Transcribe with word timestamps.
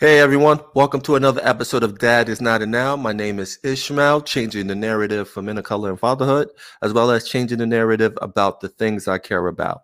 Hey 0.00 0.18
everyone, 0.18 0.58
welcome 0.74 1.00
to 1.02 1.14
another 1.14 1.40
episode 1.44 1.84
of 1.84 2.00
Dad 2.00 2.28
is 2.28 2.40
Not 2.40 2.62
a 2.62 2.66
Noun. 2.66 3.00
My 3.00 3.12
name 3.12 3.38
is 3.38 3.60
Ishmael, 3.62 4.22
changing 4.22 4.66
the 4.66 4.74
narrative 4.74 5.28
for 5.28 5.40
men 5.40 5.56
of 5.56 5.62
color 5.62 5.88
and 5.88 6.00
fatherhood, 6.00 6.48
as 6.82 6.92
well 6.92 7.12
as 7.12 7.28
changing 7.28 7.58
the 7.58 7.66
narrative 7.66 8.18
about 8.20 8.60
the 8.60 8.68
things 8.68 9.06
I 9.06 9.18
care 9.18 9.46
about. 9.46 9.82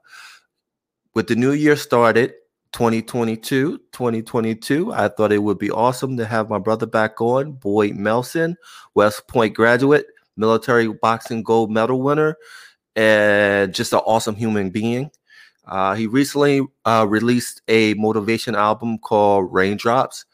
With 1.14 1.28
the 1.28 1.36
new 1.36 1.52
year 1.52 1.76
started, 1.76 2.32
2022, 2.72 3.78
2022, 3.92 4.92
I 4.92 5.06
thought 5.06 5.30
it 5.30 5.44
would 5.44 5.58
be 5.58 5.70
awesome 5.70 6.16
to 6.16 6.26
have 6.26 6.50
my 6.50 6.58
brother 6.58 6.86
back 6.86 7.20
on, 7.20 7.52
Boyd 7.52 7.94
Melson, 7.94 8.56
West 8.96 9.28
Point 9.28 9.54
graduate, 9.54 10.06
military 10.36 10.88
boxing 10.88 11.44
gold 11.44 11.70
medal 11.70 12.02
winner, 12.02 12.36
and 12.96 13.72
just 13.72 13.92
an 13.92 14.00
awesome 14.00 14.34
human 14.34 14.70
being. 14.70 15.12
Uh, 15.70 15.94
he 15.94 16.08
recently 16.08 16.66
uh, 16.84 17.06
released 17.08 17.62
a 17.68 17.94
motivation 17.94 18.56
album 18.56 18.98
called 18.98 19.52
Raindrops 19.52 20.24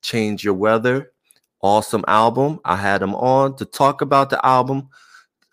Change 0.00 0.42
Your 0.42 0.54
Weather. 0.54 1.12
Awesome 1.60 2.04
album. 2.08 2.60
I 2.64 2.76
had 2.76 3.02
him 3.02 3.14
on 3.14 3.56
to 3.56 3.66
talk 3.66 4.00
about 4.00 4.30
the 4.30 4.44
album, 4.44 4.88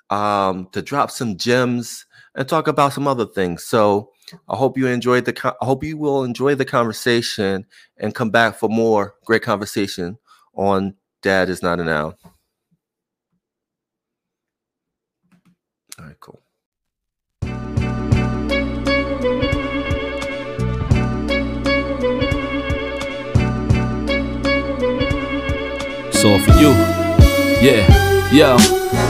um, 0.10 0.70
to 0.72 0.82
drop 0.82 1.12
some 1.12 1.38
gems, 1.38 2.06
and 2.36 2.48
talk 2.48 2.68
about 2.68 2.94
some 2.94 3.08
other 3.08 3.26
things. 3.26 3.66
So 3.66 4.12
I 4.48 4.56
hope 4.56 4.78
you 4.78 4.88
enjoyed 4.88 5.26
the. 5.26 5.56
I 5.62 5.66
hope 5.66 5.84
you 5.84 5.98
will 5.98 6.24
enjoy 6.24 6.56
the 6.56 6.66
conversation 6.66 7.66
and 7.98 8.16
come 8.16 8.30
back 8.30 8.56
for 8.56 8.70
more 8.70 9.16
great 9.26 9.44
conversation 9.44 10.18
on 10.56 10.96
Dad 11.22 11.50
is 11.50 11.62
Not 11.62 11.80
a 11.80 11.84
Noun. 11.84 12.16
All 16.00 16.06
right, 16.06 16.20
cool. 16.20 16.43
All 26.24 26.40
for 26.40 26.52
you. 26.52 26.70
Yeah, 27.62 28.32
yo. 28.32 28.83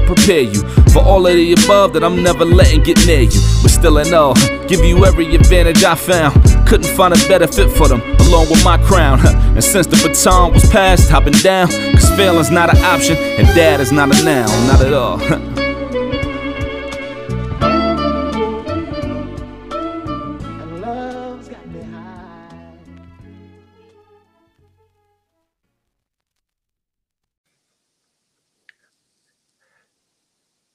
prepare 0.00 0.40
you 0.40 0.62
for 0.92 1.02
all 1.02 1.26
of 1.26 1.34
the 1.34 1.52
above 1.52 1.92
that 1.92 2.02
I'm 2.02 2.22
never 2.22 2.44
letting 2.44 2.82
get 2.82 3.04
near 3.06 3.20
you. 3.20 3.40
But 3.62 3.70
still 3.70 3.98
in 3.98 4.12
all, 4.14 4.34
give 4.66 4.84
you 4.84 5.04
every 5.04 5.34
advantage 5.34 5.84
I 5.84 5.94
found. 5.94 6.34
Couldn't 6.66 6.90
find 6.96 7.12
a 7.12 7.28
better 7.28 7.46
fit 7.46 7.70
for 7.70 7.88
them, 7.88 8.00
along 8.26 8.50
with 8.50 8.64
my 8.64 8.78
crown. 8.84 9.20
And 9.26 9.62
since 9.62 9.86
the 9.86 9.96
baton 9.96 10.52
was 10.52 10.68
passed, 10.70 11.12
I've 11.12 11.24
been 11.24 11.34
down. 11.34 11.68
Cause 11.68 12.10
failing's 12.16 12.50
not 12.50 12.74
an 12.74 12.82
option, 12.84 13.16
and 13.16 13.46
dad 13.48 13.80
is 13.80 13.92
not 13.92 14.08
a 14.14 14.24
noun, 14.24 14.66
not 14.66 14.80
at 14.80 14.92
all. 14.92 15.61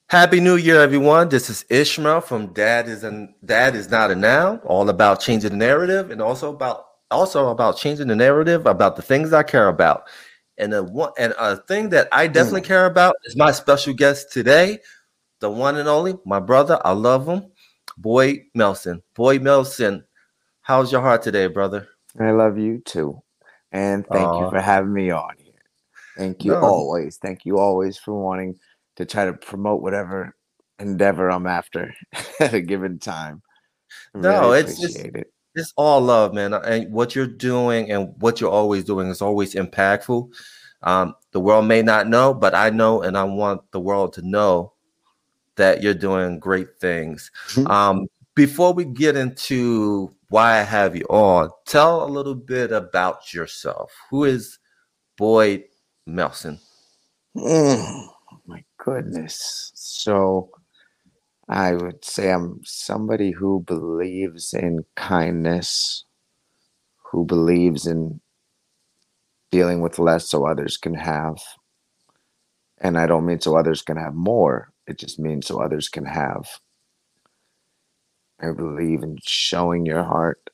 Happy 0.10 0.40
New 0.40 0.56
Year, 0.56 0.80
everyone. 0.80 1.28
This 1.28 1.50
is 1.50 1.66
Ishmael 1.68 2.22
from 2.22 2.54
Dad 2.54 2.88
is 2.88 3.04
an 3.04 3.36
Dad 3.44 3.76
is 3.76 3.90
not 3.90 4.10
a 4.10 4.16
noun, 4.16 4.60
all 4.64 4.88
about 4.88 5.20
changing 5.20 5.52
the 5.52 5.58
narrative 5.58 6.12
and 6.12 6.22
also 6.22 6.50
about 6.50 6.86
also 7.12 7.50
about 7.50 7.76
changing 7.76 8.08
the 8.08 8.16
narrative 8.16 8.68
about 8.68 8.96
the 8.96 9.02
things 9.02 9.34
I 9.34 9.44
care 9.44 9.68
about. 9.68 10.08
And 10.58 10.74
a 10.74 10.82
one 10.82 11.12
and 11.18 11.34
a 11.38 11.58
thing 11.58 11.90
that 11.90 12.08
I 12.14 12.28
definitely 12.28 12.62
mm. 12.62 12.68
care 12.68 12.86
about 12.86 13.18
is 13.26 13.36
my 13.36 13.52
special 13.52 13.94
guest 13.94 14.32
today, 14.32 14.80
the 15.42 15.50
one 15.50 15.76
and 15.76 15.90
only, 15.90 16.16
my 16.26 16.40
brother. 16.40 16.80
I 16.86 16.94
love 16.94 17.28
him, 17.28 17.52
Boyd 17.98 18.44
Melson. 18.56 19.04
Boyd 19.14 19.42
Melson, 19.42 20.06
how's 20.62 20.90
your 20.90 21.02
heart 21.02 21.22
today, 21.22 21.48
brother? 21.48 21.86
I 22.18 22.32
love 22.32 22.58
you 22.58 22.80
too. 22.86 23.22
And 23.74 24.08
thank 24.08 24.40
you 24.40 24.50
for 24.52 24.62
having 24.62 24.94
me 24.94 25.12
on 25.12 25.36
here. 25.38 25.52
Thank 26.16 26.46
you 26.46 26.54
no. 26.54 26.62
always. 26.62 27.18
Thank 27.18 27.44
you 27.44 27.60
always 27.60 27.98
for 27.98 28.14
wanting 28.14 28.58
to 28.98 29.06
try 29.06 29.26
to 29.26 29.34
promote 29.34 29.82
whatever 29.82 30.36
endeavor 30.80 31.30
I'm 31.30 31.48
after 31.48 31.94
at 32.40 32.54
a 32.54 32.62
given 32.62 33.00
time. 33.00 33.42
I 34.14 34.20
no, 34.20 34.42
really 34.42 34.60
it's 34.60 34.80
just, 34.80 34.98
it. 34.98 35.32
it's 35.56 35.74
all 35.78 36.02
love, 36.02 36.34
man. 36.34 36.54
And 36.54 36.92
what 36.92 37.16
you're 37.16 37.26
doing 37.28 37.92
and 37.92 38.14
what 38.20 38.42
you're 38.42 38.52
always 38.52 38.84
doing 38.84 39.08
is 39.08 39.22
always 39.22 39.56
impactful. 39.56 40.30
Um, 40.84 41.16
the 41.32 41.40
world 41.40 41.66
may 41.66 41.82
not 41.82 42.08
know, 42.08 42.34
but 42.34 42.54
I 42.54 42.70
know, 42.70 43.02
and 43.02 43.18
I 43.18 43.24
want 43.24 43.62
the 43.72 43.80
world 43.80 44.14
to 44.14 44.28
know 44.28 44.74
that 45.56 45.82
you're 45.82 45.94
doing 45.94 46.40
great 46.40 46.78
things. 46.80 47.32
Um, 47.68 48.08
before 48.36 48.72
we 48.72 48.86
get 48.86 49.16
into 49.16 50.14
why 50.30 50.60
I 50.60 50.62
have 50.62 50.96
you 50.96 51.06
on, 51.10 51.50
tell 51.66 52.04
a 52.04 52.06
little 52.06 52.36
bit 52.36 52.72
about 52.72 53.34
yourself. 53.34 53.92
Who 54.12 54.26
is 54.26 54.60
Boyd 55.18 55.64
Melson? 56.06 56.60
Mm 57.36 58.10
goodness. 58.88 59.72
So 59.76 60.50
I 61.50 61.74
would 61.74 62.06
say 62.06 62.32
I'm 62.32 62.62
somebody 62.64 63.32
who 63.32 63.60
believes 63.68 64.54
in 64.54 64.86
kindness, 64.96 66.06
who 67.12 67.26
believes 67.26 67.86
in 67.86 68.22
dealing 69.52 69.82
with 69.82 70.00
less 70.00 70.30
so 70.30 70.46
others 70.46 70.78
can 70.78 70.94
have. 70.94 71.36
And 72.78 72.98
I 72.98 73.08
don't 73.08 73.26
mean 73.26 73.42
so 73.42 73.58
others 73.58 73.82
can 73.82 73.98
have 73.98 74.14
more, 74.14 74.72
it 74.88 74.98
just 74.98 75.20
means 75.20 75.48
so 75.48 75.62
others 75.62 75.90
can 75.90 76.06
have. 76.06 76.46
I 78.40 78.52
believe 78.52 79.04
in 79.04 79.18
showing 79.26 79.86
your 79.86 80.04
heart 80.04 80.50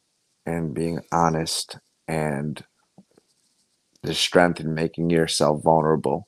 and 0.48 0.74
being 0.74 1.02
honest 1.12 1.78
and 2.08 2.64
the 4.02 4.16
strength 4.16 4.60
in 4.60 4.74
making 4.74 5.12
yourself 5.12 5.62
vulnerable 5.62 6.28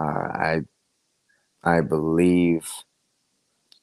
uh, 0.00 0.04
I 0.04 0.62
I 1.64 1.82
believe 1.82 2.70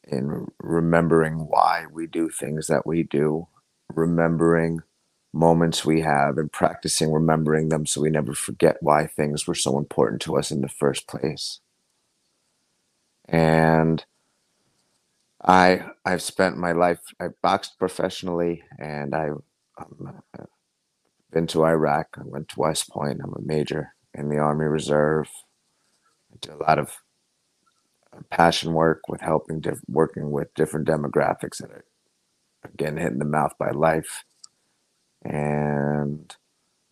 in 0.08 0.48
remembering 0.60 1.48
why 1.48 1.86
we 1.92 2.08
do 2.08 2.30
things 2.30 2.68
that 2.68 2.88
we 2.88 3.04
do, 3.04 3.48
remembering 3.94 4.82
moments 5.34 5.86
we 5.86 6.02
have, 6.02 6.38
and 6.38 6.52
practicing 6.52 7.12
remembering 7.14 7.70
them 7.70 7.86
so 7.86 8.02
we 8.02 8.10
never 8.12 8.34
forget 8.34 8.78
why 8.82 9.08
things 9.08 9.48
were 9.48 9.56
so 9.56 9.78
important 9.78 10.22
to 10.24 10.38
us 10.38 10.52
in 10.52 10.62
the 10.62 10.70
first 10.70 11.08
place. 11.08 11.62
And 13.30 14.06
I 15.44 15.88
I've 16.06 16.22
spent 16.24 16.58
my 16.58 16.74
life 16.74 17.00
I 17.22 17.30
boxed 17.44 17.80
professionally, 17.80 18.64
and 18.80 19.16
I. 19.16 19.30
Um, 19.80 20.22
been 21.32 21.48
to 21.48 21.66
Iraq. 21.66 22.10
I 22.18 22.24
went 22.26 22.50
to 22.50 22.60
West 22.62 22.90
Point. 22.90 23.22
I'm 23.24 23.34
a 23.34 23.42
major 23.42 23.96
in 24.14 24.30
the 24.30 24.38
Army 24.38 24.66
Reserve. 24.66 25.30
A 26.50 26.56
lot 26.56 26.80
of 26.80 26.92
uh, 28.14 28.20
passion 28.30 28.74
work 28.74 29.02
with 29.08 29.22
helping, 29.22 29.60
diff- 29.60 29.82
working 29.88 30.32
with 30.32 30.54
different 30.54 30.88
demographics 30.88 31.58
that 31.58 31.72
are 31.72 31.86
again 32.64 32.98
hit 32.98 33.12
in 33.12 33.20
the 33.20 33.26
mouth 33.26 33.54
by 33.60 33.72
life. 33.72 34.24
And 35.24 36.36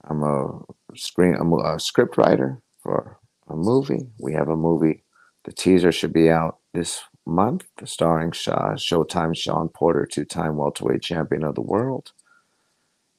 I'm 0.03 0.23
a 0.23 0.59
screen, 0.95 1.35
I'm 1.39 1.53
a 1.53 1.79
script 1.79 2.17
writer 2.17 2.61
for 2.81 3.19
a 3.47 3.55
movie. 3.55 4.07
We 4.19 4.33
have 4.33 4.49
a 4.49 4.55
movie. 4.55 5.03
The 5.43 5.51
teaser 5.51 5.91
should 5.91 6.13
be 6.13 6.29
out 6.29 6.57
this 6.73 7.01
month, 7.25 7.65
starring 7.83 8.31
Shaw, 8.31 8.73
Showtime 8.73 9.35
Shawn 9.35 9.69
Porter, 9.69 10.05
two-time 10.05 10.57
welterweight 10.57 11.01
champion 11.01 11.43
of 11.43 11.55
the 11.55 11.61
world. 11.61 12.11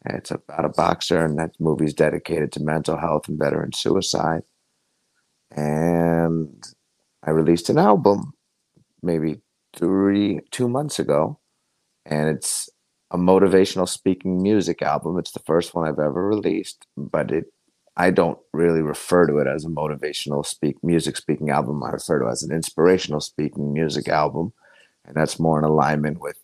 And 0.05 0.17
it's 0.17 0.31
about 0.31 0.65
a 0.65 0.69
boxer, 0.69 1.25
and 1.25 1.39
that 1.39 1.53
movie 1.59 1.87
is 1.87 1.95
dedicated 1.95 2.53
to 2.53 2.63
mental 2.63 2.99
health 2.99 3.29
and 3.29 3.39
veteran 3.39 3.73
suicide 3.73 4.43
and 5.51 6.65
I 7.23 7.31
released 7.31 7.71
an 7.71 7.79
album 7.79 8.35
maybe 9.03 9.41
three 9.77 10.41
two 10.51 10.69
months 10.69 10.99
ago, 10.99 11.39
and 12.07 12.29
it's 12.29 12.69
a 13.11 13.19
motivational 13.19 13.89
speaking 13.89 14.43
music 14.43 14.83
album. 14.83 15.19
It's 15.19 15.33
the 15.33 15.41
first 15.41 15.75
one 15.75 15.87
I've 15.87 15.99
ever 15.99 16.27
released, 16.27 16.87
but 16.97 17.31
it 17.31 17.47
I 17.97 18.11
don't 18.11 18.39
really 18.53 18.83
refer 18.83 19.27
to 19.27 19.39
it 19.39 19.47
as 19.47 19.65
a 19.65 19.69
motivational 19.69 20.45
speak 20.45 20.77
music 20.83 21.17
speaking 21.17 21.51
album. 21.51 21.83
I 21.83 21.91
refer 21.91 22.21
to 22.21 22.27
it 22.27 22.33
as 22.33 22.43
an 22.43 22.53
inspirational 22.55 23.21
speaking 23.21 23.73
music 23.73 24.09
album, 24.09 24.53
and 25.05 25.17
that's 25.17 25.41
more 25.41 25.59
in 25.59 25.65
alignment 25.65 26.21
with 26.21 26.39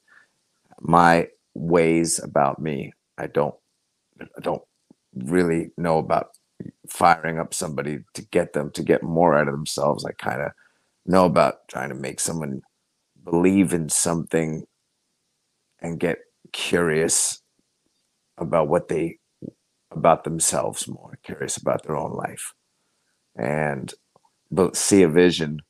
my 0.80 1.28
ways 1.54 2.18
about 2.18 2.60
me. 2.60 2.92
I 3.18 3.26
don't 3.26 3.54
I 4.20 4.40
don't 4.40 4.62
really 5.14 5.70
know 5.76 5.98
about 5.98 6.30
firing 6.88 7.38
up 7.38 7.54
somebody 7.54 8.00
to 8.14 8.22
get 8.22 8.52
them 8.52 8.70
to 8.72 8.82
get 8.82 9.02
more 9.02 9.36
out 9.36 9.48
of 9.48 9.54
themselves. 9.54 10.04
I 10.04 10.12
kind 10.12 10.42
of 10.42 10.52
know 11.06 11.24
about 11.24 11.68
trying 11.68 11.88
to 11.90 11.94
make 11.94 12.20
someone 12.20 12.62
believe 13.24 13.72
in 13.72 13.88
something 13.88 14.64
and 15.80 15.98
get 16.00 16.18
curious 16.52 17.42
about 18.38 18.68
what 18.68 18.88
they 18.88 19.18
about 19.90 20.24
themselves 20.24 20.88
more 20.88 21.18
curious 21.22 21.56
about 21.56 21.82
their 21.82 21.96
own 21.96 22.12
life. 22.12 22.54
And 23.36 23.92
but 24.50 24.76
see 24.76 25.02
a 25.02 25.08
vision 25.08 25.60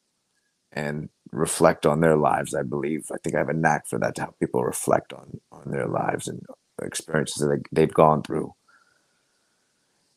and 0.72 1.08
reflect 1.30 1.86
on 1.86 2.00
their 2.00 2.16
lives 2.16 2.54
i 2.54 2.62
believe. 2.62 3.06
I 3.12 3.16
think 3.22 3.36
i 3.36 3.38
have 3.38 3.48
a 3.48 3.54
knack 3.54 3.86
for 3.88 3.98
that 3.98 4.14
to 4.16 4.22
help 4.22 4.38
people 4.38 4.64
reflect 4.64 5.12
on 5.12 5.40
on 5.50 5.70
their 5.70 5.86
lives 5.86 6.28
and 6.28 6.40
experiences 6.82 7.42
that 7.42 7.62
they've 7.72 7.92
gone 7.92 8.22
through 8.22 8.52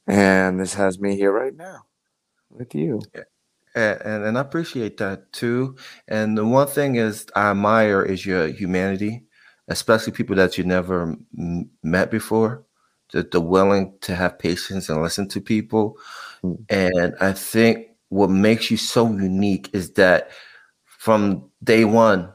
and 0.08 0.60
this 0.60 0.74
has 0.74 1.00
me 1.00 1.16
here 1.16 1.32
right 1.32 1.56
now 1.56 1.82
with 2.50 2.76
you 2.76 3.02
and, 3.76 4.02
and, 4.02 4.24
and 4.24 4.38
I 4.38 4.42
appreciate 4.42 4.98
that 4.98 5.32
too. 5.34 5.76
And 6.08 6.38
the 6.38 6.46
one 6.46 6.68
thing 6.68 6.96
is 6.96 7.28
I 7.36 7.52
admire 7.52 8.02
is 8.02 8.26
your 8.26 8.48
humanity, 8.48 9.24
especially 9.68 10.14
people 10.14 10.36
that 10.38 10.58
you 10.58 10.64
never 10.64 11.18
m- 11.38 11.70
met 11.84 12.10
before. 12.10 12.64
The, 13.12 13.22
the 13.24 13.42
willing 13.42 13.94
to 14.02 14.16
have 14.16 14.40
patience 14.40 14.90
and 14.90 15.02
listen 15.02 15.28
to 15.30 15.42
people. 15.42 15.98
Mm. 16.44 16.66
And 16.70 17.16
I 17.22 17.34
think 17.34 17.88
what 18.10 18.30
makes 18.32 18.72
you 18.72 18.78
so 18.78 19.12
unique 19.12 19.70
is 19.74 19.92
that 19.94 20.32
from 20.86 21.50
day 21.64 21.86
one 21.86 22.32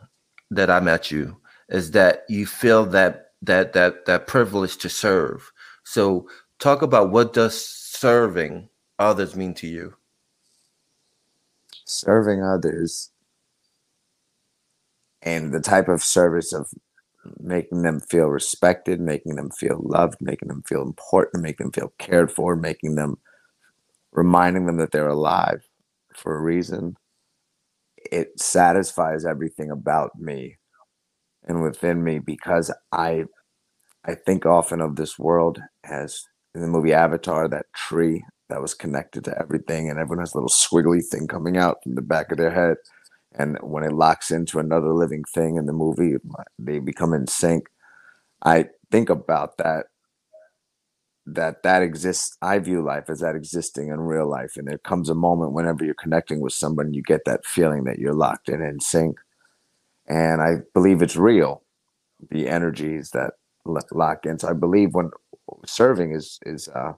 that 0.51 0.71
I 0.71 0.79
met 0.79 1.11
you, 1.11 1.37
is 1.71 1.91
that 1.93 2.25
you 2.29 2.47
feel 2.47 2.85
that 2.87 3.33
that 3.43 3.73
that 3.73 4.05
that 4.07 4.27
privilege 4.27 4.77
to 4.79 4.89
serve. 4.89 5.51
So 5.85 6.29
talk 6.61 6.83
about 6.83 7.11
what 7.11 7.33
does 7.33 7.61
serving 7.65 8.69
others 8.99 9.37
mean 9.37 9.55
to 9.55 9.67
you? 9.67 9.95
serving 11.91 12.43
others 12.43 13.11
and 15.23 15.53
the 15.53 15.61
type 15.61 15.89
of 15.89 16.03
service 16.03 16.53
of 16.53 16.69
making 17.39 17.83
them 17.83 18.01
feel 18.01 18.29
respected, 18.29 19.01
making 19.01 19.37
them 19.37 19.51
feel 19.51 19.81
loved, 19.83 20.17
making 20.21 20.49
them 20.49 20.63
feel 20.63 20.83
important, 20.83 21.43
making 21.43 21.67
them 21.67 21.73
feel 21.73 21.93
cared 21.99 22.31
for, 22.31 22.57
making 22.57 22.95
them 22.95 23.19
reminding 24.13 24.67
them 24.67 24.79
that 24.79 24.93
they're 24.93 25.09
alive 25.09 25.67
for 26.15 26.37
a 26.37 26.41
reason. 26.41 26.97
It 27.97 28.41
satisfies 28.41 29.27
everything 29.27 29.71
about 29.71 30.19
me 30.19 30.59
and 31.47 31.63
within 31.63 32.03
me 32.03 32.19
because 32.19 32.73
I 32.93 33.25
I 34.05 34.15
think 34.15 34.47
often 34.47 34.81
of 34.81 34.97
this 34.97 35.19
world 35.19 35.61
as 35.85 36.25
in 36.55 36.61
the 36.61 36.67
movie 36.67 36.93
Avatar, 36.93 37.49
that 37.49 37.67
tree 37.75 38.25
that 38.49 38.61
was 38.61 38.75
connected 38.75 39.25
to 39.25 39.39
everything, 39.39 39.89
and 39.89 39.99
everyone 39.99 40.19
has 40.19 40.35
a 40.35 40.37
little 40.37 40.51
squiggly 40.51 41.05
thing 41.05 41.29
coming 41.29 41.57
out 41.57 41.83
from 41.83 41.95
the 41.95 42.03
back 42.03 42.31
of 42.33 42.39
their 42.39 42.51
head. 42.51 42.77
And 43.33 43.57
when 43.63 43.85
it 43.85 43.93
locks 43.93 44.31
into 44.31 44.59
another 44.59 44.93
living 44.93 45.23
thing 45.33 45.57
in 45.57 45.67
the 45.67 45.73
movie, 45.73 46.17
they 46.59 46.81
become 46.81 47.15
in 47.15 47.29
sync. 47.29 47.69
I 48.45 48.67
think 48.91 49.09
about 49.09 49.59
that. 49.59 49.87
That 51.27 51.63
that 51.63 51.83
exists. 51.83 52.37
I 52.43 52.59
view 52.59 52.83
life 52.83 53.09
as 53.09 53.21
that 53.21 53.37
existing 53.37 53.89
in 53.89 54.01
real 54.01 54.29
life, 54.29 54.57
and 54.57 54.67
there 54.67 54.79
comes 54.79 55.09
a 55.09 55.15
moment 55.15 55.53
whenever 55.53 55.85
you're 55.85 55.95
connecting 55.95 56.41
with 56.41 56.55
someone, 56.55 56.93
you 56.93 57.03
get 57.03 57.25
that 57.27 57.45
feeling 57.45 57.85
that 57.85 57.99
you're 57.99 58.15
locked 58.15 58.49
in 58.49 58.61
in 58.63 58.81
sync. 58.81 59.19
And 60.09 60.41
I 60.41 60.57
believe 60.75 61.03
it's 61.03 61.17
real. 61.17 61.63
The 62.31 62.49
energies 62.49 63.11
that 63.11 63.35
lock 63.65 64.27
in. 64.27 64.39
So 64.39 64.49
I 64.49 64.55
believe 64.55 64.95
when 64.95 65.11
serving 65.67 66.13
is 66.13 66.39
is 66.47 66.69
uh, 66.69 66.95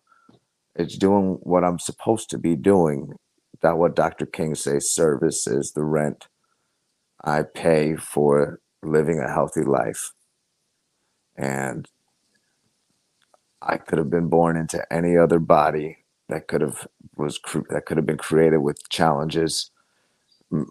it's 0.74 0.96
doing 0.96 1.38
what 1.42 1.64
I'm 1.64 1.78
supposed 1.78 2.30
to 2.30 2.38
be 2.38 2.56
doing. 2.56 3.14
That 3.62 3.78
what 3.78 3.94
Dr. 3.94 4.26
King 4.26 4.54
says 4.54 4.90
service 4.90 5.46
is 5.46 5.72
the 5.72 5.84
rent 5.84 6.26
I 7.24 7.42
pay 7.42 7.96
for 7.96 8.60
living 8.82 9.20
a 9.20 9.32
healthy 9.32 9.62
life. 9.62 10.12
And 11.36 11.88
I 13.60 13.76
could 13.76 13.98
have 13.98 14.10
been 14.10 14.28
born 14.28 14.56
into 14.56 14.84
any 14.92 15.16
other 15.16 15.38
body 15.38 15.98
that 16.28 16.48
could 16.48 16.60
have 16.60 16.86
was 17.16 17.38
that 17.70 17.86
could 17.86 17.96
have 17.96 18.06
been 18.06 18.16
created 18.16 18.58
with 18.58 18.88
challenges, 18.88 19.70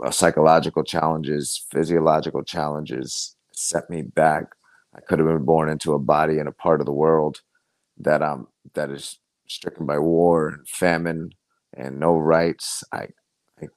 uh, 0.04 0.12
psychological 0.12 0.84
challenges, 0.84 1.66
physiological 1.72 2.44
challenges 2.44 3.36
set 3.54 3.90
me 3.90 4.02
back. 4.02 4.46
I 4.94 5.00
could 5.00 5.20
have 5.20 5.28
been 5.28 5.46
born 5.46 5.70
into 5.70 5.94
a 5.94 6.00
body 6.00 6.40
in 6.40 6.48
a 6.48 6.52
part 6.52 6.82
of 6.82 6.86
the 6.86 6.92
world 6.92 7.42
that 8.04 8.22
um 8.22 8.48
that 8.74 8.90
is 8.90 9.20
stricken 9.48 9.86
by 9.86 10.00
war 10.00 10.48
and 10.50 10.68
famine 10.68 11.32
and 11.76 12.00
no 12.00 12.16
rights. 12.18 12.84
I, 12.92 13.08
I, 13.62 13.68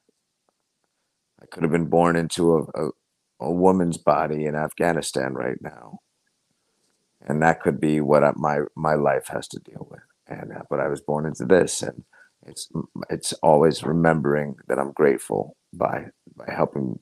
I 1.43 1.47
could 1.51 1.63
have 1.63 1.73
been 1.73 1.87
born 1.87 2.17
into 2.17 2.55
a, 2.57 2.87
a, 2.87 2.91
a 3.41 3.53
woman's 3.53 3.99
body 3.99 4.47
in 4.47 4.55
Afghanistan 4.55 5.35
right 5.35 5.61
now, 5.61 6.01
and 7.27 7.43
that 7.43 7.61
could 7.61 7.81
be 7.81 8.01
what 8.01 8.25
I, 8.25 8.33
my 8.37 8.61
my 8.77 8.95
life 8.95 9.29
has 9.29 9.49
to 9.49 9.61
deal 9.61 9.87
with. 9.91 10.01
And 10.27 10.53
uh, 10.53 10.63
but 10.71 10.81
I 10.81 10.89
was 10.89 11.01
born 11.01 11.27
into 11.27 11.45
this, 11.45 11.83
and 11.83 12.05
it's 12.47 12.69
it's 13.11 13.33
always 13.35 13.83
remembering 13.83 14.57
that 14.69 14.79
I'm 14.79 14.93
grateful 14.93 15.57
by 15.73 16.07
by 16.37 16.53
helping 16.53 16.99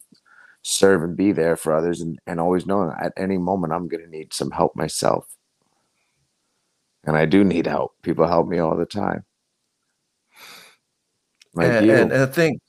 serve 0.62 1.02
and 1.02 1.16
be 1.16 1.32
there 1.32 1.56
for 1.56 1.74
others, 1.74 2.00
and 2.00 2.18
and 2.26 2.40
always 2.40 2.66
knowing 2.66 2.92
at 3.00 3.12
any 3.16 3.38
moment 3.38 3.72
I'm 3.72 3.88
going 3.88 4.04
to 4.04 4.10
need 4.10 4.32
some 4.32 4.50
help 4.50 4.74
myself 4.76 5.36
and 7.04 7.16
I 7.16 7.26
do 7.26 7.44
need 7.44 7.66
help. 7.66 7.92
People 8.02 8.26
help 8.26 8.46
me 8.48 8.58
all 8.58 8.76
the 8.76 8.86
time. 8.86 9.24
Like 11.54 11.68
and, 11.68 11.90
and, 11.90 12.12
and 12.12 12.22
I 12.22 12.26
think 12.26 12.60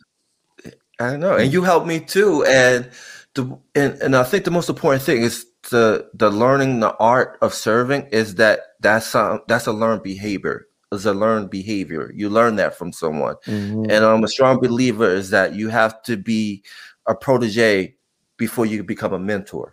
I 1.00 1.12
don't 1.12 1.20
know, 1.20 1.36
and 1.36 1.52
you 1.52 1.64
help 1.64 1.86
me 1.86 2.00
too. 2.00 2.44
And 2.46 2.90
the 3.34 3.58
and, 3.76 3.94
and 4.02 4.16
I 4.16 4.24
think 4.24 4.46
the 4.46 4.52
most 4.52 4.70
important 4.70 5.04
thing 5.04 5.22
is 5.22 5.46
the 5.70 6.10
the 6.14 6.30
learning 6.30 6.80
the 6.82 6.96
art 6.98 7.38
of 7.42 7.54
serving 7.54 8.08
is 8.12 8.36
that 8.36 8.60
that's 8.80 9.08
some 9.08 9.40
that's 9.48 9.68
a 9.68 9.74
learned 9.74 10.04
behavior. 10.04 10.68
Is 10.92 11.08
a 11.08 11.14
learned 11.14 11.50
behavior. 11.50 12.12
You 12.14 12.30
learn 12.30 12.58
that 12.58 12.78
from 12.78 12.94
someone. 12.94 13.36
Mm-hmm. 13.48 13.90
And 13.90 14.06
I'm 14.06 14.24
a 14.24 14.28
strong 14.28 14.60
believer 14.60 15.10
is 15.10 15.32
that 15.32 15.56
you 15.56 15.70
have 15.70 16.04
to 16.04 16.18
be 16.18 16.64
a 17.08 17.16
protege 17.16 17.96
before 18.38 18.68
you 18.68 18.84
become 18.84 19.12
a 19.12 19.18
mentor. 19.18 19.73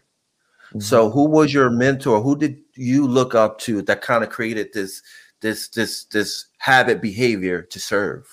Mm-hmm. 0.70 0.80
So 0.80 1.10
who 1.10 1.24
was 1.24 1.52
your 1.52 1.68
mentor? 1.68 2.20
Who 2.20 2.38
did 2.38 2.58
you 2.74 3.06
look 3.06 3.34
up 3.34 3.58
to 3.60 3.82
that 3.82 4.02
kind 4.02 4.22
of 4.22 4.30
created 4.30 4.68
this 4.72 5.02
this 5.40 5.68
this 5.68 6.04
this 6.04 6.46
habit 6.58 7.02
behavior 7.02 7.62
to 7.62 7.80
serve? 7.80 8.28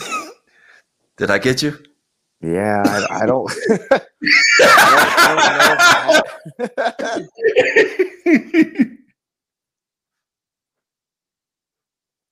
Oh, 0.00 0.30
did 1.18 1.30
I 1.30 1.38
get 1.38 1.60
you? 1.62 1.78
Yeah, 2.40 2.82
I, 2.86 3.22
I 3.22 3.26
don't. 3.26 3.50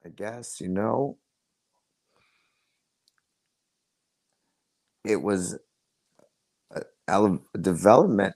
I 0.07 0.09
guess 0.15 0.61
you 0.61 0.69
know 0.69 1.19
it 5.05 5.23
was 5.23 5.59
a, 7.09 7.39
development, 7.61 8.35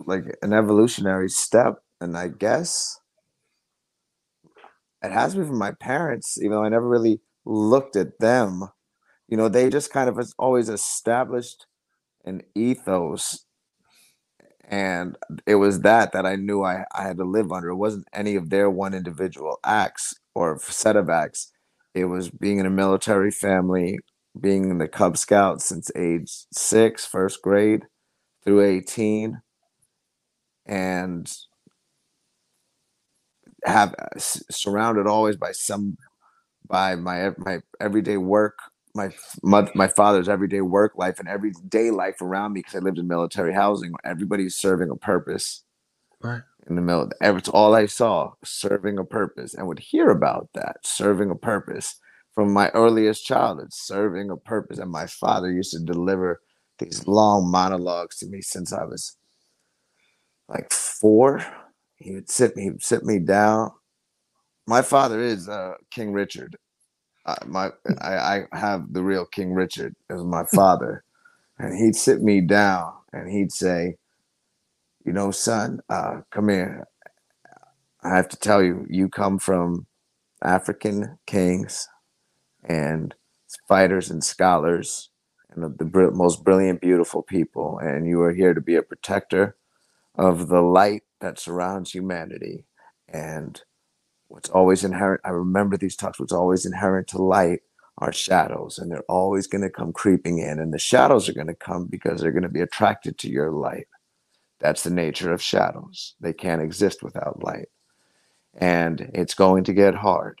like 0.00 0.24
an 0.42 0.52
evolutionary 0.52 1.28
step, 1.28 1.76
and 2.00 2.16
I 2.16 2.28
guess 2.28 2.98
it 5.02 5.10
has 5.12 5.34
been 5.34 5.46
from 5.46 5.58
my 5.58 5.72
parents, 5.72 6.38
even 6.38 6.52
though 6.52 6.64
I 6.64 6.68
never 6.68 6.88
really 6.88 7.20
looked 7.44 7.96
at 7.96 8.18
them. 8.18 8.64
You 9.28 9.36
know, 9.36 9.48
they 9.48 9.70
just 9.70 9.92
kind 9.92 10.08
of 10.08 10.18
always 10.38 10.68
established 10.68 11.66
an 12.24 12.42
ethos 12.54 13.46
and 14.68 15.16
it 15.46 15.56
was 15.56 15.80
that 15.82 16.12
that 16.12 16.26
I 16.26 16.36
knew 16.36 16.62
I, 16.64 16.84
I 16.94 17.02
had 17.04 17.18
to 17.18 17.24
live 17.24 17.52
under. 17.52 17.68
It 17.70 17.76
wasn't 17.76 18.06
any 18.12 18.34
of 18.36 18.50
their 18.50 18.68
one 18.70 18.94
individual 18.94 19.58
acts 19.64 20.14
or 20.34 20.58
set 20.58 20.96
of 20.96 21.08
acts. 21.08 21.52
It 21.94 22.06
was 22.06 22.30
being 22.30 22.58
in 22.58 22.66
a 22.66 22.70
military 22.70 23.30
family, 23.30 23.98
being 24.40 24.70
in 24.70 24.78
the 24.78 24.88
Cub 24.88 25.16
Scouts 25.16 25.64
since 25.64 25.90
age 25.96 26.30
six, 26.52 27.04
first 27.04 27.42
grade 27.42 27.84
through 28.44 28.62
18, 28.62 29.40
and 30.66 31.32
have 33.64 33.94
uh, 33.98 34.18
surrounded 34.18 35.06
always 35.06 35.36
by 35.36 35.52
some 35.52 35.96
by 36.68 36.96
my 36.96 37.30
my 37.38 37.60
everyday 37.80 38.16
work 38.16 38.58
my 38.96 39.10
my, 39.42 39.70
my 39.74 39.86
father's 39.86 40.28
everyday 40.28 40.62
work 40.62 40.92
life 40.96 41.20
and 41.20 41.28
everyday 41.28 41.90
life 41.90 42.20
around 42.20 42.54
me 42.54 42.60
because 42.60 42.74
I 42.74 42.78
lived 42.78 42.98
in 42.98 43.06
military 43.06 43.52
housing. 43.52 43.92
Everybody's 44.04 44.56
serving 44.56 44.90
a 44.90 44.96
purpose 44.96 45.62
right. 46.20 46.42
in 46.68 46.74
the 46.74 46.82
middle 46.82 47.10
it's 47.20 47.48
all 47.48 47.74
I 47.74 47.86
saw 47.86 48.32
serving 48.42 48.98
a 48.98 49.04
purpose. 49.04 49.54
And 49.54 49.68
would 49.68 49.78
hear 49.78 50.08
about 50.08 50.48
that 50.54 50.78
serving 50.84 51.30
a 51.30 51.36
purpose 51.36 52.00
from 52.36 52.52
my 52.52 52.68
earliest 52.74 53.24
childhood, 53.24 53.72
serving 53.72 54.30
a 54.30 54.36
purpose. 54.36 54.78
And 54.78 54.90
my 54.92 55.06
father 55.06 55.50
used 55.50 55.72
to 55.72 55.80
deliver 55.80 56.42
these 56.78 57.08
long 57.08 57.50
monologues 57.50 58.18
to 58.18 58.26
me 58.26 58.42
since 58.42 58.74
I 58.74 58.84
was 58.84 59.16
like 60.46 60.70
four. 60.70 61.44
He 61.96 62.12
would 62.12 62.30
sit 62.30 62.54
me, 62.54 62.64
he 62.64 62.70
would 62.70 62.84
sit 62.84 63.04
me 63.04 63.18
down. 63.18 63.70
My 64.66 64.82
father 64.82 65.18
is 65.18 65.48
uh, 65.48 65.74
King 65.90 66.12
Richard. 66.12 66.56
Uh, 67.24 67.36
my 67.46 67.70
I, 68.02 68.42
I 68.52 68.58
have 68.58 68.92
the 68.92 69.02
real 69.02 69.24
King 69.24 69.54
Richard 69.54 69.96
as 70.10 70.22
my 70.22 70.44
father, 70.44 71.02
and 71.58 71.76
he'd 71.76 71.96
sit 71.96 72.22
me 72.22 72.42
down 72.42 72.92
and 73.12 73.30
he'd 73.30 73.50
say, 73.50 73.96
"You 75.04 75.12
know, 75.12 75.30
son, 75.30 75.80
uh, 75.88 76.20
come 76.30 76.50
here. 76.50 76.86
I 78.04 78.14
have 78.14 78.28
to 78.28 78.36
tell 78.36 78.62
you, 78.62 78.86
you 78.90 79.08
come 79.08 79.38
from 79.38 79.86
African 80.42 81.18
kings 81.26 81.88
and 82.66 83.14
fighters 83.68 84.10
and 84.10 84.22
scholars 84.22 85.10
and 85.50 85.64
the, 85.64 85.84
the 85.84 86.10
most 86.12 86.44
brilliant, 86.44 86.80
beautiful 86.80 87.22
people, 87.22 87.78
and 87.78 88.06
you 88.06 88.20
are 88.20 88.34
here 88.34 88.52
to 88.52 88.60
be 88.60 88.74
a 88.74 88.82
protector 88.82 89.56
of 90.14 90.48
the 90.48 90.60
light 90.60 91.02
that 91.20 91.38
surrounds 91.38 91.92
humanity. 91.92 92.64
And 93.08 93.60
what's 94.28 94.50
always 94.50 94.84
inherent, 94.84 95.22
I 95.24 95.30
remember 95.30 95.76
these 95.76 95.96
talks, 95.96 96.20
what's 96.20 96.32
always 96.32 96.66
inherent 96.66 97.08
to 97.08 97.22
light 97.22 97.60
are 97.98 98.12
shadows, 98.12 98.78
and 98.78 98.90
they're 98.90 99.04
always 99.08 99.46
going 99.46 99.62
to 99.62 99.70
come 99.70 99.92
creeping 99.92 100.38
in. 100.38 100.58
And 100.58 100.74
the 100.74 100.78
shadows 100.78 101.28
are 101.28 101.34
going 101.34 101.46
to 101.46 101.54
come 101.54 101.86
because 101.86 102.20
they're 102.20 102.32
going 102.32 102.42
to 102.42 102.48
be 102.48 102.60
attracted 102.60 103.16
to 103.18 103.30
your 103.30 103.50
light. 103.50 103.86
That's 104.58 104.82
the 104.82 104.90
nature 104.90 105.32
of 105.32 105.42
shadows. 105.42 106.14
They 106.20 106.32
can't 106.32 106.62
exist 106.62 107.02
without 107.02 107.42
light. 107.42 107.68
And 108.54 109.10
it's 109.14 109.34
going 109.34 109.64
to 109.64 109.72
get 109.72 109.94
hard. 109.94 110.40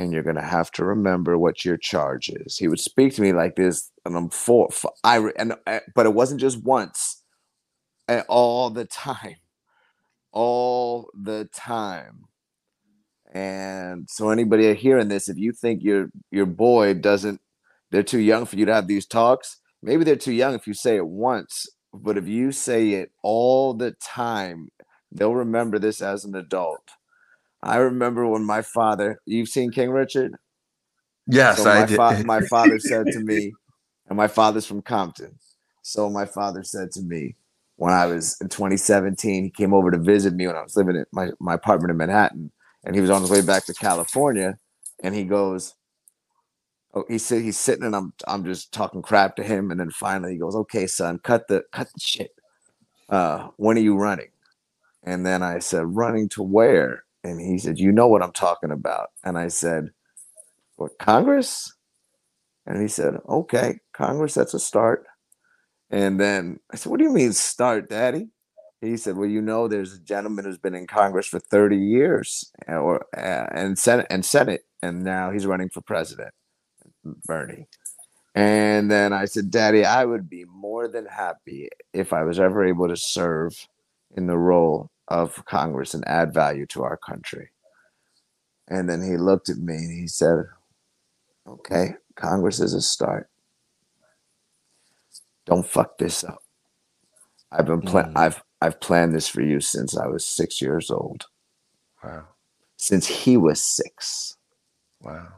And 0.00 0.12
you're 0.12 0.24
going 0.24 0.36
to 0.36 0.42
have 0.42 0.70
to 0.72 0.86
remember 0.86 1.38
what 1.38 1.64
your 1.64 1.76
charge 1.76 2.30
is. 2.30 2.58
He 2.58 2.68
would 2.68 2.80
speak 2.80 3.14
to 3.16 3.22
me 3.22 3.32
like 3.34 3.56
this, 3.56 3.90
and 4.06 4.16
I'm 4.16 4.30
four. 4.30 4.70
I 5.04 5.18
and 5.38 5.54
uh, 5.66 5.80
but 5.94 6.06
it 6.06 6.14
wasn't 6.14 6.40
just 6.40 6.64
once, 6.64 7.22
eh, 8.08 8.22
all 8.28 8.70
the 8.70 8.86
time, 8.86 9.36
all 10.32 11.10
the 11.14 11.48
time. 11.54 12.26
And 13.32 14.08
so 14.10 14.30
anybody 14.30 14.74
hearing 14.74 15.08
this, 15.08 15.28
if 15.28 15.38
you 15.38 15.52
think 15.52 15.82
your 15.84 16.10
your 16.30 16.46
boy 16.46 16.94
doesn't, 16.94 17.40
they're 17.90 18.02
too 18.04 18.20
young 18.20 18.46
for 18.46 18.56
you 18.56 18.66
to 18.66 18.74
have 18.74 18.88
these 18.88 19.06
talks. 19.06 19.58
Maybe 19.82 20.04
they're 20.04 20.16
too 20.16 20.32
young 20.32 20.54
if 20.54 20.66
you 20.66 20.74
say 20.74 20.96
it 20.96 21.06
once, 21.08 21.68
but 21.94 22.18
if 22.18 22.28
you 22.28 22.52
say 22.52 22.92
it 22.94 23.12
all 23.22 23.74
the 23.74 23.92
time, 24.02 24.70
they'll 25.12 25.34
remember 25.34 25.78
this 25.78 26.02
as 26.02 26.24
an 26.24 26.36
adult. 26.36 26.90
I 27.62 27.76
remember 27.78 28.26
when 28.26 28.44
my 28.44 28.62
father, 28.62 29.20
you've 29.26 29.48
seen 29.48 29.70
King 29.72 29.90
Richard? 29.90 30.34
Yes, 31.26 31.64
so 31.64 31.66
my 31.66 31.82
I 31.82 31.86
did. 31.86 32.02
Fa- 32.06 32.20
my 32.22 32.40
father 32.42 32.78
said 32.78 33.10
to 33.12 33.20
me, 33.20 33.52
and 34.08 34.16
my 34.16 34.28
father's 34.28 34.66
from 34.66 34.82
Compton. 34.82 35.38
So 35.82 36.10
my 36.10 36.26
father 36.26 36.62
said 36.64 36.90
to 36.92 37.02
me 37.02 37.36
when 37.76 37.92
I 37.92 38.06
was 38.06 38.36
in 38.40 38.48
2017, 38.48 39.44
he 39.44 39.50
came 39.50 39.74
over 39.74 39.90
to 39.90 39.98
visit 39.98 40.34
me 40.34 40.46
when 40.46 40.56
I 40.56 40.62
was 40.62 40.76
living 40.76 40.96
in 40.96 41.06
my, 41.12 41.30
my 41.40 41.54
apartment 41.54 41.90
in 41.90 41.96
Manhattan, 41.96 42.52
and 42.84 42.94
he 42.94 43.00
was 43.00 43.10
on 43.10 43.22
his 43.22 43.30
way 43.30 43.42
back 43.42 43.66
to 43.66 43.74
California, 43.74 44.58
and 45.02 45.14
he 45.14 45.24
goes, 45.24 45.74
Oh, 46.94 47.04
he 47.08 47.18
said 47.18 47.42
he's 47.42 47.58
sitting 47.58 47.84
and 47.84 47.94
I'm 47.94 48.12
I'm 48.26 48.44
just 48.44 48.72
talking 48.72 49.02
crap 49.02 49.36
to 49.36 49.44
him, 49.44 49.70
and 49.70 49.78
then 49.80 49.90
finally 49.90 50.32
he 50.32 50.38
goes, 50.38 50.56
Okay, 50.56 50.86
son, 50.88 51.20
cut 51.22 51.48
the 51.48 51.64
cut 51.72 51.88
the 51.94 52.00
shit. 52.00 52.32
Uh, 53.08 53.48
when 53.56 53.76
are 53.78 53.82
you 53.82 53.96
running? 53.96 54.30
And 55.04 55.26
then 55.26 55.42
I 55.42 55.60
said, 55.60 55.84
Running 55.96 56.28
to 56.30 56.42
where? 56.42 57.04
And 57.24 57.40
he 57.40 57.58
said, 57.58 57.78
You 57.78 57.92
know 57.92 58.08
what 58.08 58.22
I'm 58.22 58.32
talking 58.32 58.70
about. 58.70 59.10
And 59.24 59.36
I 59.38 59.48
said, 59.48 59.90
What 60.76 60.98
Congress? 60.98 61.72
And 62.66 62.80
he 62.80 62.88
said, 62.88 63.18
Okay, 63.28 63.78
Congress, 63.92 64.34
that's 64.34 64.54
a 64.54 64.60
start. 64.60 65.04
And 65.90 66.20
then 66.20 66.60
I 66.72 66.76
said, 66.76 66.90
What 66.90 66.98
do 66.98 67.04
you 67.04 67.12
mean 67.12 67.32
start, 67.32 67.90
Daddy? 67.90 68.28
He 68.80 68.96
said, 68.96 69.16
Well, 69.16 69.28
you 69.28 69.42
know, 69.42 69.68
there's 69.68 69.94
a 69.94 70.00
gentleman 70.00 70.44
who's 70.44 70.58
been 70.58 70.74
in 70.74 70.86
Congress 70.86 71.26
for 71.26 71.38
30 71.40 71.76
years 71.76 72.50
or 72.68 73.04
uh, 73.16 73.46
and 73.52 73.78
Senate 73.78 74.06
and 74.08 74.24
Senate, 74.24 74.62
and 74.82 75.02
now 75.04 75.30
he's 75.30 75.46
running 75.46 75.68
for 75.68 75.82
president, 75.82 76.32
Bernie. 77.26 77.66
And 78.34 78.90
then 78.90 79.12
I 79.12 79.24
said, 79.24 79.50
Daddy, 79.50 79.84
I 79.84 80.04
would 80.04 80.30
be 80.30 80.44
more 80.44 80.88
than 80.88 81.04
happy 81.06 81.68
if 81.92 82.12
I 82.12 82.22
was 82.22 82.38
ever 82.38 82.64
able 82.64 82.88
to 82.88 82.96
serve 82.96 83.66
in 84.16 84.26
the 84.26 84.38
role 84.38 84.90
of 85.10 85.44
Congress 85.46 85.94
and 85.94 86.06
add 86.08 86.34
value 86.34 86.66
to 86.68 86.82
our 86.84 86.96
country. 86.96 87.50
And 88.68 88.88
then 88.88 89.02
he 89.02 89.16
looked 89.16 89.48
at 89.50 89.58
me 89.58 89.74
and 89.76 90.00
he 90.00 90.06
said, 90.08 90.44
Okay, 91.48 91.94
Congress 92.16 92.60
is 92.60 92.74
a 92.74 92.82
start. 92.82 93.30
Don't 95.46 95.66
fuck 95.66 95.98
this 95.98 96.24
up. 96.24 96.42
I've 97.52 97.66
been 97.66 97.82
pla- 97.82 98.04
Mm. 98.04 98.16
I've 98.16 98.42
I've 98.62 98.80
planned 98.80 99.14
this 99.14 99.28
for 99.28 99.42
you 99.42 99.60
since 99.60 99.96
I 99.96 100.06
was 100.06 100.26
six 100.26 100.60
years 100.62 100.90
old. 100.90 101.26
Wow. 102.04 102.28
Since 102.78 103.06
he 103.06 103.36
was 103.36 103.62
six. 103.62 104.36
Wow. 105.02 105.28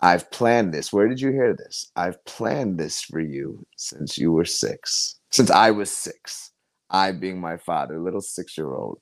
I've 0.00 0.30
planned 0.32 0.74
this. 0.74 0.92
Where 0.92 1.08
did 1.08 1.20
you 1.20 1.30
hear 1.32 1.54
this? 1.54 1.92
I've 1.96 2.24
planned 2.26 2.78
this 2.78 3.02
for 3.02 3.20
you 3.20 3.66
since 3.76 4.18
you 4.18 4.32
were 4.32 4.46
six. 4.46 5.20
Since 5.30 5.50
I 5.50 5.72
was 5.72 5.90
six. 5.90 6.51
I 6.92 7.12
being 7.12 7.40
my 7.40 7.58
father, 7.58 8.00
little 8.00 8.22
six 8.22 8.58
year 8.58 8.74
old. 8.74 8.98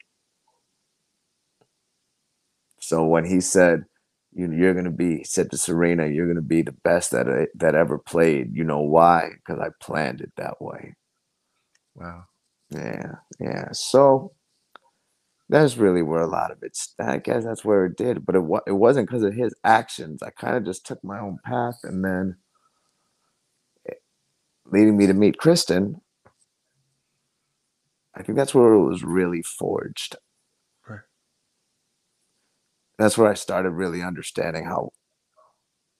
So 2.80 3.04
when 3.06 3.26
he 3.26 3.40
said, 3.40 3.84
you, 4.34 4.48
know, 4.48 4.56
you're 4.56 4.74
going 4.74 4.86
to 4.86 4.90
be, 4.92 5.18
he 5.18 5.24
said 5.24 5.50
to 5.52 5.58
Serena, 5.58 6.06
you're 6.08 6.26
going 6.26 6.36
to 6.36 6.42
be 6.42 6.62
the 6.62 6.72
best 6.84 7.12
that, 7.12 7.28
I, 7.28 7.48
that 7.56 7.74
ever 7.74 7.98
played. 7.98 8.56
You 8.56 8.64
know 8.64 8.80
why? 8.80 9.30
Because 9.36 9.60
I 9.60 9.70
planned 9.82 10.20
it 10.22 10.32
that 10.36 10.60
way. 10.62 10.94
Wow. 11.96 12.24
Yeah, 12.70 13.12
yeah. 13.40 13.68
So 13.72 14.32
that's 15.48 15.78
really 15.78 16.02
where 16.02 16.22
a 16.22 16.28
lot 16.28 16.52
of 16.52 16.58
it. 16.62 16.78
I 17.00 17.18
guess 17.18 17.44
that's 17.44 17.64
where 17.64 17.86
it 17.86 17.96
did, 17.98 18.26
but 18.26 18.36
it 18.36 18.40
wa- 18.44 18.62
it 18.66 18.72
wasn't 18.72 19.08
because 19.08 19.24
of 19.24 19.34
his 19.34 19.54
actions. 19.64 20.22
I 20.22 20.30
kind 20.30 20.56
of 20.56 20.64
just 20.64 20.86
took 20.86 21.04
my 21.04 21.20
own 21.20 21.38
path, 21.44 21.80
and 21.84 22.04
then 22.04 22.38
it- 23.84 24.02
leading 24.66 24.96
me 24.98 25.06
to 25.08 25.14
meet 25.14 25.38
Kristen. 25.38 26.00
I 28.14 28.22
think 28.22 28.36
that's 28.36 28.54
where 28.54 28.72
it 28.74 28.86
was 28.86 29.04
really 29.04 29.42
forged. 29.42 30.16
Right. 30.88 31.00
That's 32.98 33.16
where 33.16 33.30
I 33.30 33.34
started 33.34 33.70
really 33.70 34.02
understanding 34.02 34.64
how 34.64 34.92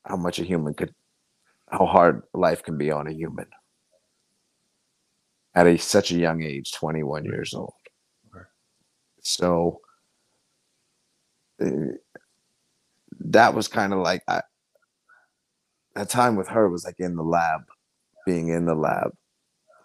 how 0.04 0.16
much 0.16 0.38
a 0.38 0.44
human 0.44 0.74
could, 0.74 0.94
how 1.68 1.86
hard 1.86 2.22
life 2.32 2.62
can 2.62 2.78
be 2.78 2.90
on 2.90 3.06
a 3.06 3.12
human 3.12 3.46
at 5.54 5.66
a 5.66 5.76
such 5.78 6.10
a 6.10 6.18
young 6.18 6.42
age, 6.42 6.72
twenty 6.72 7.02
one 7.02 7.24
years 7.24 7.54
old. 7.54 7.74
Right. 8.32 8.44
So 9.20 9.80
uh, 11.62 11.94
that 13.20 13.54
was 13.54 13.68
kind 13.68 13.92
of 13.92 14.00
like 14.00 14.22
I, 14.26 14.42
that 15.94 16.08
time 16.08 16.36
with 16.36 16.48
her 16.48 16.68
was 16.68 16.84
like 16.84 16.98
in 16.98 17.16
the 17.16 17.22
lab, 17.22 17.62
being 18.26 18.48
in 18.48 18.64
the 18.64 18.74
lab, 18.74 19.12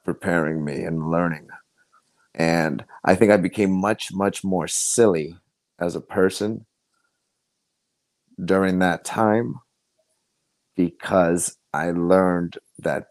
preparing 0.04 0.64
me 0.64 0.84
and 0.84 1.12
learning. 1.12 1.48
And 2.36 2.84
I 3.06 3.16
think 3.16 3.32
I 3.32 3.38
became 3.38 3.72
much, 3.72 4.14
much 4.14 4.44
more 4.44 4.68
silly 4.68 5.38
as 5.80 5.96
a 5.96 6.02
person 6.02 6.66
during 8.44 8.80
that 8.80 9.06
time 9.06 9.56
because 10.76 11.58
I 11.74 11.92
learned 11.92 12.58
that 12.80 13.08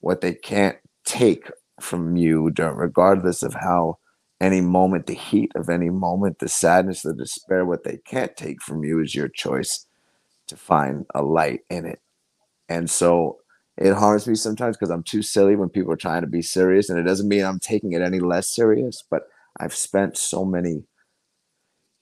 what 0.00 0.20
they 0.20 0.34
can't 0.34 0.78
take 1.04 1.50
from 1.80 2.16
you, 2.16 2.50
regardless 2.50 3.44
of 3.44 3.54
how 3.54 3.98
any 4.40 4.60
moment, 4.60 5.06
the 5.06 5.14
heat 5.14 5.52
of 5.54 5.68
any 5.68 5.90
moment, 5.90 6.40
the 6.40 6.48
sadness, 6.48 7.02
the 7.02 7.14
despair, 7.14 7.64
what 7.64 7.84
they 7.84 7.98
can't 8.04 8.36
take 8.36 8.60
from 8.62 8.84
you 8.84 9.00
is 9.00 9.14
your 9.14 9.28
choice 9.28 9.86
to 10.48 10.56
find 10.56 11.06
a 11.14 11.22
light 11.22 11.60
in 11.70 11.86
it. 11.86 12.00
And 12.68 12.90
so 12.90 13.38
it 13.78 13.94
harms 13.94 14.26
me 14.26 14.34
sometimes 14.34 14.76
because 14.76 14.90
I'm 14.90 15.04
too 15.04 15.22
silly 15.22 15.56
when 15.56 15.68
people 15.68 15.92
are 15.92 15.96
trying 15.96 16.22
to 16.22 16.26
be 16.28 16.42
serious. 16.42 16.90
And 16.90 16.98
it 16.98 17.04
doesn't 17.04 17.28
mean 17.28 17.44
I'm 17.44 17.60
taking 17.60 17.92
it 17.92 18.02
any 18.02 18.18
less 18.18 18.48
serious, 18.48 19.04
but 19.08 19.22
I've 19.60 19.74
spent 19.74 20.16
so 20.16 20.44
many 20.44 20.84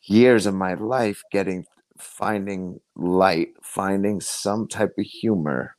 years 0.02 0.46
of 0.46 0.54
my 0.54 0.74
life 0.74 1.22
getting 1.32 1.66
finding 1.98 2.80
light, 2.94 3.48
finding 3.62 4.20
some 4.20 4.68
type 4.68 4.92
of 4.98 5.04
humor 5.04 5.76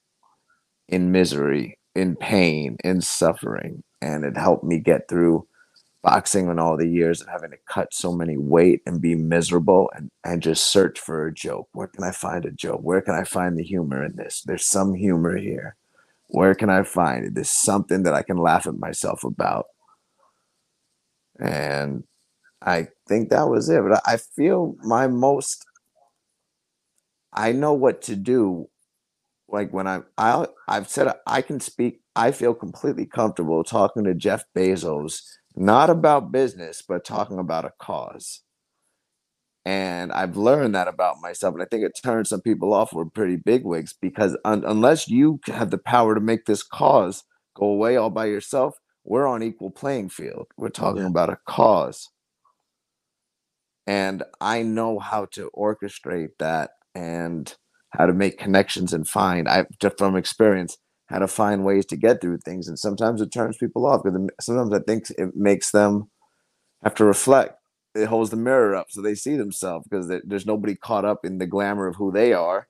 in 0.87 1.11
misery, 1.11 1.77
in 1.95 2.15
pain, 2.15 2.77
in 2.83 3.01
suffering. 3.01 3.83
And 4.01 4.23
it 4.23 4.37
helped 4.37 4.63
me 4.63 4.79
get 4.79 5.07
through 5.09 5.47
boxing 6.03 6.49
and 6.49 6.59
all 6.59 6.77
the 6.77 6.87
years 6.87 7.21
and 7.21 7.29
having 7.29 7.51
to 7.51 7.57
cut 7.67 7.93
so 7.93 8.13
many 8.13 8.37
weight 8.37 8.81
and 8.85 9.01
be 9.01 9.15
miserable 9.15 9.91
and, 9.95 10.09
and 10.23 10.41
just 10.41 10.71
search 10.71 10.99
for 10.99 11.27
a 11.27 11.33
joke. 11.33 11.67
Where 11.73 11.87
can 11.87 12.03
I 12.03 12.11
find 12.11 12.45
a 12.45 12.51
joke? 12.51 12.81
Where 12.81 13.01
can 13.01 13.15
I 13.15 13.23
find 13.23 13.57
the 13.57 13.63
humor 13.63 14.05
in 14.05 14.15
this? 14.15 14.43
There's 14.45 14.65
some 14.65 14.93
humor 14.93 15.37
here. 15.37 15.75
Where 16.29 16.55
can 16.55 16.69
I 16.69 16.83
find? 16.83 17.35
There's 17.35 17.49
something 17.51 18.03
that 18.03 18.13
I 18.13 18.21
can 18.23 18.37
laugh 18.37 18.67
at 18.67 18.77
myself 18.77 19.23
about. 19.23 19.65
And 21.39 22.03
I 22.61 22.87
think 23.07 23.29
that 23.29 23.49
was 23.49 23.69
it. 23.69 23.81
But 23.83 24.01
I 24.07 24.13
I 24.13 24.17
feel 24.17 24.75
my 24.83 25.07
most 25.07 25.65
I 27.33 27.51
know 27.51 27.73
what 27.73 28.01
to 28.03 28.15
do. 28.15 28.69
Like 29.49 29.73
when 29.73 29.87
I'm, 29.87 30.05
I, 30.17 30.47
I've 30.67 30.89
said 30.89 31.13
I 31.27 31.41
can 31.41 31.59
speak. 31.59 32.01
I 32.15 32.31
feel 32.31 32.53
completely 32.53 33.05
comfortable 33.05 33.63
talking 33.63 34.03
to 34.05 34.13
Jeff 34.15 34.43
Bezos 34.55 35.21
not 35.55 35.89
about 35.89 36.31
business, 36.31 36.83
but 36.87 37.05
talking 37.05 37.39
about 37.39 37.65
a 37.65 37.73
cause. 37.79 38.41
And 39.67 40.13
I've 40.13 40.37
learned 40.37 40.75
that 40.75 40.87
about 40.87 41.19
myself. 41.21 41.53
And 41.53 41.61
I 41.61 41.65
think 41.69 41.83
it 41.83 41.91
turns 42.01 42.29
some 42.29 42.39
people 42.39 42.73
off 42.73 42.93
with 42.93 43.13
pretty 43.13 43.35
big 43.35 43.65
wigs 43.65 43.93
because 44.01 44.37
un- 44.45 44.63
unless 44.65 45.09
you 45.09 45.41
have 45.47 45.71
the 45.71 45.77
power 45.77 46.15
to 46.15 46.21
make 46.21 46.45
this 46.45 46.63
cause 46.63 47.25
go 47.53 47.65
away 47.65 47.97
all 47.97 48.09
by 48.09 48.27
yourself, 48.27 48.77
we're 49.03 49.27
on 49.27 49.43
equal 49.43 49.69
playing 49.69 50.07
field. 50.07 50.47
We're 50.55 50.69
talking 50.69 51.01
Yeah. 51.01 51.09
about 51.09 51.31
a 51.31 51.37
cause. 51.49 52.07
And 53.85 54.23
I 54.39 54.63
know 54.63 54.99
how 54.99 55.25
to 55.33 55.51
orchestrate 55.53 56.37
that 56.39 56.71
and 56.95 57.53
how 57.89 58.05
to 58.05 58.13
make 58.13 58.39
connections 58.39 58.93
and 58.93 59.05
find, 59.05 59.49
I 59.49 59.65
just 59.81 59.97
from 59.97 60.15
experience, 60.15 60.77
how 61.07 61.19
to 61.19 61.27
find 61.27 61.65
ways 61.65 61.85
to 61.87 61.97
get 61.97 62.21
through 62.21 62.37
things. 62.45 62.69
And 62.69 62.79
sometimes 62.79 63.19
it 63.21 63.33
turns 63.33 63.57
people 63.57 63.85
off 63.85 64.03
because 64.05 64.29
sometimes 64.39 64.73
I 64.73 64.79
think 64.79 65.09
it 65.17 65.35
makes 65.35 65.71
them 65.71 66.09
have 66.83 66.95
to 66.95 67.03
reflect. 67.03 67.55
It 67.97 68.07
holds 68.07 68.29
the 68.29 68.37
mirror 68.37 68.75
up 68.75 68.87
so 68.89 69.01
they 69.01 69.15
see 69.15 69.35
themselves 69.35 69.87
because 69.87 70.07
there's 70.25 70.45
nobody 70.45 70.75
caught 70.75 71.05
up 71.05 71.25
in 71.25 71.37
the 71.37 71.47
glamour 71.47 71.87
of 71.87 71.95
who 71.95 72.11
they 72.11 72.33
are. 72.33 72.67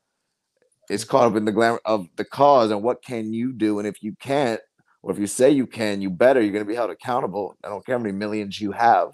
It's 0.89 1.03
caught 1.03 1.27
up 1.27 1.35
in 1.35 1.45
the 1.45 1.51
glamour 1.51 1.81
of 1.85 2.07
the 2.15 2.23
cause 2.23 2.71
and 2.71 2.81
what 2.81 3.03
can 3.03 3.33
you 3.33 3.51
do. 3.51 3.79
And 3.79 3.87
if 3.87 4.01
you 4.01 4.15
can't, 4.21 4.61
or 5.03 5.11
if 5.11 5.19
you 5.19 5.27
say 5.27 5.51
you 5.51 5.67
can, 5.67 6.01
you 6.01 6.09
better, 6.09 6.41
you're 6.41 6.53
going 6.53 6.63
to 6.63 6.69
be 6.69 6.75
held 6.75 6.91
accountable. 6.91 7.57
I 7.63 7.67
don't 7.67 7.85
care 7.85 7.97
how 7.97 8.03
many 8.03 8.15
millions 8.15 8.59
you 8.61 8.71
have 8.71 9.11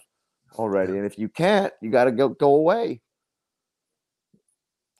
already. 0.55 0.93
And 0.93 1.05
if 1.05 1.17
you 1.17 1.29
can't, 1.29 1.73
you 1.81 1.89
got 1.89 2.05
to 2.05 2.11
go, 2.11 2.29
go 2.29 2.55
away. 2.55 3.01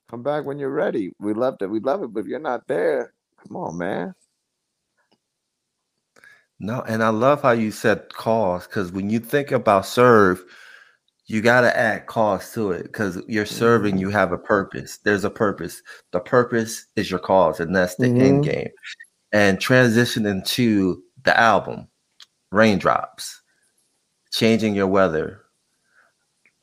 Come 0.10 0.24
back 0.24 0.46
when 0.46 0.60
you're 0.60 0.70
ready. 0.70 1.12
We 1.20 1.34
love 1.34 1.58
it. 1.62 1.68
We 1.68 1.80
love 1.80 2.04
it. 2.04 2.14
But 2.14 2.22
if 2.22 2.26
you're 2.28 2.40
not 2.40 2.68
there, 2.68 3.14
come 3.48 3.56
on, 3.56 3.78
man. 3.78 4.16
No, 6.60 6.82
and 6.88 7.04
I 7.04 7.10
love 7.10 7.42
how 7.42 7.52
you 7.52 7.72
said 7.72 8.14
cause 8.14 8.68
because 8.68 8.92
when 8.92 9.10
you 9.10 9.20
think 9.20 9.52
about 9.52 9.86
serve, 9.86 10.44
you 11.34 11.42
got 11.42 11.62
to 11.62 11.76
add 11.76 12.06
cause 12.06 12.54
to 12.54 12.72
it 12.72 12.84
because 12.84 13.20
you're 13.28 13.46
serving, 13.46 13.98
you 13.98 14.10
have 14.10 14.32
a 14.32 14.38
purpose. 14.38 15.00
There's 15.00 15.24
a 15.24 15.32
purpose. 15.32 15.82
The 16.12 16.20
purpose 16.20 16.86
is 16.96 17.10
your 17.10 17.20
cause, 17.20 17.60
and 17.60 17.76
that's 17.76 17.96
the 17.96 18.06
Mhm. 18.06 18.22
end 18.22 18.44
game. 18.44 18.70
And 19.32 19.60
transition 19.60 20.28
into 20.28 21.04
the 21.24 21.38
album, 21.38 21.88
Raindrops, 22.52 23.42
Changing 24.32 24.76
Your 24.76 24.86
Weather. 24.86 25.42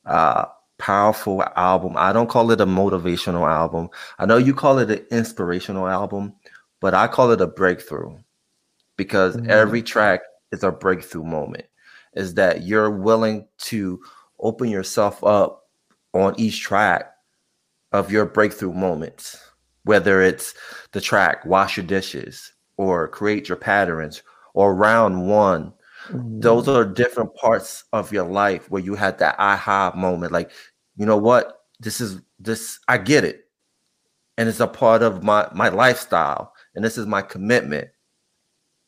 Uh, 0.05 0.45
powerful 0.77 1.43
album. 1.57 1.95
I 1.97 2.13
don't 2.13 2.29
call 2.29 2.49
it 2.51 2.61
a 2.61 2.65
motivational 2.65 3.47
album. 3.47 3.89
I 4.19 4.25
know 4.25 4.37
you 4.37 4.53
call 4.53 4.79
it 4.79 4.89
an 4.89 5.05
inspirational 5.11 5.87
album, 5.87 6.33
but 6.79 6.93
I 6.93 7.07
call 7.07 7.31
it 7.31 7.41
a 7.41 7.47
breakthrough 7.47 8.17
because 8.95 9.35
Mhm. 9.35 9.47
every 9.49 9.83
track 9.83 10.21
is 10.53 10.63
a 10.63 10.71
breakthrough 10.71 11.25
moment. 11.25 11.65
Is 12.13 12.35
that 12.35 12.63
you're 12.63 12.89
willing 12.89 13.47
to 13.59 14.01
open 14.41 14.69
yourself 14.69 15.23
up 15.23 15.69
on 16.13 16.33
each 16.37 16.61
track 16.61 17.13
of 17.91 18.11
your 18.11 18.25
breakthrough 18.25 18.73
moments, 18.73 19.39
whether 19.83 20.21
it's 20.21 20.53
the 20.91 21.01
track 21.01 21.45
Wash 21.45 21.77
Your 21.77 21.85
Dishes 21.85 22.53
or 22.77 23.07
Create 23.07 23.49
Your 23.49 23.57
Patterns 23.57 24.23
or 24.53 24.75
Round 24.75 25.27
One. 25.27 25.73
Those 26.09 26.65
mm-hmm. 26.65 26.77
are 26.77 26.85
different 26.85 27.35
parts 27.35 27.83
of 27.93 28.11
your 28.11 28.25
life 28.25 28.69
where 28.71 28.81
you 28.81 28.95
had 28.95 29.19
that 29.19 29.35
aha 29.37 29.93
moment. 29.95 30.31
Like, 30.31 30.51
you 30.97 31.05
know 31.05 31.17
what? 31.17 31.65
This 31.79 32.01
is 32.01 32.21
this, 32.39 32.79
I 32.87 32.97
get 32.97 33.23
it. 33.23 33.45
And 34.37 34.49
it's 34.49 34.59
a 34.59 34.67
part 34.67 35.03
of 35.03 35.23
my 35.23 35.47
my 35.53 35.69
lifestyle. 35.69 36.53
And 36.73 36.83
this 36.83 36.97
is 36.97 37.05
my 37.05 37.21
commitment. 37.21 37.89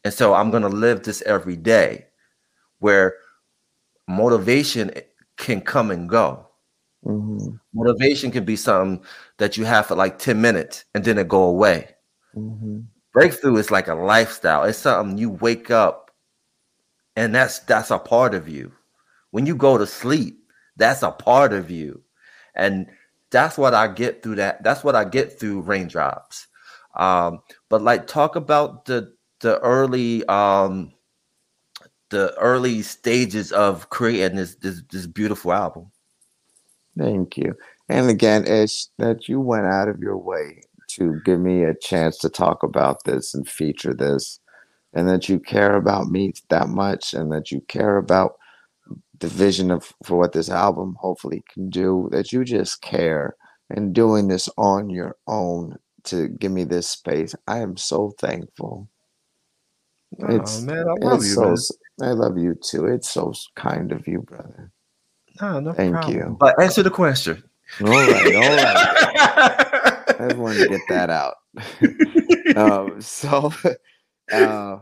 And 0.03 0.13
so 0.13 0.33
I'm 0.33 0.49
gonna 0.49 0.69
live 0.69 1.03
this 1.03 1.21
every 1.23 1.55
day 1.55 2.07
where 2.79 3.15
motivation 4.07 4.91
can 5.37 5.61
come 5.61 5.91
and 5.91 6.09
go. 6.09 6.47
Mhm. 7.05 7.59
Motivation 7.73 8.31
can 8.31 8.45
be 8.45 8.55
something 8.55 9.03
that 9.37 9.57
you 9.57 9.65
have 9.65 9.87
for 9.87 9.95
like 9.95 10.19
10 10.19 10.41
minutes 10.41 10.85
and 10.95 11.03
then 11.03 11.17
it 11.17 11.27
go 11.27 11.43
away. 11.43 11.95
Mhm. 12.35 12.85
Breakthrough 13.13 13.57
is 13.57 13.71
like 13.71 13.87
a 13.87 13.95
lifestyle. 13.95 14.63
It's 14.63 14.79
something 14.79 15.17
you 15.17 15.29
wake 15.31 15.71
up 15.71 16.11
and 17.15 17.33
that's 17.35 17.59
that's 17.59 17.91
a 17.91 17.99
part 17.99 18.33
of 18.33 18.47
you. 18.49 18.71
When 19.31 19.45
you 19.45 19.55
go 19.55 19.77
to 19.77 19.87
sleep, 19.87 20.39
that's 20.77 21.03
a 21.03 21.11
part 21.11 21.53
of 21.53 21.69
you. 21.71 22.01
And 22.55 22.87
that's 23.31 23.57
what 23.57 23.73
I 23.73 23.87
get 23.87 24.23
through 24.23 24.35
that. 24.35 24.63
That's 24.63 24.83
what 24.83 24.95
I 24.95 25.03
get 25.05 25.39
through 25.39 25.61
raindrops. 25.61 26.47
Um, 26.95 27.39
but 27.69 27.81
like 27.81 28.07
talk 28.07 28.35
about 28.35 28.85
the 28.85 29.13
the 29.41 29.59
early 29.59 30.25
um 30.27 30.93
the 32.13 32.35
early 32.39 32.83
stages 32.83 33.53
of 33.53 33.91
creating 33.91 34.37
this 34.39 34.55
this, 34.57 34.83
this 34.91 35.07
beautiful 35.07 35.53
album. 35.53 35.91
Thank 36.97 37.37
you. 37.37 37.55
And 37.89 38.09
again, 38.09 38.45
it's 38.47 38.91
that 38.99 39.27
you 39.29 39.41
went 39.41 39.67
out 39.67 39.89
of 39.89 39.99
your 39.99 40.17
way 40.17 40.63
to 40.91 41.21
give 41.25 41.39
me 41.39 41.63
a 41.63 41.75
chance 41.75 42.17
to 42.19 42.29
talk 42.29 42.63
about 42.63 43.03
this 43.05 43.33
and 43.33 43.49
feature 43.49 43.93
this, 43.93 44.39
and 44.93 45.09
that 45.09 45.29
you 45.29 45.39
care 45.39 45.75
about 45.77 46.07
me 46.09 46.33
that 46.49 46.69
much, 46.69 47.13
and 47.13 47.31
that 47.31 47.51
you 47.51 47.61
care 47.69 47.97
about 47.97 48.33
the 49.19 49.27
vision 49.29 49.71
of 49.71 49.93
for 50.05 50.17
what 50.17 50.33
this 50.33 50.49
album 50.49 50.97
hopefully 50.99 51.43
can 51.53 51.69
do. 51.69 52.09
That 52.11 52.31
you 52.33 52.45
just 52.45 52.81
care 52.81 53.35
and 53.69 53.93
doing 53.95 54.27
this 54.29 54.49
on 54.57 54.89
your 54.89 55.17
own 55.27 55.77
to 56.05 56.29
give 56.29 56.51
me 56.53 56.65
this 56.65 56.89
space. 56.89 57.35
I 57.47 57.59
am 57.59 57.77
so 57.77 58.13
thankful. 58.19 58.89
It's- 60.19 60.29
oh 60.29 60.61
man, 60.61 60.87
I 60.89 60.93
love 60.93 61.23
It's 61.23 61.25
you, 61.25 61.37
so, 61.37 61.53
man. 61.53 61.53
s- 61.53 61.71
I 62.01 62.11
love 62.11 62.37
you 62.37 62.55
too. 62.55 62.87
It's 62.87 63.09
so 63.09 63.33
kind 63.55 63.91
of 63.91 64.07
you, 64.07 64.21
brother. 64.21 64.71
No, 65.41 65.59
no 65.59 65.73
Thank 65.73 65.93
problem. 65.93 66.15
you. 66.15 66.37
But 66.39 66.61
answer 66.61 66.83
the 66.83 66.89
question. 66.89 67.43
All 67.81 67.87
right, 67.87 68.35
all 68.35 68.41
right. 68.41 70.03
I 70.19 70.27
just 70.27 70.37
wanted 70.37 70.59
to 70.59 70.69
get 70.69 70.81
that 70.89 71.09
out. 71.09 71.35
um, 72.55 73.01
so, 73.01 73.51
uh, 74.31 74.79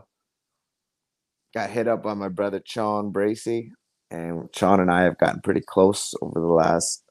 got 1.54 1.70
hit 1.70 1.88
up 1.88 2.02
by 2.02 2.14
my 2.14 2.28
brother 2.28 2.60
Sean 2.64 3.10
Bracy, 3.10 3.72
and 4.10 4.48
Sean 4.54 4.80
and 4.80 4.90
I 4.90 5.02
have 5.02 5.18
gotten 5.18 5.40
pretty 5.40 5.62
close 5.62 6.14
over 6.20 6.38
the 6.38 6.46
last 6.46 7.02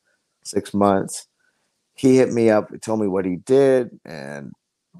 six 0.43 0.73
months. 0.73 1.27
He 1.95 2.17
hit 2.17 2.31
me 2.31 2.49
up, 2.49 2.69
told 2.81 2.99
me 2.99 3.07
what 3.07 3.25
he 3.25 3.37
did, 3.37 3.99
and 4.05 4.51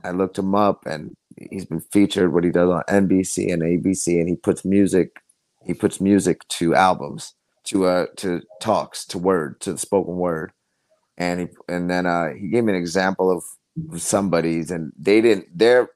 I 0.04 0.12
looked 0.12 0.38
him 0.38 0.56
up, 0.56 0.86
and 0.86 1.16
he's 1.52 1.66
been 1.66 1.82
featured 1.82 2.34
what 2.34 2.44
he 2.44 2.52
does 2.52 2.70
on 2.70 2.84
NBC 2.90 3.52
and 3.52 3.62
ABC, 3.62 4.20
and 4.20 4.30
he 4.30 4.36
puts 4.36 4.66
music, 4.66 5.22
he 5.66 5.74
puts 5.74 6.02
music 6.02 6.48
to 6.50 6.76
albums, 6.76 7.34
to 7.66 7.86
uh, 7.86 8.08
to 8.18 8.42
talks, 8.62 9.06
to 9.06 9.18
word, 9.18 9.60
to 9.62 9.74
the 9.74 9.80
spoken 9.80 10.16
word. 10.16 10.52
And 11.18 11.42
he 11.42 11.48
and 11.68 11.90
then 11.90 12.06
uh 12.06 12.30
he 12.34 12.50
gave 12.50 12.64
me 12.64 12.74
an 12.74 12.80
example 12.80 13.32
of 13.32 13.44
somebody's 14.02 14.72
and 14.72 14.92
they 14.98 15.22
didn't 15.22 15.48
their 15.58 15.90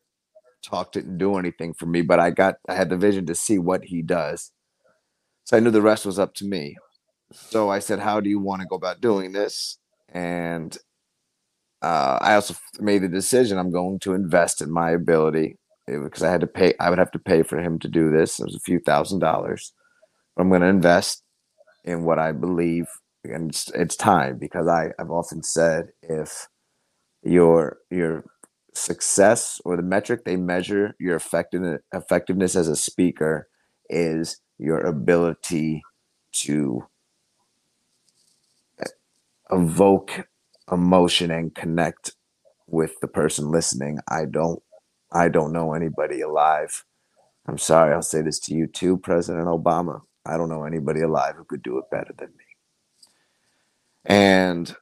talk 0.63 0.91
didn't 0.91 1.17
do 1.17 1.35
anything 1.37 1.73
for 1.73 1.85
me 1.85 2.01
but 2.01 2.19
i 2.19 2.29
got 2.29 2.55
i 2.69 2.73
had 2.73 2.89
the 2.89 2.97
vision 2.97 3.25
to 3.25 3.35
see 3.35 3.57
what 3.59 3.85
he 3.85 4.01
does. 4.01 4.51
So 5.45 5.57
i 5.57 5.59
knew 5.59 5.71
the 5.71 5.81
rest 5.81 6.05
was 6.05 6.19
up 6.19 6.33
to 6.35 6.45
me. 6.45 6.77
So 7.33 7.69
i 7.69 7.79
said 7.79 7.99
how 7.99 8.19
do 8.19 8.29
you 8.29 8.39
want 8.39 8.61
to 8.61 8.67
go 8.67 8.75
about 8.75 9.01
doing 9.01 9.31
this? 9.31 9.77
And 10.09 10.77
uh, 11.85 12.17
i 12.21 12.35
also 12.35 12.55
made 12.79 13.03
the 13.03 13.09
decision 13.21 13.57
i'm 13.59 13.71
going 13.71 13.99
to 13.99 14.13
invest 14.13 14.61
in 14.61 14.71
my 14.71 14.91
ability 14.91 15.57
because 15.87 16.23
i 16.23 16.31
had 16.31 16.41
to 16.41 16.47
pay 16.47 16.73
i 16.79 16.89
would 16.89 16.99
have 16.99 17.11
to 17.11 17.19
pay 17.19 17.43
for 17.43 17.59
him 17.59 17.79
to 17.79 17.87
do 17.87 18.11
this. 18.11 18.39
It 18.39 18.45
was 18.45 18.55
a 18.55 18.67
few 18.69 18.79
thousand 18.79 19.19
dollars. 19.19 19.73
But 20.35 20.43
i'm 20.43 20.49
going 20.49 20.61
to 20.61 20.67
invest 20.67 21.23
in 21.85 22.03
what 22.03 22.19
i 22.19 22.31
believe 22.31 22.87
and 23.33 23.49
it's, 23.51 23.69
it's 23.71 23.95
time 23.95 24.37
because 24.37 24.67
I, 24.67 24.91
I've 24.99 25.11
often 25.11 25.43
said 25.43 25.89
if 26.01 26.47
your 27.23 27.79
your 27.89 28.25
success 28.73 29.61
or 29.65 29.77
the 29.77 29.83
metric 29.83 30.25
they 30.25 30.35
measure 30.35 30.95
your 30.99 31.15
effectiveness 31.15 31.81
effectiveness 31.93 32.55
as 32.55 32.67
a 32.67 32.75
speaker 32.75 33.47
is 33.89 34.41
your 34.59 34.79
ability 34.79 35.81
to 36.33 36.85
evoke 39.51 40.27
emotion 40.71 41.31
and 41.31 41.53
connect 41.55 42.11
with 42.67 42.99
the 43.01 43.07
person 43.07 43.51
listening. 43.51 43.99
I 44.09 44.25
don't 44.25 44.61
I 45.11 45.29
don't 45.29 45.53
know 45.53 45.73
anybody 45.73 46.21
alive. 46.21 46.83
I'm 47.47 47.57
sorry, 47.57 47.93
I'll 47.93 48.01
say 48.01 48.21
this 48.21 48.39
to 48.41 48.55
you 48.55 48.67
too, 48.67 48.97
President 48.97 49.47
Obama. 49.47 50.01
I 50.25 50.37
don't 50.37 50.49
know 50.49 50.63
anybody 50.65 51.01
alive 51.01 51.35
who 51.37 51.45
could 51.45 51.63
do 51.63 51.77
it 51.77 51.85
better 51.91 52.13
than 52.17 52.29
me. 52.29 52.45
And 54.05 54.75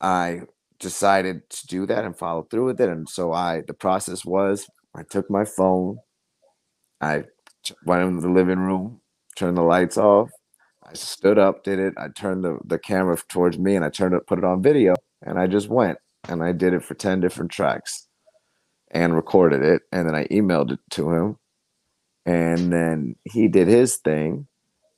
I 0.00 0.42
decided 0.80 1.48
to 1.50 1.66
do 1.68 1.86
that 1.86 2.04
and 2.04 2.16
follow 2.16 2.42
through 2.44 2.66
with 2.66 2.80
it. 2.80 2.90
And 2.90 3.08
so 3.08 3.32
I, 3.32 3.62
the 3.66 3.74
process 3.74 4.24
was 4.24 4.66
I 4.94 5.04
took 5.04 5.30
my 5.30 5.44
phone, 5.44 5.98
I 7.00 7.24
went 7.86 8.04
into 8.04 8.22
the 8.22 8.30
living 8.30 8.60
room, 8.60 9.00
turned 9.36 9.56
the 9.56 9.62
lights 9.62 9.98
off. 9.98 10.30
I 10.92 10.96
stood 10.96 11.38
up, 11.38 11.64
did 11.64 11.80
it. 11.80 11.94
I 11.98 12.08
turned 12.10 12.44
the, 12.44 12.58
the 12.66 12.78
camera 12.80 13.18
towards 13.28 13.58
me 13.58 13.76
and 13.76 13.84
I 13.84 13.90
turned 13.90 14.14
it, 14.14 14.26
put 14.28 14.38
it 14.38 14.44
on 14.46 14.62
video, 14.62 14.94
and 15.22 15.38
I 15.40 15.48
just 15.48 15.68
went 15.70 15.98
and 16.28 16.42
I 16.44 16.52
did 16.52 16.74
it 16.74 16.84
for 16.84 16.94
10 16.94 17.20
different 17.20 17.52
tracks 17.52 18.08
and 18.92 19.14
recorded 19.16 19.62
it. 19.62 19.82
And 19.92 20.08
then 20.08 20.16
I 20.16 20.26
emailed 20.28 20.72
it 20.72 20.80
to 20.92 21.12
him. 21.12 21.36
and 22.26 22.72
then 22.72 23.16
he 23.24 23.48
did 23.48 23.68
his 23.68 23.96
thing 23.98 24.46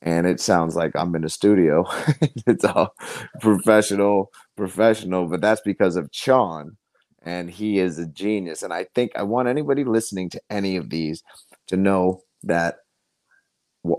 and 0.01 0.27
it 0.27 0.39
sounds 0.39 0.75
like 0.75 0.91
i'm 0.95 1.15
in 1.15 1.23
a 1.23 1.29
studio 1.29 1.85
it's 2.47 2.65
all 2.65 2.93
professional 3.41 4.31
professional 4.55 5.27
but 5.27 5.41
that's 5.41 5.61
because 5.61 5.95
of 5.95 6.11
Chon 6.11 6.77
and 7.23 7.49
he 7.49 7.79
is 7.79 7.97
a 7.99 8.05
genius 8.07 8.61
and 8.63 8.73
i 8.73 8.85
think 8.95 9.11
i 9.15 9.23
want 9.23 9.47
anybody 9.47 9.83
listening 9.83 10.29
to 10.29 10.41
any 10.49 10.77
of 10.77 10.89
these 10.89 11.23
to 11.67 11.77
know 11.77 12.21
that 12.43 12.75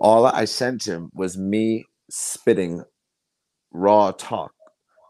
all 0.00 0.26
i 0.26 0.44
sent 0.44 0.86
him 0.86 1.10
was 1.14 1.38
me 1.38 1.86
spitting 2.10 2.84
raw 3.72 4.12
talk 4.12 4.52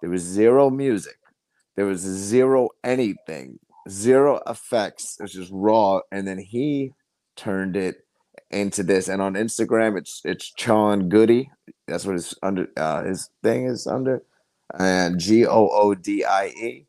there 0.03 0.11
was 0.11 0.23
zero 0.23 0.71
music 0.71 1.19
there 1.77 1.87
was 1.87 2.01
zero 2.01 2.69
anything 2.85 3.59
zero 3.89 4.41
effects 4.47 5.19
it's 5.21 5.35
just 5.35 5.51
raw 5.53 6.01
and 6.13 6.29
then 6.29 6.39
he 6.39 6.93
turned 7.37 7.77
it 7.77 7.97
into 8.51 8.83
this. 8.83 9.09
And 9.09 9.23
on 9.23 9.35
Instagram, 9.35 9.99
it's 9.99 10.21
it's 10.25 10.53
Chon 10.55 11.09
Goody. 11.09 11.51
That's 11.87 12.07
what 12.07 12.15
his 12.15 12.35
under 12.43 12.69
uh, 12.77 13.05
his 13.05 13.31
thing 13.43 13.67
is 13.67 13.87
under, 13.87 14.23
and 14.79 15.19
G 15.19 15.47
O 15.47 15.69
O 15.73 15.95
D 15.95 16.25
I 16.25 16.47
E. 16.49 16.87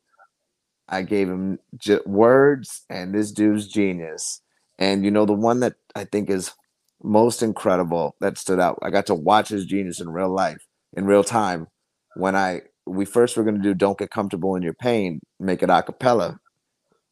I 0.89 1.03
gave 1.03 1.29
him 1.29 1.59
j- 1.77 1.99
words, 2.05 2.85
and 2.89 3.13
this 3.15 3.31
dude's 3.31 3.67
genius. 3.67 4.41
And 4.79 5.05
you 5.05 5.11
know 5.11 5.25
the 5.25 5.33
one 5.33 5.61
that 5.61 5.75
I 5.95 6.05
think 6.05 6.29
is 6.29 6.53
most 7.03 7.43
incredible 7.43 8.15
that 8.21 8.37
stood 8.37 8.59
out. 8.59 8.79
I 8.81 8.89
got 8.89 9.05
to 9.07 9.15
watch 9.15 9.49
his 9.49 9.65
genius 9.65 10.01
in 10.01 10.09
real 10.09 10.33
life, 10.33 10.65
in 10.95 11.05
real 11.05 11.23
time, 11.23 11.67
when 12.15 12.35
I 12.35 12.61
we 12.85 13.05
first 13.05 13.37
were 13.37 13.43
going 13.43 13.55
to 13.57 13.61
do 13.61 13.73
"Don't 13.73 13.97
Get 13.97 14.11
Comfortable 14.11 14.55
in 14.55 14.63
Your 14.63 14.73
Pain," 14.73 15.19
make 15.39 15.61
it 15.63 15.69
a 15.69 15.83
cappella, 15.83 16.39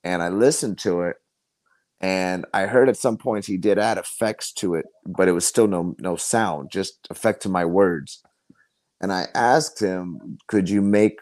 and 0.03 0.23
I 0.23 0.29
listened 0.29 0.79
to 0.79 1.01
it, 1.01 1.17
and 2.01 2.45
I 2.53 2.67
heard 2.67 2.89
at 2.89 2.97
some 2.97 3.17
points 3.17 3.47
he 3.47 3.57
did 3.57 3.79
add 3.79 3.97
effects 3.97 4.51
to 4.53 4.75
it, 4.75 4.85
but 5.05 5.27
it 5.27 5.33
was 5.33 5.45
still 5.45 5.67
no 5.67 5.95
no 5.99 6.15
sound, 6.15 6.71
just 6.71 7.07
effect 7.09 7.41
to 7.43 7.49
my 7.49 7.65
words. 7.65 8.23
And 9.01 9.13
I 9.13 9.27
asked 9.35 9.79
him, 9.81 10.37
"Could 10.47 10.69
you 10.69 10.81
make, 10.81 11.19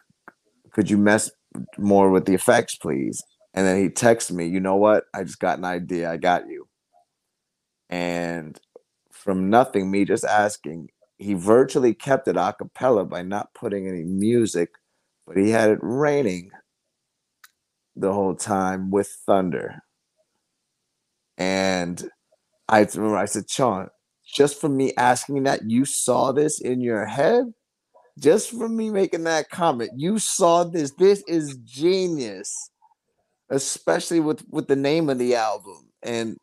could 0.74 0.90
you 0.90 0.98
mess 0.98 1.32
more 1.78 2.10
with 2.12 2.26
the 2.26 2.36
effects, 2.36 2.76
please?" 2.76 3.24
And 3.54 3.66
then 3.68 3.78
he 3.82 3.90
texted 3.90 4.32
me, 4.32 4.48
"You 4.48 4.60
know 4.60 4.76
what? 4.78 5.06
I 5.14 5.24
just 5.24 5.40
got 5.40 5.58
an 5.60 5.66
idea. 5.66 6.12
I 6.12 6.18
got 6.18 6.48
you." 6.48 6.63
And 7.90 8.60
from 9.12 9.50
nothing, 9.50 9.92
me 9.92 10.06
just 10.06 10.26
asking, 10.26 10.90
he 11.18 11.34
virtually 11.34 11.94
kept 11.94 12.28
it 12.28 12.38
a 12.38 12.54
cappella 12.58 13.06
by 13.06 13.22
not 13.22 13.54
putting 13.54 13.88
any 13.88 14.04
music, 14.04 14.72
but 15.26 15.38
he 15.38 15.50
had 15.50 15.70
it 15.70 15.80
raining 15.82 16.52
the 17.96 18.12
whole 18.12 18.36
time 18.36 18.92
with 18.92 19.08
thunder. 19.26 19.82
And 21.38 22.04
I 22.68 22.80
remember 22.80 23.18
I 23.18 23.26
said, 23.26 23.48
Chon, 23.48 23.90
just 24.26 24.60
from 24.60 24.76
me 24.76 24.94
asking 24.98 25.44
that, 25.44 25.70
you 25.70 25.86
saw 25.86 26.32
this 26.32 26.60
in 26.60 26.82
your 26.82 27.06
head? 27.06 27.46
Just 28.20 28.52
from 28.52 28.76
me 28.76 28.90
making 28.90 29.24
that 29.24 29.50
comment, 29.50 29.92
you 29.96 30.20
saw 30.20 30.64
this. 30.64 30.92
This 30.92 31.24
is 31.28 31.58
genius, 31.64 32.70
especially 33.50 34.20
with 34.20 34.44
with 34.50 34.68
the 34.68 34.76
name 34.76 35.10
of 35.10 35.18
the 35.18 35.36
album 35.36 35.90
and 36.04 36.38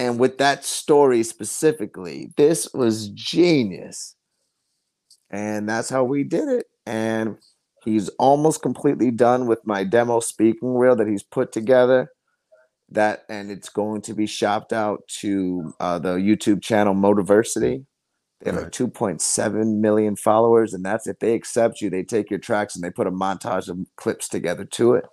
and 0.00 0.18
with 0.18 0.38
that 0.38 0.64
story 0.64 1.22
specifically. 1.22 2.32
This 2.38 2.72
was 2.72 3.10
genius, 3.10 4.16
and 5.30 5.68
that's 5.68 5.90
how 5.90 6.04
we 6.04 6.24
did 6.24 6.48
it. 6.48 6.66
And 6.86 7.36
he's 7.84 8.08
almost 8.18 8.62
completely 8.62 9.10
done 9.10 9.46
with 9.46 9.60
my 9.66 9.84
demo 9.84 10.20
speaking 10.20 10.74
reel 10.74 10.96
that 10.96 11.06
he's 11.06 11.22
put 11.22 11.52
together 11.52 12.10
that 12.92 13.24
and 13.28 13.50
it's 13.50 13.68
going 13.68 14.00
to 14.02 14.14
be 14.14 14.26
shopped 14.26 14.72
out 14.72 15.06
to 15.06 15.72
uh, 15.80 15.98
the 15.98 16.16
YouTube 16.16 16.62
channel 16.62 16.94
Motiversity. 16.94 17.84
They 18.40 18.50
have 18.50 18.56
right. 18.56 18.64
like 18.64 18.72
2.7 18.72 19.80
million 19.80 20.16
followers, 20.16 20.72
and 20.72 20.82
that's 20.82 21.06
if 21.06 21.18
they 21.18 21.34
accept 21.34 21.82
you, 21.82 21.90
they 21.90 22.02
take 22.02 22.30
your 22.30 22.38
tracks 22.38 22.74
and 22.74 22.82
they 22.82 22.90
put 22.90 23.06
a 23.06 23.12
montage 23.12 23.68
of 23.68 23.78
clips 23.96 24.28
together 24.28 24.64
to 24.64 24.94
it. 24.94 25.04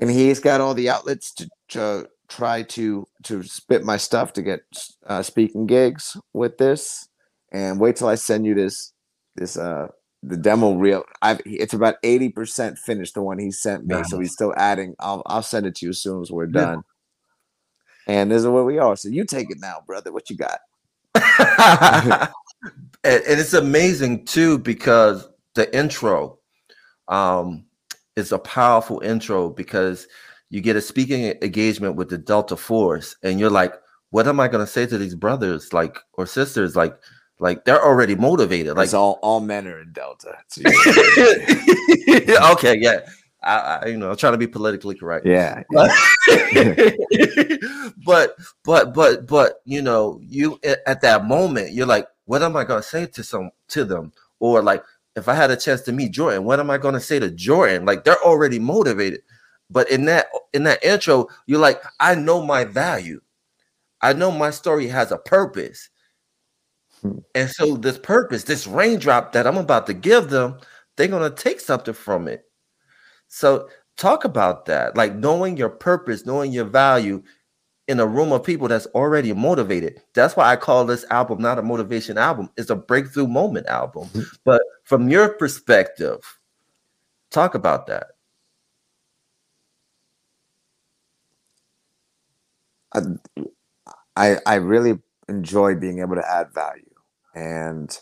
And 0.00 0.08
he's 0.08 0.38
got 0.38 0.60
all 0.60 0.72
the 0.72 0.88
outlets 0.88 1.34
to, 1.34 1.48
to 1.70 2.06
try 2.28 2.62
to 2.62 3.06
to 3.24 3.42
spit 3.42 3.84
my 3.84 3.96
stuff 3.96 4.32
to 4.34 4.42
get 4.42 4.60
uh, 5.06 5.22
speaking 5.22 5.66
gigs 5.66 6.16
with 6.32 6.58
this. 6.58 7.08
And 7.52 7.80
wait 7.80 7.96
till 7.96 8.08
I 8.08 8.16
send 8.16 8.46
you 8.46 8.54
this 8.54 8.92
this 9.36 9.56
uh 9.56 9.88
the 10.22 10.36
demo 10.36 10.74
reel. 10.74 11.04
I've 11.22 11.40
it's 11.44 11.74
about 11.74 11.96
eighty 12.02 12.28
percent 12.28 12.78
finished. 12.78 13.14
The 13.14 13.22
one 13.22 13.38
he 13.38 13.50
sent 13.50 13.86
me, 13.86 14.02
so 14.04 14.18
he's 14.18 14.32
still 14.32 14.52
adding. 14.56 14.94
I'll 14.98 15.22
I'll 15.26 15.42
send 15.42 15.66
it 15.66 15.76
to 15.76 15.86
you 15.86 15.90
as 15.90 16.00
soon 16.00 16.22
as 16.22 16.30
we're 16.30 16.46
done. 16.46 16.82
Yeah. 18.08 18.20
And 18.20 18.30
this 18.30 18.42
is 18.42 18.48
where 18.48 18.64
we 18.64 18.78
are. 18.78 18.96
So 18.96 19.08
you 19.08 19.24
take 19.24 19.50
it 19.50 19.58
now, 19.60 19.82
brother. 19.86 20.12
What 20.12 20.30
you 20.30 20.36
got? 20.36 20.60
and, 21.14 22.30
and 23.04 23.40
it's 23.40 23.54
amazing 23.54 24.24
too 24.26 24.58
because 24.58 25.28
the 25.54 25.74
intro 25.76 26.38
um 27.08 27.64
is 28.16 28.32
a 28.32 28.38
powerful 28.38 29.00
intro 29.00 29.50
because 29.50 30.08
you 30.50 30.60
get 30.60 30.76
a 30.76 30.80
speaking 30.80 31.34
engagement 31.42 31.96
with 31.96 32.08
the 32.08 32.18
Delta 32.18 32.56
Force, 32.56 33.16
and 33.22 33.40
you're 33.40 33.50
like, 33.50 33.74
what 34.10 34.28
am 34.28 34.40
I 34.40 34.48
going 34.48 34.64
to 34.64 34.70
say 34.70 34.86
to 34.86 34.98
these 34.98 35.14
brothers, 35.14 35.72
like 35.72 35.98
or 36.14 36.26
sisters, 36.26 36.76
like? 36.76 36.94
Like 37.38 37.66
they're 37.66 37.84
already 37.84 38.14
motivated. 38.14 38.78
Like 38.78 38.84
it's 38.84 38.94
all 38.94 39.18
all 39.22 39.40
men 39.40 39.66
are 39.66 39.80
in 39.80 39.92
Delta. 39.92 40.38
okay, 42.52 42.78
yeah. 42.78 43.00
I, 43.42 43.80
I, 43.82 43.86
you 43.86 43.96
know, 43.96 44.10
I'm 44.10 44.16
trying 44.16 44.32
to 44.32 44.38
be 44.38 44.46
politically 44.46 44.94
correct. 44.94 45.26
Yeah. 45.26 45.62
but 48.04 48.36
but 48.64 48.94
but 48.94 49.26
but 49.26 49.60
you 49.64 49.82
know, 49.82 50.18
you 50.22 50.58
at 50.64 51.00
that 51.02 51.26
moment, 51.26 51.72
you're 51.72 51.86
like, 51.86 52.08
what 52.24 52.42
am 52.42 52.56
I 52.56 52.64
gonna 52.64 52.82
say 52.82 53.06
to 53.06 53.22
some 53.22 53.50
to 53.68 53.84
them? 53.84 54.12
Or 54.40 54.62
like 54.62 54.82
if 55.14 55.28
I 55.28 55.34
had 55.34 55.50
a 55.50 55.56
chance 55.56 55.82
to 55.82 55.92
meet 55.92 56.12
Jordan, 56.12 56.44
what 56.44 56.60
am 56.60 56.70
I 56.70 56.78
gonna 56.78 57.00
say 57.00 57.18
to 57.18 57.30
Jordan? 57.30 57.84
Like 57.84 58.04
they're 58.04 58.22
already 58.22 58.58
motivated. 58.58 59.20
But 59.70 59.90
in 59.90 60.04
that 60.06 60.28
in 60.52 60.64
that 60.64 60.84
intro, 60.84 61.28
you're 61.46 61.60
like, 61.60 61.82
I 62.00 62.14
know 62.14 62.42
my 62.42 62.64
value. 62.64 63.20
I 64.00 64.12
know 64.12 64.30
my 64.30 64.50
story 64.50 64.86
has 64.88 65.10
a 65.10 65.18
purpose. 65.18 65.88
Hmm. 67.02 67.18
And 67.34 67.50
so 67.50 67.76
this 67.76 67.98
purpose, 67.98 68.44
this 68.44 68.66
raindrop 68.66 69.32
that 69.32 69.46
I'm 69.46 69.56
about 69.56 69.86
to 69.88 69.94
give 69.94 70.30
them, 70.30 70.58
they're 70.96 71.08
going 71.08 71.28
to 71.28 71.42
take 71.42 71.60
something 71.60 71.94
from 71.94 72.28
it. 72.28 72.44
So 73.28 73.68
talk 73.96 74.24
about 74.24 74.66
that, 74.66 74.96
like 74.96 75.14
knowing 75.14 75.56
your 75.56 75.68
purpose, 75.68 76.26
knowing 76.26 76.52
your 76.52 76.64
value 76.64 77.22
in 77.88 78.00
a 78.00 78.06
room 78.06 78.32
of 78.32 78.42
people 78.42 78.68
that's 78.68 78.86
already 78.86 79.32
motivated. 79.32 80.02
That's 80.14 80.36
why 80.36 80.50
I 80.50 80.56
call 80.56 80.84
this 80.84 81.04
album 81.10 81.40
not 81.40 81.58
a 81.58 81.62
motivation 81.62 82.18
album, 82.18 82.50
it's 82.56 82.70
a 82.70 82.76
breakthrough 82.76 83.28
moment 83.28 83.66
album. 83.66 84.08
Mm-hmm. 84.08 84.36
But 84.44 84.62
from 84.84 85.08
your 85.08 85.30
perspective, 85.30 86.38
talk 87.30 87.54
about 87.54 87.86
that. 87.86 88.08
I 94.16 94.38
I 94.46 94.54
really 94.56 94.98
enjoy 95.28 95.74
being 95.76 96.00
able 96.00 96.16
to 96.16 96.28
add 96.30 96.54
value. 96.54 96.82
And 97.34 97.96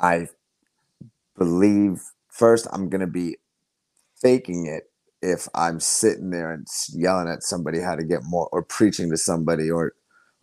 I 0.00 0.28
believe 1.36 2.02
first 2.30 2.66
I'm 2.72 2.88
to 3.00 3.06
be 3.06 3.38
faking 4.20 4.66
it 4.66 4.84
if 5.22 5.48
I'm 5.54 5.80
sitting 5.80 6.30
there 6.30 6.52
and 6.52 6.66
yelling 6.92 7.28
at 7.28 7.42
somebody 7.42 7.80
how 7.80 7.96
to 7.96 8.04
get 8.04 8.20
more 8.24 8.48
or 8.52 8.62
preaching 8.62 9.10
to 9.10 9.16
somebody 9.16 9.70
or 9.70 9.94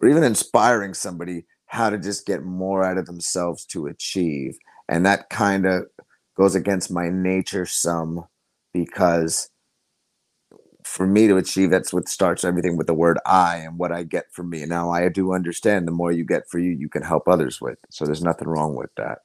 or 0.01 0.09
even 0.09 0.23
inspiring 0.23 0.95
somebody 0.95 1.45
how 1.67 1.89
to 1.91 1.99
just 1.99 2.25
get 2.25 2.43
more 2.43 2.83
out 2.83 2.97
of 2.97 3.05
themselves 3.05 3.65
to 3.67 3.87
achieve. 3.87 4.57
And 4.89 5.05
that 5.05 5.29
kind 5.29 5.65
of 5.67 5.85
goes 6.35 6.55
against 6.55 6.91
my 6.91 7.09
nature 7.09 7.65
some 7.67 8.25
because 8.73 9.50
for 10.83 11.07
me 11.07 11.27
to 11.27 11.37
achieve, 11.37 11.69
that's 11.69 11.93
what 11.93 12.09
starts 12.09 12.43
everything 12.43 12.77
with 12.77 12.87
the 12.87 12.93
word 12.93 13.19
I 13.25 13.57
and 13.57 13.77
what 13.77 13.91
I 13.91 14.03
get 14.03 14.25
for 14.31 14.43
me. 14.43 14.65
Now, 14.65 14.91
I 14.91 15.09
do 15.09 15.33
understand 15.33 15.87
the 15.87 15.91
more 15.91 16.11
you 16.11 16.23
get 16.23 16.49
for 16.49 16.59
you, 16.59 16.71
you 16.71 16.89
can 16.89 17.03
help 17.03 17.27
others 17.27 17.61
with. 17.61 17.77
So 17.89 18.05
there's 18.05 18.23
nothing 18.23 18.47
wrong 18.47 18.75
with 18.75 18.93
that. 18.95 19.19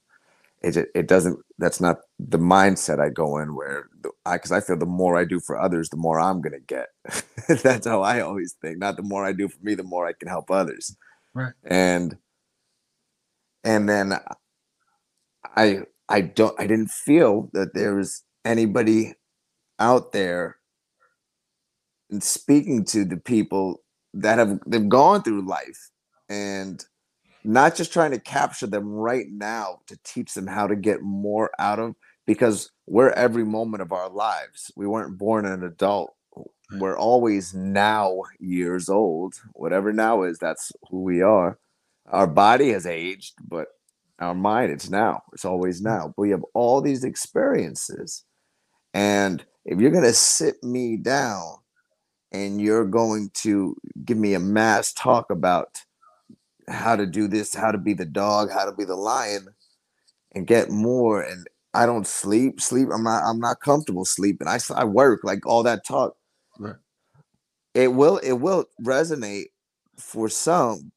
It, 0.62 0.88
it 0.95 1.07
doesn't, 1.07 1.38
that's 1.59 1.81
not 1.81 1.99
the 2.19 2.38
mindset 2.38 3.01
I 3.01 3.11
go 3.11 3.38
in 3.38 3.55
where 3.55 3.88
I, 4.25 4.38
cause 4.38 4.53
I 4.53 4.61
feel 4.61 4.77
the 4.77 4.87
more 4.87 5.16
I 5.16 5.25
do 5.25 5.38
for 5.38 5.59
others, 5.59 5.90
the 5.90 5.97
more 5.97 6.19
I'm 6.19 6.40
going 6.40 6.55
to 6.55 6.61
get. 6.61 6.88
that's 7.62 7.87
how 7.87 8.03
I 8.03 8.21
always 8.21 8.55
think. 8.61 8.79
Not 8.79 8.97
the 8.97 9.03
more 9.03 9.25
I 9.25 9.33
do 9.33 9.49
for 9.49 9.59
me, 9.62 9.75
the 9.75 9.83
more 9.83 10.07
I 10.07 10.12
can 10.12 10.29
help 10.29 10.51
others. 10.51 10.97
Right. 11.35 11.53
And, 11.64 12.16
and 13.62 13.88
then 13.88 14.19
I, 15.57 15.83
I 16.09 16.21
don't, 16.23 16.59
I 16.59 16.66
didn't 16.66 16.90
feel 16.90 17.51
that 17.53 17.75
there 17.75 17.95
was 17.95 18.25
anybody 18.45 19.14
out 19.79 20.12
there 20.12 20.57
and 22.11 22.23
speaking 22.23 22.85
to 22.85 23.05
the 23.05 23.16
people 23.16 23.83
that 24.14 24.38
have 24.38 24.59
they've 24.66 24.88
gone 24.88 25.23
through 25.23 25.47
life 25.47 25.90
and 26.29 26.85
not 27.45 27.77
just 27.77 27.92
trying 27.92 28.11
to 28.11 28.19
capture 28.19 28.66
them 28.66 28.88
right 28.88 29.27
now 29.31 29.79
to 29.87 29.99
teach 30.05 30.35
them 30.35 30.47
how 30.47 30.66
to 30.66 30.75
get 30.75 31.03
more 31.03 31.51
out 31.59 31.79
of 31.79 31.95
because 32.27 32.71
we're 32.87 33.11
every 33.11 33.45
moment 33.45 33.83
of 33.83 33.92
our 33.92 34.09
lives 34.09 34.71
we 34.77 34.87
weren't 34.87 35.19
born 35.19 35.45
an 35.45 35.62
adult 35.62 36.16
we're 36.73 36.99
always 36.99 37.55
now 37.55 38.23
years 38.40 38.88
old. 38.88 39.35
Whatever 39.53 39.92
now 39.92 40.23
is, 40.23 40.38
that's 40.38 40.73
who 40.90 41.03
we 41.03 41.23
are. 41.23 41.59
Our 42.07 42.27
body 42.27 42.71
has 42.71 42.87
aged, 42.87 43.35
but 43.47 43.69
our 44.19 44.35
mind, 44.35 44.73
it's 44.73 44.90
now. 44.90 45.23
It's 45.33 45.45
always 45.45 45.81
mm. 45.81 45.85
now. 45.85 46.07
But 46.09 46.23
we 46.23 46.31
have 46.31 46.45
all 46.55 46.81
these 46.81 47.05
experiences. 47.05 48.25
And 48.95 49.45
if 49.64 49.81
you're 49.81 49.90
going 49.90 50.05
to 50.05 50.12
sit 50.12 50.62
me 50.62 50.97
down 50.97 51.57
and 52.37 52.61
you're 52.61 52.85
going 52.85 53.31
to 53.35 53.77
give 54.05 54.18
me 54.18 54.35
a 54.35 54.40
mass 54.40 54.92
talk 54.92 55.31
about 55.31 55.79
how 56.68 56.96
to 56.96 57.07
do 57.07 57.29
this, 57.29 57.55
how 57.55 57.72
to 57.72 57.79
be 57.79 57.94
the 57.94 58.05
dog, 58.05 58.51
how 58.51 58.64
to 58.64 58.72
be 58.72 58.85
the 58.85 58.96
lion, 58.96 59.49
and 60.33 60.46
get 60.46 60.70
more. 60.70 61.22
And 61.22 61.46
I 61.72 61.87
don't 61.87 62.07
sleep, 62.07 62.61
sleep. 62.61 62.88
I'm 62.92 63.05
not. 63.05 63.22
I'm 63.25 63.40
not 63.40 63.61
comfortable 63.61 64.05
sleeping. 64.05 64.49
I 64.49 64.59
I 64.75 64.85
work 64.85 65.20
like 65.25 65.46
all 65.46 65.62
that 65.62 65.87
talk. 65.87 66.16
Right. 66.59 66.77
It 67.75 67.88
will. 67.88 68.18
It 68.18 68.35
will 68.35 68.66
resonate 68.83 69.46
for 69.99 70.29
some, 70.29 70.92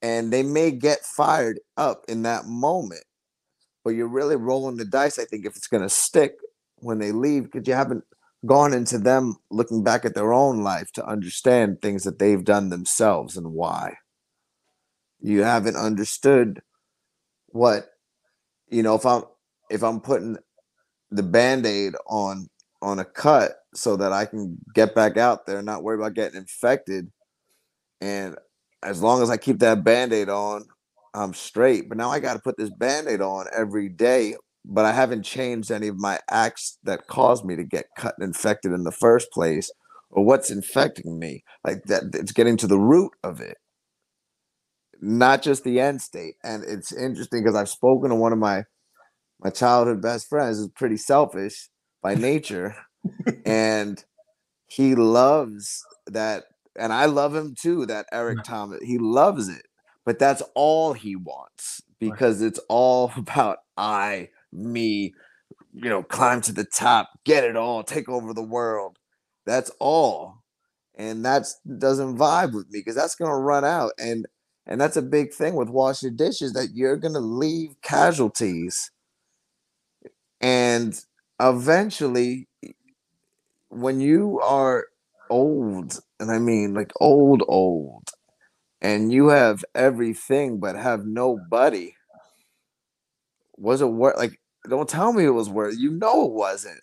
and 0.00 0.32
they 0.32 0.42
may 0.42 0.70
get 0.70 1.00
fired 1.00 1.60
up 1.76 2.04
in 2.08 2.22
that 2.22 2.46
moment. 2.46 3.04
But 3.84 3.90
you're 3.90 4.08
really 4.08 4.36
rolling 4.36 4.78
the 4.78 4.86
dice. 4.86 5.18
I 5.18 5.26
think 5.26 5.44
if 5.44 5.56
it's 5.56 5.68
going 5.68 5.82
to 5.82 5.90
stick 5.90 6.36
when 6.76 6.98
they 6.98 7.12
leave, 7.12 7.44
because 7.44 7.68
you 7.68 7.74
haven't 7.74 8.04
gone 8.44 8.74
into 8.74 8.98
them 8.98 9.36
looking 9.50 9.82
back 9.82 10.04
at 10.04 10.14
their 10.14 10.32
own 10.32 10.62
life 10.62 10.92
to 10.92 11.06
understand 11.06 11.80
things 11.80 12.04
that 12.04 12.18
they've 12.18 12.44
done 12.44 12.68
themselves 12.70 13.36
and 13.36 13.52
why. 13.52 13.94
You 15.20 15.42
haven't 15.42 15.76
understood 15.76 16.60
what 17.48 17.86
you 18.68 18.82
know 18.82 18.94
if 18.94 19.06
I'm 19.06 19.22
if 19.70 19.82
I'm 19.82 20.00
putting 20.00 20.36
the 21.10 21.22
band-aid 21.22 21.94
on 22.06 22.48
on 22.82 22.98
a 22.98 23.04
cut 23.04 23.52
so 23.74 23.96
that 23.96 24.12
I 24.12 24.26
can 24.26 24.58
get 24.74 24.94
back 24.94 25.16
out 25.16 25.46
there 25.46 25.58
and 25.58 25.66
not 25.66 25.82
worry 25.82 25.96
about 25.96 26.14
getting 26.14 26.38
infected. 26.38 27.10
And 28.00 28.36
as 28.82 29.02
long 29.02 29.22
as 29.22 29.30
I 29.30 29.38
keep 29.38 29.60
that 29.60 29.82
band-aid 29.84 30.28
on, 30.28 30.66
I'm 31.14 31.32
straight. 31.32 31.88
But 31.88 31.96
now 31.96 32.10
I 32.10 32.20
got 32.20 32.34
to 32.34 32.40
put 32.40 32.58
this 32.58 32.70
band-aid 32.70 33.22
on 33.22 33.46
every 33.56 33.88
day 33.88 34.34
but 34.64 34.84
I 34.84 34.92
haven't 34.92 35.24
changed 35.24 35.70
any 35.70 35.88
of 35.88 35.98
my 35.98 36.18
acts 36.30 36.78
that 36.84 37.06
caused 37.06 37.44
me 37.44 37.56
to 37.56 37.64
get 37.64 37.86
cut 37.96 38.14
and 38.18 38.26
infected 38.26 38.72
in 38.72 38.84
the 38.84 38.92
first 38.92 39.30
place, 39.30 39.70
or 40.10 40.24
what's 40.24 40.50
infecting 40.50 41.18
me. 41.18 41.44
Like 41.64 41.84
that, 41.84 42.04
it's 42.14 42.32
getting 42.32 42.56
to 42.58 42.66
the 42.66 42.78
root 42.78 43.12
of 43.22 43.40
it, 43.40 43.58
not 45.00 45.42
just 45.42 45.64
the 45.64 45.80
end 45.80 46.00
state. 46.00 46.34
And 46.42 46.64
it's 46.64 46.92
interesting 46.92 47.42
because 47.42 47.56
I've 47.56 47.68
spoken 47.68 48.10
to 48.10 48.16
one 48.16 48.32
of 48.32 48.38
my 48.38 48.64
my 49.40 49.50
childhood 49.50 50.00
best 50.00 50.28
friends, 50.28 50.58
who's 50.58 50.68
pretty 50.68 50.96
selfish 50.96 51.68
by 52.02 52.14
nature, 52.14 52.74
and 53.44 54.02
he 54.66 54.94
loves 54.94 55.84
that, 56.06 56.44
and 56.78 56.92
I 56.92 57.04
love 57.04 57.34
him 57.34 57.54
too. 57.60 57.84
That 57.86 58.06
Eric 58.12 58.44
Thomas, 58.44 58.80
he 58.82 58.96
loves 58.96 59.48
it, 59.48 59.66
but 60.06 60.18
that's 60.18 60.42
all 60.54 60.94
he 60.94 61.16
wants 61.16 61.82
because 61.98 62.40
it's 62.40 62.60
all 62.68 63.12
about 63.16 63.58
I 63.76 64.30
me, 64.54 65.14
you 65.74 65.88
know, 65.90 66.02
climb 66.02 66.40
to 66.42 66.52
the 66.52 66.64
top, 66.64 67.10
get 67.24 67.44
it 67.44 67.56
all, 67.56 67.82
take 67.84 68.08
over 68.08 68.34
the 68.34 68.42
world. 68.42 68.98
That's 69.46 69.70
all. 69.80 70.42
And 70.96 71.24
that 71.24 71.46
doesn't 71.78 72.18
vibe 72.18 72.54
with 72.54 72.70
me 72.70 72.80
because 72.80 72.96
that's 72.96 73.16
gonna 73.16 73.38
run 73.38 73.64
out. 73.64 73.92
And 73.98 74.26
and 74.66 74.80
that's 74.80 74.96
a 74.96 75.02
big 75.02 75.32
thing 75.34 75.54
with 75.56 75.68
wash 75.70 76.02
your 76.02 76.12
dishes 76.12 76.52
that 76.54 76.70
you're 76.74 76.96
gonna 76.96 77.20
leave 77.20 77.76
casualties. 77.82 78.90
And 80.40 80.94
eventually, 81.40 82.48
when 83.68 84.00
you 84.00 84.40
are 84.40 84.86
old, 85.30 86.00
and 86.20 86.30
I 86.30 86.38
mean 86.38 86.74
like 86.74 86.92
old, 87.00 87.42
old, 87.48 88.08
and 88.82 89.12
you 89.12 89.28
have 89.28 89.64
everything 89.74 90.60
but 90.60 90.76
have 90.76 91.06
nobody, 91.06 91.94
was 93.56 93.80
it 93.80 93.86
worth 93.86 94.16
like 94.16 94.38
don't 94.68 94.88
tell 94.88 95.12
me 95.12 95.24
it 95.24 95.30
was 95.30 95.48
worth. 95.48 95.76
You 95.78 95.92
know 95.92 96.26
it 96.26 96.32
wasn't. 96.32 96.82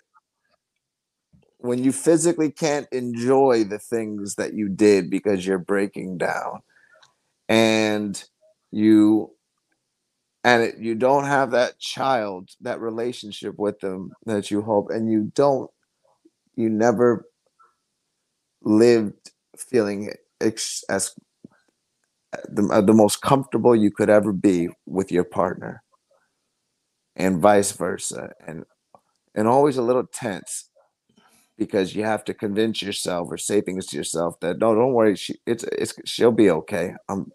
When 1.59 1.83
you 1.83 1.91
physically 1.91 2.51
can't 2.51 2.87
enjoy 2.91 3.63
the 3.63 3.79
things 3.79 4.35
that 4.35 4.53
you 4.53 4.67
did 4.67 5.09
because 5.09 5.45
you're 5.45 5.59
breaking 5.59 6.17
down, 6.17 6.61
and 7.47 8.21
you 8.71 9.31
and 10.43 10.63
it, 10.63 10.77
you 10.79 10.95
don't 10.95 11.25
have 11.25 11.51
that 11.51 11.77
child, 11.79 12.49
that 12.61 12.79
relationship 12.79 13.59
with 13.59 13.79
them 13.79 14.11
that 14.25 14.49
you 14.49 14.61
hope, 14.61 14.89
and 14.89 15.11
you 15.11 15.31
don't, 15.35 15.69
you 16.55 16.69
never 16.69 17.25
lived 18.63 19.31
feeling 19.55 20.11
ex- 20.39 20.83
as 20.89 21.13
the, 22.49 22.81
the 22.85 22.93
most 22.93 23.21
comfortable 23.21 23.75
you 23.75 23.91
could 23.91 24.09
ever 24.09 24.33
be 24.33 24.69
with 24.85 25.11
your 25.11 25.23
partner 25.23 25.83
and 27.15 27.39
vice 27.39 27.71
versa 27.71 28.32
and 28.47 28.65
and 29.36 29.47
always 29.47 29.78
a 29.78 29.82
little 29.82 30.06
tense 30.06 30.69
because 31.58 31.95
you 31.95 32.04
have 32.04 32.24
to 32.24 32.34
convince 32.34 32.82
yourself 32.82 33.28
or 33.30 33.38
say 33.38 33.62
things 33.62 33.86
to 33.88 33.97
yourself 33.97 34.39
that 34.39 34.58
no 34.60 34.74
don't 34.74 34.93
worry 34.93 35.15
she 35.15 35.36
it's 35.45 35.63
it's 35.65 35.93
she'll 36.06 36.32
be 36.32 36.50
okay 36.50 36.93
i'm 37.10 37.32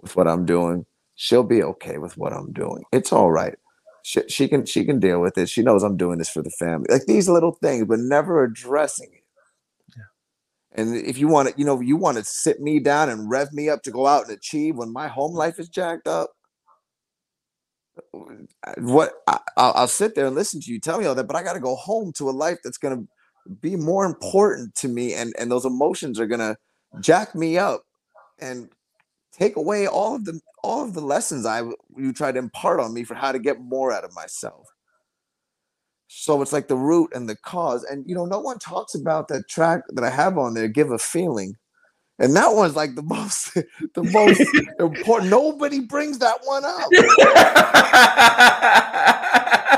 with 0.00 0.16
what 0.16 0.28
i'm 0.28 0.44
doing. 0.46 0.86
She'll 1.14 1.44
be 1.44 1.62
okay 1.62 1.98
with 1.98 2.16
what 2.16 2.32
i'm 2.32 2.52
doing. 2.52 2.82
It's 2.92 3.12
all 3.12 3.30
right. 3.30 3.56
She, 4.02 4.22
she 4.28 4.48
can 4.48 4.64
she 4.64 4.84
can 4.84 4.98
deal 4.98 5.20
with 5.20 5.36
it. 5.36 5.48
She 5.48 5.62
knows 5.62 5.82
i'm 5.82 5.96
doing 5.96 6.18
this 6.18 6.30
for 6.30 6.42
the 6.42 6.50
family. 6.50 6.86
Like 6.90 7.06
these 7.06 7.28
little 7.28 7.52
things 7.52 7.86
but 7.86 7.98
never 8.00 8.42
addressing 8.42 9.10
it. 9.12 9.24
Yeah. 9.96 10.04
and 10.82 10.96
if 10.96 11.18
you 11.18 11.28
want 11.28 11.48
to 11.48 11.54
you 11.58 11.64
know 11.64 11.80
you 11.80 11.96
want 11.96 12.16
to 12.16 12.24
sit 12.24 12.60
me 12.60 12.80
down 12.80 13.10
and 13.10 13.30
rev 13.30 13.52
me 13.52 13.68
up 13.68 13.82
to 13.82 13.90
go 13.90 14.06
out 14.06 14.24
and 14.28 14.36
achieve 14.36 14.76
when 14.76 14.92
my 14.92 15.08
home 15.08 15.34
life 15.34 15.58
is 15.58 15.68
jacked 15.68 16.08
up 16.08 16.30
what 18.78 19.12
I, 19.26 19.38
will 19.56 19.86
sit 19.86 20.14
there 20.14 20.26
and 20.26 20.34
listen 20.34 20.60
to 20.60 20.72
you 20.72 20.80
tell 20.80 20.98
me 20.98 21.06
all 21.06 21.14
that, 21.14 21.26
but 21.26 21.36
I 21.36 21.42
got 21.42 21.54
to 21.54 21.60
go 21.60 21.76
home 21.76 22.12
to 22.14 22.28
a 22.28 22.32
life 22.32 22.58
that's 22.62 22.78
going 22.78 22.96
to 22.96 23.08
be 23.60 23.76
more 23.76 24.04
important 24.04 24.74
to 24.76 24.88
me, 24.88 25.14
and 25.14 25.34
and 25.38 25.50
those 25.50 25.64
emotions 25.64 26.18
are 26.20 26.26
going 26.26 26.40
to 26.40 26.56
jack 27.00 27.34
me 27.34 27.58
up 27.58 27.84
and 28.40 28.68
take 29.32 29.56
away 29.56 29.86
all 29.86 30.16
of 30.16 30.24
the 30.24 30.40
all 30.62 30.84
of 30.84 30.94
the 30.94 31.00
lessons 31.00 31.46
I 31.46 31.62
you 31.96 32.12
try 32.12 32.32
to 32.32 32.38
impart 32.38 32.80
on 32.80 32.92
me 32.92 33.04
for 33.04 33.14
how 33.14 33.32
to 33.32 33.38
get 33.38 33.60
more 33.60 33.92
out 33.92 34.04
of 34.04 34.14
myself. 34.14 34.66
So 36.08 36.42
it's 36.42 36.52
like 36.52 36.66
the 36.68 36.76
root 36.76 37.10
and 37.14 37.28
the 37.28 37.36
cause, 37.36 37.84
and 37.84 38.04
you 38.08 38.14
know, 38.14 38.26
no 38.26 38.40
one 38.40 38.58
talks 38.58 38.94
about 38.94 39.28
that 39.28 39.48
track 39.48 39.82
that 39.90 40.04
I 40.04 40.10
have 40.10 40.38
on 40.38 40.54
there. 40.54 40.68
Give 40.68 40.90
a 40.90 40.98
feeling 40.98 41.56
and 42.20 42.36
that 42.36 42.54
one's 42.54 42.76
like 42.76 42.94
the 42.94 43.02
most 43.16 43.54
the 43.54 44.04
most 44.04 44.42
important. 44.78 45.30
Nobody 45.30 45.80
brings 45.80 46.18
that 46.18 46.38
one 46.44 46.64
up. 46.64 46.88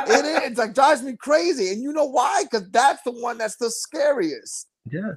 it 0.08 0.24
is 0.24 0.50
it's 0.50 0.58
like 0.58 0.74
drives 0.74 1.02
me 1.02 1.16
crazy. 1.16 1.72
And 1.72 1.80
you 1.80 1.92
know 1.92 2.04
why? 2.04 2.42
Because 2.42 2.68
that's 2.70 3.02
the 3.04 3.12
one 3.12 3.38
that's 3.38 3.56
the 3.56 3.70
scariest. 3.70 4.66
Yeah. 4.90 5.12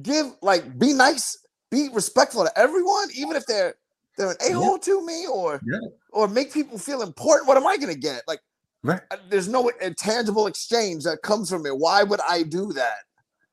Give 0.00 0.26
like 0.40 0.78
be 0.78 0.92
nice, 0.92 1.36
be 1.70 1.88
respectful 1.92 2.44
to 2.44 2.58
everyone, 2.58 3.08
even 3.14 3.36
if 3.36 3.44
they're 3.46 3.74
they're 4.16 4.30
an 4.30 4.36
a-hole 4.48 4.74
yeah. 4.74 4.78
to 4.84 5.04
me 5.04 5.26
or 5.26 5.60
yeah. 5.66 5.80
or 6.12 6.28
make 6.28 6.52
people 6.52 6.78
feel 6.78 7.02
important. 7.02 7.48
What 7.48 7.56
am 7.56 7.66
I 7.66 7.76
gonna 7.78 7.96
get? 7.96 8.22
Like 8.28 8.40
right. 8.84 9.00
There's 9.28 9.48
no 9.48 9.72
tangible 9.96 10.46
exchange 10.46 11.02
that 11.02 11.22
comes 11.22 11.50
from 11.50 11.66
it. 11.66 11.76
Why 11.76 12.04
would 12.04 12.20
I 12.28 12.44
do 12.44 12.72
that? 12.74 12.98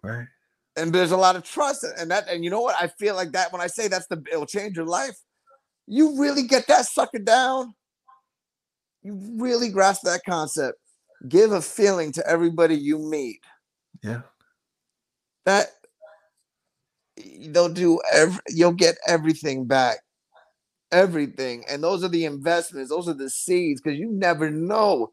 Right 0.04 0.28
and 0.78 0.94
there's 0.94 1.12
a 1.12 1.18
lot 1.18 1.36
of 1.36 1.44
trust 1.44 1.86
and 1.98 2.12
that 2.12 2.28
and 2.30 2.44
you 2.44 2.50
know 2.50 2.62
what? 2.62 2.76
I 2.80 2.88
feel 2.88 3.16
like 3.16 3.32
that 3.32 3.52
when 3.52 3.62
i 3.62 3.68
say 3.68 3.88
that's 3.88 4.08
the 4.08 4.22
it'll 4.32 4.46
change 4.46 4.76
your 4.76 4.86
life 4.86 5.16
you 5.88 6.20
really 6.20 6.44
get 6.44 6.68
that 6.68 6.86
sucker 6.86 7.20
down. 7.20 7.74
You 9.04 9.20
really 9.38 9.70
grasp 9.70 10.04
that 10.04 10.22
concept. 10.28 10.80
Give 11.28 11.52
a 11.52 11.62
feeling 11.62 12.12
to 12.14 12.28
everybody 12.28 12.76
you 12.76 12.98
meet. 12.98 13.40
Yeah. 14.04 14.22
That 15.46 15.68
they'll 17.50 17.70
do 17.70 18.02
every, 18.12 18.40
you'll 18.50 18.72
get 18.72 18.98
everything 19.08 19.66
back. 19.66 20.00
Everything 20.92 21.66
and 21.68 21.84
those 21.84 22.04
are 22.04 22.10
the 22.10 22.26
investments 22.26 22.90
those 22.90 23.10
are 23.10 23.16
the 23.16 23.30
seeds 23.30 23.82
because 23.82 24.00
you 24.00 24.12
never 24.12 24.50
know 24.50 25.12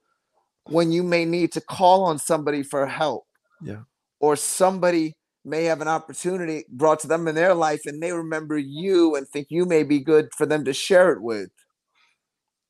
when 0.67 0.93
you 0.93 1.03
may 1.03 1.25
need 1.25 1.51
to 1.53 1.63
call 1.63 2.05
on 2.05 2.19
somebody 2.19 2.63
for 2.63 2.87
help 2.87 3.25
yeah. 3.63 3.81
or 4.21 4.37
somebody 4.37 5.17
may 5.45 5.65
have 5.65 5.81
an 5.81 5.89
opportunity 5.89 6.65
brought 6.69 7.01
to 7.01 7.07
them 7.07 7.27
in 7.29 7.35
their 7.35 7.55
life 7.55 7.83
and 7.87 8.03
they 8.03 8.13
remember 8.13 8.57
you 8.57 9.17
and 9.17 9.29
think 9.29 9.49
you 9.51 9.65
may 9.65 9.83
be 9.83 9.99
good 9.99 10.29
for 10.37 10.47
them 10.47 10.65
to 10.65 10.73
share 10.73 11.13
it 11.13 11.23
with. 11.23 11.51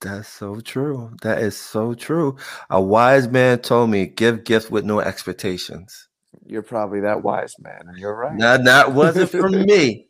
That's 0.00 0.28
so 0.28 0.58
true. 0.60 1.14
That 1.22 1.38
is 1.38 1.56
so 1.56 1.94
true. 1.94 2.36
A 2.70 2.80
wise 2.80 3.28
man 3.28 3.60
told 3.60 3.90
me, 3.90 4.06
give 4.06 4.44
gifts 4.44 4.68
with 4.68 4.84
no 4.84 5.00
expectations. 5.00 6.08
You're 6.44 6.62
probably 6.62 7.00
that 7.00 7.22
wise 7.22 7.54
man, 7.60 7.84
and 7.86 7.96
you're 7.98 8.16
right. 8.16 8.36
That, 8.38 8.64
that 8.64 8.92
wasn't 8.92 9.30
from 9.30 9.62
me. 9.66 10.08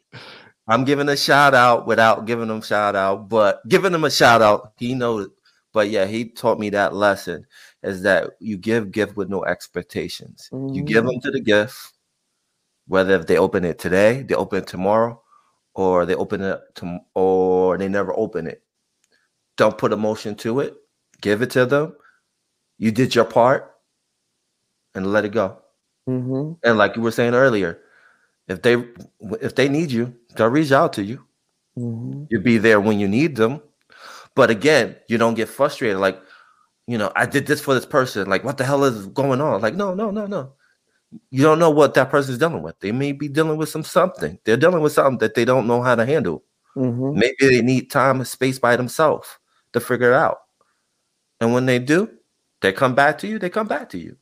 I'm 0.66 0.84
giving 0.84 1.08
a 1.08 1.16
shout 1.16 1.54
out 1.54 1.86
without 1.86 2.26
giving 2.26 2.48
him 2.48 2.62
shout 2.62 2.96
out, 2.96 3.28
but 3.28 3.60
giving 3.68 3.92
him 3.92 4.04
a 4.04 4.10
shout 4.10 4.40
out, 4.40 4.72
he 4.78 4.94
knows. 4.94 5.28
But 5.74 5.90
yeah, 5.90 6.06
he 6.06 6.26
taught 6.26 6.58
me 6.58 6.70
that 6.70 6.94
lesson 6.94 7.46
is 7.82 8.02
that 8.02 8.30
you 8.38 8.56
give 8.56 8.92
gift 8.92 9.16
with 9.16 9.28
no 9.28 9.44
expectations. 9.44 10.48
Mm-hmm. 10.52 10.74
You 10.74 10.82
give 10.82 11.04
mm. 11.04 11.08
them 11.08 11.20
to 11.20 11.30
the 11.30 11.40
gift, 11.40 11.91
Whether 12.86 13.14
if 13.14 13.26
they 13.26 13.38
open 13.38 13.64
it 13.64 13.78
today, 13.78 14.22
they 14.22 14.34
open 14.34 14.58
it 14.58 14.66
tomorrow, 14.66 15.22
or 15.74 16.04
they 16.04 16.14
open 16.14 16.42
it 16.42 16.60
to, 16.76 16.98
or 17.14 17.78
they 17.78 17.88
never 17.88 18.12
open 18.16 18.46
it. 18.46 18.62
Don't 19.56 19.78
put 19.78 19.92
emotion 19.92 20.34
to 20.36 20.60
it. 20.60 20.74
Give 21.20 21.42
it 21.42 21.50
to 21.50 21.66
them. 21.66 21.94
You 22.78 22.90
did 22.90 23.14
your 23.14 23.24
part, 23.24 23.74
and 24.94 25.12
let 25.12 25.24
it 25.24 25.32
go. 25.32 25.58
Mm-hmm. 26.08 26.54
And 26.68 26.78
like 26.78 26.96
you 26.96 27.02
were 27.02 27.10
saying 27.10 27.34
earlier, 27.34 27.78
if 28.48 28.62
they 28.62 28.84
if 29.40 29.54
they 29.54 29.68
need 29.68 29.90
you, 29.90 30.14
they'll 30.36 30.48
reach 30.48 30.72
out 30.72 30.92
to 30.94 31.02
you. 31.04 31.24
Mm-hmm. 31.78 32.24
You'll 32.28 32.42
be 32.42 32.58
there 32.58 32.80
when 32.80 32.98
you 32.98 33.08
need 33.08 33.36
them. 33.36 33.62
But 34.34 34.50
again, 34.50 34.96
you 35.08 35.18
don't 35.18 35.34
get 35.34 35.48
frustrated. 35.48 35.98
Like, 35.98 36.20
you 36.86 36.98
know, 36.98 37.12
I 37.14 37.26
did 37.26 37.46
this 37.46 37.60
for 37.60 37.74
this 37.74 37.86
person. 37.86 38.28
Like, 38.28 38.44
what 38.44 38.58
the 38.58 38.64
hell 38.64 38.84
is 38.84 39.06
going 39.06 39.40
on? 39.40 39.60
Like, 39.60 39.74
no, 39.74 39.94
no, 39.94 40.10
no, 40.10 40.26
no. 40.26 40.52
You 41.30 41.42
don't 41.42 41.58
know 41.58 41.70
what 41.70 41.94
that 41.94 42.10
person's 42.10 42.38
dealing 42.38 42.62
with. 42.62 42.78
They 42.80 42.92
may 42.92 43.12
be 43.12 43.28
dealing 43.28 43.58
with 43.58 43.68
some 43.68 43.82
something. 43.82 44.38
They're 44.44 44.56
dealing 44.56 44.80
with 44.82 44.92
something 44.92 45.18
that 45.18 45.34
they 45.34 45.44
don't 45.44 45.66
know 45.66 45.82
how 45.82 45.94
to 45.94 46.06
handle. 46.06 46.42
Mm-hmm. 46.76 47.18
Maybe 47.18 47.36
they 47.40 47.62
need 47.62 47.90
time 47.90 48.16
and 48.16 48.26
space 48.26 48.58
by 48.58 48.76
themselves 48.76 49.28
to 49.72 49.80
figure 49.80 50.12
it 50.12 50.16
out. 50.16 50.38
And 51.40 51.52
when 51.52 51.66
they 51.66 51.78
do, 51.78 52.08
they 52.60 52.72
come 52.72 52.94
back 52.94 53.18
to 53.18 53.26
you, 53.26 53.38
they 53.38 53.50
come 53.50 53.66
back 53.66 53.88
to 53.90 53.98
you. 53.98 54.16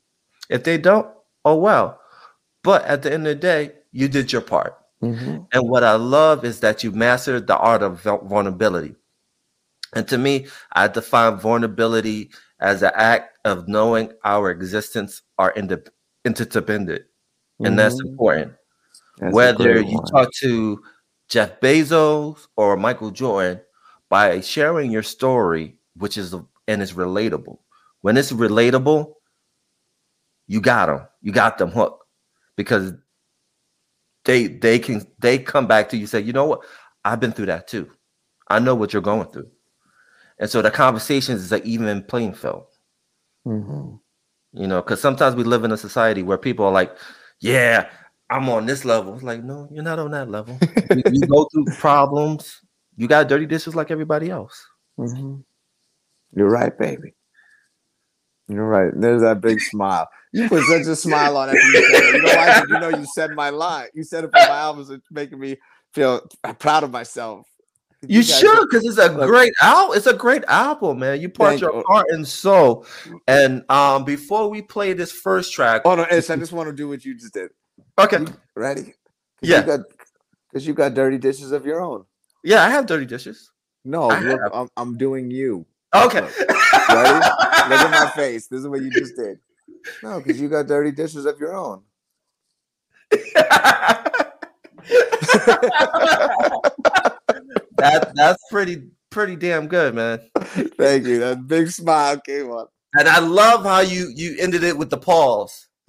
If 0.48 0.64
they 0.64 0.78
don't, 0.78 1.06
oh 1.44 1.56
well. 1.56 2.00
But 2.62 2.84
at 2.84 3.02
the 3.02 3.12
end 3.12 3.26
of 3.26 3.36
the 3.36 3.40
day, 3.40 3.72
you 3.92 4.08
did 4.08 4.32
your 4.32 4.42
part. 4.42 4.76
Mm-hmm. 5.02 5.44
And 5.52 5.68
what 5.68 5.84
I 5.84 5.94
love 5.94 6.44
is 6.44 6.60
that 6.60 6.84
you 6.84 6.92
mastered 6.92 7.46
the 7.46 7.56
art 7.56 7.82
of 7.82 8.02
vulnerability. 8.02 8.96
And 9.94 10.06
to 10.08 10.18
me, 10.18 10.46
I 10.72 10.88
define 10.88 11.38
vulnerability 11.38 12.30
as 12.60 12.82
an 12.82 12.92
act 12.94 13.38
of 13.44 13.66
knowing 13.68 14.12
our 14.24 14.50
existence 14.50 15.22
our 15.38 15.50
inde- 15.52 15.88
interdependent. 16.24 17.04
And 17.60 17.78
that's 17.78 17.96
Mhm. 17.96 18.06
important. 18.10 18.52
That's 19.18 19.34
Whether 19.34 19.80
you 19.80 19.98
one. 19.98 20.06
talk 20.06 20.32
to 20.40 20.82
Jeff 21.28 21.60
Bezos 21.60 22.46
or 22.56 22.76
Michael 22.76 23.10
Jordan, 23.10 23.60
by 24.08 24.40
sharing 24.40 24.90
your 24.90 25.02
story, 25.02 25.78
which 25.94 26.16
is 26.16 26.34
and 26.66 26.82
it's 26.82 26.92
relatable. 26.92 27.58
When 28.00 28.16
it's 28.16 28.32
relatable, 28.32 29.14
you 30.46 30.60
got 30.60 30.86
them. 30.86 31.06
You 31.20 31.32
got 31.32 31.58
them 31.58 31.70
hooked 31.70 32.04
because 32.56 32.92
they 34.24 34.46
they 34.46 34.78
can 34.78 35.06
they 35.18 35.38
come 35.38 35.66
back 35.66 35.88
to 35.90 35.96
you 35.96 36.02
and 36.02 36.10
say, 36.10 36.20
you 36.20 36.32
know 36.32 36.46
what, 36.46 36.64
I've 37.04 37.20
been 37.20 37.32
through 37.32 37.46
that 37.46 37.68
too. 37.68 37.90
I 38.48 38.58
know 38.58 38.74
what 38.74 38.92
you're 38.92 39.02
going 39.02 39.28
through, 39.28 39.50
and 40.38 40.50
so 40.50 40.60
the 40.62 40.70
conversations 40.70 41.42
is 41.42 41.52
an 41.52 41.62
even 41.64 42.02
playing 42.02 42.34
field. 42.34 42.66
Mhm. 43.46 43.99
You 44.52 44.66
know, 44.66 44.82
because 44.82 45.00
sometimes 45.00 45.36
we 45.36 45.44
live 45.44 45.64
in 45.64 45.72
a 45.72 45.76
society 45.76 46.22
where 46.22 46.38
people 46.38 46.64
are 46.64 46.72
like, 46.72 46.96
"Yeah, 47.40 47.88
I'm 48.30 48.48
on 48.48 48.66
this 48.66 48.84
level." 48.84 49.14
It's 49.14 49.22
like, 49.22 49.44
no, 49.44 49.68
you're 49.72 49.84
not 49.84 49.98
on 49.98 50.10
that 50.10 50.28
level. 50.28 50.58
you, 50.90 51.02
you 51.12 51.20
go 51.26 51.48
through 51.52 51.66
problems. 51.78 52.60
You 52.96 53.06
got 53.08 53.28
dirty 53.28 53.46
dishes 53.46 53.74
like 53.74 53.90
everybody 53.90 54.30
else. 54.30 54.66
Mhm. 54.98 55.44
You're 56.34 56.50
right, 56.50 56.76
baby. 56.76 57.14
You're 58.48 58.66
right. 58.66 58.92
There's 58.94 59.22
that 59.22 59.40
big 59.40 59.60
smile. 59.60 60.08
You 60.32 60.48
put 60.48 60.64
such 60.64 60.86
a 60.86 60.96
smile 60.96 61.36
on 61.36 61.48
after 61.50 61.60
you 61.60 61.90
said 61.90 62.02
it. 62.02 62.14
You 62.14 62.22
know 62.22 62.28
why? 62.34 62.62
You 62.68 62.80
know 62.80 62.88
you 62.98 63.06
said 63.14 63.30
my 63.32 63.50
line. 63.50 63.88
You 63.94 64.02
said 64.02 64.24
it 64.24 64.30
for 64.32 64.38
my 64.38 64.58
albums. 64.58 64.90
It's 64.90 65.06
making 65.10 65.38
me 65.38 65.56
feel 65.92 66.28
proud 66.58 66.82
of 66.84 66.90
myself. 66.90 67.46
You, 68.08 68.20
guys- 68.20 68.38
should, 68.38 68.68
because 68.70 68.84
it's 68.86 68.98
a 68.98 69.12
look- 69.12 69.28
great 69.28 69.52
album. 69.60 69.96
It's 69.96 70.06
a 70.06 70.14
great 70.14 70.42
album, 70.48 71.00
man. 71.00 71.20
You 71.20 71.28
poured 71.28 71.50
Thank 71.50 71.60
your 71.60 71.74
you. 71.76 71.84
heart 71.86 72.06
and 72.10 72.26
soul. 72.26 72.86
And 73.28 73.62
um, 73.70 74.04
before 74.04 74.48
we 74.48 74.62
play 74.62 74.94
this 74.94 75.12
first 75.12 75.52
track, 75.52 75.82
Hold 75.84 76.00
on, 76.00 76.08
Ish, 76.10 76.30
I 76.30 76.36
just 76.36 76.52
want 76.52 76.68
to 76.68 76.72
do 76.74 76.88
what 76.88 77.04
you 77.04 77.14
just 77.14 77.34
did. 77.34 77.50
okay, 77.98 78.24
Ready? 78.56 78.82
'Cause 78.84 78.94
Yeah. 79.42 79.60
You 79.60 79.66
got, 79.66 79.80
because 80.50 80.66
you 80.66 80.74
got 80.74 80.94
dirty 80.94 81.18
dishes 81.18 81.52
of 81.52 81.66
your 81.66 81.82
own. 81.82 82.04
yeah, 82.42 82.64
I 82.64 82.70
have 82.70 82.86
dirty 82.86 83.04
dishes. 83.06 83.50
No, 83.84 84.08
look. 84.08 84.40
I'm, 84.52 84.68
I'm 84.76 84.96
doing 84.96 85.30
you. 85.30 85.66
Okay, 85.94 86.20
Ready? 86.20 86.34
Look 86.88 86.88
at 86.88 87.90
my 87.90 88.10
face. 88.16 88.46
This 88.46 88.60
is 88.60 88.68
what 88.68 88.80
you 88.80 88.90
just 88.90 89.14
did. 89.16 89.38
No, 90.02 90.18
because 90.20 90.40
you 90.40 90.48
got 90.48 90.66
dirty 90.66 90.92
dishes 90.92 91.26
of 91.26 91.38
your 91.38 91.54
own. 91.54 91.82
that 97.80 98.12
that's 98.14 98.42
pretty 98.50 98.82
pretty 99.10 99.36
damn 99.36 99.66
good, 99.66 99.94
man. 99.94 100.20
Thank 100.36 101.06
you. 101.06 101.18
That 101.20 101.46
big 101.46 101.68
smile 101.68 102.20
came 102.20 102.50
up. 102.52 102.72
And 102.94 103.08
I 103.08 103.18
love 103.18 103.64
how 103.64 103.80
you 103.80 104.12
you 104.14 104.36
ended 104.38 104.64
it 104.64 104.76
with 104.76 104.90
the 104.90 104.98
pause. 104.98 105.68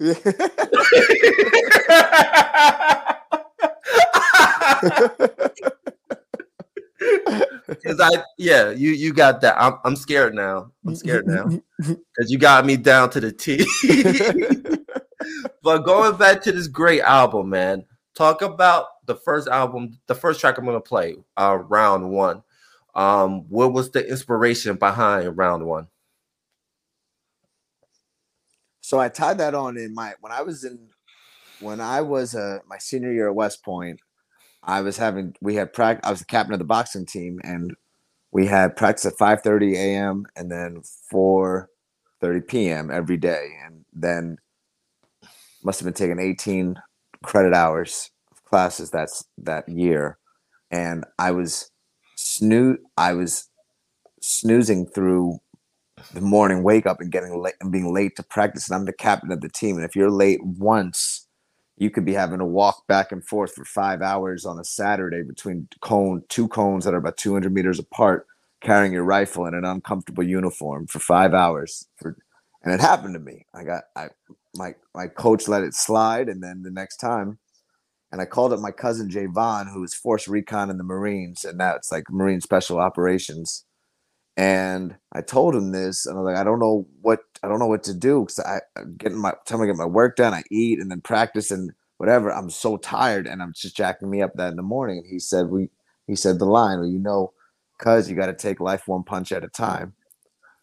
Cause 7.84 7.98
I 8.00 8.22
yeah, 8.38 8.70
you 8.70 8.90
you 8.90 9.12
got 9.12 9.40
that. 9.40 9.56
I'm 9.58 9.78
I'm 9.84 9.96
scared 9.96 10.34
now. 10.34 10.70
I'm 10.86 10.94
scared 10.94 11.26
now. 11.26 11.48
Cause 11.82 12.30
you 12.30 12.38
got 12.38 12.64
me 12.64 12.76
down 12.76 13.10
to 13.10 13.20
the 13.20 13.32
T. 13.32 13.64
but 15.62 15.78
going 15.78 16.16
back 16.16 16.42
to 16.42 16.52
this 16.52 16.68
great 16.68 17.00
album, 17.00 17.50
man. 17.50 17.84
Talk 18.14 18.42
about 18.42 18.86
the 19.06 19.16
first 19.16 19.48
album, 19.48 19.98
the 20.06 20.14
first 20.14 20.40
track 20.40 20.58
I'm 20.58 20.64
gonna 20.64 20.80
play, 20.80 21.16
uh, 21.36 21.58
round 21.68 22.10
one. 22.10 22.42
Um, 22.94 23.48
what 23.48 23.72
was 23.72 23.90
the 23.90 24.06
inspiration 24.06 24.76
behind 24.76 25.36
round 25.36 25.66
one? 25.66 25.88
so 28.82 28.98
I 28.98 29.08
tied 29.08 29.38
that 29.38 29.54
on 29.54 29.78
in 29.78 29.94
my 29.94 30.12
when 30.20 30.32
I 30.32 30.42
was 30.42 30.64
in 30.64 30.78
when 31.60 31.80
I 31.80 32.02
was 32.02 32.34
uh, 32.34 32.58
my 32.68 32.76
senior 32.78 33.12
year 33.12 33.28
at 33.28 33.34
West 33.34 33.64
Point. 33.64 34.00
I 34.64 34.82
was 34.82 34.96
having 34.98 35.34
we 35.40 35.54
had 35.54 35.72
practice. 35.72 36.06
I 36.06 36.10
was 36.10 36.20
the 36.20 36.26
captain 36.26 36.52
of 36.52 36.58
the 36.58 36.66
boxing 36.66 37.06
team, 37.06 37.40
and 37.42 37.74
we 38.32 38.46
had 38.46 38.76
practice 38.76 39.06
at 39.06 39.16
five 39.18 39.42
thirty 39.42 39.76
a.m. 39.76 40.26
and 40.36 40.50
then 40.50 40.82
four 41.10 41.70
thirty 42.20 42.40
p.m. 42.40 42.90
every 42.90 43.16
day, 43.16 43.48
and 43.64 43.84
then 43.92 44.36
must 45.64 45.80
have 45.80 45.86
been 45.86 45.94
taking 45.94 46.18
eighteen 46.18 46.76
credit 47.24 47.54
hours 47.54 48.10
classes 48.52 48.90
that's 48.90 49.24
that 49.38 49.68
year, 49.68 50.18
and 50.70 51.04
I 51.18 51.30
was 51.30 51.70
snoo 52.18 52.76
I 52.98 53.14
was 53.14 53.48
snoozing 54.20 54.86
through 54.86 55.38
the 56.12 56.20
morning 56.20 56.62
wake 56.62 56.86
up 56.86 57.00
and 57.00 57.10
getting 57.10 57.40
late 57.40 57.54
and 57.60 57.72
being 57.72 57.92
late 57.94 58.16
to 58.16 58.22
practice, 58.22 58.68
and 58.68 58.76
I'm 58.76 58.84
the 58.84 58.92
captain 58.92 59.32
of 59.32 59.40
the 59.40 59.48
team, 59.48 59.76
and 59.76 59.84
if 59.84 59.96
you're 59.96 60.10
late 60.10 60.44
once 60.44 61.26
you 61.78 61.90
could 61.90 62.04
be 62.04 62.12
having 62.12 62.38
to 62.38 62.44
walk 62.44 62.86
back 62.86 63.10
and 63.10 63.24
forth 63.26 63.54
for 63.54 63.64
five 63.64 64.02
hours 64.02 64.44
on 64.44 64.58
a 64.58 64.64
Saturday 64.64 65.22
between 65.22 65.66
cone 65.80 66.22
two 66.28 66.46
cones 66.48 66.84
that 66.84 66.94
are 66.94 66.98
about 66.98 67.16
200 67.16 67.52
meters 67.52 67.78
apart, 67.78 68.26
carrying 68.60 68.92
your 68.92 69.04
rifle 69.04 69.46
in 69.46 69.54
an 69.54 69.64
uncomfortable 69.64 70.22
uniform 70.22 70.86
for 70.86 70.98
five 70.98 71.34
hours. 71.34 71.88
For 71.96 72.16
and 72.62 72.72
it 72.72 72.80
happened 72.80 73.14
to 73.14 73.20
me. 73.20 73.46
I 73.54 73.64
got 73.64 73.84
I 73.96 74.10
my 74.54 74.74
my 74.94 75.08
coach 75.08 75.48
let 75.48 75.64
it 75.64 75.74
slide, 75.74 76.28
and 76.28 76.42
then 76.42 76.62
the 76.62 76.70
next 76.70 76.98
time, 76.98 77.38
and 78.12 78.20
I 78.20 78.26
called 78.26 78.52
up 78.52 78.60
my 78.60 78.70
cousin 78.70 79.08
Jay 79.08 79.26
Vaughn, 79.26 79.66
who 79.68 79.80
was 79.80 79.94
force 79.94 80.28
recon 80.28 80.70
in 80.70 80.76
the 80.76 80.84
Marines, 80.84 81.44
and 81.44 81.60
it's 81.60 81.90
like 81.90 82.04
Marine 82.10 82.42
Special 82.42 82.78
Operations. 82.78 83.64
And 84.36 84.96
I 85.12 85.22
told 85.22 85.54
him 85.54 85.72
this, 85.72 86.06
and 86.06 86.16
I 86.16 86.20
was 86.20 86.32
like, 86.32 86.40
I 86.40 86.44
don't 86.44 86.60
know 86.60 86.86
what 87.00 87.20
I 87.42 87.48
don't 87.48 87.58
know 87.58 87.66
what 87.66 87.82
to 87.84 87.94
do 87.94 88.20
because 88.20 88.38
I 88.40 88.60
getting 88.98 89.18
my 89.18 89.32
time 89.46 89.60
to 89.60 89.66
get 89.66 89.76
my 89.76 89.86
work 89.86 90.16
done. 90.16 90.34
I 90.34 90.42
eat 90.50 90.78
and 90.78 90.90
then 90.90 91.00
practice 91.00 91.50
and 91.50 91.72
whatever. 91.96 92.30
I'm 92.32 92.50
so 92.50 92.76
tired, 92.76 93.26
and 93.26 93.42
I'm 93.42 93.52
just 93.54 93.76
jacking 93.76 94.10
me 94.10 94.22
up 94.22 94.34
that 94.34 94.50
in 94.50 94.56
the 94.56 94.62
morning. 94.62 94.98
And 94.98 95.06
he 95.06 95.18
said, 95.18 95.48
we 95.48 95.70
he 96.06 96.14
said 96.14 96.38
the 96.38 96.44
line, 96.46 96.80
well, 96.80 96.88
you 96.88 96.98
know, 96.98 97.32
cuz 97.78 98.10
you 98.10 98.16
got 98.16 98.26
to 98.26 98.34
take 98.34 98.60
life 98.60 98.88
one 98.88 99.04
punch 99.04 99.32
at 99.32 99.44
a 99.44 99.48
time. 99.48 99.94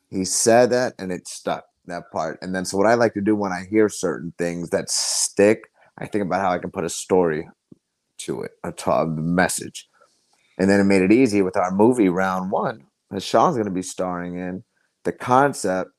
He 0.10 0.26
said 0.26 0.70
that, 0.72 0.94
and 1.00 1.12
it 1.12 1.28
stuck 1.28 1.66
that 1.88 2.12
part. 2.12 2.40
And 2.42 2.54
then 2.56 2.66
so 2.66 2.78
what 2.78 2.88
I 2.88 2.94
like 2.96 3.14
to 3.16 3.22
do 3.22 3.36
when 3.36 3.52
I 3.52 3.66
hear 3.70 3.90
certain 3.90 4.34
things 4.38 4.70
that 4.70 4.90
stick, 4.90 5.72
I 6.00 6.08
think 6.08 6.24
about 6.24 6.42
how 6.42 6.52
I 6.52 6.60
can 6.60 6.72
put 6.72 6.86
a 6.86 6.90
story 6.90 7.48
to 8.20 8.44
it, 8.44 8.52
a 8.64 9.06
message. 9.08 9.88
And 10.58 10.70
then 10.70 10.80
it 10.80 10.86
made 10.86 11.02
it 11.02 11.12
easy 11.12 11.42
with 11.42 11.58
our 11.58 11.72
movie 11.72 12.10
round 12.10 12.52
one 12.52 12.86
that 13.12 13.24
Sean's 13.24 13.56
going 13.56 13.66
to 13.66 13.72
be 13.72 13.82
starring 13.82 14.38
in. 14.38 14.64
The 15.04 15.12
concept, 15.12 15.92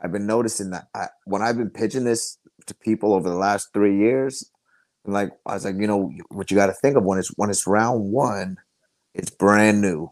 I've 0.00 0.12
been 0.12 0.26
noticing 0.26 0.70
that 0.70 0.88
I, 0.94 1.08
when 1.24 1.42
I've 1.42 1.56
been 1.56 1.70
pitching 1.70 2.04
this 2.04 2.38
to 2.66 2.74
people 2.74 3.12
over 3.12 3.28
the 3.28 3.36
last 3.36 3.68
three 3.72 3.98
years, 3.98 4.48
and 5.04 5.12
like 5.12 5.32
I 5.46 5.54
was 5.54 5.64
like, 5.64 5.76
you 5.76 5.86
know, 5.86 6.12
what 6.30 6.50
you 6.50 6.56
got 6.56 6.66
to 6.66 6.72
think 6.72 6.96
of 6.96 7.04
when 7.04 7.18
it's 7.18 7.28
when 7.36 7.50
it's 7.50 7.66
round 7.66 8.12
one, 8.12 8.56
it's 9.14 9.30
brand 9.30 9.80
new, 9.80 10.10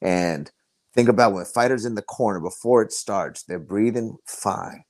and 0.00 0.50
think 0.94 1.08
about 1.08 1.32
when 1.32 1.44
fighters 1.44 1.84
in 1.84 1.94
the 1.94 2.02
corner 2.02 2.40
before 2.40 2.82
it 2.82 2.92
starts, 2.92 3.42
they're 3.42 3.58
breathing 3.58 4.16
fine. 4.26 4.84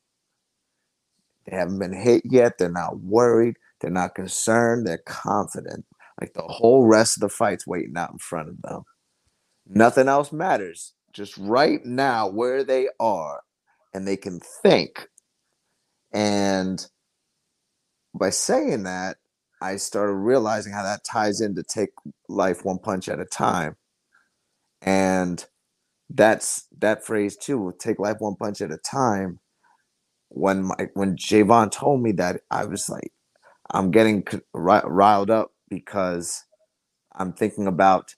They 1.46 1.56
haven't 1.56 1.78
been 1.78 1.94
hit 1.94 2.22
yet. 2.24 2.58
They're 2.58 2.70
not 2.70 3.00
worried. 3.00 3.56
They're 3.80 3.90
not 3.90 4.14
concerned. 4.14 4.86
They're 4.86 5.02
confident. 5.06 5.84
Like 6.20 6.34
the 6.34 6.42
whole 6.42 6.84
rest 6.86 7.16
of 7.16 7.22
the 7.22 7.28
fight's 7.28 7.66
waiting 7.66 7.96
out 7.96 8.12
in 8.12 8.18
front 8.18 8.48
of 8.48 8.60
them. 8.62 8.82
Nothing 9.66 10.08
else 10.08 10.32
matters. 10.32 10.94
Just 11.12 11.36
right 11.38 11.84
now, 11.84 12.28
where 12.28 12.62
they 12.64 12.88
are, 13.00 13.42
and 13.94 14.06
they 14.06 14.16
can 14.16 14.40
think. 14.62 15.08
And 16.12 16.84
by 18.14 18.30
saying 18.30 18.84
that, 18.84 19.16
I 19.62 19.76
started 19.76 20.14
realizing 20.14 20.72
how 20.72 20.82
that 20.82 21.04
ties 21.04 21.40
in 21.40 21.54
to 21.56 21.62
take 21.62 21.90
life 22.28 22.64
one 22.64 22.78
punch 22.78 23.08
at 23.08 23.20
a 23.20 23.26
time. 23.26 23.76
And 24.82 25.44
that's 26.08 26.66
that 26.78 27.04
phrase 27.04 27.36
too, 27.36 27.72
take 27.78 27.98
life 27.98 28.16
one 28.20 28.36
punch 28.36 28.60
at 28.60 28.72
a 28.72 28.78
time. 28.78 29.40
When 30.28 30.64
my 30.64 30.88
when 30.94 31.16
Javon 31.16 31.70
told 31.70 32.02
me 32.02 32.12
that, 32.12 32.42
I 32.50 32.64
was 32.64 32.88
like, 32.88 33.12
I'm 33.72 33.90
getting 33.90 34.24
riled 34.84 35.30
up 35.30 35.52
because 35.68 36.44
I'm 37.14 37.32
thinking 37.32 37.66
about 37.66 38.14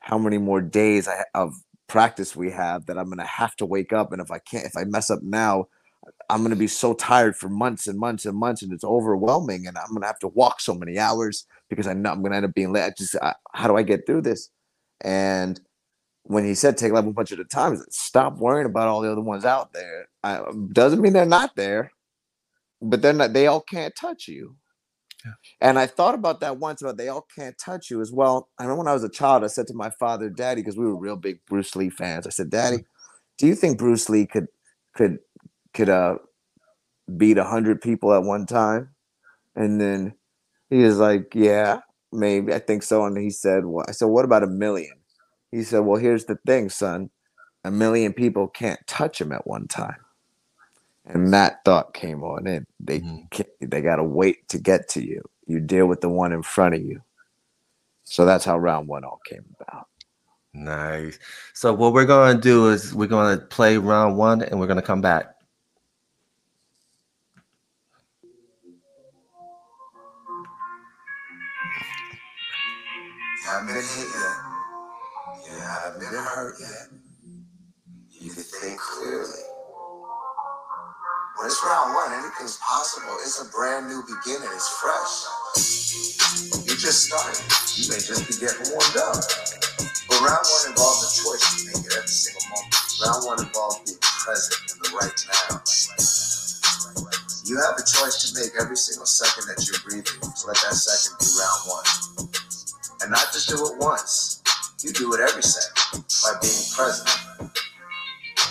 how 0.00 0.18
many 0.18 0.38
more 0.38 0.60
days 0.62 1.08
of 1.34 1.54
practice 1.88 2.36
we 2.36 2.50
have 2.52 2.86
that 2.86 2.98
I'm 2.98 3.08
gonna 3.08 3.26
have 3.26 3.56
to 3.56 3.66
wake 3.66 3.92
up, 3.92 4.12
and 4.12 4.22
if 4.22 4.30
I 4.30 4.38
can't, 4.40 4.66
if 4.66 4.76
I 4.76 4.84
mess 4.84 5.10
up 5.10 5.20
now, 5.22 5.66
I'm 6.30 6.42
gonna 6.42 6.56
be 6.56 6.68
so 6.68 6.94
tired 6.94 7.36
for 7.36 7.48
months 7.48 7.86
and 7.86 7.98
months 7.98 8.26
and 8.26 8.38
months, 8.38 8.62
and 8.62 8.72
it's 8.72 8.84
overwhelming, 8.84 9.66
and 9.66 9.78
I'm 9.78 9.92
gonna 9.94 10.06
have 10.06 10.18
to 10.20 10.28
walk 10.28 10.60
so 10.60 10.74
many 10.74 10.98
hours 10.98 11.46
because 11.70 11.86
I 11.86 11.94
know 11.94 12.12
I'm 12.12 12.22
gonna 12.22 12.36
end 12.36 12.46
up 12.46 12.54
being 12.54 12.72
late. 12.72 12.84
I 12.84 12.92
just 12.96 13.16
I, 13.22 13.34
how 13.54 13.68
do 13.68 13.76
I 13.76 13.82
get 13.82 14.06
through 14.06 14.22
this? 14.22 14.50
And 15.02 15.60
when 16.24 16.44
he 16.44 16.54
said 16.54 16.78
take 16.78 16.92
life 16.92 17.04
one 17.04 17.14
punch 17.14 17.32
at 17.32 17.40
a 17.40 17.44
time, 17.44 17.76
said, 17.76 17.92
stop 17.92 18.38
worrying 18.38 18.66
about 18.66 18.88
all 18.88 19.02
the 19.02 19.12
other 19.12 19.22
ones 19.22 19.44
out 19.44 19.72
there. 19.72 20.08
I, 20.24 20.36
um, 20.38 20.70
doesn't 20.72 21.00
mean 21.02 21.14
they're 21.14 21.26
not 21.26 21.56
there, 21.56 21.92
but 22.82 23.02
they're 23.02 23.12
not. 23.14 23.32
They 23.34 23.46
all 23.48 23.62
can't 23.62 23.94
touch 23.96 24.28
you. 24.28 24.56
Yeah. 25.26 25.32
And 25.62 25.78
I 25.78 25.86
thought 25.86 26.16
about 26.16 26.40
that 26.40 26.58
once 26.58 26.82
about 26.82 26.98
they 26.98 27.08
all 27.08 27.26
can't 27.36 27.58
touch 27.58 27.90
you 27.90 28.00
as 28.02 28.12
well. 28.12 28.50
I 28.58 28.64
remember 28.64 28.80
when 28.84 28.88
I 28.88 28.94
was 28.94 29.04
a 29.04 29.10
child, 29.10 29.44
I 29.44 29.48
said 29.48 29.68
to 29.68 29.74
my 29.74 29.90
father, 29.90 30.30
Daddy, 30.30 30.62
because 30.62 30.78
we 30.78 30.86
were 30.86 30.96
real 30.96 31.16
big 31.16 31.40
Bruce 31.48 31.76
Lee 31.76 31.90
fans. 31.90 32.26
I 32.26 32.30
said, 32.30 32.50
Daddy, 32.50 32.84
do 33.38 33.48
you 33.48 33.56
think 33.56 33.78
Bruce 33.78 34.10
Lee 34.10 34.26
could 34.26 34.48
could 34.96 35.18
could 35.74 35.90
uh 35.90 36.16
beat 37.16 37.38
a 37.38 37.44
hundred 37.44 37.80
people 37.82 38.14
at 38.14 38.24
one 38.24 38.46
time? 38.46 38.90
And 39.56 39.80
then 39.80 40.14
he 40.70 40.78
was 40.84 40.98
like, 40.98 41.34
Yeah, 41.34 41.80
maybe 42.12 42.54
I 42.54 42.60
think 42.60 42.82
so. 42.84 43.04
And 43.06 43.18
he 43.18 43.30
said, 43.30 43.66
Well, 43.66 43.86
I 43.88 43.92
said, 43.92 44.06
What 44.06 44.24
about 44.26 44.44
a 44.44 44.48
million? 44.48 44.94
He 45.52 45.62
said, 45.64 45.80
Well, 45.80 46.00
here's 46.00 46.26
the 46.26 46.38
thing, 46.46 46.70
son. 46.70 47.10
A 47.64 47.70
million 47.72 48.12
people 48.14 48.48
can't 48.48 48.80
touch 48.86 49.20
him 49.20 49.32
at 49.32 49.46
one 49.46 49.68
time. 49.68 49.96
And 51.06 51.32
that 51.32 51.64
thought 51.64 51.94
came 51.94 52.24
on 52.24 52.46
in. 52.46 52.66
They 52.80 53.00
mm-hmm. 53.00 53.42
they 53.60 53.80
gotta 53.80 54.02
wait 54.02 54.48
to 54.48 54.58
get 54.58 54.88
to 54.90 55.04
you. 55.04 55.22
You 55.46 55.60
deal 55.60 55.86
with 55.86 56.00
the 56.00 56.08
one 56.08 56.32
in 56.32 56.42
front 56.42 56.74
of 56.74 56.82
you. 56.82 57.00
So 58.04 58.24
that's 58.24 58.44
how 58.44 58.58
round 58.58 58.88
one 58.88 59.04
all 59.04 59.20
came 59.24 59.44
about. 59.60 59.88
Nice. 60.52 61.18
So 61.52 61.72
what 61.72 61.92
we're 61.92 62.06
gonna 62.06 62.40
do 62.40 62.70
is 62.70 62.94
we're 62.94 63.06
gonna 63.06 63.38
play 63.38 63.78
round 63.78 64.16
one 64.16 64.42
and 64.42 64.58
we're 64.58 64.66
gonna 64.66 64.82
come 64.82 65.00
back. 65.00 65.34
Haven't 73.44 73.68
been 73.68 73.76
hit 73.76 73.84
yet. 73.84 74.36
You 75.44 75.60
haven't 75.60 76.00
been 76.00 76.08
hurt 76.08 76.56
yet. 76.58 76.88
You 78.08 78.30
can 78.30 78.42
think 78.42 78.80
clearly. 78.80 79.55
When 81.36 81.46
it's 81.48 81.60
round 81.64 81.92
one, 81.92 82.12
anything's 82.16 82.56
possible. 82.64 83.12
It's 83.20 83.36
a 83.44 83.48
brand 83.52 83.88
new 83.92 84.00
beginning. 84.08 84.48
It's 84.56 84.72
fresh. 84.80 85.28
You 86.64 86.72
just 86.80 87.12
started. 87.12 87.44
You 87.76 87.92
may 87.92 88.00
just 88.00 88.24
be 88.24 88.40
getting 88.40 88.72
warmed 88.72 88.96
up. 88.96 89.20
But 90.08 90.16
round 90.24 90.48
one 90.48 90.64
involves 90.72 91.04
a 91.04 91.10
choice 91.20 91.44
you 91.60 91.76
make 91.76 91.84
at 91.92 92.00
every 92.00 92.08
single 92.08 92.40
moment. 92.48 92.72
Round 93.04 93.20
one 93.28 93.40
involves 93.44 93.84
being 93.84 94.00
present 94.00 94.56
in 94.64 94.76
the 94.80 94.88
right 94.96 95.18
now. 95.28 95.60
You 97.44 97.60
have 97.68 97.76
a 97.76 97.84
choice 97.84 98.16
to 98.24 98.40
make 98.40 98.56
every 98.56 98.80
single 98.80 99.04
second 99.04 99.44
that 99.52 99.60
you're 99.68 99.84
breathing. 99.84 100.16
So 100.40 100.48
let 100.48 100.56
that 100.64 100.72
second 100.72 101.20
be 101.20 101.28
round 101.36 101.62
one. 101.68 101.86
And 103.04 103.12
not 103.12 103.28
just 103.36 103.52
do 103.52 103.60
it 103.60 103.76
once, 103.76 104.40
you 104.80 104.88
do 104.88 105.12
it 105.12 105.20
every 105.20 105.44
second 105.44 106.00
by 106.24 106.32
being 106.40 106.64
present. 106.72 107.12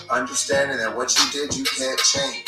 Understanding 0.09 0.77
that 0.77 0.95
what 0.95 1.09
you 1.17 1.25
did, 1.33 1.57
you 1.57 1.65
can't 1.65 1.97
change. 1.97 2.45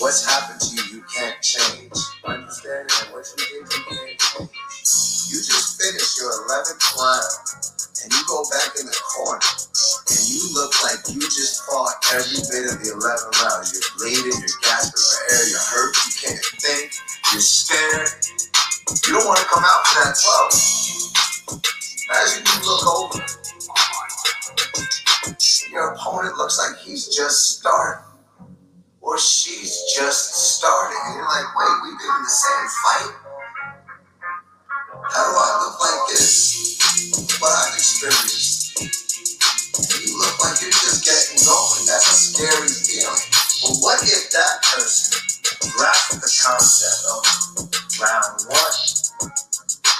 What's 0.00 0.24
happened 0.24 0.56
to 0.56 0.68
you, 0.72 0.98
you 0.98 1.02
can't 1.04 1.36
change. 1.44 1.92
Understanding 2.24 2.88
that 2.96 3.12
what 3.12 3.28
you 3.28 3.44
did, 3.44 3.68
you 3.68 3.82
can't 3.92 4.16
change. 4.16 4.50
You 5.28 5.36
just 5.44 5.76
finished 5.76 6.16
your 6.16 6.32
11th 6.48 6.80
round 6.96 7.32
and 8.00 8.08
you 8.08 8.22
go 8.24 8.40
back 8.48 8.72
in 8.80 8.88
the 8.88 8.96
corner 9.04 9.44
and 10.08 10.22
you 10.32 10.48
look 10.56 10.72
like 10.80 11.04
you 11.12 11.20
just 11.28 11.60
fought 11.68 11.92
every 12.16 12.40
bit 12.48 12.72
of 12.72 12.80
the 12.80 12.88
11 12.88 13.04
rounds. 13.44 13.76
You're 13.76 13.92
bleeding, 14.00 14.40
you're 14.40 14.60
gasping 14.64 14.96
for 14.96 15.20
air, 15.36 15.44
you're 15.52 15.60
hurt, 15.60 15.92
you 16.08 16.12
can't 16.24 16.40
think, 16.56 16.88
you're 17.36 17.44
scared. 17.44 18.08
You 19.04 19.12
don't 19.12 19.28
want 19.28 19.44
to 19.44 19.48
come 19.52 19.60
out 19.60 19.82
for 19.84 19.96
that 20.08 20.16
12. 21.52 21.60
Imagine 22.08 22.48
you 22.48 22.58
look 22.64 22.84
over. 22.88 23.45
Your 25.76 25.92
opponent 25.92 26.38
looks 26.38 26.56
like 26.56 26.80
he's 26.80 27.04
just 27.14 27.60
starting. 27.60 28.08
Or 29.02 29.18
she's 29.18 29.76
just 29.92 30.56
starting. 30.56 30.96
And 31.04 31.16
you're 31.16 31.28
like, 31.28 31.44
wait, 31.52 31.74
we've 31.84 32.00
been 32.00 32.16
in 32.16 32.22
the 32.24 32.32
same 32.32 32.68
fight? 32.80 33.12
How 34.88 35.24
do 35.28 35.36
I 35.36 35.50
look 35.60 35.76
like 35.76 36.08
this? 36.08 36.80
What 37.44 37.52
I've 37.52 37.76
experienced. 37.76 38.72
You 40.00 40.16
look 40.16 40.40
like 40.40 40.64
you're 40.64 40.72
just 40.72 41.04
getting 41.04 41.44
going. 41.44 41.84
That's 41.84 42.08
a 42.08 42.16
scary 42.24 42.72
feeling. 42.72 43.28
But 43.60 43.76
what 43.84 44.00
if 44.00 44.32
that 44.32 44.64
person 44.64 45.12
grasped 45.76 46.24
the 46.24 46.32
concept 46.40 47.04
of 47.04 48.00
round 48.00 48.48
one. 48.48 48.76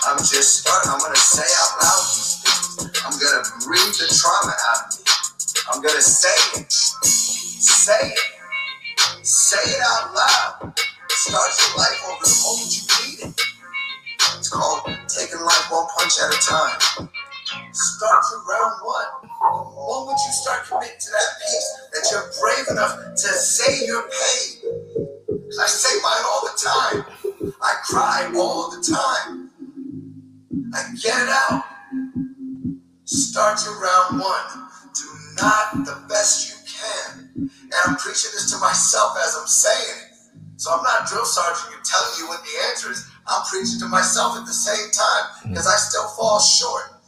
I'm 0.09 0.25
just 0.25 0.65
starting. 0.65 0.89
I'm 0.89 1.01
gonna 1.05 1.21
say 1.21 1.45
out 1.45 1.73
loud 1.85 2.01
these 2.17 2.41
things. 2.41 2.97
I'm 3.05 3.13
gonna 3.13 3.45
breathe 3.61 3.93
the 3.93 4.09
trauma 4.09 4.57
out 4.73 4.89
of 4.89 5.01
me. 5.01 5.06
I'm 5.73 5.83
gonna 5.83 6.01
say 6.01 6.61
it. 6.61 6.73
Say 6.73 8.09
it. 8.13 8.19
Say 9.23 9.57
it 9.59 9.81
out 9.83 10.15
loud. 10.15 10.75
Start 11.11 11.51
your 11.59 11.79
life 11.79 12.03
over 12.09 12.25
the 12.25 12.43
moment 12.45 12.77
you 12.77 12.83
need 13.03 13.21
it. 13.27 13.43
It's 14.39 14.49
called 14.49 14.87
taking 15.09 15.41
life 15.45 15.67
one 15.71 15.87
punch 15.99 16.15
at 16.23 16.35
a 16.35 16.39
time. 16.41 17.09
Start 17.73 18.25
your 18.33 18.45
round 18.45 18.81
one. 18.85 19.31
The 19.43 19.71
moment 19.77 20.19
you 20.27 20.33
start 20.33 20.67
committing 20.69 21.01
to 21.01 21.11
that 21.11 21.31
piece, 21.41 21.75
that 21.93 22.09
you're 22.13 22.31
brave 22.41 22.67
enough 22.71 22.97
to 23.17 23.29
say 23.29 23.87
your 23.87 24.03
pain. 24.03 24.73
I 25.61 25.67
say 25.67 26.01
mine 26.03 26.25
all 26.27 26.43
the 26.45 26.61
time. 26.65 27.55
I 27.63 27.75
cry 27.87 28.33
all 28.37 28.71
the 28.71 28.83
time. 28.83 29.51
I 30.75 30.83
get 31.03 31.17
it 31.23 31.29
out. 31.51 31.65
Start 33.05 33.59
your 33.65 33.81
round 33.81 34.21
one. 34.21 34.66
Not 35.37 35.85
the 35.85 36.05
best 36.09 36.49
you 36.49 36.57
can. 36.65 37.51
And 37.51 37.75
I'm 37.87 37.97
preaching 37.97 38.31
this 38.33 38.51
to 38.53 38.59
myself 38.59 39.17
as 39.19 39.37
I'm 39.39 39.47
saying 39.47 39.97
it. 40.03 40.17
So 40.57 40.73
I'm 40.73 40.83
not 40.83 41.07
drill 41.07 41.25
sergeant 41.25 41.69
You're 41.71 41.85
telling 41.85 42.15
you 42.19 42.29
what 42.29 42.41
the 42.43 42.55
answer 42.71 42.91
is. 42.91 43.07
I'm 43.27 43.45
preaching 43.45 43.79
to 43.81 43.89
myself 43.89 44.39
at 44.39 44.47
the 44.47 44.53
same 44.53 44.91
time 44.91 45.25
hmm. 45.43 45.51
because 45.51 45.67
I 45.67 45.77
still 45.77 46.09
fall 46.17 46.41
short. 46.41 47.03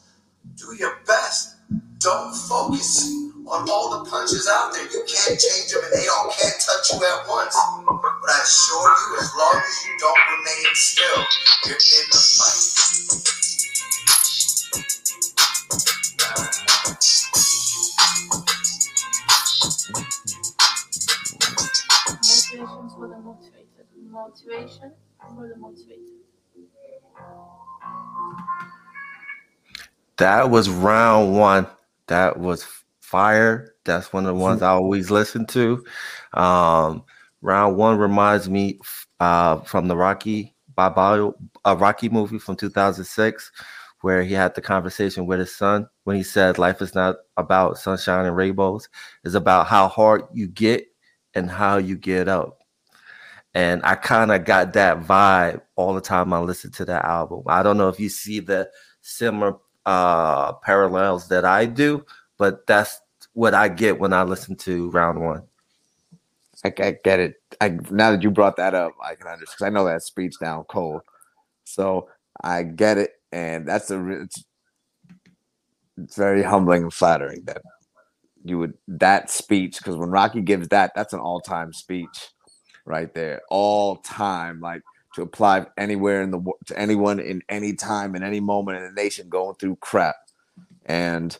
Do 0.56 0.74
your 0.76 1.00
best. 1.06 1.56
Don't 1.98 2.34
focus 2.34 3.08
on 3.48 3.68
all 3.70 3.98
the 3.98 4.10
punches 4.10 4.48
out 4.50 4.72
there. 4.72 4.84
You 4.84 5.02
can't 5.08 5.40
change 5.40 5.72
them 5.72 5.82
and 5.84 5.92
they 5.92 6.06
all 6.08 6.30
can't 6.30 6.54
touch 6.60 6.92
you 6.92 7.00
at 7.00 7.28
once. 7.28 7.56
But 7.86 8.30
I 8.30 8.40
assure 8.42 8.90
you, 8.92 9.18
as 9.20 9.32
long 9.36 9.56
as 9.56 9.76
you 9.86 9.92
don't 9.98 10.22
remain 10.36 10.74
still, 10.74 11.24
you're 11.66 11.76
in 11.76 12.06
the 12.12 12.22
fight. 12.36 13.37
Motivation 24.18 24.92
for 25.20 25.48
the 25.48 25.56
motivated. 25.56 26.02
That 30.16 30.50
was 30.50 30.68
round 30.68 31.38
one. 31.38 31.68
That 32.08 32.36
was 32.40 32.66
fire. 33.00 33.76
That's 33.84 34.12
one 34.12 34.26
of 34.26 34.34
the 34.34 34.42
ones 34.42 34.60
I 34.60 34.70
always 34.70 35.12
listen 35.12 35.46
to. 35.46 35.84
Um, 36.34 37.04
round 37.42 37.76
one 37.76 37.96
reminds 37.96 38.50
me 38.50 38.80
uh, 39.20 39.58
from 39.60 39.86
the 39.86 39.96
Rocky 39.96 40.56
Balboa, 40.74 41.32
a 41.64 41.76
Rocky 41.76 42.08
movie 42.08 42.40
from 42.40 42.56
2006, 42.56 43.52
where 44.00 44.24
he 44.24 44.34
had 44.34 44.52
the 44.56 44.60
conversation 44.60 45.26
with 45.26 45.38
his 45.38 45.54
son 45.54 45.88
when 46.02 46.16
he 46.16 46.24
said, 46.24 46.58
"Life 46.58 46.82
is 46.82 46.92
not 46.92 47.18
about 47.36 47.78
sunshine 47.78 48.26
and 48.26 48.36
rainbows; 48.36 48.88
it's 49.22 49.36
about 49.36 49.68
how 49.68 49.86
hard 49.86 50.22
you 50.32 50.48
get 50.48 50.86
and 51.34 51.48
how 51.48 51.76
you 51.76 51.96
get 51.96 52.26
up." 52.26 52.57
And 53.58 53.84
I 53.84 53.96
kind 53.96 54.30
of 54.30 54.44
got 54.44 54.72
that 54.74 55.00
vibe 55.00 55.62
all 55.74 55.92
the 55.92 56.00
time 56.00 56.32
I 56.32 56.38
listen 56.38 56.70
to 56.70 56.84
that 56.84 57.04
album. 57.04 57.42
I 57.48 57.64
don't 57.64 57.76
know 57.76 57.88
if 57.88 57.98
you 57.98 58.08
see 58.08 58.38
the 58.38 58.70
similar 59.00 59.56
uh, 59.84 60.52
parallels 60.52 61.26
that 61.26 61.44
I 61.44 61.66
do, 61.66 62.06
but 62.38 62.68
that's 62.68 63.00
what 63.32 63.54
I 63.54 63.66
get 63.66 63.98
when 63.98 64.12
I 64.12 64.22
listen 64.22 64.54
to 64.58 64.90
round 64.90 65.20
one. 65.20 65.42
I, 66.64 66.72
I 66.78 66.98
get 67.02 67.18
it. 67.18 67.34
I 67.60 67.70
now 67.90 68.12
that 68.12 68.22
you 68.22 68.30
brought 68.30 68.54
that 68.58 68.76
up, 68.76 68.92
I 69.04 69.16
can 69.16 69.26
understand. 69.26 69.56
because 69.58 69.66
I 69.66 69.70
know 69.70 69.86
that 69.86 70.04
speech 70.04 70.34
down 70.38 70.62
cold. 70.70 71.00
So 71.64 72.08
I 72.44 72.62
get 72.62 72.96
it, 72.96 73.10
and 73.32 73.66
that's 73.66 73.90
a 73.90 73.98
re- 73.98 74.22
it's, 74.22 74.44
it's 76.00 76.14
very 76.16 76.44
humbling 76.44 76.84
and 76.84 76.94
flattering 76.94 77.42
that 77.46 77.62
you 78.44 78.56
would 78.60 78.74
that 78.86 79.32
speech 79.32 79.78
because 79.78 79.96
when 79.96 80.10
Rocky 80.10 80.42
gives 80.42 80.68
that, 80.68 80.92
that's 80.94 81.12
an 81.12 81.18
all 81.18 81.40
time 81.40 81.72
speech 81.72 82.30
right 82.88 83.12
there, 83.14 83.42
all 83.50 83.96
time, 83.96 84.60
like 84.60 84.82
to 85.14 85.22
apply 85.22 85.66
anywhere 85.76 86.22
in 86.22 86.30
the 86.30 86.40
to 86.66 86.78
anyone 86.78 87.20
in 87.20 87.42
any 87.48 87.74
time 87.74 88.14
in 88.14 88.22
any 88.22 88.40
moment 88.40 88.78
in 88.78 88.84
the 88.84 89.02
nation 89.02 89.28
going 89.28 89.54
through 89.56 89.76
crap, 89.76 90.16
and 90.86 91.38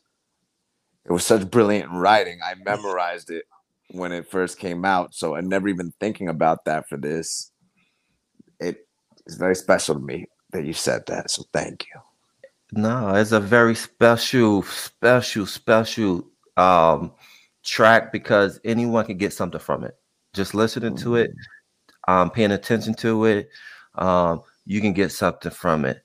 it 1.05 1.13
was 1.13 1.27
such 1.27 1.51
brilliant 1.51 1.91
writing. 1.91 2.41
I 2.45 2.55
memorized 2.55 3.31
it 3.31 3.45
when 3.91 4.13
it 4.13 4.31
first 4.31 4.59
came 4.59 4.85
out, 4.85 5.15
so 5.15 5.35
I 5.35 5.41
never 5.41 5.69
even 5.69 5.93
thinking 6.01 6.29
about 6.29 6.65
that 6.67 6.89
for 6.89 6.97
this. 6.97 7.51
It 8.61 8.87
is 9.27 9.37
very 9.37 9.57
special 9.57 9.95
to 9.95 10.01
me 10.01 10.27
that 10.53 10.65
you 10.65 10.73
said 10.73 11.07
that, 11.07 11.31
so 11.31 11.45
thank 11.53 11.87
you. 11.87 12.01
No, 12.73 13.15
it's 13.15 13.33
a 13.33 13.41
very 13.41 13.75
special, 13.75 14.63
special, 14.63 15.47
special 15.47 16.27
um 16.57 17.13
track 17.63 18.13
because 18.13 18.59
anyone 18.65 19.05
can 19.05 19.19
get 19.19 19.33
something 19.33 19.61
from 19.61 19.85
it. 19.85 19.98
Just 20.35 20.55
listening 20.55 20.97
to 20.97 21.17
it, 21.17 21.33
um, 22.07 22.31
paying 22.31 22.53
attention 22.53 22.95
to 22.95 23.25
it, 23.25 23.49
um, 23.97 24.43
you 24.67 24.81
can 24.81 24.93
get 24.93 25.11
something 25.11 25.51
from 25.51 25.85
it. 25.85 26.05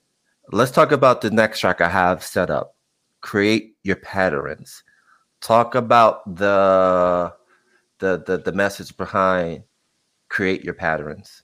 Let's 0.52 0.72
talk 0.72 0.92
about 0.92 1.22
the 1.22 1.32
next 1.32 1.60
track 1.60 1.82
I 1.82 1.90
have 1.90 2.24
set 2.24 2.50
up. 2.50 2.76
Create 3.22 3.76
your 3.84 3.98
patterns. 3.98 4.84
Talk 5.42 5.76
about 5.76 6.36
the 6.36 7.34
the 8.00 8.24
the, 8.26 8.38
the 8.38 8.52
message 8.52 8.96
behind 8.98 9.64
create 10.34 10.64
your 10.64 10.74
patterns. 10.74 11.44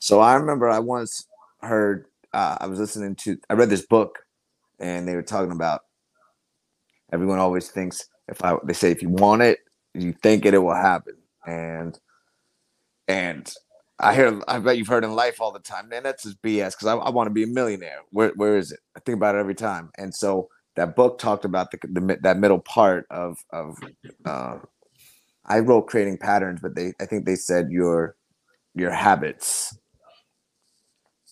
So 0.00 0.18
I 0.18 0.34
remember 0.34 0.68
I 0.68 0.80
once 0.80 1.28
heard 1.60 2.06
uh, 2.32 2.56
I 2.60 2.66
was 2.66 2.80
listening 2.80 3.14
to 3.16 3.38
I 3.48 3.54
read 3.54 3.70
this 3.70 3.86
book 3.86 4.18
and 4.80 5.06
they 5.06 5.14
were 5.14 5.22
talking 5.22 5.52
about 5.52 5.82
everyone 7.12 7.38
always 7.38 7.70
thinks 7.70 8.08
if 8.26 8.44
I 8.44 8.56
they 8.64 8.72
say 8.72 8.90
if 8.90 9.00
you 9.00 9.10
want 9.10 9.42
it, 9.42 9.60
you 9.94 10.12
think 10.12 10.44
it, 10.44 10.54
it 10.54 10.58
will 10.58 10.74
happen. 10.74 11.14
And 11.48 11.98
and 13.08 13.52
I 13.98 14.14
hear 14.14 14.40
I 14.46 14.58
bet 14.58 14.76
you've 14.78 14.86
heard 14.86 15.04
in 15.04 15.14
life 15.14 15.40
all 15.40 15.50
the 15.50 15.58
time, 15.60 15.88
man, 15.88 16.02
that's 16.02 16.24
just 16.24 16.42
BS 16.42 16.72
because 16.72 16.86
I, 16.86 16.94
I 16.94 17.10
want 17.10 17.26
to 17.28 17.34
be 17.34 17.42
a 17.42 17.48
millionaire. 17.48 18.00
Where 18.10 18.32
where 18.36 18.56
is 18.56 18.70
it? 18.70 18.80
I 18.96 19.00
think 19.00 19.16
about 19.16 19.34
it 19.34 19.38
every 19.38 19.54
time. 19.54 19.90
And 19.96 20.14
so 20.14 20.48
that 20.76 20.94
book 20.94 21.18
talked 21.18 21.44
about 21.44 21.70
the, 21.70 21.78
the 21.82 22.18
that 22.22 22.38
middle 22.38 22.60
part 22.60 23.06
of 23.10 23.38
of 23.52 23.76
uh, 24.24 24.58
I 25.46 25.60
wrote 25.60 25.86
creating 25.88 26.18
patterns, 26.18 26.60
but 26.62 26.76
they 26.76 26.92
I 27.00 27.06
think 27.06 27.24
they 27.24 27.36
said 27.36 27.70
your 27.70 28.14
your 28.74 28.92
habits. 28.92 29.76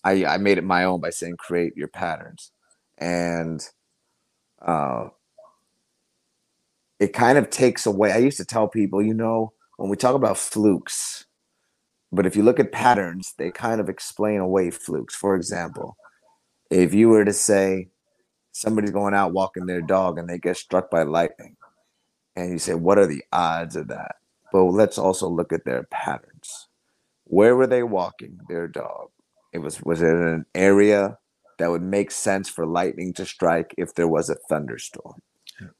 I 0.03 0.25
I 0.25 0.37
made 0.37 0.57
it 0.57 0.63
my 0.63 0.83
own 0.83 0.99
by 0.99 1.11
saying 1.11 1.37
create 1.37 1.77
your 1.77 1.89
patterns, 1.89 2.51
and 2.97 3.61
uh, 4.65 5.09
it 6.99 7.13
kind 7.13 7.37
of 7.37 7.49
takes 7.49 7.85
away. 7.85 8.11
I 8.11 8.17
used 8.17 8.37
to 8.37 8.45
tell 8.45 8.67
people, 8.67 9.01
you 9.01 9.13
know, 9.13 9.53
when 9.77 9.89
we 9.89 9.95
talk 9.95 10.15
about 10.15 10.37
flukes, 10.37 11.25
but 12.11 12.25
if 12.25 12.35
you 12.35 12.43
look 12.43 12.59
at 12.59 12.71
patterns, 12.71 13.33
they 13.37 13.51
kind 13.51 13.79
of 13.79 13.89
explain 13.89 14.39
away 14.39 14.71
flukes. 14.71 15.15
For 15.15 15.35
example, 15.35 15.97
if 16.69 16.93
you 16.93 17.09
were 17.09 17.25
to 17.25 17.33
say 17.33 17.89
somebody's 18.51 18.91
going 18.91 19.13
out 19.13 19.33
walking 19.33 19.65
their 19.65 19.81
dog 19.81 20.17
and 20.17 20.27
they 20.27 20.39
get 20.39 20.57
struck 20.57 20.89
by 20.89 21.03
lightning, 21.03 21.55
and 22.35 22.51
you 22.51 22.59
say, 22.59 22.75
what 22.75 22.97
are 22.97 23.07
the 23.07 23.23
odds 23.31 23.75
of 23.75 23.87
that? 23.87 24.15
But 24.51 24.63
let's 24.65 24.97
also 24.97 25.27
look 25.27 25.51
at 25.51 25.65
their 25.65 25.83
patterns. 25.91 26.67
Where 27.25 27.55
were 27.55 27.67
they 27.67 27.83
walking 27.83 28.39
their 28.47 28.67
dog? 28.67 29.09
It 29.53 29.59
was 29.59 29.81
was 29.81 30.01
it 30.01 30.13
an 30.13 30.45
area 30.55 31.17
that 31.57 31.71
would 31.71 31.81
make 31.81 32.11
sense 32.11 32.47
for 32.47 32.65
lightning 32.65 33.13
to 33.13 33.25
strike 33.25 33.73
if 33.77 33.95
there 33.95 34.07
was 34.07 34.29
a 34.29 34.35
thunderstorm? 34.49 35.21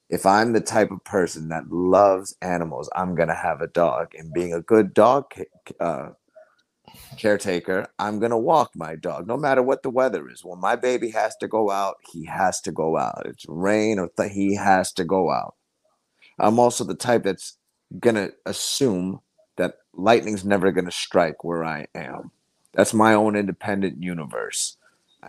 If 0.10 0.26
I'm 0.26 0.54
the 0.54 0.62
type 0.62 0.92
of 0.92 1.04
person 1.04 1.50
that 1.50 1.70
loves 1.70 2.36
animals, 2.42 2.90
I'm 2.96 3.16
gonna 3.16 3.36
have 3.36 3.62
a 3.62 3.68
dog, 3.68 4.14
and 4.18 4.34
being 4.34 4.54
a 4.54 4.62
good 4.62 4.94
dog 4.94 5.26
uh, 5.80 6.10
caretaker, 7.18 7.88
I'm 8.00 8.20
gonna 8.20 8.38
walk 8.38 8.72
my 8.76 8.96
dog, 8.96 9.28
no 9.28 9.38
matter 9.38 9.62
what 9.62 9.84
the 9.84 9.90
weather 9.90 10.30
is. 10.30 10.46
When 10.46 10.60
my 10.60 10.76
baby 10.76 11.10
has 11.12 11.36
to 11.38 11.48
go 11.48 11.70
out, 11.70 11.98
he 12.12 12.26
has 12.26 12.62
to 12.62 12.72
go 12.72 12.98
out. 12.98 13.24
It's 13.26 13.46
rain 13.50 14.00
or 14.00 14.10
th- 14.18 14.32
he 14.32 14.56
has 14.56 14.94
to 14.94 15.04
go 15.04 15.32
out. 15.32 15.56
I'm 16.40 16.60
also 16.60 16.84
the 16.84 16.96
type 16.96 17.24
that's 17.24 17.58
gonna 18.00 18.30
assume 18.46 19.22
that 19.58 19.80
lightning's 19.94 20.46
never 20.46 20.72
gonna 20.72 20.92
strike 20.92 21.44
where 21.44 21.66
I 21.66 21.88
am. 21.96 22.32
That's 22.74 22.94
my 22.94 23.14
own 23.16 23.36
independent 23.36 24.02
universe. 24.02 24.77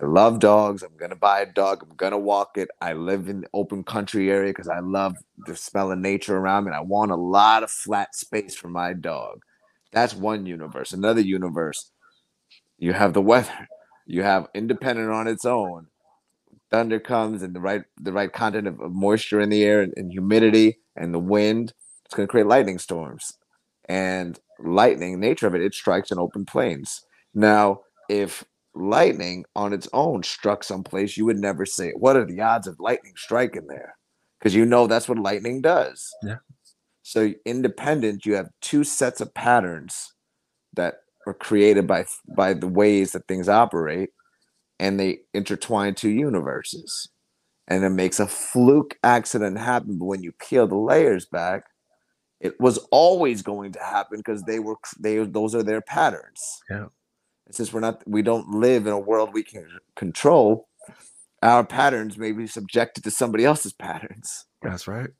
I 0.00 0.06
love 0.06 0.38
dogs. 0.38 0.84
I'm 0.84 0.96
gonna 0.96 1.16
buy 1.16 1.40
a 1.40 1.46
dog. 1.46 1.82
I'm 1.82 1.96
gonna 1.96 2.18
walk 2.18 2.56
it. 2.56 2.68
I 2.80 2.92
live 2.92 3.28
in 3.28 3.40
the 3.40 3.48
open 3.52 3.82
country 3.82 4.30
area 4.30 4.50
because 4.50 4.68
I 4.68 4.78
love 4.78 5.16
the 5.46 5.56
smell 5.56 5.90
of 5.90 5.98
nature 5.98 6.36
around 6.36 6.64
me. 6.64 6.68
And 6.68 6.76
I 6.76 6.82
want 6.82 7.10
a 7.10 7.16
lot 7.16 7.64
of 7.64 7.70
flat 7.70 8.14
space 8.14 8.54
for 8.54 8.68
my 8.68 8.92
dog. 8.92 9.42
That's 9.92 10.14
one 10.14 10.46
universe. 10.46 10.92
Another 10.92 11.20
universe, 11.20 11.90
you 12.78 12.92
have 12.92 13.12
the 13.12 13.22
weather. 13.22 13.68
You 14.06 14.22
have 14.22 14.46
independent 14.54 15.10
on 15.10 15.26
its 15.26 15.44
own. 15.44 15.88
Thunder 16.70 17.00
comes 17.00 17.42
and 17.42 17.54
the 17.54 17.60
right 17.60 17.82
the 17.96 18.12
right 18.12 18.32
content 18.32 18.68
of, 18.68 18.80
of 18.80 18.92
moisture 18.92 19.40
in 19.40 19.48
the 19.48 19.64
air 19.64 19.82
and, 19.82 19.92
and 19.96 20.12
humidity 20.12 20.78
and 20.94 21.12
the 21.12 21.18
wind. 21.18 21.72
It's 22.04 22.14
gonna 22.14 22.28
create 22.28 22.46
lightning 22.46 22.78
storms. 22.78 23.32
And 23.88 24.38
lightning, 24.60 25.18
nature 25.18 25.48
of 25.48 25.56
it, 25.56 25.62
it 25.62 25.74
strikes 25.74 26.12
in 26.12 26.18
open 26.20 26.44
plains. 26.44 27.04
Now, 27.34 27.80
if 28.08 28.44
lightning 28.78 29.44
on 29.56 29.72
its 29.72 29.88
own 29.92 30.22
struck 30.22 30.64
someplace, 30.64 31.16
you 31.16 31.24
would 31.24 31.38
never 31.38 31.66
say, 31.66 31.92
What 31.96 32.16
are 32.16 32.24
the 32.24 32.40
odds 32.40 32.66
of 32.66 32.80
lightning 32.80 33.14
striking 33.16 33.66
there? 33.66 33.96
Because 34.38 34.54
you 34.54 34.64
know 34.64 34.86
that's 34.86 35.08
what 35.08 35.18
lightning 35.18 35.60
does. 35.60 36.08
Yeah. 36.22 36.36
So, 37.02 37.32
independent, 37.44 38.26
you 38.26 38.34
have 38.36 38.50
two 38.60 38.84
sets 38.84 39.20
of 39.20 39.32
patterns 39.34 40.12
that 40.74 41.00
are 41.26 41.34
created 41.34 41.86
by 41.86 42.06
by 42.36 42.54
the 42.54 42.68
ways 42.68 43.12
that 43.12 43.26
things 43.26 43.48
operate, 43.48 44.10
and 44.78 44.98
they 44.98 45.20
intertwine 45.34 45.94
two 45.94 46.10
universes. 46.10 47.08
And 47.70 47.84
it 47.84 47.90
makes 47.90 48.18
a 48.18 48.26
fluke 48.26 48.96
accident 49.02 49.58
happen. 49.58 49.98
But 49.98 50.06
when 50.06 50.22
you 50.22 50.32
peel 50.32 50.66
the 50.66 50.76
layers 50.76 51.26
back, 51.26 51.64
it 52.40 52.58
was 52.60 52.78
always 52.90 53.42
going 53.42 53.72
to 53.72 53.80
happen 53.80 54.18
because 54.18 54.42
they 54.44 54.58
were 54.58 54.76
they 54.98 55.18
those 55.18 55.54
are 55.54 55.62
their 55.62 55.80
patterns. 55.80 56.40
Yeah. 56.70 56.86
And 57.48 57.56
since 57.56 57.72
we're 57.72 57.80
not 57.80 58.06
we 58.06 58.22
don't 58.22 58.50
live 58.50 58.86
in 58.86 58.92
a 58.92 58.98
world 58.98 59.30
we 59.32 59.42
can 59.42 59.66
control, 59.96 60.68
our 61.42 61.64
patterns 61.64 62.16
may 62.16 62.32
be 62.32 62.46
subjected 62.46 63.02
to 63.04 63.10
somebody 63.10 63.44
else's 63.44 63.72
patterns. 63.72 64.44
That's 64.62 64.86
right. 64.86 65.10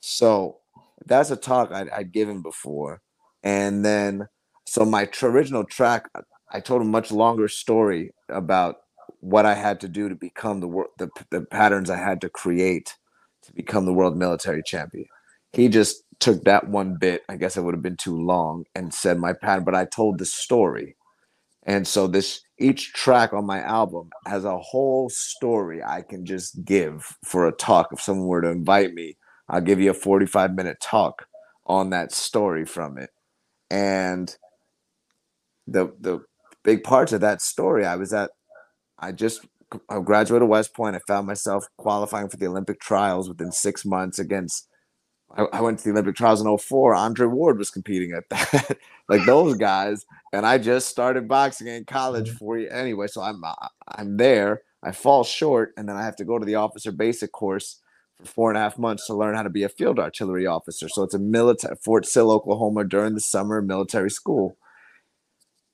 So 0.00 0.58
that's 1.06 1.30
a 1.30 1.36
talk 1.36 1.70
I'd, 1.72 1.88
I'd 1.90 2.12
given 2.12 2.42
before. 2.42 3.00
And 3.42 3.84
then, 3.84 4.28
so 4.66 4.84
my 4.84 5.06
tr- 5.06 5.28
original 5.28 5.64
track, 5.64 6.08
I 6.50 6.60
told 6.60 6.82
a 6.82 6.84
much 6.84 7.12
longer 7.12 7.48
story 7.48 8.12
about 8.28 8.76
what 9.20 9.46
I 9.46 9.54
had 9.54 9.80
to 9.80 9.88
do 9.88 10.08
to 10.08 10.14
become 10.14 10.60
the 10.60 10.68
world, 10.68 10.90
the, 10.98 11.10
the 11.30 11.42
patterns 11.42 11.90
I 11.90 11.96
had 11.96 12.20
to 12.22 12.28
create 12.28 12.96
to 13.44 13.52
become 13.52 13.84
the 13.84 13.92
world 13.92 14.16
military 14.16 14.62
champion. 14.62 15.06
He 15.52 15.68
just 15.68 16.02
took 16.18 16.44
that 16.44 16.68
one 16.68 16.96
bit, 16.96 17.22
I 17.28 17.36
guess 17.36 17.56
it 17.56 17.62
would 17.62 17.74
have 17.74 17.82
been 17.82 17.96
too 17.96 18.16
long, 18.16 18.64
and 18.74 18.92
said 18.94 19.18
my 19.18 19.32
pattern, 19.32 19.64
but 19.64 19.74
I 19.74 19.84
told 19.84 20.18
the 20.18 20.24
story. 20.26 20.96
And 21.64 21.86
so 21.86 22.06
this 22.06 22.42
each 22.58 22.92
track 22.92 23.32
on 23.32 23.46
my 23.46 23.60
album 23.60 24.10
has 24.26 24.44
a 24.44 24.58
whole 24.58 25.08
story 25.08 25.82
I 25.82 26.02
can 26.02 26.24
just 26.24 26.64
give 26.64 27.16
for 27.24 27.46
a 27.46 27.52
talk. 27.52 27.88
If 27.92 28.00
someone 28.00 28.26
were 28.26 28.42
to 28.42 28.48
invite 28.48 28.94
me, 28.94 29.16
I'll 29.48 29.60
give 29.60 29.80
you 29.80 29.90
a 29.90 29.94
45 29.94 30.54
minute 30.54 30.78
talk 30.80 31.26
on 31.66 31.90
that 31.90 32.12
story 32.12 32.64
from 32.64 32.98
it. 32.98 33.10
And 33.70 34.34
the 35.66 35.92
the 36.00 36.24
big 36.64 36.82
parts 36.82 37.12
of 37.12 37.20
that 37.20 37.40
story, 37.40 37.86
I 37.86 37.96
was 37.96 38.12
at 38.12 38.30
I 38.98 39.12
just 39.12 39.46
I 39.88 40.00
graduated 40.00 40.48
West 40.48 40.74
Point. 40.74 40.96
I 40.96 41.00
found 41.06 41.26
myself 41.26 41.66
qualifying 41.78 42.28
for 42.28 42.36
the 42.36 42.46
Olympic 42.46 42.80
trials 42.80 43.28
within 43.28 43.52
six 43.52 43.84
months 43.84 44.18
against 44.18 44.68
I, 45.36 45.42
I 45.52 45.60
went 45.60 45.78
to 45.78 45.84
the 45.84 45.90
Olympic 45.90 46.16
trials 46.16 46.40
in 46.40 46.58
04. 46.58 46.94
Andre 46.94 47.26
Ward 47.26 47.58
was 47.58 47.70
competing 47.70 48.12
at 48.12 48.28
that, 48.30 48.78
like 49.08 49.24
those 49.24 49.56
guys. 49.56 50.04
And 50.32 50.46
I 50.46 50.58
just 50.58 50.88
started 50.88 51.28
boxing 51.28 51.66
in 51.66 51.84
college 51.84 52.28
mm-hmm. 52.28 52.38
for 52.38 52.58
you 52.58 52.68
anyway. 52.68 53.06
So 53.06 53.22
I'm 53.22 53.42
I'm 53.88 54.16
there. 54.16 54.62
I 54.82 54.90
fall 54.92 55.22
short, 55.22 55.72
and 55.76 55.88
then 55.88 55.96
I 55.96 56.04
have 56.04 56.16
to 56.16 56.24
go 56.24 56.38
to 56.38 56.44
the 56.44 56.56
officer 56.56 56.90
basic 56.90 57.30
course 57.30 57.80
for 58.18 58.26
four 58.26 58.50
and 58.50 58.58
a 58.58 58.60
half 58.60 58.78
months 58.78 59.06
to 59.06 59.14
learn 59.14 59.36
how 59.36 59.44
to 59.44 59.50
be 59.50 59.62
a 59.62 59.68
field 59.68 60.00
artillery 60.00 60.46
officer. 60.46 60.88
So 60.88 61.04
it's 61.04 61.14
a 61.14 61.20
military 61.20 61.76
Fort 61.76 62.04
Sill, 62.04 62.32
Oklahoma, 62.32 62.84
during 62.84 63.14
the 63.14 63.20
summer 63.20 63.62
military 63.62 64.10
school. 64.10 64.56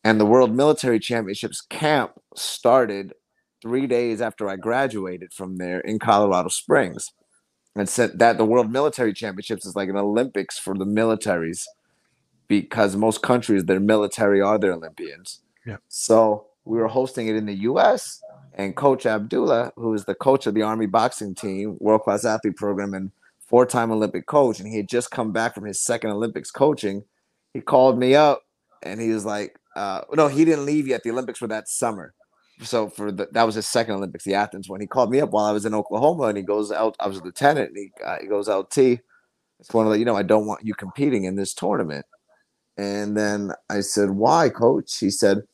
And 0.04 0.20
the 0.20 0.26
World 0.26 0.54
Military 0.54 1.00
Championships 1.00 1.60
camp 1.60 2.12
started 2.36 3.14
three 3.60 3.86
days 3.86 4.20
after 4.20 4.48
I 4.48 4.56
graduated 4.56 5.32
from 5.32 5.56
there 5.56 5.80
in 5.80 5.98
Colorado 5.98 6.48
Springs 6.48 7.12
and 7.78 7.88
said 7.88 8.18
that 8.18 8.38
the 8.38 8.44
World 8.44 8.70
Military 8.70 9.12
Championships 9.12 9.64
is 9.64 9.76
like 9.76 9.88
an 9.88 9.96
Olympics 9.96 10.58
for 10.58 10.74
the 10.74 10.84
militaries 10.84 11.66
because 12.48 12.96
most 12.96 13.22
countries, 13.22 13.64
their 13.64 13.80
military 13.80 14.40
are 14.40 14.58
their 14.58 14.72
Olympians. 14.72 15.40
Yeah. 15.66 15.76
So 15.88 16.46
we 16.64 16.78
were 16.78 16.88
hosting 16.88 17.28
it 17.28 17.36
in 17.36 17.46
the 17.46 17.54
U.S. 17.54 18.22
and 18.54 18.74
Coach 18.74 19.06
Abdullah, 19.06 19.72
who 19.76 19.94
is 19.94 20.04
the 20.04 20.14
coach 20.14 20.46
of 20.46 20.54
the 20.54 20.62
Army 20.62 20.86
boxing 20.86 21.34
team, 21.34 21.76
world 21.80 22.02
class 22.02 22.24
athlete 22.24 22.56
program, 22.56 22.94
and 22.94 23.12
four 23.38 23.66
time 23.66 23.90
Olympic 23.90 24.26
coach, 24.26 24.60
and 24.60 24.68
he 24.68 24.76
had 24.76 24.88
just 24.88 25.10
come 25.10 25.32
back 25.32 25.54
from 25.54 25.64
his 25.64 25.80
second 25.80 26.10
Olympics 26.10 26.50
coaching. 26.50 27.04
He 27.54 27.60
called 27.60 27.98
me 27.98 28.14
up 28.14 28.42
and 28.82 29.00
he 29.00 29.10
was 29.10 29.24
like, 29.24 29.58
uh, 29.76 30.02
"No, 30.12 30.28
he 30.28 30.44
didn't 30.44 30.66
leave 30.66 30.86
yet. 30.86 31.02
The 31.02 31.10
Olympics 31.10 31.40
were 31.40 31.48
that 31.48 31.68
summer." 31.68 32.14
So 32.62 32.88
for 32.88 33.12
the 33.12 33.28
that 33.32 33.44
was 33.44 33.54
his 33.54 33.66
second 33.66 33.94
Olympics, 33.96 34.24
the 34.24 34.34
Athens 34.34 34.68
one. 34.68 34.80
He 34.80 34.86
called 34.86 35.10
me 35.10 35.20
up 35.20 35.30
while 35.30 35.44
I 35.44 35.52
was 35.52 35.64
in 35.66 35.74
Oklahoma, 35.74 36.24
and 36.24 36.36
he 36.36 36.42
goes 36.42 36.72
out. 36.72 36.96
I 37.00 37.06
was 37.06 37.18
a 37.18 37.24
lieutenant, 37.24 37.70
and 37.70 37.78
he, 37.78 38.04
uh, 38.04 38.18
he 38.20 38.26
goes 38.26 38.48
out. 38.48 38.70
T. 38.70 39.00
It's 39.60 39.72
one 39.74 39.86
of 39.86 39.92
the 39.92 39.98
you 39.98 40.04
know 40.04 40.16
I 40.16 40.22
don't 40.22 40.46
want 40.46 40.64
you 40.64 40.74
competing 40.74 41.24
in 41.24 41.36
this 41.36 41.54
tournament. 41.54 42.06
And 42.76 43.16
then 43.16 43.52
I 43.70 43.80
said, 43.80 44.10
"Why, 44.10 44.48
coach?" 44.48 44.98
He 44.98 45.10
said, 45.10 45.44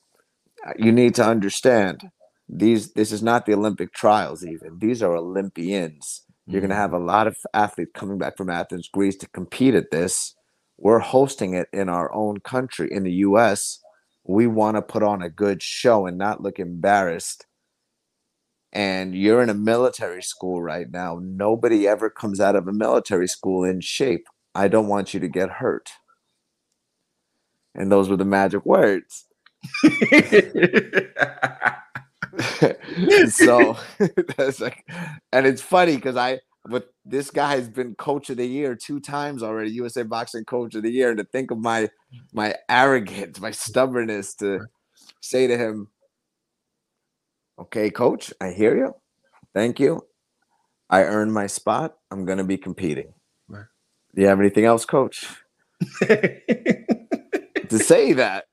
"You 0.79 0.93
need 0.93 1.15
to 1.17 1.25
understand 1.27 2.11
these. 2.49 2.93
This 2.95 3.13
is 3.13 3.23
not 3.23 3.47
the 3.47 3.55
Olympic 3.55 3.93
trials. 3.93 4.45
Even 4.45 4.79
these 4.79 5.03
are 5.03 5.17
Olympians. 5.17 6.25
You're 6.47 6.63
going 6.63 6.71
to 6.71 6.77
have 6.77 6.93
a 6.93 6.99
lot 6.99 7.27
of 7.27 7.37
athletes 7.55 7.93
coming 7.95 8.19
back 8.19 8.37
from 8.37 8.51
Athens, 8.51 8.89
Greece, 8.93 9.17
to 9.19 9.29
compete 9.29 9.75
at 9.75 9.91
this. 9.91 10.35
We're 10.79 11.01
hosting 11.01 11.55
it 11.55 11.69
in 11.73 11.89
our 11.89 12.13
own 12.15 12.41
country, 12.41 12.91
in 12.93 13.05
the 13.05 13.13
U.S." 13.13 13.81
we 14.25 14.47
want 14.47 14.77
to 14.77 14.83
put 14.83 15.03
on 15.03 15.23
a 15.23 15.31
good 15.31 15.63
show 15.63 16.07
and 16.07 16.19
not 16.19 16.43
look 16.43 16.59
embarrassed. 16.59 17.47
And 18.73 19.15
you're 19.15 19.43
in 19.43 19.51
a 19.51 19.55
military 19.55 20.23
school 20.23 20.61
right 20.61 20.91
now. 20.91 21.21
Nobody 21.23 21.87
ever 21.87 22.11
comes 22.11 22.41
out 22.41 22.57
of 22.57 22.67
a 22.67 22.73
military 22.73 23.29
school 23.29 23.63
in 23.63 23.81
shape. 23.81 24.27
I 24.55 24.69
don't 24.69 24.89
want 24.89 25.15
you 25.15 25.21
to 25.21 25.29
get 25.29 25.51
hurt. 25.51 25.91
And 27.75 27.93
those 27.93 28.09
were 28.09 28.17
the 28.17 28.25
magic 28.25 28.65
words. 28.67 29.27
so 33.29 33.77
that's 34.37 34.61
like, 34.61 34.85
and 35.33 35.47
it's 35.47 35.63
funny 35.63 35.97
because 35.97 36.17
I, 36.17 36.41
but 36.67 36.89
this 37.05 37.31
guy 37.31 37.57
has 37.57 37.69
been 37.69 37.95
coach 37.95 38.31
of 38.31 38.39
the 38.39 38.47
year 38.47 38.75
two 38.75 38.99
times 38.99 39.43
already, 39.43 39.71
USA 39.73 40.03
Boxing 40.03 40.45
Coach 40.45 40.75
of 40.75 40.83
the 40.83 40.91
Year. 40.91 41.11
And 41.11 41.19
to 41.19 41.25
think 41.25 41.51
of 41.51 41.59
my 41.59 41.91
my 42.33 42.55
arrogance, 42.69 43.41
my 43.41 43.51
stubbornness 43.51 44.35
to 44.37 44.61
say 45.21 45.47
to 45.47 45.59
him, 45.59 45.89
Okay, 47.59 47.91
coach, 47.91 48.33
I 48.41 48.51
hear 48.51 48.77
you. 48.77 48.95
Thank 49.55 49.79
you. 49.79 50.07
I 50.89 51.03
earned 51.03 51.33
my 51.33 51.47
spot. 51.47 51.97
I'm 52.11 52.25
gonna 52.25 52.45
be 52.45 52.57
competing. 52.57 53.13
Right. 53.49 53.67
Do 54.15 54.23
you 54.23 54.29
have 54.29 54.41
anything 54.41 54.65
else, 54.65 54.87
coach? 54.87 55.27
to 56.01 57.79
say 57.79 58.15
that. 58.15 58.45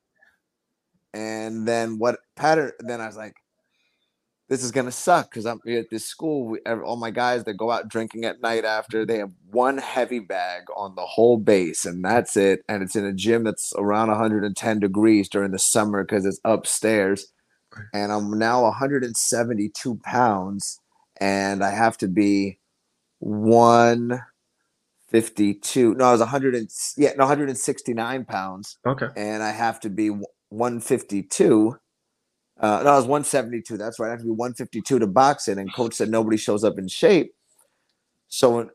And 1.13 1.67
then 1.67 1.97
what 1.97 2.19
pattern 2.35 2.71
then 2.79 2.99
I 2.99 3.07
was 3.07 3.17
like, 3.17 3.35
this 4.51 4.63
is 4.65 4.71
gonna 4.71 4.91
suck 4.91 5.31
because 5.31 5.45
I'm 5.45 5.61
at 5.65 5.89
this 5.89 6.05
school. 6.05 6.45
We, 6.45 6.59
all 6.59 6.97
my 6.97 7.09
guys 7.09 7.45
that 7.45 7.53
go 7.53 7.71
out 7.71 7.87
drinking 7.87 8.25
at 8.25 8.41
night 8.41 8.65
after 8.65 9.05
they 9.05 9.19
have 9.19 9.31
one 9.49 9.77
heavy 9.77 10.19
bag 10.19 10.63
on 10.75 10.95
the 10.95 11.05
whole 11.05 11.37
base, 11.37 11.85
and 11.85 12.03
that's 12.03 12.35
it. 12.35 12.61
And 12.67 12.83
it's 12.83 12.97
in 12.97 13.05
a 13.05 13.13
gym 13.13 13.45
that's 13.45 13.71
around 13.77 14.09
110 14.09 14.79
degrees 14.81 15.29
during 15.29 15.51
the 15.51 15.57
summer 15.57 16.03
because 16.03 16.25
it's 16.25 16.41
upstairs. 16.43 17.31
And 17.93 18.11
I'm 18.11 18.37
now 18.37 18.63
172 18.63 19.95
pounds, 20.03 20.81
and 21.21 21.63
I 21.63 21.69
have 21.69 21.97
to 21.99 22.09
be 22.09 22.59
152. 23.19 25.95
No, 25.95 26.03
I 26.03 26.11
was 26.11 26.19
100 26.19 26.55
and 26.55 26.69
yeah, 26.97 27.13
no 27.17 27.23
169 27.23 28.25
pounds, 28.25 28.77
okay. 28.85 29.07
and 29.15 29.41
I 29.41 29.51
have 29.51 29.79
to 29.79 29.89
be 29.89 30.09
152 30.49 31.77
uh, 32.61 32.81
no, 32.83 32.91
I 32.91 32.95
was 32.95 33.05
172. 33.05 33.75
That's 33.75 33.99
right. 33.99 34.07
I 34.07 34.11
have 34.11 34.19
to 34.19 34.25
be 34.25 34.31
152 34.31 34.99
to 34.99 35.07
box 35.07 35.47
in. 35.47 35.57
And 35.57 35.73
coach 35.73 35.95
said 35.95 36.09
nobody 36.09 36.37
shows 36.37 36.63
up 36.63 36.77
in 36.77 36.87
shape. 36.87 37.33
So, 38.27 38.59
in, 38.59 38.69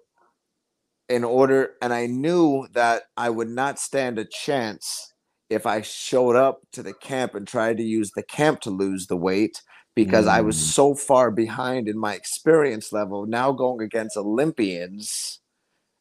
in 1.09 1.23
order, 1.23 1.75
and 1.81 1.95
I 1.95 2.07
knew 2.07 2.67
that 2.73 3.05
I 3.17 3.31
would 3.31 3.49
not 3.49 3.79
stand 3.79 4.19
a 4.19 4.25
chance 4.25 5.13
if 5.49 5.67
I 5.67 5.83
showed 5.83 6.35
up 6.35 6.63
to 6.73 6.83
the 6.83 6.93
camp 6.93 7.37
and 7.37 7.47
tried 7.47 7.77
to 7.77 7.85
use 7.85 8.11
the 8.11 8.25
camp 8.25 8.61
to 8.63 8.71
lose 8.71 9.07
the 9.07 9.17
weight 9.17 9.63
because 9.95 10.27
mm. 10.27 10.31
I 10.31 10.41
was 10.41 10.59
so 10.59 10.97
far 10.97 11.31
behind 11.31 11.89
in 11.89 11.97
my 11.97 12.15
experience 12.15 12.93
level. 12.93 13.25
Now 13.25 13.53
going 13.53 13.81
against 13.81 14.17
Olympians 14.17 15.39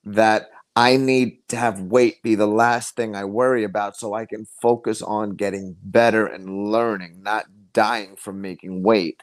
that 0.03 0.49
I 0.75 0.97
need 0.97 1.47
to 1.49 1.57
have 1.57 1.79
weight 1.81 2.21
be 2.21 2.35
the 2.35 2.47
last 2.47 2.95
thing 2.95 3.15
I 3.15 3.23
worry 3.23 3.63
about 3.63 3.95
so 3.95 4.13
I 4.13 4.25
can 4.25 4.45
focus 4.61 5.01
on 5.01 5.35
getting 5.35 5.75
better 5.83 6.25
and 6.25 6.71
learning, 6.71 7.21
not 7.23 7.45
dying 7.75 8.15
from 8.15 8.41
making 8.41 8.81
weight. 8.81 9.21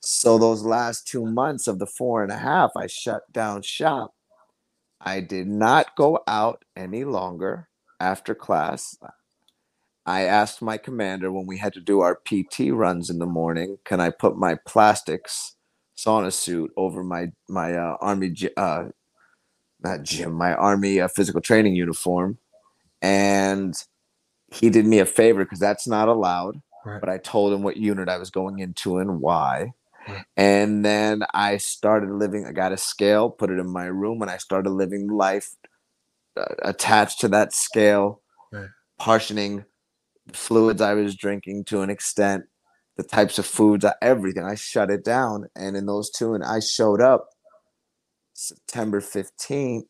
So 0.00 0.38
those 0.38 0.62
last 0.62 1.06
two 1.06 1.26
months 1.26 1.66
of 1.66 1.78
the 1.78 1.86
four 1.86 2.22
and 2.22 2.32
a 2.32 2.38
half, 2.38 2.70
I 2.76 2.86
shut 2.86 3.30
down 3.32 3.60
shop. 3.60 4.14
I 5.00 5.20
did 5.20 5.48
not 5.48 5.94
go 5.96 6.20
out 6.26 6.64
any 6.74 7.04
longer 7.04 7.68
after 8.00 8.34
class. 8.34 8.96
I 10.06 10.22
asked 10.22 10.62
my 10.62 10.78
commander 10.78 11.32
when 11.32 11.46
we 11.46 11.58
had 11.58 11.72
to 11.74 11.80
do 11.80 12.00
our 12.00 12.14
PT 12.14 12.70
runs 12.70 13.10
in 13.10 13.18
the 13.18 13.26
morning, 13.26 13.78
can 13.84 14.00
I 14.00 14.10
put 14.10 14.36
my 14.36 14.56
plastics 14.66 15.56
sauna 15.96 16.32
suit 16.32 16.70
over 16.76 17.02
my 17.02 17.32
my 17.48 17.74
uh, 17.74 17.96
army 18.00 18.32
uh, 18.56 18.84
not 19.82 20.02
gym, 20.04 20.32
my 20.32 20.54
army 20.54 21.00
uh, 21.00 21.08
physical 21.08 21.40
training 21.40 21.74
uniform? 21.74 22.38
And 23.02 23.74
he 24.52 24.70
did 24.70 24.86
me 24.86 25.00
a 25.00 25.06
favor 25.06 25.44
because 25.44 25.58
that's 25.58 25.88
not 25.88 26.08
allowed. 26.08 26.62
Right. 26.86 27.00
But 27.00 27.10
I 27.10 27.18
told 27.18 27.52
him 27.52 27.64
what 27.64 27.76
unit 27.76 28.08
I 28.08 28.16
was 28.16 28.30
going 28.30 28.60
into 28.60 28.98
and 28.98 29.20
why. 29.20 29.72
Right. 30.06 30.24
And 30.36 30.84
then 30.84 31.24
I 31.34 31.56
started 31.56 32.10
living, 32.10 32.46
I 32.46 32.52
got 32.52 32.72
a 32.72 32.76
scale, 32.76 33.28
put 33.28 33.50
it 33.50 33.58
in 33.58 33.68
my 33.68 33.86
room, 33.86 34.22
and 34.22 34.30
I 34.30 34.36
started 34.36 34.70
living 34.70 35.08
life 35.08 35.56
uh, 36.36 36.44
attached 36.62 37.20
to 37.22 37.28
that 37.28 37.52
scale, 37.52 38.22
right. 38.52 38.68
portioning 39.00 39.64
fluids 40.32 40.80
I 40.80 40.94
was 40.94 41.16
drinking 41.16 41.64
to 41.64 41.80
an 41.82 41.90
extent, 41.90 42.44
the 42.96 43.02
types 43.02 43.36
of 43.40 43.46
foods, 43.46 43.84
uh, 43.84 43.94
everything. 44.00 44.44
I 44.44 44.54
shut 44.54 44.88
it 44.88 45.04
down. 45.04 45.48
And 45.56 45.76
in 45.76 45.86
those 45.86 46.08
two, 46.08 46.34
and 46.34 46.44
I 46.44 46.60
showed 46.60 47.00
up 47.00 47.30
September 48.32 49.00
15th 49.00 49.86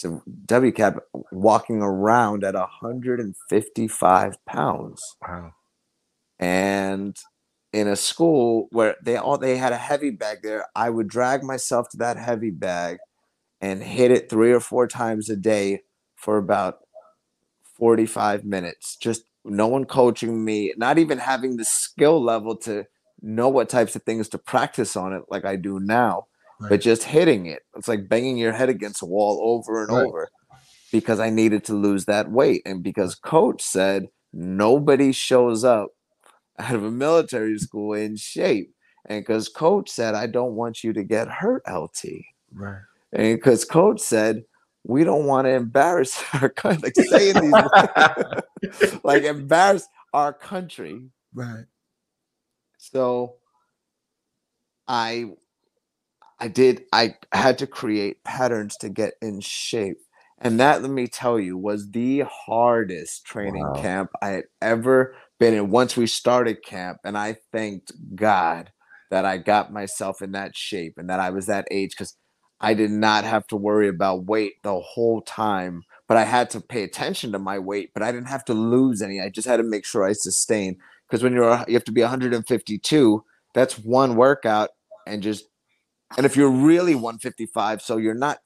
to 0.00 0.22
WCAP 0.44 0.98
walking 1.32 1.80
around 1.80 2.44
at 2.44 2.54
155 2.54 4.44
pounds. 4.44 5.16
Wow 5.26 5.54
and 6.38 7.16
in 7.72 7.88
a 7.88 7.96
school 7.96 8.68
where 8.70 8.96
they 9.02 9.16
all 9.16 9.38
they 9.38 9.56
had 9.56 9.72
a 9.72 9.76
heavy 9.76 10.10
bag 10.10 10.38
there 10.42 10.66
i 10.74 10.88
would 10.88 11.08
drag 11.08 11.42
myself 11.42 11.88
to 11.88 11.96
that 11.96 12.16
heavy 12.16 12.50
bag 12.50 12.98
and 13.60 13.82
hit 13.82 14.10
it 14.10 14.30
three 14.30 14.52
or 14.52 14.60
four 14.60 14.86
times 14.86 15.28
a 15.28 15.36
day 15.36 15.80
for 16.14 16.38
about 16.38 16.78
45 17.76 18.44
minutes 18.44 18.96
just 18.96 19.24
no 19.44 19.66
one 19.66 19.84
coaching 19.84 20.44
me 20.44 20.72
not 20.76 20.98
even 20.98 21.18
having 21.18 21.56
the 21.56 21.64
skill 21.64 22.22
level 22.22 22.56
to 22.56 22.84
know 23.20 23.48
what 23.48 23.68
types 23.68 23.96
of 23.96 24.02
things 24.02 24.28
to 24.28 24.38
practice 24.38 24.96
on 24.96 25.12
it 25.12 25.22
like 25.28 25.44
i 25.44 25.56
do 25.56 25.78
now 25.80 26.26
right. 26.60 26.70
but 26.70 26.80
just 26.80 27.02
hitting 27.04 27.46
it 27.46 27.62
it's 27.76 27.88
like 27.88 28.08
banging 28.08 28.36
your 28.36 28.52
head 28.52 28.68
against 28.68 29.02
a 29.02 29.06
wall 29.06 29.40
over 29.42 29.82
and 29.82 29.92
right. 29.92 30.06
over 30.06 30.28
because 30.92 31.20
i 31.20 31.30
needed 31.30 31.64
to 31.64 31.74
lose 31.74 32.04
that 32.06 32.30
weight 32.30 32.62
and 32.64 32.82
because 32.82 33.14
coach 33.14 33.62
said 33.62 34.08
nobody 34.32 35.12
shows 35.12 35.64
up 35.64 35.90
out 36.58 36.74
of 36.74 36.84
a 36.84 36.90
military 36.90 37.58
school 37.58 37.94
in 37.94 38.16
shape. 38.16 38.72
And 39.06 39.20
because 39.20 39.48
coach 39.48 39.88
said, 39.88 40.14
I 40.14 40.26
don't 40.26 40.54
want 40.54 40.82
you 40.82 40.92
to 40.92 41.04
get 41.04 41.28
hurt, 41.28 41.62
LT. 41.70 42.04
Right. 42.52 42.80
And 43.12 43.36
because 43.36 43.64
coach 43.64 44.00
said, 44.00 44.44
we 44.84 45.04
don't 45.04 45.26
want 45.26 45.46
to 45.46 45.50
embarrass 45.50 46.22
our 46.34 46.48
country, 46.48 46.82
like 46.82 47.06
saying 47.08 47.50
these, 48.62 48.98
like 49.04 49.24
embarrass 49.24 49.86
our 50.12 50.32
country. 50.32 51.02
Right. 51.34 51.64
So 52.78 53.36
I, 54.88 55.26
I 56.38 56.48
did, 56.48 56.84
I 56.92 57.14
had 57.32 57.58
to 57.58 57.66
create 57.66 58.22
patterns 58.24 58.76
to 58.78 58.88
get 58.88 59.14
in 59.22 59.40
shape. 59.40 59.98
And 60.38 60.60
that, 60.60 60.82
let 60.82 60.90
me 60.90 61.06
tell 61.06 61.40
you, 61.40 61.56
was 61.56 61.90
the 61.90 62.24
hardest 62.30 63.24
training 63.24 63.66
wow. 63.66 63.80
camp 63.80 64.10
I 64.20 64.28
had 64.28 64.44
ever 64.60 65.14
been 65.38 65.54
in 65.54 65.70
once 65.70 65.96
we 65.96 66.06
started 66.06 66.64
camp. 66.64 66.98
And 67.04 67.16
I 67.16 67.36
thanked 67.52 67.92
God 68.14 68.70
that 69.10 69.24
I 69.24 69.38
got 69.38 69.72
myself 69.72 70.22
in 70.22 70.32
that 70.32 70.56
shape 70.56 70.94
and 70.96 71.08
that 71.10 71.20
I 71.20 71.30
was 71.30 71.46
that 71.46 71.68
age 71.70 71.90
because 71.90 72.16
I 72.60 72.74
did 72.74 72.90
not 72.90 73.24
have 73.24 73.46
to 73.48 73.56
worry 73.56 73.88
about 73.88 74.24
weight 74.24 74.62
the 74.62 74.80
whole 74.80 75.20
time. 75.22 75.82
But 76.08 76.16
I 76.16 76.24
had 76.24 76.50
to 76.50 76.60
pay 76.60 76.84
attention 76.84 77.32
to 77.32 77.38
my 77.38 77.58
weight, 77.58 77.90
but 77.92 78.02
I 78.02 78.12
didn't 78.12 78.28
have 78.28 78.44
to 78.46 78.54
lose 78.54 79.02
any. 79.02 79.20
I 79.20 79.28
just 79.28 79.48
had 79.48 79.56
to 79.56 79.64
make 79.64 79.84
sure 79.84 80.04
I 80.04 80.12
sustain. 80.12 80.78
Because 81.06 81.22
when 81.22 81.32
you're 81.32 81.64
you 81.68 81.74
have 81.74 81.84
to 81.84 81.92
be 81.92 82.00
152, 82.00 83.24
that's 83.54 83.78
one 83.78 84.16
workout, 84.16 84.70
and 85.06 85.22
just 85.22 85.46
and 86.16 86.24
if 86.24 86.36
you're 86.36 86.50
really 86.50 86.94
155, 86.94 87.82
so 87.82 87.96
you're 87.96 88.14
not 88.14 88.38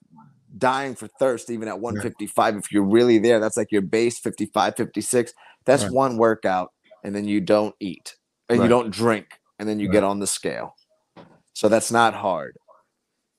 dying 0.56 0.94
for 0.94 1.06
thirst 1.06 1.50
even 1.50 1.68
at 1.68 1.78
155 1.78 2.56
if 2.56 2.72
you're 2.72 2.82
really 2.82 3.18
there 3.18 3.38
that's 3.38 3.56
like 3.56 3.70
your 3.70 3.82
base 3.82 4.18
55 4.18 4.74
56 4.76 5.32
that's 5.64 5.84
right. 5.84 5.92
one 5.92 6.16
workout 6.16 6.72
and 7.04 7.14
then 7.14 7.26
you 7.26 7.40
don't 7.40 7.74
eat 7.80 8.16
and 8.48 8.62
you 8.62 8.68
don't 8.68 8.90
drink, 8.90 9.38
and 9.58 9.68
then 9.68 9.78
you 9.78 9.88
get 9.88 10.04
on 10.04 10.18
the 10.18 10.26
scale. 10.26 10.76
So 11.52 11.68
that's 11.68 11.92
not 11.92 12.14
hard. 12.14 12.56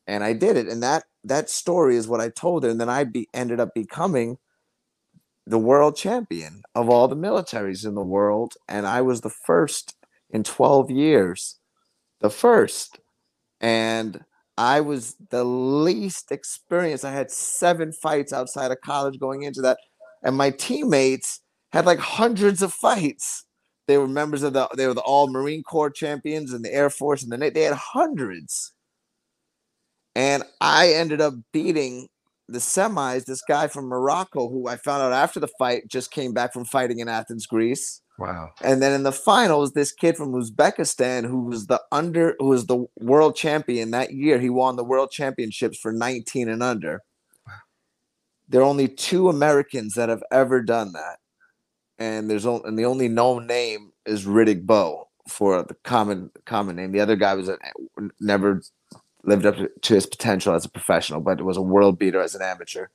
And 0.08 0.24
I 0.24 0.34
did 0.34 0.58
it, 0.58 0.68
and 0.68 0.82
that 0.84 1.04
that 1.24 1.50
story 1.50 1.96
is 1.96 2.08
what 2.08 2.22
I 2.22 2.30
told 2.30 2.64
her, 2.64 2.70
and 2.70 2.80
then 2.80 2.90
I 2.90 3.04
be, 3.04 3.28
ended 3.34 3.60
up 3.60 3.74
becoming 3.76 4.38
the 5.46 5.60
world 5.60 5.96
champion 5.96 6.62
of 6.76 6.90
all 6.90 7.08
the 7.08 7.16
militaries 7.16 7.86
in 7.86 7.96
the 7.96 8.04
world, 8.04 8.54
and 8.68 8.88
I 8.88 9.02
was 9.02 9.22
the 9.22 9.30
first 9.30 9.96
in 10.30 10.44
12 10.44 10.90
years, 10.90 11.60
the 12.20 12.30
first, 12.30 13.00
and 13.60 14.24
I 14.58 14.82
was 14.82 15.16
the 15.30 15.44
least 15.44 16.32
experienced. 16.32 17.06
I 17.06 17.12
had 17.12 17.32
seven 17.32 17.92
fights 17.92 18.32
outside 18.34 18.72
of 18.72 18.82
college 18.82 19.20
going 19.20 19.44
into 19.44 19.62
that, 19.62 19.78
and 20.24 20.38
my 20.38 20.52
teammates 20.52 21.42
had 21.72 21.86
like 21.86 22.00
hundreds 22.00 22.62
of 22.62 22.74
fights. 22.74 23.46
They 23.88 23.98
were 23.98 24.08
members 24.08 24.44
of 24.44 24.54
the 24.54 24.70
they 24.78 24.88
were 24.88 24.94
the 24.94 25.02
all 25.02 25.30
Marine 25.30 25.64
Corps 25.64 25.90
champions 25.90 26.54
and 26.54 26.64
the 26.64 26.74
Air 26.74 26.90
Force 26.90 27.24
and 27.24 27.32
the 27.32 27.38
Navy. 27.38 27.54
They 27.54 27.64
had 27.64 27.74
hundreds. 27.74 28.74
And 30.16 30.44
I 30.60 30.94
ended 30.94 31.22
up 31.22 31.34
beating 31.54 32.08
the 32.52 32.60
semis, 32.60 33.26
this 33.26 33.42
guy 33.48 33.68
from 33.68 33.86
Morocco, 33.86 34.50
who 34.50 34.68
I 34.68 34.76
found 34.76 35.02
out 35.02 35.14
after 35.14 35.40
the 35.40 35.48
fight 35.60 35.88
just 35.88 36.12
came 36.12 36.34
back 36.34 36.54
from 36.54 36.66
fighting 36.66 37.00
in 37.00 37.08
Athens, 37.08 37.46
Greece. 37.46 38.02
Wow. 38.20 38.52
And 38.62 38.82
then 38.82 38.94
in 38.94 39.04
the 39.04 39.12
finals, 39.12 39.72
this 39.72 39.92
kid 39.92 40.16
from 40.16 40.34
Uzbekistan, 40.34 41.26
who 41.26 41.46
was 41.46 41.68
the 41.68 41.82
under, 41.92 42.36
who 42.40 42.50
was 42.50 42.68
the 42.68 42.86
world 43.00 43.36
champion 43.36 43.92
that 43.92 44.14
year, 44.14 44.40
he 44.40 44.50
won 44.50 44.76
the 44.76 44.84
world 44.84 45.12
championships 45.12 45.80
for 45.80 45.92
19 45.92 46.50
and 46.50 46.62
under. 46.62 47.02
There 48.48 48.62
are 48.62 48.66
only 48.66 48.90
two 48.90 49.30
Americans 49.30 49.94
that 49.94 50.10
have 50.10 50.24
ever 50.30 50.62
done 50.62 50.92
that, 50.92 51.20
and 52.02 52.30
there's 52.30 52.48
only 52.48 52.68
and 52.68 52.80
the 52.80 52.86
only 52.86 53.08
known 53.08 53.46
name 53.46 53.92
is 54.08 54.26
Riddick 54.26 54.66
Bowe 54.66 55.08
for 55.28 55.62
the 55.62 55.76
common 55.84 56.32
common 56.46 56.76
name. 56.76 56.92
The 56.92 57.00
other 57.00 57.16
guy 57.16 57.36
was 57.36 57.48
a, 57.48 57.58
never 58.20 58.64
lived 59.24 59.46
up 59.46 59.56
to, 59.58 59.70
to 59.70 59.94
his 59.94 60.08
potential 60.08 60.56
as 60.56 60.66
a 60.66 60.70
professional, 60.70 61.22
but 61.22 61.42
was 61.42 61.58
a 61.58 61.62
world 61.62 62.00
beater 62.00 62.20
as 62.20 62.34
an 62.34 62.42
amateur. 62.42 62.88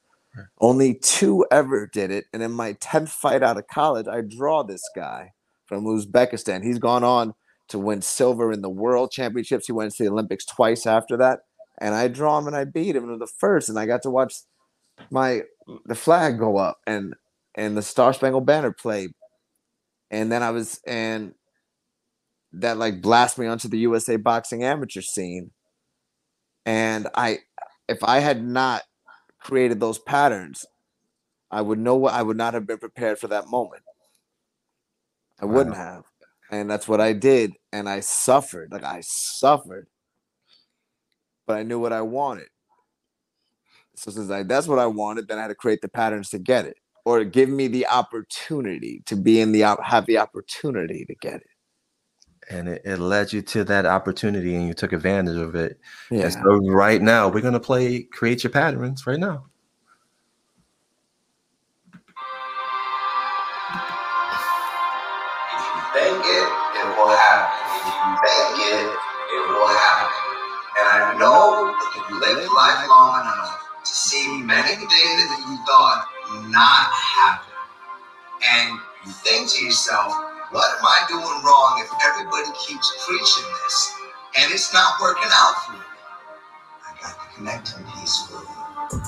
Only 0.60 0.94
two 0.94 1.46
ever 1.50 1.86
did 1.86 2.10
it. 2.10 2.26
And 2.32 2.42
in 2.42 2.52
my 2.52 2.74
10th 2.74 3.08
fight 3.08 3.42
out 3.42 3.56
of 3.56 3.68
college, 3.68 4.06
I 4.06 4.20
draw 4.20 4.64
this 4.64 4.82
guy 4.94 5.32
from 5.64 5.84
Uzbekistan. 5.84 6.62
He's 6.62 6.78
gone 6.78 7.04
on 7.04 7.34
to 7.68 7.78
win 7.78 8.02
silver 8.02 8.52
in 8.52 8.60
the 8.60 8.68
world 8.68 9.12
championships. 9.12 9.66
He 9.66 9.72
went 9.72 9.94
to 9.94 10.02
the 10.02 10.10
Olympics 10.10 10.44
twice 10.44 10.84
after 10.84 11.16
that. 11.16 11.40
And 11.78 11.94
I 11.94 12.08
draw 12.08 12.38
him 12.38 12.48
and 12.48 12.56
I 12.56 12.64
beat 12.64 12.96
him 12.96 13.08
in 13.10 13.18
the 13.18 13.26
first. 13.26 13.70
And 13.70 13.78
I 13.78 13.86
got 13.86 14.02
to 14.02 14.10
watch 14.10 14.34
my 15.10 15.42
the 15.86 15.94
flag 15.94 16.38
go 16.38 16.58
up 16.58 16.80
and 16.86 17.14
and 17.56 17.76
the 17.76 17.82
Star 17.82 18.12
Spangled 18.12 18.46
Banner 18.46 18.72
played, 18.72 19.12
And 20.10 20.30
then 20.30 20.42
I 20.42 20.50
was 20.50 20.80
and 20.86 21.34
that 22.52 22.76
like 22.76 23.02
blast 23.02 23.38
me 23.38 23.46
onto 23.46 23.68
the 23.68 23.78
USA 23.78 24.16
boxing 24.16 24.62
amateur 24.62 25.00
scene. 25.00 25.50
And 26.64 27.08
I 27.14 27.40
if 27.88 28.04
I 28.04 28.20
had 28.20 28.44
not 28.44 28.82
created 29.40 29.80
those 29.80 29.98
patterns, 29.98 30.66
I 31.50 31.62
would 31.62 31.78
know 31.78 31.96
what 31.96 32.14
I 32.14 32.22
would 32.22 32.36
not 32.36 32.54
have 32.54 32.66
been 32.66 32.78
prepared 32.78 33.18
for 33.18 33.28
that 33.28 33.48
moment. 33.48 33.82
I 35.40 35.46
wouldn't 35.46 35.76
have. 35.76 36.04
And 36.50 36.70
that's 36.70 36.88
what 36.88 37.00
I 37.00 37.12
did. 37.12 37.52
And 37.72 37.88
I 37.88 38.00
suffered. 38.00 38.70
Like 38.72 38.84
I 38.84 39.00
suffered. 39.02 39.88
But 41.46 41.56
I 41.58 41.62
knew 41.62 41.78
what 41.78 41.92
I 41.92 42.02
wanted. 42.02 42.48
So 43.94 44.10
since 44.10 44.30
I 44.30 44.42
that's 44.42 44.68
what 44.68 44.78
I 44.78 44.86
wanted, 44.86 45.28
then 45.28 45.38
I 45.38 45.42
had 45.42 45.48
to 45.48 45.54
create 45.54 45.80
the 45.80 45.88
patterns 45.88 46.30
to 46.30 46.38
get 46.38 46.66
it. 46.66 46.76
Or 47.06 47.22
give 47.22 47.48
me 47.48 47.68
the 47.68 47.86
opportunity 47.86 49.00
to 49.06 49.14
be 49.14 49.40
in 49.40 49.52
the 49.52 49.62
op- 49.62 49.80
have 49.84 50.06
the 50.06 50.18
opportunity 50.18 51.04
to 51.04 51.14
get 51.14 51.36
it. 51.36 51.46
And 52.50 52.68
it, 52.68 52.82
it 52.84 52.98
led 52.98 53.32
you 53.32 53.42
to 53.42 53.62
that 53.62 53.86
opportunity 53.86 54.56
and 54.56 54.66
you 54.66 54.74
took 54.74 54.92
advantage 54.92 55.36
of 55.36 55.54
it. 55.54 55.78
Yeah. 56.10 56.24
And 56.24 56.32
so 56.32 56.58
right 56.68 57.00
now 57.00 57.28
we're 57.28 57.42
gonna 57.42 57.60
play 57.60 58.02
create 58.02 58.42
your 58.42 58.50
patterns 58.50 59.06
right 59.06 59.20
now. 59.20 59.46
If 65.54 65.62
you 65.62 65.82
think 65.94 66.18
it, 66.26 66.48
it 66.74 66.88
will 66.98 67.14
happen. 67.14 67.54
If 67.86 67.94
you 68.02 68.14
think 68.26 68.50
it, 68.66 68.90
it 69.30 69.46
will 69.46 69.70
happen. 69.70 70.26
And 70.74 70.86
I 70.90 71.14
know 71.20 71.70
that 71.70 72.02
if 72.02 72.10
you 72.10 72.18
live 72.18 72.50
life 72.50 72.88
long 72.88 73.20
enough 73.22 73.62
to 73.84 73.90
see 73.92 74.42
many 74.42 74.74
things 74.74 74.90
that 74.90 75.44
you 75.46 75.56
thought 75.66 76.15
not 76.50 76.90
happen, 76.92 77.54
and 78.52 78.78
you 79.06 79.12
think 79.12 79.50
to 79.50 79.64
yourself, 79.64 80.12
what 80.50 80.78
am 80.78 80.84
I 80.84 81.06
doing 81.08 81.44
wrong 81.44 81.82
if 81.82 81.90
everybody 82.06 82.50
keeps 82.66 82.92
preaching 83.06 83.44
this 83.64 83.94
and 84.38 84.52
it's 84.52 84.72
not 84.72 85.00
working 85.00 85.28
out 85.32 85.54
for 85.66 85.72
me? 85.72 85.78
I 86.86 87.02
got 87.02 87.14
the 87.18 87.36
connecting 87.36 87.84
piece 87.94 88.26
for 88.26 88.34
you. 88.34 89.00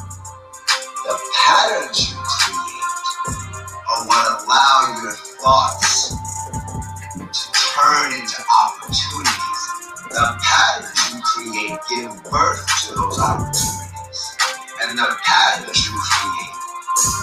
The 1.05 1.19
patterns 1.47 2.11
you 2.11 2.19
create 2.19 2.85
are 3.89 4.07
what 4.07 4.45
allow 4.45 5.01
your 5.03 5.13
thoughts 5.13 6.11
to 7.15 7.53
turn 7.53 8.13
into 8.15 8.43
opportunities. 8.65 9.63
The 10.11 10.39
patterns 10.43 11.15
you 11.15 11.21
create 11.23 11.79
give 11.89 12.25
birth 12.31 12.67
to 12.87 12.95
those 12.95 13.19
opportunities. 13.19 14.37
And 14.83 14.99
the 14.99 15.17
patterns 15.25 15.87
you 15.87 15.99
create 15.99 16.58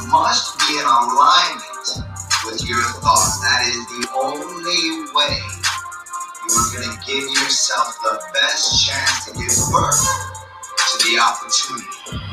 must 0.08 0.58
be 0.60 0.78
in 0.80 0.86
alignment 0.86 1.88
with 2.46 2.64
your 2.68 2.84
thoughts. 3.02 3.40
That 3.42 3.68
is 3.68 3.84
the 3.92 4.08
only 4.16 5.12
way 5.12 5.40
you're 6.48 6.70
going 6.72 6.88
to 6.90 6.98
give 7.06 7.26
yourself 7.36 7.98
the 8.04 8.22
best 8.34 8.86
chance 8.86 9.26
to 9.26 9.34
give 9.34 9.56
birth 9.72 10.06
to 10.78 10.96
the 11.06 11.20
opportunity. 11.20 12.26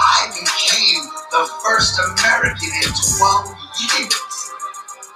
I 0.00 0.32
became 0.32 1.04
the 1.30 1.44
first 1.64 1.98
American 1.98 2.70
in 2.80 2.90
12 3.18 3.56
years 3.80 4.40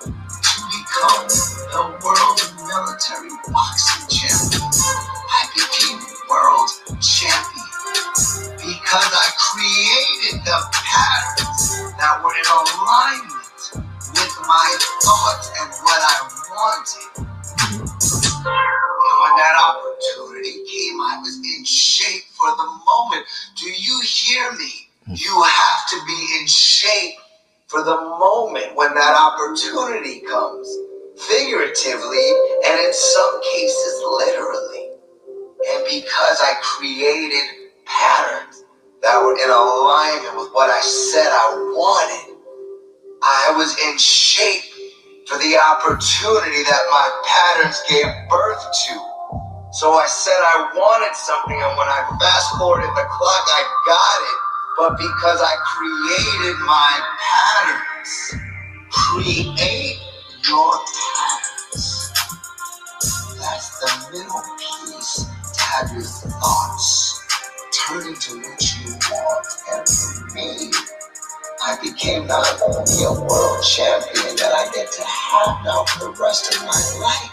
to 0.05 0.61
become 0.68 1.24
the 1.72 1.85
world 2.05 2.41
military 2.68 3.32
boxing 3.49 4.09
champion. 4.09 4.70
I 5.32 5.43
became 5.55 6.01
world 6.28 6.70
champion 7.01 7.64
because 8.61 9.12
I 9.12 9.28
the 10.43 10.59
patterns 10.72 11.95
that 11.99 12.18
were 12.24 12.35
in 12.35 12.49
alignment 12.51 13.61
with 14.14 14.35
my 14.49 14.68
thoughts 15.03 15.51
and 15.61 15.70
what 15.85 16.01
I 16.03 16.18
wanted. 16.51 17.26
And 18.45 19.16
when 19.22 19.35
that 19.37 19.57
opportunity 19.57 20.64
came, 20.66 21.01
I 21.01 21.18
was 21.22 21.37
in 21.39 21.64
shape 21.64 22.24
for 22.37 22.51
the 22.51 22.68
moment. 22.87 23.26
Do 23.57 23.66
you 23.70 24.01
hear 24.05 24.53
me? 24.53 24.72
You 25.09 25.43
have 25.45 25.89
to 25.91 25.97
be 26.07 26.28
in 26.41 26.47
shape 26.49 27.16
for 27.68 27.82
the 27.82 27.97
moment 27.97 28.74
when 28.76 28.95
that 28.95 29.14
opportunity 29.16 30.20
comes, 30.20 30.68
figuratively, 31.28 32.28
and 32.66 32.80
in 32.80 32.93
some 32.93 33.43
cases, 33.55 34.03
literally. 34.18 34.91
And 35.72 35.85
because 35.91 36.39
I 36.41 36.55
created 36.62 37.45
patterns 37.87 38.54
that 39.05 39.21
were 39.21 39.37
in 39.37 39.51
alignment 39.53 40.41
with 40.41 40.49
what 40.57 40.73
I 40.73 40.81
said 40.81 41.29
I 41.29 41.53
wanted, 41.77 42.41
I 43.23 43.53
was 43.57 43.77
in 43.77 43.99
shape 44.01 44.65
for 45.29 45.37
the 45.37 45.61
opportunity 45.61 46.65
that 46.65 46.85
my 46.89 47.07
patterns 47.29 47.85
gave 47.89 48.09
birth 48.33 48.65
to. 48.65 48.95
So 49.77 49.93
I 49.93 50.07
said 50.09 50.41
I 50.41 50.73
wanted 50.73 51.15
something, 51.17 51.57
and 51.57 51.73
when 51.77 51.89
I 51.89 52.01
fast 52.21 52.57
forwarded 52.57 52.89
the 52.97 53.07
clock, 53.13 53.45
I 53.53 53.63
got 53.85 54.19
it. 54.25 54.39
But 54.79 54.93
because 54.97 55.41
I 55.45 55.55
created 55.77 56.57
my 56.65 56.93
patterns, 57.21 58.13
create 58.89 60.01
your 60.49 60.73
patterns. 60.81 62.13
That's 63.37 63.69
the 63.81 64.17
middle 64.17 64.43
piece 64.57 65.27
to 65.29 65.61
have 65.61 65.93
your 65.93 66.03
thoughts 66.03 67.21
turn 67.89 68.07
into 68.09 68.37
what 68.39 68.63
me, 70.35 70.70
I 71.64 71.79
became 71.83 72.27
not 72.27 72.61
only 72.61 73.05
a 73.05 73.12
world 73.12 73.64
champion 73.64 74.37
that 74.37 74.53
I 74.53 74.68
get 74.75 74.93
to 74.93 75.03
have 75.03 75.64
now 75.64 75.85
for 75.85 76.12
the 76.12 76.16
rest 76.20 76.55
of 76.55 76.61
my 76.66 76.83
life. 77.01 77.31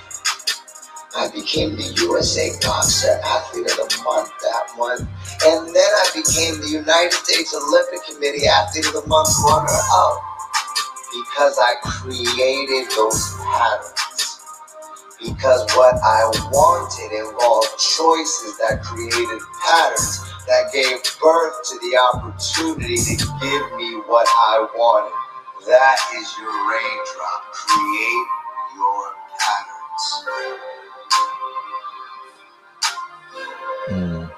I 1.18 1.28
became 1.36 1.76
the 1.76 1.92
USA 2.08 2.52
Boxer 2.62 3.20
Athlete 3.26 3.68
of 3.72 3.90
the 3.90 4.02
Month 4.04 4.32
that 4.42 4.66
month. 4.78 5.02
And 5.44 5.68
then 5.68 5.92
I 6.00 6.08
became 6.16 6.62
the 6.62 6.70
United 6.72 7.12
States 7.12 7.54
Olympic 7.54 8.00
Committee 8.08 8.48
Athlete 8.48 8.88
of 8.88 8.94
the 8.94 9.08
Month 9.08 9.36
runner 9.44 9.68
up 9.68 10.16
because 11.12 11.60
I 11.60 11.76
created 11.84 12.88
those 12.96 13.20
patterns. 13.44 14.40
Because 15.20 15.68
what 15.76 15.96
I 16.00 16.24
wanted 16.56 17.12
involved 17.12 17.76
choices 17.78 18.58
that 18.64 18.82
created 18.82 19.42
patterns 19.68 20.31
that 20.48 20.72
gave 20.74 21.02
birth 21.22 21.64
to 21.70 21.80
the 21.80 21.98
opportunity 22.14 22.96
to 22.98 23.26
give 23.42 23.78
me 23.78 23.96
what 24.08 24.28
I 24.28 24.68
wanted. 24.76 25.14
That 25.68 25.98
is 26.16 26.38
your 26.40 26.52
raindrop. 26.72 27.42
Create 27.54 28.28
your 28.76 29.14
patterns. 29.40 30.26
Mm. 33.90 34.32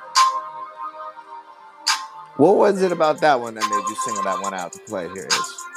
What 2.38 2.56
was 2.58 2.82
it 2.82 2.91
about 2.91 3.22
that 3.22 3.39
one 3.39 3.56
that 3.56 3.70
made 3.70 3.88
you 3.88 3.95
single 3.95 4.24
that 4.24 4.39
one 4.41 4.54
out 4.54 4.74
to 4.74 4.80
play 4.80 5.10
here? 5.10 5.28
Is 5.28 5.68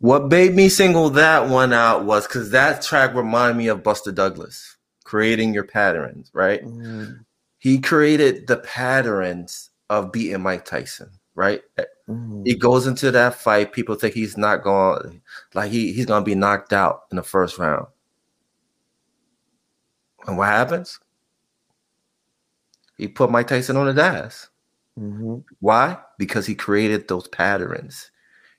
What 0.00 0.28
made 0.28 0.54
me 0.54 0.68
single 0.68 1.10
that 1.10 1.48
one 1.48 1.72
out 1.72 2.04
was 2.04 2.26
because 2.26 2.50
that 2.50 2.82
track 2.82 3.14
reminded 3.14 3.56
me 3.56 3.68
of 3.68 3.82
Buster 3.82 4.12
Douglas, 4.12 4.76
creating 5.04 5.54
your 5.54 5.64
patterns, 5.64 6.30
right? 6.34 6.64
Mm, 6.64 7.24
He 7.68 7.80
created 7.80 8.46
the 8.46 8.58
patterns 8.58 9.70
of 9.90 10.12
beating 10.12 10.42
Mike 10.42 10.64
Tyson, 10.64 11.10
right? 11.34 11.62
mm, 12.08 12.46
He 12.46 12.56
goes 12.56 12.86
into 12.86 13.10
that 13.12 13.34
fight, 13.36 13.72
people 13.72 13.94
think 13.96 14.14
he's 14.14 14.36
not 14.38 14.62
going, 14.64 15.22
like 15.54 15.70
he, 15.70 15.92
he's 15.92 16.06
going 16.06 16.22
to 16.22 16.26
be 16.26 16.34
knocked 16.34 16.72
out 16.72 17.04
in 17.10 17.16
the 17.16 17.22
first 17.22 17.58
round. 17.58 17.86
And 20.26 20.36
what 20.38 20.46
happens? 20.48 21.00
He 22.98 23.08
put 23.08 23.30
Mike 23.30 23.48
Tyson 23.48 23.76
on 23.76 23.86
his 23.86 23.98
ass. 23.98 24.48
mhm. 24.98 25.44
Why? 25.60 25.98
Because 26.18 26.46
he 26.46 26.54
created 26.54 27.08
those 27.08 27.28
patterns. 27.28 28.10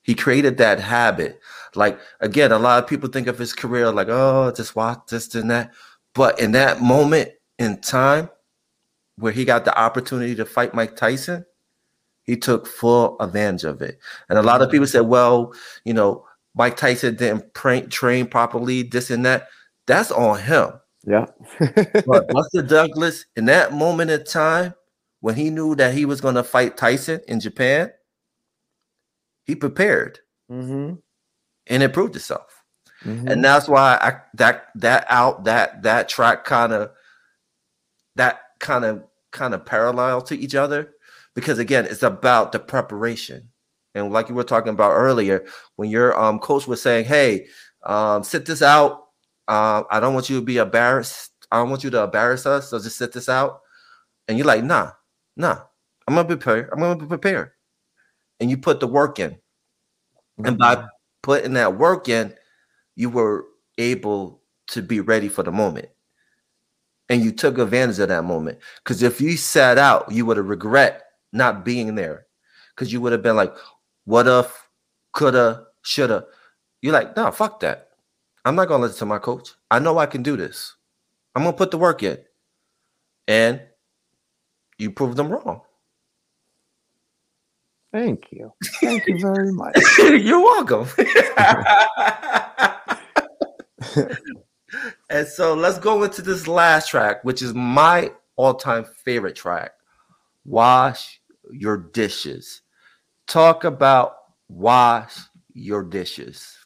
He 0.03 0.15
created 0.15 0.57
that 0.57 0.79
habit. 0.79 1.39
Like 1.75 1.99
again, 2.21 2.51
a 2.51 2.59
lot 2.59 2.83
of 2.83 2.89
people 2.89 3.09
think 3.09 3.27
of 3.27 3.37
his 3.37 3.53
career 3.53 3.91
like, 3.91 4.07
oh, 4.09 4.51
just 4.55 4.75
watch 4.75 4.99
this 5.09 5.35
and 5.35 5.51
that. 5.51 5.71
But 6.13 6.39
in 6.39 6.53
that 6.53 6.81
moment 6.81 7.31
in 7.59 7.81
time 7.81 8.29
where 9.19 9.31
he 9.31 9.45
got 9.45 9.65
the 9.65 9.77
opportunity 9.77 10.35
to 10.35 10.45
fight 10.45 10.73
Mike 10.73 10.95
Tyson, 10.95 11.45
he 12.23 12.37
took 12.37 12.67
full 12.67 13.17
advantage 13.19 13.63
of 13.63 13.81
it. 13.81 13.99
And 14.29 14.37
a 14.37 14.43
lot 14.43 14.61
of 14.61 14.71
people 14.71 14.87
said, 14.87 15.01
well, 15.01 15.53
you 15.83 15.93
know, 15.93 16.25
Mike 16.55 16.77
Tyson 16.77 17.15
didn't 17.15 17.53
train 17.53 18.27
properly, 18.27 18.83
this 18.83 19.09
and 19.09 19.25
that. 19.25 19.47
That's 19.87 20.11
on 20.11 20.39
him. 20.39 20.73
Yeah. 21.05 21.25
But 22.05 22.27
Buster 22.29 22.61
Douglas, 22.61 23.25
in 23.35 23.45
that 23.45 23.73
moment 23.73 24.11
in 24.11 24.23
time, 24.23 24.73
when 25.21 25.35
he 25.35 25.49
knew 25.49 25.75
that 25.75 25.93
he 25.93 26.05
was 26.05 26.21
going 26.21 26.35
to 26.35 26.43
fight 26.43 26.77
Tyson 26.77 27.21
in 27.27 27.39
Japan, 27.39 27.91
he 29.45 29.55
prepared 29.55 30.19
hmm 30.47 30.93
and 31.67 31.83
it 31.83 31.93
proved 31.93 32.15
itself. 32.15 32.63
hmm 33.01 33.27
And 33.27 33.43
that's 33.43 33.67
why 33.67 33.97
I 34.01 34.21
that 34.35 34.67
that 34.75 35.05
out 35.09 35.45
that 35.45 35.83
that 35.83 36.09
track 36.09 36.45
kind 36.45 36.73
of 36.73 36.91
that 38.15 38.41
kind 38.59 38.85
of 38.85 39.03
kind 39.31 39.53
of 39.53 39.65
parallel 39.65 40.21
to 40.23 40.37
each 40.37 40.55
other 40.55 40.93
because 41.35 41.59
again, 41.59 41.85
it's 41.85 42.03
about 42.03 42.51
the 42.51 42.59
preparation. 42.59 43.49
And 43.95 44.11
like 44.11 44.29
you 44.29 44.35
were 44.35 44.43
talking 44.43 44.73
about 44.73 44.91
earlier, 44.91 45.45
when 45.77 45.89
your 45.89 46.17
um 46.19 46.39
coach 46.39 46.67
was 46.67 46.81
saying, 46.81 47.05
"Hey, 47.05 47.47
um, 47.83 48.23
sit 48.23 48.45
this 48.45 48.61
out. 48.61 49.07
Um, 49.47 49.85
I 49.91 49.99
don't 49.99 50.13
want 50.13 50.29
you 50.29 50.39
to 50.39 50.45
be 50.45 50.57
embarrassed. 50.57 51.31
I 51.51 51.57
don't 51.57 51.69
want 51.71 51.83
you 51.83 51.89
to 51.91 52.03
embarrass 52.03 52.45
us. 52.45 52.69
So 52.69 52.79
just 52.79 52.97
sit 52.97 53.13
this 53.13 53.29
out." 53.29 53.61
And 54.27 54.37
you're 54.37 54.47
like, 54.47 54.63
"Nah, 54.63 54.91
nah. 55.37 55.61
I'm 56.07 56.15
gonna 56.15 56.27
prepare. 56.27 56.69
I'm 56.73 56.79
gonna 56.79 56.99
be 56.99 57.05
prepared." 57.07 57.51
And 58.39 58.49
you 58.49 58.57
put 58.57 58.79
the 58.79 58.87
work 58.87 59.19
in, 59.19 59.37
and 60.43 60.57
by 60.57 60.85
putting 61.23 61.53
that 61.53 61.77
work 61.77 62.09
in, 62.09 62.33
you 62.95 63.09
were 63.09 63.45
able 63.77 64.41
to 64.67 64.81
be 64.81 64.99
ready 65.01 65.27
for 65.29 65.43
the 65.43 65.51
moment. 65.51 65.89
And 67.09 67.23
you 67.23 67.31
took 67.31 67.57
advantage 67.57 67.99
of 67.99 68.09
that 68.09 68.23
moment. 68.23 68.59
Because 68.83 69.01
if 69.01 69.19
you 69.19 69.35
sat 69.35 69.77
out, 69.77 70.11
you 70.11 70.25
would 70.25 70.37
have 70.37 70.47
regret 70.47 71.03
not 71.33 71.65
being 71.65 71.95
there. 71.95 72.27
Because 72.75 72.93
you 72.93 73.01
would 73.01 73.11
have 73.11 73.23
been 73.23 73.35
like, 73.35 73.53
what 74.05 74.27
if, 74.27 74.69
coulda, 75.13 75.65
shoulda. 75.81 76.25
You're 76.81 76.93
like, 76.93 77.17
no, 77.17 77.31
fuck 77.31 77.59
that. 77.61 77.89
I'm 78.45 78.55
not 78.55 78.67
gonna 78.67 78.83
listen 78.83 78.99
to 78.99 79.05
my 79.05 79.19
coach. 79.19 79.49
I 79.69 79.79
know 79.79 79.97
I 79.97 80.05
can 80.05 80.23
do 80.23 80.37
this. 80.37 80.75
I'm 81.35 81.43
gonna 81.43 81.57
put 81.57 81.71
the 81.71 81.77
work 81.77 82.03
in. 82.03 82.17
And 83.27 83.61
you 84.77 84.91
proved 84.91 85.17
them 85.17 85.29
wrong. 85.29 85.61
Thank 87.91 88.27
you. 88.31 88.53
Thank 88.81 89.07
you 89.07 89.19
very 89.19 89.51
much. 89.61 89.75
You're 89.97 90.39
welcome. 90.39 90.87
and 95.09 95.27
so 95.27 95.53
let's 95.53 95.79
go 95.79 96.03
into 96.03 96.21
this 96.21 96.47
last 96.47 96.89
track, 96.89 97.23
which 97.23 97.41
is 97.41 97.53
my 97.53 98.11
all-time 98.35 98.85
favorite 98.85 99.35
track. 99.35 99.71
Wash 100.45 101.19
your 101.51 101.77
dishes. 101.77 102.61
Talk 103.27 103.63
about 103.63 104.15
wash 104.47 105.17
your 105.53 105.83
dishes. 105.83 106.57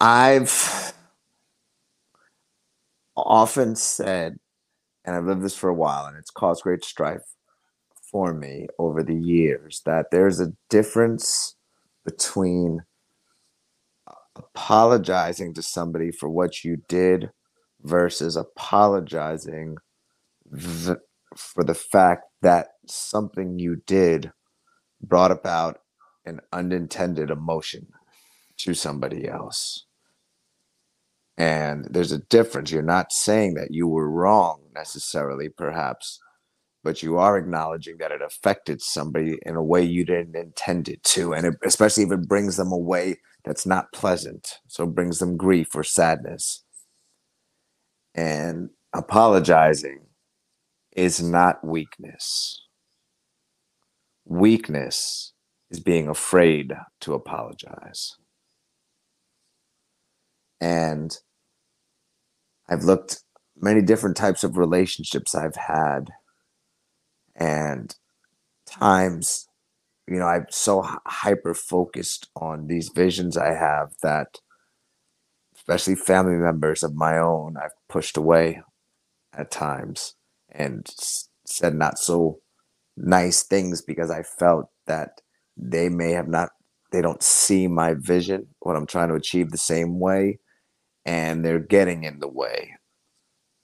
I've 0.00 0.94
often 3.16 3.76
said, 3.76 4.38
and 5.04 5.16
I've 5.16 5.26
lived 5.26 5.42
this 5.42 5.56
for 5.56 5.68
a 5.68 5.74
while, 5.74 6.06
and 6.06 6.16
it's 6.16 6.30
caused 6.30 6.62
great 6.62 6.84
strife 6.84 7.22
for 8.00 8.32
me 8.32 8.68
over 8.78 9.02
the 9.02 9.14
years, 9.14 9.82
that 9.84 10.10
there's 10.10 10.40
a 10.40 10.52
difference 10.70 11.56
between 12.04 12.84
apologizing 14.36 15.54
to 15.54 15.62
somebody 15.62 16.10
for 16.10 16.28
what 16.28 16.64
you 16.64 16.78
did 16.88 17.30
versus 17.82 18.36
apologizing 18.36 19.76
for 21.36 21.64
the 21.64 21.74
fact 21.74 22.24
that 22.42 22.68
something 22.86 23.58
you 23.58 23.76
did 23.86 24.32
brought 25.00 25.30
about 25.30 25.78
an 26.24 26.40
unintended 26.52 27.30
emotion 27.30 27.86
to 28.58 28.74
somebody 28.74 29.28
else. 29.28 29.86
And 31.36 31.86
there's 31.90 32.12
a 32.12 32.18
difference. 32.18 32.70
You're 32.70 32.82
not 32.82 33.12
saying 33.12 33.54
that 33.54 33.70
you 33.70 33.88
were 33.88 34.10
wrong 34.10 34.60
necessarily, 34.74 35.48
perhaps, 35.48 36.20
but 36.84 37.02
you 37.02 37.16
are 37.16 37.38
acknowledging 37.38 37.96
that 37.98 38.12
it 38.12 38.20
affected 38.22 38.82
somebody 38.82 39.38
in 39.44 39.56
a 39.56 39.62
way 39.62 39.82
you 39.82 40.04
didn't 40.04 40.36
intend 40.36 40.88
it 40.88 41.02
to. 41.04 41.32
And 41.32 41.46
it, 41.46 41.54
especially 41.64 42.04
if 42.04 42.12
it 42.12 42.28
brings 42.28 42.56
them 42.56 42.70
a 42.70 42.78
way 42.78 43.16
that's 43.44 43.66
not 43.66 43.92
pleasant. 43.92 44.58
So 44.68 44.84
it 44.84 44.94
brings 44.94 45.18
them 45.18 45.36
grief 45.36 45.74
or 45.74 45.82
sadness. 45.82 46.64
And 48.14 48.70
apologizing 48.92 50.00
is 50.94 51.22
not 51.22 51.64
weakness. 51.64 52.66
Weakness 54.24 55.32
is 55.70 55.80
being 55.80 56.08
afraid 56.08 56.74
to 57.00 57.14
apologize. 57.14 58.16
And 60.60 61.16
I've 62.68 62.84
looked 62.84 63.22
many 63.56 63.82
different 63.82 64.16
types 64.16 64.44
of 64.44 64.56
relationships 64.56 65.34
I've 65.34 65.56
had 65.56 66.10
and 67.34 67.94
times 68.66 69.48
you 70.08 70.18
know 70.18 70.26
i'm 70.26 70.46
so 70.50 70.82
hyper 71.06 71.54
focused 71.54 72.28
on 72.36 72.66
these 72.66 72.90
visions 72.90 73.36
i 73.36 73.54
have 73.54 73.92
that 74.02 74.38
especially 75.56 75.94
family 75.94 76.36
members 76.36 76.82
of 76.82 76.94
my 76.94 77.18
own 77.18 77.56
i've 77.62 77.70
pushed 77.88 78.16
away 78.16 78.60
at 79.36 79.50
times 79.50 80.14
and 80.50 80.88
said 81.46 81.74
not 81.74 81.98
so 81.98 82.38
nice 82.96 83.42
things 83.42 83.82
because 83.82 84.10
i 84.10 84.22
felt 84.22 84.66
that 84.86 85.20
they 85.56 85.88
may 85.88 86.12
have 86.12 86.28
not 86.28 86.50
they 86.90 87.00
don't 87.00 87.22
see 87.22 87.66
my 87.66 87.94
vision 87.94 88.46
what 88.60 88.76
i'm 88.76 88.86
trying 88.86 89.08
to 89.08 89.14
achieve 89.14 89.50
the 89.50 89.58
same 89.58 89.98
way 90.00 90.38
and 91.06 91.44
they're 91.44 91.58
getting 91.58 92.04
in 92.04 92.20
the 92.20 92.28
way 92.28 92.72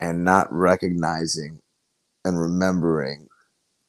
and 0.01 0.25
not 0.25 0.53
recognizing 0.53 1.61
and 2.25 2.41
remembering 2.41 3.27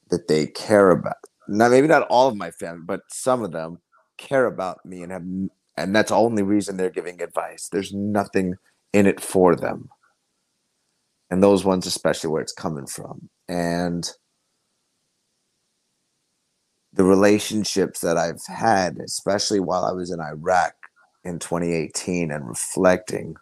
that 0.10 0.28
they 0.28 0.48
care 0.48 0.92
about 0.92 1.16
not 1.50 1.72
maybe 1.72 1.88
not 1.88 2.08
all 2.10 2.28
of 2.28 2.36
my 2.36 2.52
family 2.52 2.84
but 2.86 3.02
some 3.10 3.44
of 3.44 3.52
them 3.52 3.80
care 4.18 4.46
about 4.46 4.86
me 4.86 5.02
and 5.02 5.12
have 5.12 5.24
and 5.80 5.96
that's 5.96 6.10
the 6.10 6.16
only 6.16 6.44
reason 6.44 6.76
they're 6.76 6.90
giving 6.90 7.22
advice. 7.22 7.70
There's 7.72 7.94
nothing 7.94 8.56
in 8.92 9.08
it 9.08 9.22
for 9.22 9.56
them. 9.56 9.88
And 11.30 11.42
those 11.42 11.64
ones 11.64 11.86
especially 11.86 12.30
where 12.30 12.42
it's 12.42 12.52
coming 12.52 12.86
from. 12.86 13.30
And 13.48 14.12
the 16.92 17.06
relationships 17.06 18.02
that 18.02 18.18
I've 18.18 18.46
had 18.48 18.98
especially 18.98 19.62
while 19.62 19.86
I 19.86 19.94
was 19.94 20.12
in 20.12 20.20
Iraq 20.20 20.74
in 21.24 21.40
2018 21.40 22.30
and 22.30 22.48
reflecting 22.48 23.36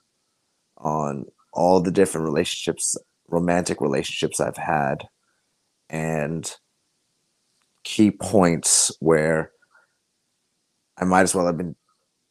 on 0.78 1.26
all 1.53 1.82
the 1.82 1.91
different 1.91 2.26
relationships 2.26 2.95
romantic 3.30 3.82
relationships 3.82 4.39
I've 4.39 4.58
had 4.58 5.08
and 5.89 6.55
key 7.88 8.11
points 8.11 8.91
where 8.99 9.49
I 10.97 11.05
might 11.05 11.21
as 11.21 11.33
well 11.33 11.45
have 11.45 11.57
been 11.57 11.77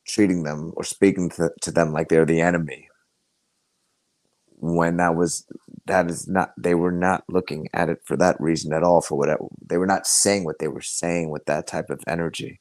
treating 0.07 0.43
them 0.43 0.75
or 0.77 0.85
speaking 0.85 1.31
to, 1.31 1.51
to 1.63 1.71
them 1.71 1.93
like 1.93 2.09
they're 2.09 2.27
the 2.27 2.43
enemy. 2.43 2.89
When 4.59 4.99
that 4.99 5.17
was 5.17 5.47
that 5.87 6.11
is 6.11 6.29
not 6.29 6.53
they 6.59 6.75
were 6.75 6.93
not 6.93 7.25
looking 7.29 7.69
at 7.73 7.89
it 7.89 8.01
for 8.05 8.19
that 8.19 8.39
reason 8.39 8.75
at 8.75 8.83
all 8.83 9.01
for 9.01 9.17
what 9.17 9.39
they 9.67 9.79
were 9.79 9.87
not 9.87 10.07
saying 10.07 10.45
what 10.45 10.59
they 10.59 10.69
were 10.69 10.83
saying 10.83 11.31
with 11.31 11.47
that 11.47 11.67
type 11.67 11.89
of 11.89 12.03
energy. 12.07 12.61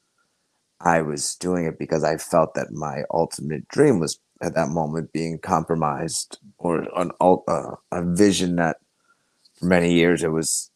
I 0.80 1.02
was 1.02 1.34
doing 1.34 1.66
it 1.66 1.78
because 1.78 2.02
I 2.02 2.16
felt 2.16 2.54
that 2.54 2.72
my 2.72 3.02
ultimate 3.10 3.68
dream 3.68 3.98
was 4.00 4.18
at 4.42 4.54
that 4.54 4.68
moment 4.68 5.12
being 5.12 5.38
compromised 5.38 6.38
or 6.56 6.86
an 6.96 7.10
uh, 7.20 7.76
a 7.92 8.02
vision 8.02 8.56
that 8.56 8.78
for 9.58 9.66
many 9.66 9.92
years 9.92 10.22
it 10.22 10.32
was 10.32 10.70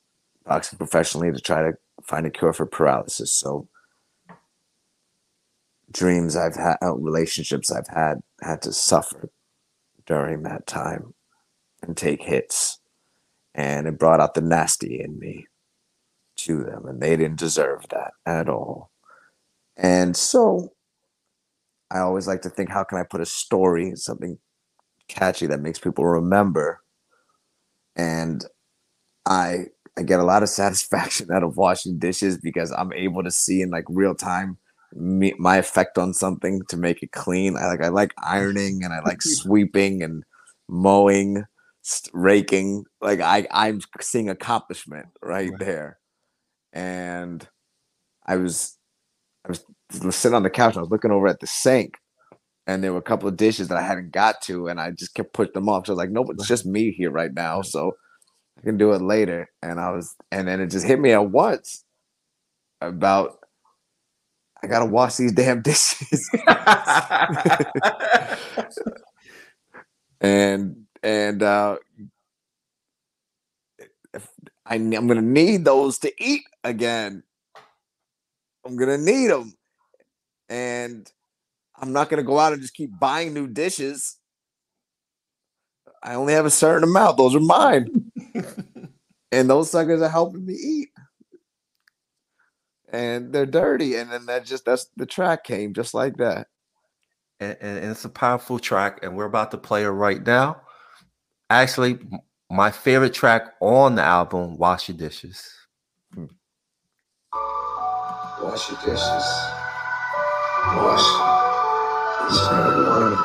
boxing 0.44 0.78
professionally 0.78 1.32
to 1.32 1.40
try 1.40 1.62
to 1.62 1.72
find 2.04 2.26
a 2.26 2.30
cure 2.30 2.52
for 2.52 2.66
paralysis. 2.66 3.32
So 3.32 3.68
dreams 5.90 6.36
I've 6.36 6.56
had, 6.56 6.76
uh, 6.82 6.94
relationships 6.94 7.70
I've 7.70 7.88
had, 7.88 8.20
had 8.42 8.62
to 8.62 8.72
suffer 8.72 9.30
during 10.06 10.42
that 10.42 10.66
time 10.66 11.14
and 11.82 11.96
take 11.96 12.22
hits. 12.22 12.78
And 13.54 13.86
it 13.88 13.98
brought 13.98 14.20
out 14.20 14.34
the 14.34 14.40
nasty 14.40 15.00
in 15.00 15.18
me 15.18 15.46
to 16.36 16.62
them, 16.62 16.86
and 16.86 17.00
they 17.00 17.16
didn't 17.16 17.38
deserve 17.38 17.86
that 17.90 18.12
at 18.24 18.48
all. 18.48 18.90
And 19.76 20.16
so 20.16 20.72
I 21.90 21.98
always 21.98 22.28
like 22.28 22.42
to 22.42 22.50
think, 22.50 22.70
how 22.70 22.84
can 22.84 22.98
I 22.98 23.02
put 23.02 23.20
a 23.20 23.26
story, 23.26 23.96
something 23.96 24.38
catchy 25.08 25.46
that 25.46 25.60
makes 25.60 25.78
people 25.78 26.04
remember? 26.06 26.80
And 27.96 28.44
I 29.26 29.66
I 29.98 30.02
get 30.02 30.20
a 30.20 30.24
lot 30.24 30.42
of 30.42 30.48
satisfaction 30.60 31.30
out 31.32 31.42
of 31.42 31.56
washing 31.56 31.98
dishes 31.98 32.38
because 32.38 32.72
I'm 32.72 32.92
able 32.92 33.22
to 33.24 33.30
see 33.30 33.62
in 33.62 33.70
like 33.70 33.84
real 33.88 34.14
time 34.14 34.58
me, 34.94 35.34
my 35.38 35.56
effect 35.56 35.98
on 35.98 36.12
something 36.14 36.62
to 36.68 36.76
make 36.76 37.02
it 37.02 37.12
clean. 37.12 37.56
I 37.56 37.66
like 37.66 37.82
I 37.82 37.88
like 37.88 38.12
ironing 38.22 38.82
and 38.82 38.92
I 38.92 39.00
like 39.04 39.22
sweeping 39.22 40.02
and 40.02 40.24
mowing, 40.68 41.44
st- 41.82 42.10
raking. 42.14 42.84
Like 43.00 43.20
I 43.20 43.46
I'm 43.50 43.80
seeing 44.00 44.28
accomplishment 44.28 45.06
right, 45.22 45.50
Right. 45.50 45.58
there. 45.58 45.98
And 46.72 47.46
I 48.26 48.36
was 48.36 48.76
I 49.44 49.50
was 49.50 50.16
sitting 50.16 50.34
on 50.36 50.42
the 50.42 50.50
couch. 50.50 50.76
I 50.76 50.80
was 50.80 50.90
looking 50.90 51.10
over 51.10 51.26
at 51.28 51.40
the 51.40 51.46
sink, 51.46 51.94
and 52.66 52.82
there 52.84 52.92
were 52.92 52.98
a 52.98 53.02
couple 53.02 53.28
of 53.28 53.36
dishes 53.36 53.68
that 53.68 53.78
I 53.78 53.82
hadn't 53.82 54.12
got 54.12 54.40
to, 54.42 54.68
and 54.68 54.80
I 54.80 54.90
just 54.92 55.14
kept 55.14 55.32
pushing 55.32 55.52
them 55.54 55.68
off. 55.68 55.86
So 55.86 55.92
I 55.92 55.94
was 55.94 55.98
like, 55.98 56.10
nope, 56.10 56.28
it's 56.30 56.46
just 56.46 56.66
me 56.66 56.92
here 56.92 57.10
right 57.10 57.32
now, 57.32 57.62
so 57.62 57.92
I 58.60 58.64
can 58.64 58.76
do 58.76 58.92
it 58.92 59.00
later. 59.00 59.50
And 59.62 59.80
I 59.80 59.90
was, 59.90 60.14
and 60.30 60.46
then 60.46 60.60
it 60.60 60.68
just 60.68 60.86
hit 60.86 61.00
me 61.00 61.12
at 61.12 61.30
once 61.30 61.84
about 62.80 63.38
I 64.62 64.66
gotta 64.66 64.84
wash 64.84 65.16
these 65.16 65.32
damn 65.32 65.62
dishes, 65.62 66.30
and 70.20 70.84
and 71.02 71.42
uh, 71.42 71.78
I, 74.66 74.74
I'm 74.74 74.90
gonna 74.90 75.22
need 75.22 75.64
those 75.64 75.98
to 76.00 76.12
eat 76.22 76.42
again. 76.62 77.22
I'm 78.66 78.76
gonna 78.76 78.98
need 78.98 79.28
them, 79.28 79.54
and 80.50 81.10
I'm 81.76 81.92
not 81.94 82.10
gonna 82.10 82.22
go 82.22 82.38
out 82.38 82.52
and 82.52 82.60
just 82.60 82.74
keep 82.74 82.90
buying 82.98 83.32
new 83.32 83.46
dishes. 83.46 84.18
I 86.02 86.14
only 86.14 86.32
have 86.32 86.46
a 86.46 86.50
certain 86.50 86.88
amount; 86.88 87.16
those 87.16 87.34
are 87.34 87.40
mine, 87.40 88.10
and 89.32 89.50
those 89.50 89.70
suckers 89.70 90.02
are 90.02 90.08
helping 90.08 90.46
me 90.46 90.54
eat. 90.54 90.88
And 92.92 93.32
they're 93.32 93.46
dirty, 93.46 93.96
and 93.96 94.10
then 94.10 94.26
that 94.26 94.44
just 94.44 94.64
that's 94.64 94.86
the 94.96 95.06
track 95.06 95.44
came 95.44 95.74
just 95.74 95.94
like 95.94 96.16
that. 96.16 96.48
and, 97.38 97.56
and, 97.60 97.78
and 97.78 97.90
it's 97.90 98.04
a 98.04 98.08
powerful 98.08 98.58
track, 98.58 99.00
and 99.02 99.16
we're 99.16 99.24
about 99.24 99.50
to 99.52 99.58
play 99.58 99.84
it 99.84 99.88
right 99.88 100.24
now. 100.24 100.62
Actually, 101.48 101.98
my 102.50 102.70
favorite 102.70 103.14
track 103.14 103.54
on 103.60 103.94
the 103.94 104.02
album, 104.02 104.56
"Wash 104.56 104.88
Your 104.88 104.98
Dishes." 104.98 105.54
Hmm. 106.14 106.26
Wash 108.42 108.70
your 108.70 108.78
dishes. 108.80 109.26
Wash 110.76 111.06
each 112.26 112.40
and 112.50 112.66
every 112.66 113.16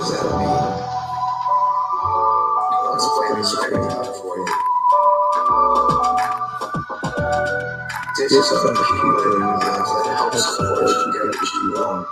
does 0.00 0.12
that 0.12 0.24
mean? 0.38 0.48
I'll 2.72 2.94
explain 2.94 3.34
this 3.36 3.52
right 3.60 3.72
now 3.72 4.02
for 4.02 4.36
you. 4.38 4.46
Are 8.20 8.74
the 8.74 8.80
people 8.80 9.32
in 9.32 9.40
your 9.40 9.58
lives 9.58 9.90
that 9.92 10.16
help 10.16 10.34
support 10.34 10.88
you 10.88 11.12
get 11.12 11.24
what 11.28 11.52
you 11.52 11.72
want. 11.76 12.06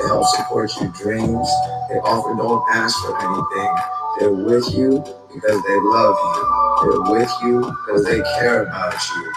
They 0.00 0.06
help 0.08 0.26
support 0.26 0.70
your 0.80 0.90
dreams. 0.90 1.48
They 1.88 1.98
often 2.02 2.36
don't 2.36 2.64
ask 2.70 2.98
for 3.04 3.14
anything. 3.14 3.74
They're 4.18 4.32
with 4.32 4.74
you 4.74 4.98
because 5.32 5.62
they 5.62 5.78
love 5.86 6.16
you. 6.18 6.42
They're 6.82 7.14
with 7.14 7.32
you 7.44 7.60
because 7.60 8.04
they 8.06 8.20
care 8.40 8.62
about 8.64 8.94
you. 9.14 9.32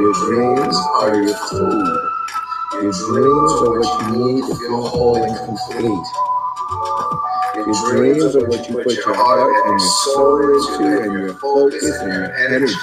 Your 0.00 0.12
dreams 0.28 0.76
are 1.00 1.22
your 1.22 1.36
food. 1.48 2.10
Your 2.82 2.92
dreams 2.92 3.52
are 3.64 3.78
what 3.78 3.88
you 4.02 4.26
need 4.26 4.42
to 4.42 4.54
feel 4.56 4.86
whole 4.88 5.22
and 5.22 5.36
complete. 5.36 6.33
Your 7.54 7.72
dreams 7.88 8.34
are 8.34 8.48
what 8.48 8.68
you 8.68 8.82
put 8.82 8.96
your 8.96 9.14
heart 9.14 9.54
and 9.66 9.78
your 9.78 9.88
soul 9.88 10.42
into 10.42 11.02
and 11.02 11.12
your 11.12 11.34
focus 11.34 11.84
and 12.00 12.12
your 12.12 12.34
energy. 12.34 12.74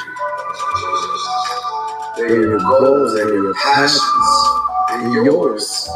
They're 2.16 2.42
your 2.42 2.60
goals, 2.60 3.14
they're 3.14 3.34
your 3.34 3.54
passions, 3.56 4.02
they're 4.90 5.26
yours. 5.26 5.90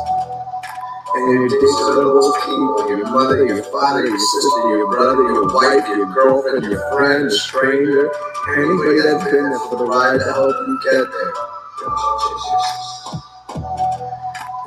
And 1.15 1.49
your 1.49 1.49
those 1.49 2.35
people, 2.43 2.89
your 2.89 3.09
mother, 3.09 3.45
your 3.45 3.63
father, 3.63 4.05
your 4.05 4.19
sister, 4.19 4.77
your 4.77 4.87
brother, 4.91 5.23
your 5.23 5.53
wife, 5.53 5.87
your 5.87 6.13
girlfriend, 6.13 6.65
your 6.65 6.91
friend, 6.91 7.27
a 7.27 7.31
stranger, 7.31 8.11
anybody 8.57 8.99
that's 8.99 9.23
been 9.23 9.49
there 9.49 9.59
for 9.69 9.77
the 9.77 9.85
ride 9.85 10.19
to 10.19 10.25
help 10.25 10.53
you 10.67 10.79
get 10.83 11.07
there. 11.09 11.33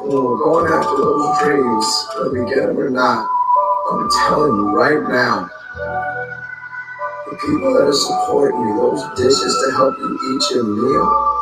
We're 0.00 0.38
going 0.38 0.72
after 0.72 0.96
those 0.96 1.38
dreams, 1.40 2.06
whether 2.16 2.30
we 2.32 2.50
get 2.54 2.66
them 2.68 2.78
or 2.78 2.88
not, 2.88 3.37
I'm 3.90 4.10
telling 4.28 4.54
you 4.54 4.76
right 4.76 5.02
now, 5.08 5.48
the 7.26 7.36
people 7.36 7.72
that 7.74 7.88
are 7.88 7.92
supporting 7.92 8.60
you, 8.60 8.76
those 8.76 9.02
dishes 9.16 9.64
to 9.64 9.72
help 9.72 9.96
you 9.98 10.12
eat 10.12 10.54
your 10.54 10.64
meal, 10.64 11.34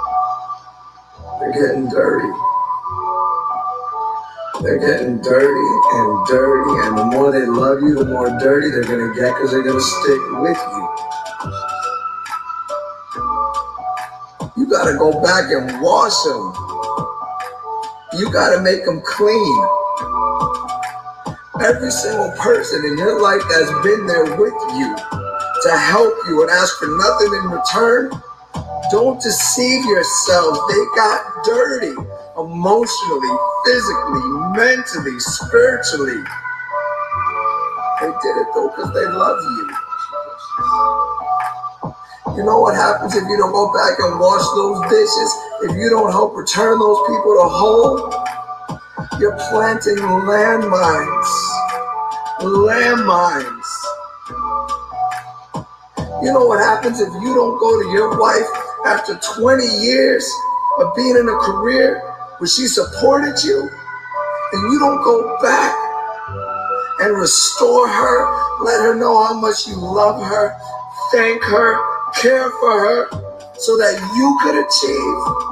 they're 1.41 1.53
getting 1.53 1.89
dirty. 1.89 2.33
They're 4.63 4.79
getting 4.79 5.21
dirty 5.23 5.69
and 5.93 6.27
dirty, 6.29 6.87
and 6.87 6.99
the 6.99 7.05
more 7.07 7.33
they 7.33 7.47
love 7.47 7.83
you, 7.83 7.97
the 7.97 8.07
more 8.07 8.31
dirty 8.39 8.71
they're 8.71 8.85
gonna 8.85 9.15
get 9.15 9.35
because 9.35 9.51
they're 9.51 9.63
gonna 9.65 9.81
stick 9.81 10.21
with 10.41 10.59
you. 10.73 10.89
You 14.57 14.71
gotta 14.71 14.97
go 14.97 15.21
back 15.23 15.51
and 15.53 15.83
wash 15.83 16.15
them. 16.25 16.73
You 18.15 18.31
gotta 18.33 18.63
make 18.63 18.85
them 18.85 19.03
clean. 19.05 19.69
Every 21.67 21.91
single 21.91 22.31
person 22.39 22.85
in 22.85 22.97
your 22.97 23.21
life 23.21 23.43
that's 23.51 23.73
been 23.83 24.07
there 24.07 24.23
with 24.39 24.55
you 24.79 24.95
to 24.95 25.77
help 25.77 26.15
you 26.29 26.43
and 26.43 26.51
ask 26.51 26.79
for 26.79 26.87
nothing 26.87 27.35
in 27.43 27.51
return, 27.51 28.13
don't 28.93 29.21
deceive 29.21 29.85
yourself. 29.85 30.59
They 30.71 30.85
got 30.95 31.43
dirty 31.45 31.91
emotionally, 32.39 33.35
physically, 33.67 34.31
mentally, 34.55 35.19
spiritually. 35.19 36.23
They 38.01 38.15
did 38.23 38.37
it 38.39 38.47
though 38.55 38.71
because 38.71 38.95
they 38.95 39.07
love 39.11 39.43
you. 39.43 39.71
You 42.37 42.45
know 42.45 42.61
what 42.61 42.77
happens 42.77 43.17
if 43.17 43.25
you 43.25 43.37
don't 43.39 43.51
go 43.51 43.73
back 43.75 43.99
and 43.99 44.21
wash 44.21 44.47
those 44.55 44.83
dishes? 44.89 45.31
If 45.63 45.77
you 45.77 45.91
don't 45.91 46.13
help 46.13 46.37
return 46.37 46.79
those 46.79 47.01
people 47.09 47.35
to 47.35 47.49
whole, 47.51 48.15
you're 49.19 49.37
planting 49.51 49.97
landmines. 49.97 51.46
Landmines. 52.47 53.67
You 56.23 56.33
know 56.33 56.47
what 56.47 56.61
happens 56.61 57.01
if 57.01 57.09
you 57.09 57.35
don't 57.35 57.59
go 57.59 57.83
to 57.83 57.89
your 57.91 58.21
wife 58.21 58.47
after 58.87 59.19
20 59.41 59.65
years 59.83 60.25
of 60.79 60.95
being 60.95 61.17
in 61.17 61.29
a 61.29 61.39
career 61.39 62.01
where 62.39 62.49
she 62.49 62.69
supported 62.69 63.43
you 63.43 63.69
and 64.53 64.73
you 64.73 64.79
don't 64.79 65.03
go 65.03 65.37
back 65.43 65.75
and 67.01 67.19
restore 67.19 67.89
her, 67.89 68.65
let 68.65 68.81
her 68.81 68.95
know 68.95 69.25
how 69.27 69.35
much 69.35 69.67
you 69.67 69.77
love 69.77 70.23
her, 70.23 70.57
thank 71.13 71.43
her, 71.43 71.81
care 72.15 72.49
for 72.61 72.79
her, 72.79 73.09
so 73.59 73.77
that 73.77 73.99
you 74.15 74.39
could 74.43 74.55
achieve. 74.55 75.47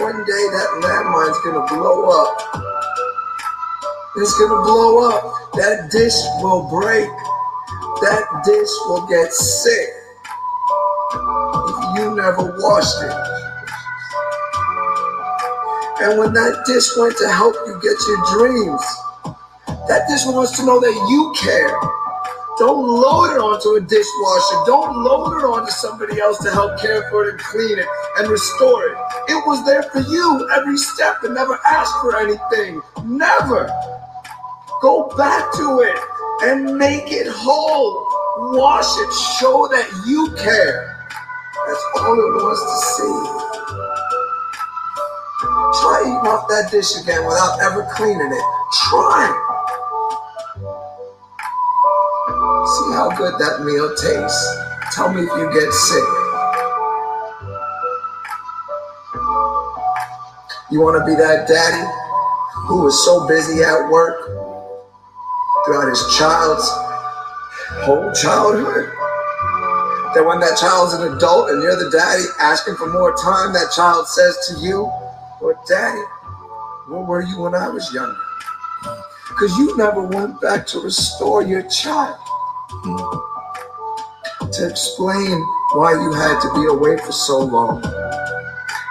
One 0.00 0.24
day 0.24 0.44
that 0.54 0.80
landmine's 0.80 1.38
gonna 1.44 1.66
blow 1.66 2.08
up. 2.08 2.71
It's 4.14 4.38
gonna 4.38 4.62
blow 4.62 5.08
up. 5.08 5.52
That 5.54 5.90
dish 5.90 6.12
will 6.42 6.68
break. 6.68 7.08
That 8.02 8.42
dish 8.44 8.68
will 8.86 9.06
get 9.06 9.32
sick 9.32 9.88
if 11.54 11.98
you 11.98 12.14
never 12.14 12.54
washed 12.60 13.02
it. 13.02 13.16
And 16.02 16.18
when 16.18 16.34
that 16.34 16.64
dish 16.66 16.94
went 16.98 17.16
to 17.18 17.28
help 17.30 17.54
you 17.66 17.80
get 17.80 17.96
your 18.06 18.20
dreams, 18.36 18.82
that 19.88 20.06
dish 20.08 20.26
wants 20.26 20.58
to 20.58 20.66
know 20.66 20.78
that 20.78 20.94
you 21.08 21.32
care. 21.38 21.72
Don't 22.58 22.86
load 22.86 23.32
it 23.32 23.40
onto 23.40 23.76
a 23.76 23.80
dishwasher. 23.80 24.58
Don't 24.66 25.02
load 25.02 25.38
it 25.38 25.44
onto 25.44 25.70
somebody 25.72 26.20
else 26.20 26.36
to 26.44 26.50
help 26.50 26.78
care 26.78 27.08
for 27.10 27.24
it 27.24 27.30
and 27.30 27.40
clean 27.40 27.78
it 27.78 27.86
and 28.18 28.28
restore 28.28 28.88
it. 28.88 28.98
It 29.28 29.46
was 29.46 29.64
there 29.64 29.82
for 29.84 30.00
you 30.00 30.48
every 30.54 30.76
step 30.76 31.16
and 31.24 31.34
never 31.34 31.58
asked 31.66 31.94
for 32.02 32.16
anything. 32.18 32.82
Never. 33.04 33.70
Go 34.82 35.08
back 35.16 35.52
to 35.54 35.80
it 35.80 35.98
and 36.42 36.76
make 36.76 37.10
it 37.10 37.26
whole. 37.30 38.06
Wash 38.58 38.90
it. 38.98 39.12
Show 39.40 39.68
that 39.68 39.88
you 40.06 40.28
care. 40.36 41.08
That's 41.66 41.84
all 41.96 42.12
it 42.12 42.42
wants 42.42 42.60
to 42.60 42.76
see. 42.92 43.42
Try 45.80 46.02
eating 46.02 46.28
off 46.28 46.48
that 46.48 46.70
dish 46.70 47.00
again 47.00 47.24
without 47.24 47.60
ever 47.62 47.88
cleaning 47.94 48.32
it. 48.32 48.44
Try. 48.90 49.51
See 52.52 52.92
how 52.92 53.10
good 53.16 53.34
that 53.40 53.64
meal 53.64 53.94
tastes. 53.96 54.40
Tell 54.94 55.12
me 55.12 55.22
if 55.22 55.32
you 55.36 55.50
get 55.52 55.72
sick. 55.72 56.04
You 60.70 60.80
want 60.80 61.00
to 61.00 61.04
be 61.04 61.16
that 61.16 61.48
daddy 61.48 61.84
who 62.68 62.82
was 62.84 63.04
so 63.04 63.26
busy 63.26 63.62
at 63.62 63.90
work 63.90 64.20
throughout 65.66 65.88
his 65.88 66.04
child's 66.16 66.68
whole 67.84 68.12
childhood 68.12 68.86
that 70.14 70.24
when 70.24 70.40
that 70.40 70.56
child's 70.56 70.94
an 70.94 71.16
adult 71.16 71.50
and 71.50 71.62
you're 71.62 71.76
the 71.76 71.90
daddy 71.90 72.24
asking 72.38 72.76
for 72.76 72.86
more 72.92 73.16
time, 73.16 73.52
that 73.54 73.72
child 73.74 74.06
says 74.06 74.36
to 74.48 74.60
you, 74.60 74.84
Well, 75.40 75.60
daddy, 75.66 76.02
where 76.86 77.00
were 77.02 77.22
you 77.22 77.40
when 77.40 77.54
I 77.54 77.68
was 77.68 77.92
younger? 77.92 78.16
Because 79.28 79.56
you 79.58 79.76
never 79.76 80.02
went 80.02 80.40
back 80.40 80.66
to 80.68 80.80
restore 80.80 81.42
your 81.42 81.62
child 81.68 82.21
to 84.52 84.68
explain 84.68 85.40
why 85.74 85.92
you 85.92 86.12
had 86.12 86.40
to 86.40 86.52
be 86.54 86.66
away 86.68 86.98
for 86.98 87.12
so 87.12 87.40
long 87.40 87.82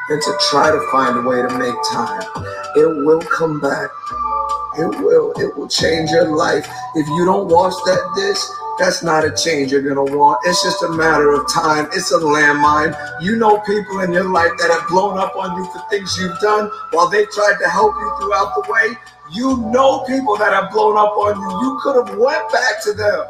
and 0.10 0.22
to 0.22 0.38
try 0.50 0.72
to 0.72 0.80
find 0.92 1.18
a 1.18 1.22
way 1.22 1.42
to 1.42 1.58
make 1.58 1.76
time. 1.92 2.24
It 2.76 3.06
will 3.06 3.22
come 3.22 3.60
back. 3.60 3.90
It 4.78 5.04
will. 5.04 5.32
It 5.38 5.56
will 5.56 5.68
change 5.68 6.10
your 6.12 6.36
life. 6.36 6.68
If 6.96 7.08
you 7.08 7.26
don't 7.26 7.48
wash 7.50 7.74
that 7.86 8.14
dish, 8.16 8.40
that's 8.80 9.04
not 9.04 9.26
a 9.26 9.32
change 9.32 9.72
you're 9.72 9.82
gonna 9.82 10.18
want. 10.18 10.40
It's 10.46 10.64
just 10.64 10.82
a 10.84 10.90
matter 10.90 11.32
of 11.34 11.48
time. 11.52 11.88
It's 11.94 12.12
a 12.12 12.20
landmine. 12.20 12.96
You 13.22 13.36
know 13.36 13.60
people 13.60 14.00
in 14.00 14.12
your 14.12 14.30
life 14.30 14.52
that 14.60 14.72
have 14.72 14.90
blown 14.90 15.18
up 15.18 15.36
on 15.36 15.56
you 15.58 15.66
for 15.72 15.84
things 15.90 16.18
you've 16.18 16.40
done 16.40 16.72
while 16.92 17.10
they 17.10 17.26
tried 17.26 17.58
to 17.60 17.70
help 17.70 17.94
you 17.96 18.16
throughout 18.20 18.56
the 18.56 18.72
way. 18.72 18.98
You 19.32 19.58
know 19.72 20.04
people 20.08 20.38
that 20.38 20.54
have 20.54 20.72
blown 20.72 20.98
up 20.98 21.16
on 21.18 21.40
you. 21.40 21.50
You 21.62 21.80
could 21.84 22.08
have 22.08 22.18
went 22.18 22.52
back 22.52 22.82
to 22.84 22.94
them. 22.94 23.26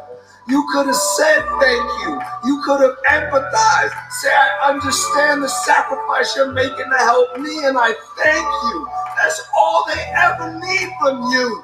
You 0.48 0.66
could 0.72 0.86
have 0.86 0.96
said 0.96 1.40
thank 1.60 1.90
you. 2.02 2.20
You 2.44 2.62
could 2.64 2.80
have 2.80 2.96
empathized. 3.08 3.92
Say, 4.20 4.28
I 4.30 4.70
understand 4.70 5.42
the 5.42 5.48
sacrifice 5.48 6.34
you're 6.36 6.52
making 6.52 6.90
to 6.90 6.98
help 6.98 7.38
me, 7.38 7.64
and 7.64 7.78
I 7.78 7.94
thank 8.18 8.44
you. 8.44 8.88
That's 9.16 9.40
all 9.56 9.84
they 9.86 10.02
ever 10.16 10.58
need 10.58 10.90
from 11.00 11.22
you. 11.30 11.62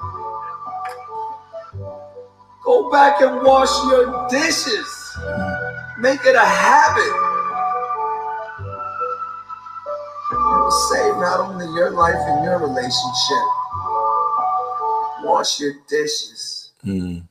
Go 2.65 2.91
back 2.91 3.21
and 3.21 3.43
wash 3.43 3.73
your 3.91 4.29
dishes. 4.29 5.19
Make 5.99 6.21
it 6.25 6.37
a 6.37 6.45
habit. 6.45 7.29
Save 10.91 11.17
not 11.17 11.41
only 11.41 11.67
your 11.75 11.91
life 11.91 12.15
and 12.15 12.45
your 12.45 12.59
relationship. 12.59 13.45
Wash 15.25 15.59
your 15.59 15.73
dishes. 15.89 16.73
Mm. 16.85 17.27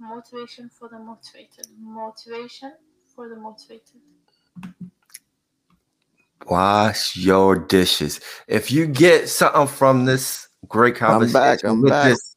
Motivation 0.00 0.70
for 0.70 0.88
the 0.88 0.98
motivated. 0.98 1.66
Motivation 1.78 2.72
for 3.14 3.28
the 3.28 3.36
motivated. 3.36 4.00
Wash 6.46 7.16
your 7.16 7.56
dishes. 7.56 8.20
If 8.48 8.72
you 8.72 8.86
get 8.86 9.28
something 9.28 9.66
from 9.66 10.06
this 10.06 10.48
great 10.68 10.96
conversation, 10.96 11.36
I'm 11.36 11.82
conversation, 11.82 11.82
back. 11.82 11.92
I'm 11.92 12.02
back. 12.02 12.08
this, 12.10 12.36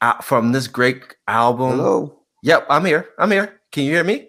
uh, 0.00 0.20
from 0.20 0.50
this 0.50 0.66
great 0.66 1.14
album, 1.28 1.76
Hello. 1.76 2.18
Yep, 2.42 2.66
I'm 2.68 2.84
here. 2.84 3.08
I'm 3.16 3.30
here. 3.30 3.60
Can 3.70 3.84
you 3.84 3.92
hear 3.92 4.04
me? 4.04 4.28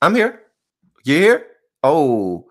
I'm 0.00 0.14
here. 0.14 0.42
You 1.04 1.16
here? 1.16 1.46
Oh, 1.82 2.46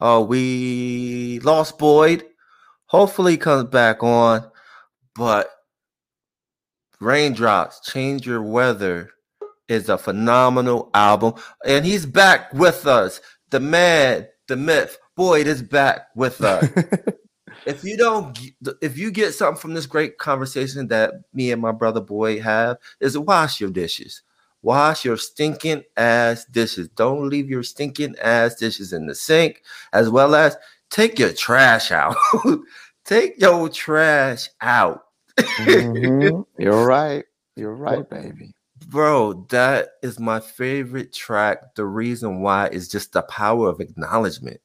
oh, 0.00 0.24
we 0.24 1.40
lost 1.40 1.78
Boyd. 1.78 2.24
Hopefully 2.86 3.32
he 3.32 3.38
comes 3.38 3.64
back 3.64 4.02
on. 4.02 4.48
But 5.14 5.50
Raindrops, 7.00 7.80
Change 7.80 8.26
Your 8.26 8.42
Weather 8.42 9.10
is 9.68 9.88
a 9.88 9.98
phenomenal 9.98 10.90
album. 10.94 11.34
And 11.64 11.84
he's 11.84 12.06
back 12.06 12.52
with 12.54 12.86
us. 12.86 13.20
The 13.50 13.60
man, 13.60 14.28
the 14.48 14.56
myth, 14.56 14.98
Boyd 15.16 15.46
is 15.46 15.62
back 15.62 16.08
with 16.14 16.42
us. 16.42 16.68
If 17.64 17.82
you 17.82 17.96
don't 17.96 18.38
if 18.80 18.96
you 18.96 19.10
get 19.10 19.34
something 19.34 19.60
from 19.60 19.74
this 19.74 19.86
great 19.86 20.18
conversation 20.18 20.86
that 20.88 21.14
me 21.34 21.50
and 21.50 21.60
my 21.60 21.72
brother 21.72 22.00
boy 22.00 22.40
have 22.40 22.78
is 23.00 23.18
wash 23.18 23.60
your 23.60 23.70
dishes. 23.70 24.22
Wash 24.62 25.04
your 25.04 25.16
stinking 25.16 25.82
ass 25.96 26.44
dishes. 26.44 26.88
Don't 26.90 27.28
leave 27.28 27.50
your 27.50 27.64
stinking 27.64 28.14
ass 28.22 28.54
dishes 28.54 28.92
in 28.92 29.06
the 29.06 29.16
sink 29.16 29.62
as 29.92 30.08
well 30.08 30.36
as 30.36 30.56
take 30.90 31.18
your 31.18 31.32
trash 31.32 31.90
out. 31.90 32.16
Take 33.04 33.40
your 33.40 33.68
trash 33.68 34.48
out 34.60 35.05
Mhm. 35.58 36.44
You're 36.58 36.84
right. 36.84 37.24
You're 37.56 37.74
right, 37.74 38.08
baby. 38.08 38.54
bro 38.88 39.46
that 39.50 39.88
is 40.02 40.20
my 40.20 40.38
favorite 40.40 41.12
track 41.12 41.74
the 41.76 41.84
reason 41.84 42.40
why 42.40 42.68
is 42.68 42.88
just 42.88 43.12
the 43.12 43.22
power 43.22 43.68
of 43.70 43.80
acknowledgement 43.80 44.60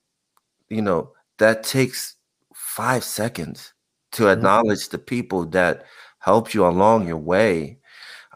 you 0.70 0.82
know 0.82 1.12
that 1.40 1.64
takes 1.64 2.16
five 2.56 3.04
seconds 3.04 3.74
to 4.12 4.28
Mhm. 4.28 4.30
acknowledge 4.30 4.90
the 4.90 5.00
people 5.00 5.46
that 5.46 5.86
helped 6.20 6.54
you 6.54 6.66
along 6.66 7.08
your 7.08 7.18
way 7.18 7.78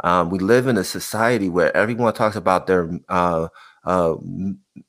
um, 0.03 0.29
we 0.29 0.39
live 0.39 0.67
in 0.67 0.77
a 0.77 0.83
society 0.83 1.49
where 1.49 1.75
everyone 1.77 2.13
talks 2.13 2.35
about 2.37 2.67
their 2.67 2.89
uh, 3.09 3.47
uh, 3.85 4.15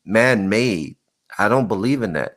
man-made 0.05 0.97
i 1.39 1.49
don't 1.49 1.69
believe 1.69 2.03
in 2.03 2.13
that 2.15 2.37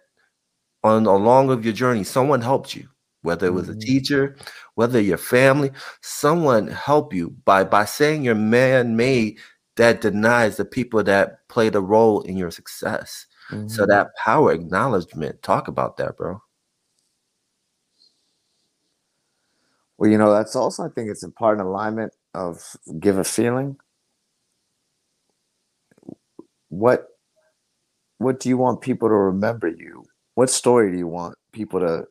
on 0.84 1.06
along 1.06 1.50
of 1.50 1.66
your 1.66 1.74
journey 1.74 2.04
someone 2.04 2.42
helped 2.42 2.76
you 2.76 2.88
whether 3.22 3.48
it 3.48 3.52
was 3.54 3.70
a 3.70 3.76
Mhm. 3.76 3.82
teacher 3.82 4.38
whether 4.80 5.02
your 5.02 5.18
family 5.18 5.72
someone 6.02 6.68
help 6.68 7.14
you 7.14 7.30
by 7.46 7.64
by 7.64 7.86
saying 7.86 8.24
you're 8.24 8.36
man-made 8.36 9.38
that 9.76 10.02
denies 10.02 10.58
the 10.58 10.66
people 10.66 11.04
that 11.04 11.48
played 11.50 11.76
a 11.76 11.82
role 11.82 12.22
in 12.24 12.38
your 12.38 12.52
success 12.52 13.26
so 13.68 13.86
Mhm. 13.86 13.88
that 13.88 14.08
power 14.16 14.52
acknowledgement 14.54 15.42
talk 15.44 15.68
about 15.68 15.98
that 15.98 16.18
bro 16.18 16.42
Well, 19.98 20.10
you 20.10 20.18
know, 20.18 20.32
that's 20.34 20.56
also 20.56 20.84
I 20.84 20.90
think 20.90 21.10
it's 21.10 21.24
in 21.24 21.32
part 21.34 21.60
in 21.60 21.66
alignment 21.66 22.14
of 22.34 22.76
give 23.00 23.18
a 23.18 23.24
feeling. 23.24 23.78
What 26.70 27.08
what 28.18 28.40
do 28.40 28.50
you 28.50 28.58
want 28.58 28.82
people 28.82 29.10
to 29.10 29.16
remember 29.16 29.68
you? 29.68 30.06
What 30.36 30.50
story 30.50 30.92
do 30.92 30.98
you 30.98 31.08
want 31.08 31.36
people 31.54 31.80
to 31.80 32.06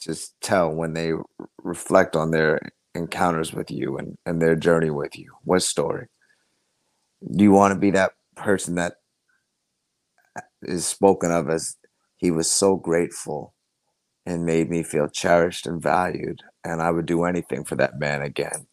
just 0.00 0.34
tell 0.40 0.70
when 0.70 0.94
they 0.94 1.12
reflect 1.62 2.16
on 2.16 2.30
their 2.30 2.60
encounters 2.94 3.52
with 3.52 3.70
you 3.70 3.98
and, 3.98 4.16
and 4.26 4.40
their 4.40 4.56
journey 4.56 4.90
with 4.90 5.18
you? 5.18 5.32
What 5.44 5.62
story? 5.62 6.06
Do 7.36 7.44
you 7.44 7.52
want 7.52 7.74
to 7.74 7.78
be 7.78 7.90
that 7.92 8.12
person 8.36 8.76
that 8.76 8.94
uh, 10.36 10.40
is 10.62 10.86
spoken 10.86 11.30
of 11.30 11.48
as 11.50 11.76
he 12.16 12.30
was 12.30 12.50
so 12.50 12.76
grateful 12.76 13.54
and 14.26 14.44
made 14.44 14.70
me 14.70 14.82
feel 14.82 15.08
cherished 15.08 15.66
and 15.66 15.82
valued 15.82 16.40
and 16.64 16.82
I 16.82 16.90
would 16.90 17.06
do 17.06 17.24
anything 17.24 17.64
for 17.64 17.76
that 17.76 17.98
man 17.98 18.22
again. 18.22 18.66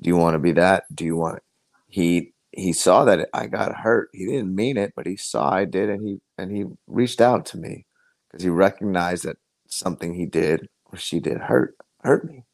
Do 0.00 0.08
you 0.08 0.16
want 0.16 0.34
to 0.34 0.38
be 0.38 0.52
that? 0.52 0.84
Do 0.94 1.04
you 1.04 1.16
want 1.16 1.40
he 1.88 2.32
he 2.52 2.72
saw 2.72 3.04
that 3.04 3.28
I 3.34 3.46
got 3.46 3.74
hurt. 3.76 4.08
He 4.12 4.26
didn't 4.26 4.54
mean 4.54 4.76
it, 4.76 4.92
but 4.96 5.06
he 5.06 5.16
saw 5.16 5.52
I 5.52 5.64
did 5.64 5.90
and 5.90 6.06
he 6.06 6.20
and 6.36 6.50
he 6.50 6.64
reached 6.86 7.20
out 7.20 7.46
to 7.46 7.58
me 7.58 7.86
because 8.30 8.44
he 8.44 8.50
recognized 8.50 9.24
that 9.24 9.36
something 9.68 10.14
he 10.14 10.26
did 10.26 10.68
or 10.86 10.98
she 10.98 11.20
did 11.20 11.38
hurt 11.38 11.76
hurt 12.02 12.24
me. 12.24 12.44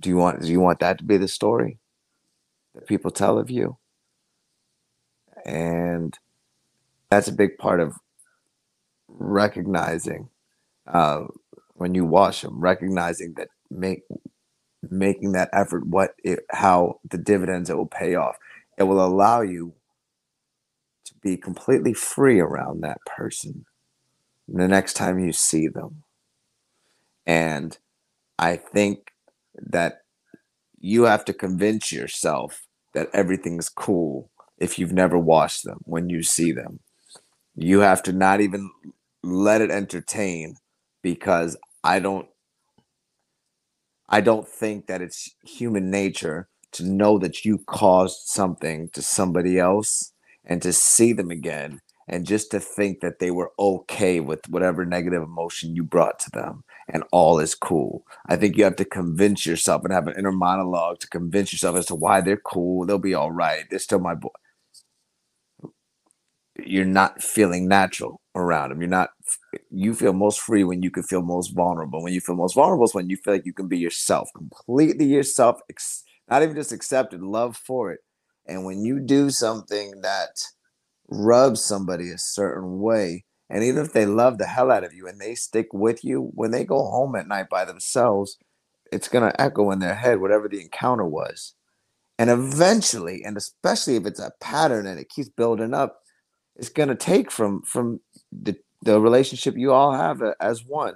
Do 0.00 0.08
you 0.08 0.16
want 0.16 0.42
do 0.42 0.48
you 0.48 0.60
want 0.60 0.78
that 0.80 0.98
to 0.98 1.04
be 1.04 1.16
the 1.16 1.28
story 1.28 1.78
that 2.74 2.86
people 2.86 3.10
tell 3.10 3.38
of 3.38 3.50
you? 3.50 3.76
And 5.44 6.18
that's 7.10 7.28
a 7.28 7.32
big 7.32 7.58
part 7.58 7.80
of 7.80 7.94
recognizing 9.08 10.28
uh, 10.86 11.24
when 11.74 11.94
you 11.94 12.04
wash 12.04 12.42
them, 12.42 12.60
recognizing 12.60 13.34
that 13.36 13.48
make 13.70 14.02
making 14.90 15.32
that 15.32 15.50
effort, 15.52 15.86
what 15.86 16.14
it, 16.22 16.40
how 16.50 17.00
the 17.08 17.18
dividends 17.18 17.70
it 17.70 17.76
will 17.76 17.86
pay 17.86 18.14
off. 18.14 18.36
It 18.78 18.84
will 18.84 19.04
allow 19.04 19.40
you 19.40 19.74
to 21.06 21.14
be 21.22 21.36
completely 21.36 21.94
free 21.94 22.40
around 22.40 22.82
that 22.82 22.98
person 23.06 23.64
the 24.48 24.68
next 24.68 24.94
time 24.94 25.18
you 25.18 25.32
see 25.32 25.68
them. 25.68 26.02
And 27.26 27.76
I 28.38 28.56
think 28.56 29.12
that 29.54 30.02
you 30.78 31.04
have 31.04 31.24
to 31.26 31.32
convince 31.32 31.92
yourself 31.92 32.66
that 32.94 33.08
everything's 33.12 33.68
cool 33.68 34.30
if 34.58 34.78
you've 34.78 34.92
never 34.92 35.18
watched 35.18 35.64
them 35.64 35.80
when 35.84 36.08
you 36.08 36.22
see 36.22 36.52
them. 36.52 36.80
You 37.54 37.80
have 37.80 38.02
to 38.04 38.12
not 38.12 38.40
even 38.40 38.70
let 39.22 39.60
it 39.60 39.70
entertain 39.70 40.56
because 41.02 41.56
I 41.82 41.98
don't 41.98 42.28
I 44.08 44.20
don't 44.20 44.46
think 44.48 44.86
that 44.86 45.02
it's 45.02 45.34
human 45.44 45.90
nature 45.90 46.48
to 46.72 46.84
know 46.84 47.18
that 47.18 47.44
you 47.44 47.58
caused 47.66 48.28
something 48.28 48.88
to 48.90 49.02
somebody 49.02 49.58
else 49.58 50.12
and 50.44 50.62
to 50.62 50.72
see 50.72 51.12
them 51.12 51.30
again 51.30 51.80
and 52.08 52.26
just 52.26 52.50
to 52.50 52.60
think 52.60 53.00
that 53.00 53.18
they 53.18 53.30
were 53.30 53.52
okay 53.58 54.20
with 54.20 54.40
whatever 54.48 54.84
negative 54.84 55.22
emotion 55.22 55.74
you 55.74 55.82
brought 55.82 56.18
to 56.20 56.30
them 56.30 56.64
and 56.88 57.04
all 57.12 57.38
is 57.38 57.54
cool. 57.54 58.04
I 58.26 58.36
think 58.36 58.56
you 58.56 58.64
have 58.64 58.76
to 58.76 58.84
convince 58.84 59.44
yourself 59.44 59.82
and 59.84 59.92
have 59.92 60.06
an 60.06 60.14
inner 60.18 60.32
monologue 60.32 61.00
to 61.00 61.08
convince 61.08 61.52
yourself 61.52 61.76
as 61.76 61.86
to 61.86 61.94
why 61.94 62.20
they're 62.20 62.36
cool. 62.36 62.86
They'll 62.86 62.98
be 62.98 63.14
all 63.14 63.32
right. 63.32 63.64
They're 63.68 63.78
still 63.78 63.98
my 63.98 64.14
boy. 64.14 64.28
You're 66.64 66.84
not 66.84 67.22
feeling 67.22 67.68
natural 67.68 68.20
around 68.34 68.70
them. 68.70 68.80
You're 68.80 68.88
not, 68.88 69.10
you 69.70 69.94
feel 69.94 70.12
most 70.12 70.40
free 70.40 70.64
when 70.64 70.82
you 70.82 70.90
can 70.90 71.02
feel 71.02 71.22
most 71.22 71.48
vulnerable. 71.48 72.02
When 72.02 72.14
you 72.14 72.20
feel 72.20 72.36
most 72.36 72.54
vulnerable 72.54 72.84
is 72.84 72.94
when 72.94 73.10
you 73.10 73.16
feel 73.16 73.34
like 73.34 73.46
you 73.46 73.52
can 73.52 73.68
be 73.68 73.78
yourself, 73.78 74.30
completely 74.34 75.06
yourself, 75.06 75.60
not 76.30 76.42
even 76.42 76.54
just 76.54 76.72
accepted, 76.72 77.20
love 77.22 77.56
for 77.56 77.92
it. 77.92 78.00
And 78.46 78.64
when 78.64 78.84
you 78.84 79.00
do 79.00 79.28
something 79.30 80.00
that 80.02 80.40
rubs 81.08 81.62
somebody 81.62 82.10
a 82.10 82.18
certain 82.18 82.80
way, 82.80 83.24
and 83.48 83.62
even 83.62 83.84
if 83.84 83.92
they 83.92 84.06
love 84.06 84.38
the 84.38 84.46
hell 84.46 84.70
out 84.70 84.84
of 84.84 84.92
you 84.92 85.06
and 85.06 85.20
they 85.20 85.34
stick 85.34 85.68
with 85.72 86.04
you, 86.04 86.30
when 86.34 86.50
they 86.50 86.64
go 86.64 86.78
home 86.78 87.14
at 87.14 87.28
night 87.28 87.48
by 87.48 87.64
themselves, 87.64 88.38
it's 88.92 89.08
going 89.08 89.28
to 89.28 89.40
echo 89.40 89.70
in 89.70 89.78
their 89.78 89.94
head 89.94 90.20
whatever 90.20 90.48
the 90.48 90.60
encounter 90.60 91.04
was. 91.04 91.54
And 92.18 92.30
eventually, 92.30 93.22
and 93.24 93.36
especially 93.36 93.96
if 93.96 94.06
it's 94.06 94.20
a 94.20 94.32
pattern 94.40 94.86
and 94.86 94.98
it 94.98 95.10
keeps 95.10 95.28
building 95.28 95.74
up, 95.74 96.00
it's 96.56 96.70
going 96.70 96.88
to 96.88 96.94
take 96.94 97.30
from 97.30 97.62
from 97.62 98.00
the, 98.32 98.56
the 98.82 99.00
relationship 99.00 99.56
you 99.56 99.72
all 99.72 99.92
have 99.92 100.22
as 100.40 100.64
one. 100.64 100.94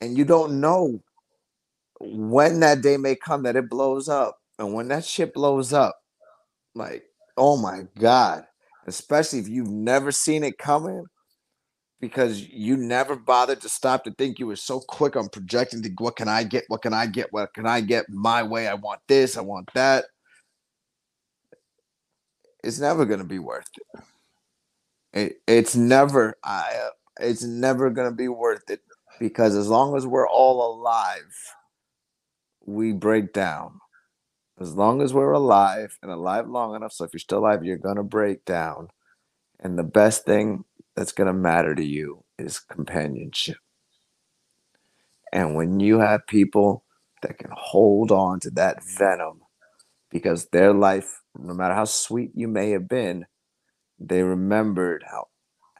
And 0.00 0.16
you 0.16 0.24
don't 0.24 0.60
know 0.60 1.02
when 2.00 2.60
that 2.60 2.80
day 2.80 2.96
may 2.96 3.14
come 3.14 3.42
that 3.44 3.56
it 3.56 3.68
blows 3.68 4.08
up. 4.08 4.38
And 4.58 4.72
when 4.74 4.88
that 4.88 5.04
shit 5.04 5.34
blows 5.34 5.72
up, 5.72 5.96
like, 6.74 7.04
oh 7.36 7.56
my 7.56 7.82
God, 7.98 8.44
especially 8.86 9.38
if 9.38 9.48
you've 9.48 9.70
never 9.70 10.12
seen 10.12 10.44
it 10.44 10.58
coming 10.58 11.04
because 12.00 12.40
you 12.48 12.76
never 12.76 13.14
bothered 13.14 13.60
to 13.60 13.68
stop 13.68 14.02
to 14.04 14.10
think 14.12 14.40
you 14.40 14.46
were 14.48 14.56
so 14.56 14.80
quick 14.80 15.14
on 15.14 15.28
projecting 15.28 15.82
to 15.82 15.90
what 15.98 16.16
can 16.16 16.28
I 16.28 16.42
get, 16.42 16.64
what 16.66 16.82
can 16.82 16.92
I 16.92 17.06
get, 17.06 17.32
what 17.32 17.54
can 17.54 17.64
I 17.64 17.80
get 17.80 18.06
my 18.08 18.42
way, 18.42 18.66
I 18.66 18.74
want 18.74 19.00
this, 19.06 19.36
I 19.36 19.40
want 19.40 19.70
that. 19.74 20.06
It's 22.64 22.80
never 22.80 23.04
going 23.04 23.20
to 23.20 23.24
be 23.26 23.38
worth 23.38 23.68
it. 23.76 24.02
it 25.12 25.36
it's 25.46 25.76
never 25.76 26.34
I 26.44 26.72
uh, 26.86 26.90
it's 27.20 27.42
never 27.44 27.90
going 27.90 28.10
to 28.10 28.16
be 28.16 28.28
worth 28.28 28.68
it 28.68 28.80
because 29.20 29.54
as 29.54 29.68
long 29.68 29.96
as 29.96 30.06
we're 30.06 30.28
all 30.28 30.74
alive, 30.74 31.34
we 32.64 32.92
break 32.92 33.32
down. 33.32 33.78
As 34.60 34.74
long 34.74 35.00
as 35.02 35.14
we're 35.14 35.32
alive 35.32 35.98
and 36.02 36.10
alive 36.10 36.48
long 36.48 36.74
enough, 36.74 36.92
so 36.92 37.04
if 37.04 37.12
you're 37.12 37.20
still 37.20 37.38
alive, 37.38 37.64
you're 37.64 37.78
going 37.78 37.96
to 37.96 38.02
break 38.02 38.44
down. 38.44 38.88
And 39.60 39.78
the 39.78 39.82
best 39.84 40.24
thing 40.24 40.64
that's 40.94 41.12
going 41.12 41.26
to 41.26 41.32
matter 41.32 41.74
to 41.74 41.84
you 41.84 42.24
is 42.38 42.60
companionship. 42.60 43.56
And 45.32 45.56
when 45.56 45.80
you 45.80 46.00
have 46.00 46.26
people 46.26 46.84
that 47.22 47.38
can 47.38 47.50
hold 47.54 48.12
on 48.12 48.40
to 48.40 48.50
that 48.50 48.84
venom 48.84 49.40
because 50.10 50.46
their 50.48 50.74
life, 50.74 51.22
no 51.38 51.54
matter 51.54 51.74
how 51.74 51.86
sweet 51.86 52.32
you 52.34 52.48
may 52.48 52.70
have 52.70 52.88
been, 52.88 53.24
they 53.98 54.22
remembered 54.22 55.04
how 55.10 55.28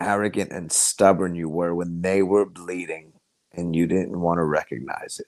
arrogant 0.00 0.50
and 0.52 0.72
stubborn 0.72 1.34
you 1.34 1.48
were 1.48 1.74
when 1.74 2.00
they 2.02 2.22
were 2.22 2.46
bleeding 2.48 3.12
and 3.52 3.76
you 3.76 3.86
didn't 3.86 4.20
want 4.20 4.38
to 4.38 4.44
recognize 4.44 5.20
it 5.20 5.26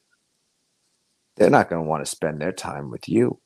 they're 1.36 1.50
not 1.50 1.68
going 1.68 1.82
to 1.82 1.88
want 1.88 2.04
to 2.04 2.10
spend 2.10 2.40
their 2.40 2.52
time 2.52 2.90
with 2.90 3.08
you. 3.08 3.40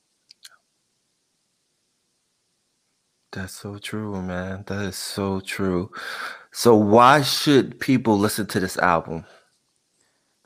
That's 3.31 3.53
so 3.53 3.77
true, 3.77 4.21
man. 4.21 4.63
That 4.67 4.85
is 4.85 4.95
so 4.95 5.39
true. 5.39 5.91
So 6.51 6.75
why 6.75 7.21
should 7.21 7.79
people 7.79 8.17
listen 8.17 8.47
to 8.47 8.59
this 8.59 8.77
album? 8.77 9.25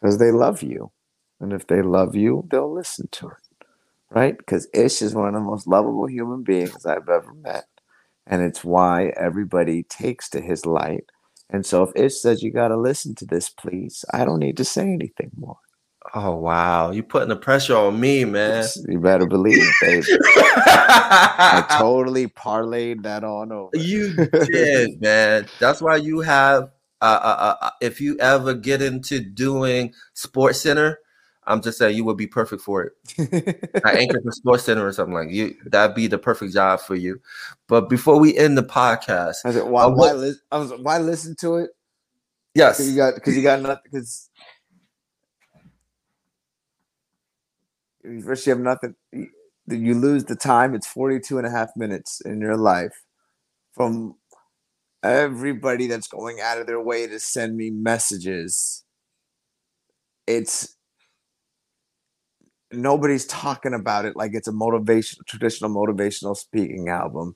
Because 0.02 0.18
they 0.20 0.32
love 0.32 0.62
you. 0.62 0.92
And 1.40 1.54
if 1.54 1.68
they 1.68 1.82
love 1.82 2.16
you, 2.16 2.48
they'll 2.52 2.74
listen 2.74 3.08
to 3.14 3.28
it. 3.28 3.66
Right? 4.12 4.38
Because 4.38 4.68
Ish 4.74 5.02
is 5.02 5.16
one 5.16 5.30
of 5.30 5.34
the 5.34 5.40
most 5.40 5.66
lovable 5.66 6.08
human 6.08 6.44
beings 6.44 6.86
I've 6.86 7.10
ever 7.10 7.34
met. 7.34 7.66
And 8.28 8.42
it's 8.42 8.64
why 8.64 9.14
everybody 9.18 9.84
takes 9.84 10.30
to 10.30 10.42
his 10.42 10.66
light. 10.66 11.06
And 11.50 11.66
so 11.66 11.84
if 11.84 11.96
Ish 11.96 12.22
says 12.22 12.44
you 12.44 12.52
got 12.52 12.70
to 12.70 12.78
listen 12.78 13.16
to 13.16 13.26
this, 13.26 13.50
please, 13.50 14.04
I 14.14 14.26
don't 14.26 14.40
need 14.40 14.58
to 14.58 14.66
say 14.66 14.92
anything 14.92 15.32
more. 15.38 15.58
Oh 16.16 16.36
wow, 16.36 16.92
you 16.92 17.02
putting 17.02 17.30
the 17.30 17.36
pressure 17.36 17.76
on 17.76 18.00
me, 18.00 18.24
man. 18.24 18.68
You 18.88 19.00
better 19.00 19.26
believe 19.26 19.58
it, 19.58 19.74
baby. 19.82 20.06
I 20.36 21.66
totally 21.80 22.28
parlayed 22.28 23.02
that 23.02 23.24
on 23.24 23.52
over. 23.52 23.72
You 23.74 24.14
did, 24.52 25.02
man. 25.02 25.48
That's 25.60 25.82
why 25.82 25.98
you 25.98 26.20
have. 26.20 26.70
Uh, 27.02 27.20
uh, 27.22 27.38
uh, 27.62 27.66
uh, 27.66 27.70
if 27.82 28.00
you 28.00 28.18
ever 28.20 28.54
get 28.54 28.82
into 28.82 29.20
doing 29.20 29.94
Sports 30.14 30.62
Center, 30.62 31.00
I'm 31.46 31.62
just 31.62 31.78
saying 31.78 31.98
you 31.98 32.06
would 32.06 32.16
be 32.16 32.28
perfect 32.28 32.62
for 32.62 32.84
it. 32.84 32.94
I 33.84 33.92
anchor 33.98 34.22
for 34.22 34.32
Sports 34.32 34.64
Center 34.64 34.88
or 34.88 34.94
something 34.94 35.16
like 35.16 35.32
you. 35.32 35.56
That'd 35.66 35.96
be 35.96 36.08
the 36.08 36.18
perfect 36.18 36.54
job 36.54 36.80
for 36.80 36.96
you. 36.96 37.20
But 37.68 37.90
before 37.90 38.20
we 38.20 38.38
end 38.38 38.58
the 38.58 38.64
podcast, 38.64 39.38
I 39.44 39.52
said, 39.52 39.66
why, 39.66 39.88
why, 39.88 40.14
li- 40.14 40.36
I 40.52 40.60
was, 40.60 40.72
why 40.80 41.00
listen 41.00 41.36
to 41.42 41.58
it? 41.58 41.72
Yes, 42.56 42.88
you 42.88 42.96
got 42.96 43.16
because 43.16 43.36
you 43.36 43.42
got 43.42 43.62
nothing 43.62 43.82
because 43.92 44.30
first 48.26 48.46
you 48.46 48.52
have 48.52 48.60
nothing 48.60 48.96
you 49.68 49.96
lose 49.96 50.26
the 50.26 50.36
time 50.36 50.76
it's 50.76 50.88
42 50.88 51.38
and 51.38 51.48
a 51.48 51.52
half 51.52 51.70
minutes 51.76 52.22
in 52.22 52.42
your 52.42 52.58
life 52.58 53.04
from 53.74 54.16
everybody 55.04 55.88
that's 55.88 56.08
going 56.08 56.40
out 56.42 56.58
of 56.58 56.68
their 56.68 56.82
way 56.82 57.06
to 57.08 57.20
send 57.20 57.58
me 57.58 57.70
messages. 57.70 58.84
It's 60.26 60.76
nobody's 62.72 63.26
talking 63.26 63.74
about 63.74 64.06
it 64.06 64.16
like 64.16 64.32
it's 64.34 64.48
a 64.48 64.52
motivational 64.54 65.26
traditional 65.28 65.70
motivational 65.70 66.36
speaking 66.36 66.90
album. 66.90 67.36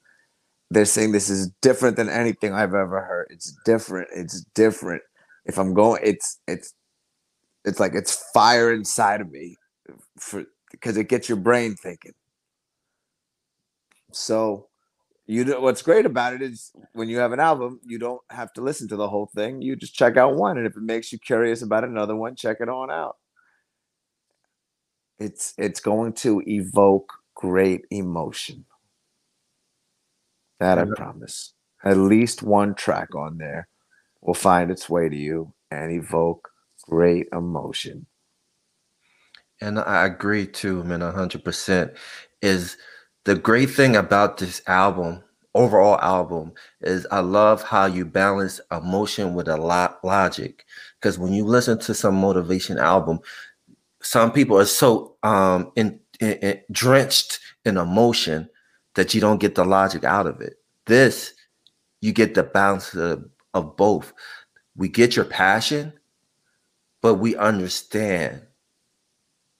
They're 0.72 0.86
saying 0.86 1.12
this 1.12 1.30
is 1.30 1.52
different 1.62 1.98
than 1.98 2.10
anything 2.10 2.54
i've 2.54 2.74
ever 2.74 3.04
heard. 3.04 3.28
It's 3.30 3.56
different 3.66 4.08
it's 4.16 4.44
different. 4.56 5.04
If 5.46 5.58
i'm 5.60 5.74
going 5.74 6.02
it's 6.04 6.40
it's 6.48 6.74
it's 7.66 7.80
like 7.80 7.94
it's 7.94 8.32
fire 8.34 8.74
inside 8.74 9.22
of 9.22 9.30
me 9.32 9.58
for 10.20 10.46
because 10.72 10.98
it 10.98 11.10
gets 11.10 11.30
your 11.30 11.38
brain 11.38 11.76
thinking. 11.76 12.14
So, 14.12 14.68
you 15.26 15.44
know 15.44 15.60
what's 15.60 15.82
great 15.82 16.06
about 16.06 16.34
it 16.34 16.42
is 16.42 16.72
when 16.94 17.10
you 17.10 17.18
have 17.18 17.34
an 17.34 17.40
album, 17.40 17.82
you 17.86 18.00
don't 18.00 18.22
have 18.30 18.54
to 18.54 18.62
listen 18.62 18.88
to 18.90 18.96
the 18.96 19.10
whole 19.10 19.30
thing. 19.36 19.62
You 19.62 19.76
just 19.76 19.94
check 19.94 20.16
out 20.16 20.36
one, 20.36 20.58
and 20.58 20.66
if 20.66 20.78
it 20.78 20.84
makes 20.84 21.12
you 21.12 21.20
curious 21.20 21.62
about 21.62 21.84
another 21.84 22.16
one, 22.16 22.36
check 22.36 22.58
it 22.62 22.70
on 22.70 22.90
out. 22.90 23.18
It's 25.20 25.54
it's 25.58 25.82
going 25.82 26.14
to 26.14 26.42
evoke 26.48 27.12
great 27.36 27.86
emotion. 27.92 28.66
That 30.60 30.80
I 30.80 30.86
promise. 30.86 31.54
At 31.84 31.98
least 31.98 32.42
one 32.42 32.74
track 32.74 33.14
on 33.14 33.38
there 33.38 33.68
will 34.22 34.34
find 34.34 34.72
its 34.72 34.90
way 34.90 35.10
to 35.10 35.16
you 35.16 35.54
and 35.70 35.92
evoke 35.92 36.50
great 36.90 37.28
emotion 37.32 38.08
and 39.62 39.80
I 39.80 40.06
agree 40.06 40.48
too, 40.48 40.84
man, 40.84 41.02
hundred 41.02 41.44
percent. 41.44 41.94
Is 42.42 42.78
the 43.26 43.36
great 43.36 43.70
thing 43.72 43.96
about 43.96 44.38
this 44.38 44.62
album, 44.68 45.24
overall 45.56 46.00
album, 46.02 46.54
is 46.82 47.08
I 47.12 47.20
love 47.20 47.64
how 47.64 47.86
you 47.86 48.06
balance 48.06 48.62
emotion 48.72 49.34
with 49.34 49.48
a 49.48 49.58
lot 49.58 50.00
logic. 50.04 50.66
Because 51.00 51.18
when 51.20 51.34
you 51.34 51.44
listen 51.46 51.80
to 51.80 51.94
some 51.94 52.16
motivation 52.16 52.78
album, 52.78 53.20
some 54.02 54.32
people 54.32 54.58
are 54.58 54.66
so 54.66 55.16
um 55.24 55.72
in, 55.76 56.00
in, 56.20 56.34
in 56.34 56.62
drenched 56.72 57.40
in 57.66 57.78
emotion 57.78 58.50
that 58.96 59.14
you 59.14 59.22
don't 59.22 59.40
get 59.40 59.56
the 59.56 59.66
logic 59.66 60.04
out 60.04 60.26
of 60.26 60.42
it. 60.42 60.56
This, 60.86 61.34
you 62.02 62.14
get 62.14 62.34
the 62.34 62.44
balance 62.44 62.94
of, 62.96 63.30
of 63.54 63.76
both. 63.76 64.14
We 64.76 64.90
get 64.90 65.16
your 65.16 65.26
passion, 65.26 65.94
but 67.02 67.16
we 67.16 67.36
understand 67.36 68.47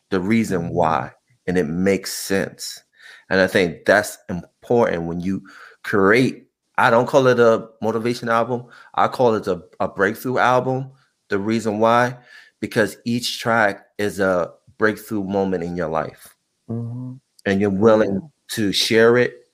the 0.10 0.20
reason 0.20 0.64
mm-hmm. 0.64 0.76
why, 0.76 1.12
and 1.46 1.58
it 1.58 1.66
makes 1.66 2.14
sense. 2.14 2.84
And 3.30 3.42
I 3.42 3.48
think 3.48 3.86
that's 3.86 4.18
important 4.30 5.04
when 5.04 5.20
you 5.20 5.44
create. 5.84 6.48
I 6.78 6.90
don't 6.90 7.08
call 7.08 7.28
it 7.28 7.40
a 7.40 7.70
motivation 7.82 8.30
album. 8.30 8.66
I 8.94 9.08
call 9.08 9.36
it 9.36 9.48
a, 9.48 9.62
a 9.80 9.88
breakthrough 9.88 10.38
album. 10.38 10.92
The 11.30 11.40
reason 11.40 11.80
why, 11.80 12.18
because 12.60 12.98
each 13.04 13.40
track 13.40 13.86
is 13.98 14.20
a 14.20 14.52
breakthrough 14.78 15.24
moment 15.24 15.64
in 15.64 15.76
your 15.76 15.90
life 15.90 16.36
Mhm. 16.70 17.20
and 17.46 17.62
you're 17.62 17.70
willing 17.70 18.32
to 18.50 18.72
share 18.72 19.18
it 19.18 19.48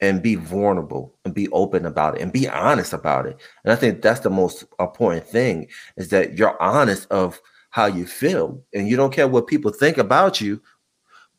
and 0.00 0.22
be 0.22 0.36
vulnerable 0.36 1.14
and 1.24 1.34
be 1.34 1.48
open 1.48 1.84
about 1.84 2.16
it 2.16 2.22
and 2.22 2.32
be 2.32 2.48
honest 2.48 2.92
about 2.92 3.26
it. 3.26 3.40
And 3.64 3.72
I 3.72 3.76
think 3.76 4.00
that's 4.00 4.20
the 4.20 4.30
most 4.30 4.64
important 4.78 5.26
thing 5.26 5.68
is 5.96 6.08
that 6.10 6.38
you're 6.38 6.60
honest 6.62 7.10
of 7.10 7.40
how 7.70 7.86
you 7.86 8.06
feel 8.06 8.62
and 8.74 8.88
you 8.88 8.96
don't 8.96 9.12
care 9.12 9.28
what 9.28 9.46
people 9.46 9.72
think 9.72 9.98
about 9.98 10.40
you, 10.40 10.62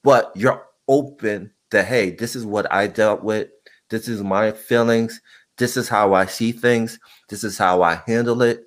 but 0.04 0.32
you're 0.36 0.66
open 0.88 1.52
to, 1.72 1.84
hey, 1.84 2.12
this 2.12 2.36
is 2.36 2.46
what 2.46 2.72
I 2.72 2.88
dealt 2.88 3.24
with. 3.24 3.50
This 3.90 4.08
is 4.08 4.24
my 4.24 4.52
feelings. 4.52 5.22
This 5.58 5.78
is 5.78 5.90
how 5.90 6.14
I 6.14 6.26
see 6.26 6.52
things. 6.52 7.00
This 7.30 7.44
is 7.44 7.58
how 7.58 7.82
I 7.82 8.02
handle 8.08 8.42
it. 8.42 8.64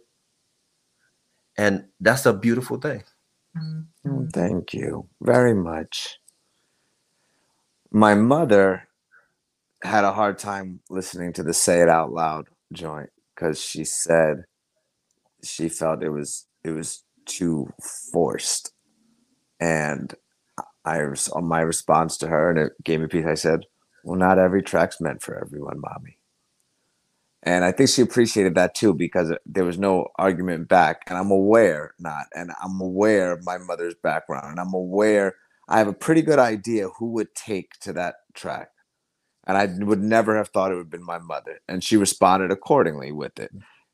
And 1.59 1.86
that's 2.01 2.26
a 2.26 2.32
beautiful 2.32 2.78
thing. 2.78 3.05
Mm, 4.06 4.32
Thank 4.32 4.74
you 4.74 5.09
very 5.20 5.55
much. 5.55 6.18
My 7.93 8.14
mother 8.14 8.89
had 9.82 10.05
a 10.05 10.12
hard 10.12 10.39
time 10.39 10.80
listening 10.90 11.32
to 11.34 11.43
the 11.43 11.55
say 11.55 11.82
it 11.82 11.89
out 11.89 12.12
loud 12.12 12.48
joint 12.72 13.10
because 13.34 13.60
she 13.60 13.84
said 13.84 14.44
she 15.44 15.68
felt 15.68 16.02
it 16.02 16.10
was 16.10 16.47
it 16.64 16.70
was 16.70 17.05
too 17.27 17.73
forced. 18.12 18.73
And 19.61 20.15
I 20.85 21.05
was 21.05 21.28
on 21.28 21.47
my 21.47 21.61
response 21.61 22.16
to 22.19 22.28
her, 22.28 22.51
and 22.51 22.59
it 22.59 22.73
gave 22.82 23.01
me 23.01 23.07
peace. 23.07 23.27
I 23.27 23.35
said, 23.35 23.66
Well, 24.05 24.19
not 24.19 24.39
every 24.39 24.62
track's 24.62 25.01
meant 25.01 25.23
for 25.23 25.39
everyone, 25.39 25.81
mommy. 25.81 26.19
And 27.44 27.65
I 27.65 27.73
think 27.73 27.90
she 27.90 28.03
appreciated 28.03 28.55
that 28.55 28.74
too 28.74 28.94
because 28.94 29.32
there 29.47 29.65
was 29.65 29.78
no 29.78 30.09
argument 30.16 30.69
back. 30.69 31.03
And 31.09 31.19
I'm 31.19 31.31
aware 31.31 31.94
not, 31.99 32.27
and 32.35 32.53
I'm 32.62 32.81
aware 32.81 33.32
of 33.32 33.44
my 33.44 33.59
mother's 33.59 33.94
background, 34.03 34.47
and 34.51 34.61
I'm 34.61 34.74
aware 34.74 35.36
I 35.69 35.78
have 35.78 35.89
a 35.89 35.93
pretty 35.93 36.23
good 36.23 36.39
idea 36.39 36.89
who 36.89 37.12
would 37.12 37.35
take 37.35 37.78
to 37.81 37.93
that 37.94 38.16
track. 38.35 38.69
And 39.47 39.57
I 39.57 39.66
would 39.85 40.03
never 40.03 40.36
have 40.36 40.49
thought 40.49 40.70
it 40.70 40.74
would 40.74 40.82
have 40.82 40.90
been 40.90 41.05
my 41.05 41.19
mother. 41.19 41.61
And 41.66 41.82
she 41.82 41.97
responded 41.97 42.53
accordingly 42.53 43.11
with 43.11 43.39
it. 43.40 43.51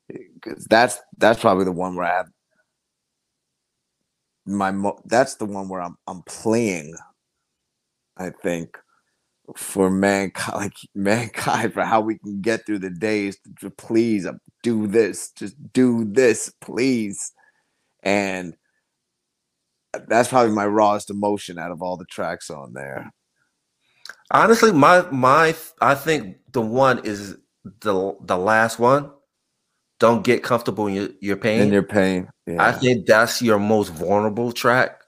Because 0.07 0.65
that's 0.65 0.99
that's 1.17 1.39
probably 1.39 1.65
the 1.65 1.71
one 1.71 1.95
where 1.95 2.05
I 2.05 2.17
have 2.17 2.29
my 4.49 4.71
mo- 4.71 5.01
that's 5.05 5.35
the 5.35 5.45
one 5.45 5.69
where 5.69 5.81
I'm 5.81 5.97
I'm 6.07 6.23
playing, 6.23 6.95
I 8.17 8.31
think, 8.31 8.77
for 9.57 9.89
mankind, 9.91 10.55
like 10.55 10.73
mankind, 10.95 11.73
for 11.73 11.83
how 11.83 12.01
we 12.01 12.17
can 12.19 12.41
get 12.41 12.65
through 12.65 12.79
the 12.79 12.89
days. 12.91 13.37
To 13.61 13.69
please 13.69 14.25
uh, 14.25 14.33
do 14.63 14.87
this, 14.87 15.31
just 15.31 15.55
do 15.73 16.05
this, 16.05 16.51
please. 16.61 17.33
And 18.03 18.55
that's 20.07 20.29
probably 20.29 20.53
my 20.53 20.67
rawest 20.67 21.09
emotion 21.09 21.59
out 21.59 21.71
of 21.71 21.81
all 21.81 21.97
the 21.97 22.05
tracks 22.05 22.49
on 22.49 22.73
there. 22.73 23.11
Honestly, 24.31 24.71
my 24.71 25.09
my 25.11 25.55
I 25.81 25.95
think 25.95 26.37
the 26.51 26.61
one 26.61 27.05
is 27.05 27.37
the 27.81 28.15
the 28.21 28.37
last 28.37 28.79
one. 28.79 29.11
Don't 29.99 30.23
get 30.23 30.43
comfortable 30.43 30.87
in 30.87 30.93
your, 30.95 31.09
your 31.21 31.35
pain. 31.37 31.61
In 31.61 31.73
your 31.73 31.83
pain, 31.83 32.29
yeah. 32.47 32.63
I 32.63 32.71
think 32.71 33.05
that's 33.05 33.41
your 33.41 33.59
most 33.59 33.89
vulnerable 33.89 34.51
track 34.51 35.01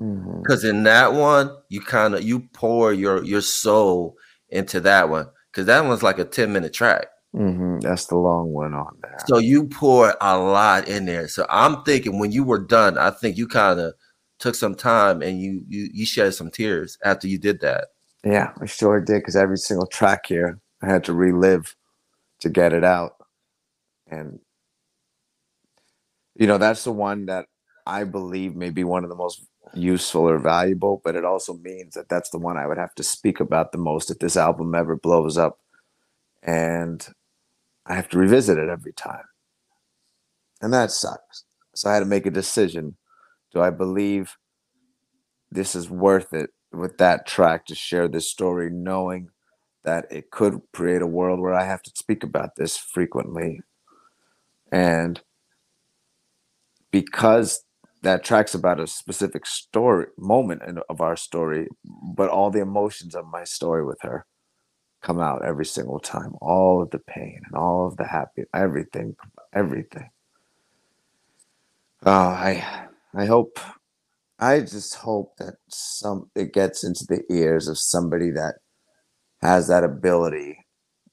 Mhm. 0.00 0.42
because 0.42 0.64
in 0.64 0.84
that 0.84 1.12
one 1.12 1.50
you 1.68 1.80
kind 1.82 2.14
of 2.14 2.22
you 2.22 2.40
pour 2.54 2.90
your 2.92 3.22
your 3.22 3.42
soul 3.42 4.14
into 4.48 4.80
that 4.80 5.10
one 5.10 5.26
because 5.52 5.66
that 5.66 5.84
one's 5.84 6.02
like 6.02 6.18
a 6.18 6.24
10 6.24 6.52
minute 6.54 6.72
track 6.72 7.06
Mhm. 7.34 7.82
That's 7.82 8.06
the 8.06 8.16
long 8.16 8.50
one 8.52 8.72
on 8.72 8.96
that. 9.02 9.28
so 9.28 9.36
you 9.38 9.68
pour 9.68 10.14
a 10.22 10.38
lot 10.38 10.88
in 10.88 11.04
there 11.04 11.28
so 11.28 11.44
i'm 11.50 11.82
thinking 11.84 12.18
when 12.18 12.32
you 12.32 12.44
were 12.44 12.58
done 12.58 12.96
i 12.96 13.10
think 13.10 13.36
you 13.36 13.46
kind 13.46 13.78
of 13.78 13.92
took 14.38 14.54
some 14.54 14.74
time 14.74 15.20
and 15.20 15.38
you 15.38 15.62
you 15.68 15.90
you 15.92 16.06
shed 16.06 16.32
some 16.34 16.50
tears 16.50 16.96
after 17.04 17.28
you 17.28 17.38
did 17.38 17.60
that 17.60 17.88
Yeah, 18.24 18.52
I 18.60 18.64
sure 18.66 19.00
did 19.02 19.18
because 19.20 19.36
every 19.36 19.58
single 19.58 19.86
track 19.86 20.24
here 20.26 20.58
I 20.82 20.86
had 20.86 21.04
to 21.04 21.12
relive 21.12 21.76
to 22.40 22.48
get 22.48 22.72
it 22.72 22.84
out. 22.84 23.12
And 24.10 24.40
you 26.34 26.46
know, 26.46 26.58
that's 26.58 26.84
the 26.84 26.92
one 26.92 27.26
that 27.26 27.46
I 27.86 28.04
believe 28.04 28.54
may 28.54 28.70
be 28.70 28.84
one 28.84 29.04
of 29.04 29.10
the 29.10 29.16
most 29.16 29.44
useful 29.74 30.22
or 30.22 30.38
valuable, 30.38 31.00
but 31.04 31.16
it 31.16 31.24
also 31.24 31.54
means 31.54 31.94
that 31.94 32.08
that's 32.08 32.30
the 32.30 32.38
one 32.38 32.56
I 32.56 32.66
would 32.66 32.78
have 32.78 32.94
to 32.96 33.02
speak 33.02 33.40
about 33.40 33.72
the 33.72 33.78
most 33.78 34.10
if 34.10 34.18
this 34.18 34.36
album 34.36 34.74
ever 34.74 34.96
blows 34.96 35.36
up. 35.36 35.58
And 36.42 37.06
I 37.86 37.94
have 37.94 38.08
to 38.10 38.18
revisit 38.18 38.58
it 38.58 38.68
every 38.68 38.92
time. 38.92 39.24
And 40.62 40.72
that 40.72 40.90
sucks. 40.90 41.44
So 41.74 41.90
I 41.90 41.94
had 41.94 42.00
to 42.00 42.06
make 42.06 42.26
a 42.26 42.30
decision. 42.30 42.96
Do 43.52 43.60
I 43.60 43.70
believe 43.70 44.36
this 45.50 45.74
is 45.74 45.90
worth 45.90 46.32
it 46.32 46.50
with 46.72 46.98
that 46.98 47.26
track 47.26 47.66
to 47.66 47.74
share 47.74 48.08
this 48.08 48.30
story, 48.30 48.70
knowing 48.70 49.30
that 49.84 50.06
it 50.10 50.30
could 50.30 50.60
create 50.72 51.02
a 51.02 51.06
world 51.06 51.40
where 51.40 51.54
I 51.54 51.64
have 51.64 51.82
to 51.82 51.92
speak 51.94 52.22
about 52.22 52.56
this 52.56 52.76
frequently. 52.76 53.60
And 54.72 55.20
because 56.90 57.64
that 58.02 58.24
track's 58.24 58.54
about 58.54 58.80
a 58.80 58.86
specific 58.86 59.46
story 59.46 60.06
moment 60.16 60.62
in, 60.66 60.78
of 60.88 61.00
our 61.00 61.16
story, 61.16 61.68
but 61.84 62.30
all 62.30 62.50
the 62.50 62.60
emotions 62.60 63.14
of 63.14 63.26
my 63.26 63.44
story 63.44 63.84
with 63.84 63.98
her 64.02 64.26
come 65.02 65.20
out 65.20 65.44
every 65.44 65.66
single 65.66 65.98
time. 65.98 66.34
All 66.40 66.82
of 66.82 66.90
the 66.90 66.98
pain 66.98 67.40
and 67.46 67.54
all 67.54 67.86
of 67.86 67.96
the 67.96 68.06
happy, 68.06 68.44
everything, 68.54 69.16
everything. 69.54 70.10
Oh, 72.04 72.10
I, 72.12 72.86
I 73.14 73.26
hope 73.26 73.58
I 74.40 74.60
just 74.60 74.94
hope 74.94 75.36
that 75.36 75.56
some 75.68 76.30
it 76.34 76.54
gets 76.54 76.82
into 76.82 77.04
the 77.06 77.22
ears 77.30 77.68
of 77.68 77.78
somebody 77.78 78.30
that 78.30 78.54
has 79.42 79.68
that 79.68 79.84
ability 79.84 80.64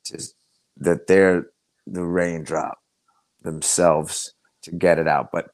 to 0.05 0.23
that 0.77 1.07
they're 1.07 1.47
the 1.85 2.05
raindrop 2.05 2.77
themselves 3.47 4.33
to 4.63 4.71
get 4.73 4.99
it 4.99 5.09
out. 5.09 5.29
But 5.33 5.47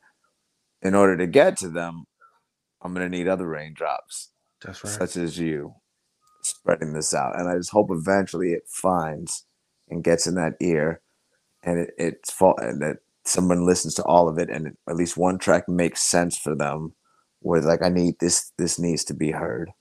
in 0.84 0.96
order 0.96 1.18
to 1.18 1.28
get 1.28 1.58
to 1.60 1.70
them, 1.70 2.06
I'm 2.82 2.94
gonna 2.94 3.10
need 3.10 3.28
other 3.30 3.48
raindrops, 3.48 4.32
that's 4.64 4.82
such 4.92 5.18
as 5.18 5.40
you, 5.40 5.76
spreading 6.44 6.94
this 6.94 7.14
out. 7.14 7.40
And 7.40 7.50
I 7.50 7.58
just 7.58 7.72
hope 7.72 7.90
eventually 7.92 8.54
it 8.54 8.64
finds 8.70 9.46
and 9.90 10.04
gets 10.04 10.28
in 10.28 10.36
that 10.36 10.56
ear, 10.62 11.02
and 11.64 11.80
it, 11.80 11.92
it's 12.00 12.32
fall 12.32 12.56
and 12.60 12.82
that 12.82 12.98
someone 13.26 13.66
listens 13.66 13.96
to 13.96 14.04
all 14.06 14.30
of 14.30 14.40
it, 14.40 14.50
and 14.52 14.76
at 14.90 14.98
least 14.98 15.18
one 15.18 15.40
track 15.40 15.70
makes 15.70 16.02
sense 16.02 16.38
for 16.38 16.56
them 16.56 16.94
where 17.42 17.62
like 17.62 17.84
I 17.84 17.90
need 17.90 18.16
this 18.22 18.52
this 18.58 18.80
needs 18.80 19.06
to 19.06 19.16
be 19.16 19.32
heard. 19.32 19.72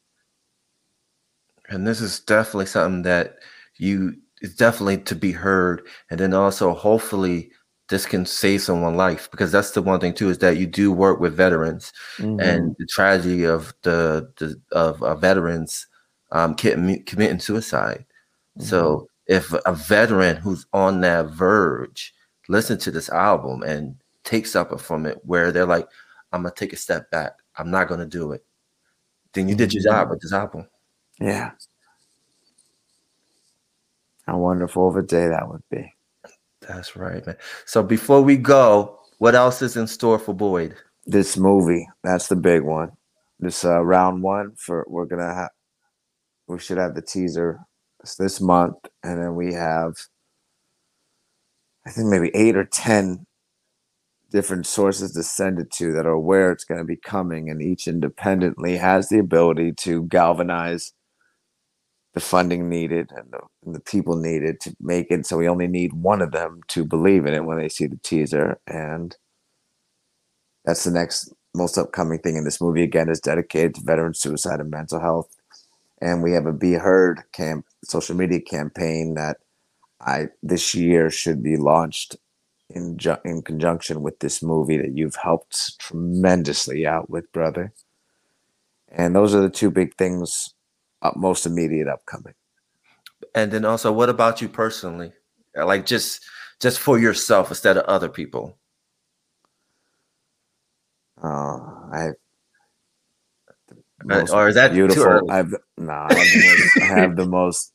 and 1.69 1.87
this 1.87 2.01
is 2.01 2.21
definitely 2.21 2.67
something 2.67 3.03
that 3.03 3.37
you 3.79 4.15
it's 4.41 4.55
definitely 4.57 4.99
to 4.99 5.15
be 5.15 5.33
heard 5.33 5.87
and 6.11 6.21
then 6.21 6.35
also 6.35 6.75
hopefully 6.75 7.51
this 7.89 8.07
can 8.07 8.25
save 8.25 8.63
someone 8.63 8.97
life 8.97 9.31
because 9.31 9.53
that's 9.53 9.73
the 9.73 9.83
one 9.83 10.01
thing 10.01 10.15
too 10.15 10.31
is 10.31 10.39
that 10.39 10.57
you 10.57 10.67
do 10.67 10.91
work 10.93 11.21
with 11.21 11.35
veterans 11.37 11.93
Mm-hmm. 12.19 12.41
and 12.41 12.75
the 12.79 12.87
tragedy 12.87 13.45
of 13.45 13.75
the, 13.83 14.31
the 14.39 14.61
of 14.73 15.03
uh, 15.03 15.15
veterans 15.17 15.87
um, 16.31 16.55
committing 16.55 17.39
suicide. 17.41 18.05
So 18.59 19.09
if 19.27 19.53
a 19.67 19.73
veteran 19.75 20.37
who's 20.37 20.67
on 20.73 21.01
that 21.03 21.27
verge 21.27 22.15
listen 22.49 22.79
to 22.79 22.91
this 22.91 23.09
album 23.11 23.63
and 23.63 23.97
take 24.25 24.47
something 24.47 24.79
from 24.79 25.07
it, 25.07 25.19
where 25.25 25.53
they're 25.53 25.67
like, 25.67 25.89
"I'm 26.33 26.43
gonna 26.43 26.55
take 26.55 26.73
a 26.73 26.77
step 26.77 27.11
back. 27.11 27.33
I'm 27.57 27.71
not 27.71 27.89
gonna 27.89 28.07
do 28.07 28.33
it," 28.33 28.45
then 29.33 29.49
you 29.49 29.55
did 29.55 29.73
your 29.73 29.83
job 29.85 30.11
with 30.11 30.21
this 30.21 30.33
album. 30.33 30.67
yeah. 31.21 31.53
How 34.27 34.39
wonderful 34.39 34.89
of 34.89 34.97
a 34.97 35.03
day 35.03 35.29
that 35.29 35.49
would 35.49 35.63
be. 35.71 35.93
That's 36.69 36.97
right, 36.97 37.25
man. 37.27 37.37
So 37.67 37.83
before 37.83 38.23
we 38.23 38.37
go, 38.37 38.99
what 39.19 39.35
else 39.35 39.63
is 39.63 39.77
in 39.77 39.87
store 39.87 40.19
for 40.19 40.35
Boyd? 40.35 40.75
This 41.07 41.37
movie, 41.37 41.89
that's 42.05 42.29
the 42.29 42.37
big 42.37 42.63
one. 42.63 42.93
This 43.41 43.65
uh, 43.65 43.83
round 43.83 44.23
one 44.23 44.53
for 44.57 44.87
we're 44.89 45.07
gonna 45.07 45.35
have. 45.35 45.51
We 46.49 46.59
should 46.59 46.79
have 46.79 46.95
the 46.95 47.03
teaser 47.03 47.61
this 48.19 48.41
month, 48.41 48.77
and 49.03 49.21
then 49.21 49.35
we 49.35 49.55
have. 49.55 49.95
I 51.87 51.91
think 51.91 52.09
maybe 52.09 52.31
eight 52.35 52.57
or 52.57 52.65
ten 52.65 53.27
different 54.31 54.67
sources 54.67 55.13
to 55.13 55.23
send 55.23 55.59
it 55.61 55.71
to 55.73 55.93
that 55.93 56.07
are 56.07 56.13
aware 56.13 56.51
it's 56.53 56.65
going 56.65 56.79
to 56.81 56.85
be 56.85 56.97
coming, 56.97 57.51
and 57.51 57.63
each 57.63 57.87
independently 57.87 58.77
has 58.79 59.09
the 59.09 59.19
ability 59.19 59.73
to 59.73 60.05
galvanize 60.05 60.93
the 62.15 62.21
funding 62.21 62.69
needed 62.69 63.11
and 63.15 63.31
the, 63.33 63.41
the 63.65 63.81
people 63.81 64.17
needed 64.17 64.61
to 64.61 64.77
make 64.81 65.11
it. 65.11 65.27
So 65.27 65.37
we 65.39 65.49
only 65.49 65.69
need 65.69 65.93
one 65.93 66.21
of 66.23 66.33
them 66.33 66.63
to 66.69 66.85
believe 66.85 67.27
in 67.27 67.35
it 67.35 67.45
when 67.45 67.59
they 67.59 67.69
see 67.69 67.87
the 67.87 67.99
teaser, 67.99 68.59
and 68.67 69.17
that's 70.65 70.85
the 70.85 70.91
next 70.91 71.33
most 71.55 71.77
upcoming 71.77 72.19
thing 72.19 72.37
in 72.37 72.45
this 72.45 72.61
movie. 72.61 72.83
Again, 72.83 73.09
is 73.09 73.21
dedicated 73.21 73.75
to 73.77 73.83
veteran 73.83 74.15
suicide 74.15 74.61
and 74.61 74.71
mental 74.71 75.01
health, 75.01 75.37
and 76.01 76.23
we 76.23 76.33
have 76.33 76.47
a 76.47 76.53
Be 76.53 76.75
Heard 76.75 77.23
camp 77.33 77.67
social 77.85 78.17
media 78.17 78.41
campaign 78.41 79.15
that 79.15 79.39
I 80.01 80.29
this 80.43 80.75
year 80.75 81.11
should 81.11 81.43
be 81.43 81.57
launched 81.57 82.17
in 82.71 82.97
ju- 82.97 83.19
in 83.25 83.43
conjunction 83.43 84.03
with 84.03 84.19
this 84.21 84.43
movie 84.43 84.77
that 84.79 84.97
you've 84.97 85.17
helped 85.17 85.79
tremendously 85.79 86.87
out 86.87 87.11
with, 87.11 87.31
brother. 87.33 87.73
And 88.89 89.15
those 89.15 89.35
are 89.35 89.41
the 89.41 89.51
two 89.51 89.71
big 89.71 89.95
things, 89.97 90.55
uh, 91.01 91.13
most 91.17 91.47
immediate 91.47 91.89
upcoming. 91.89 92.35
And 93.35 93.51
then 93.51 93.65
also, 93.65 93.93
what 93.93 94.09
about 94.09 94.43
you 94.43 94.49
personally? 94.49 95.13
Like 95.55 95.87
just 95.87 96.25
just 96.61 96.79
for 96.79 96.99
yourself 96.99 97.51
instead 97.51 97.77
of 97.77 97.85
other 97.85 98.09
people. 98.09 98.59
Uh, 101.23 101.59
I 101.93 102.13
Uh, 104.11 104.27
or 104.33 104.49
is 104.49 104.57
that 104.57 104.69
too 104.71 104.75
beautiful. 104.75 105.03
early? 105.05 105.31
I 105.31 105.37
have 105.37 105.55
no, 105.79 105.93
I 105.93 106.15
have, 106.15 106.27
the 106.33 106.43
most, 106.43 106.77
I 106.83 107.01
have 107.01 107.17
the 107.17 107.27
most 107.27 107.73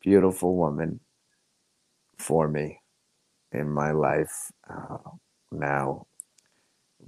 beautiful 0.00 0.56
woman 0.56 1.00
for 2.18 2.48
me 2.48 2.80
in 3.52 3.68
my 3.70 3.90
life 3.90 4.52
uh, 4.70 4.98
now. 5.50 6.06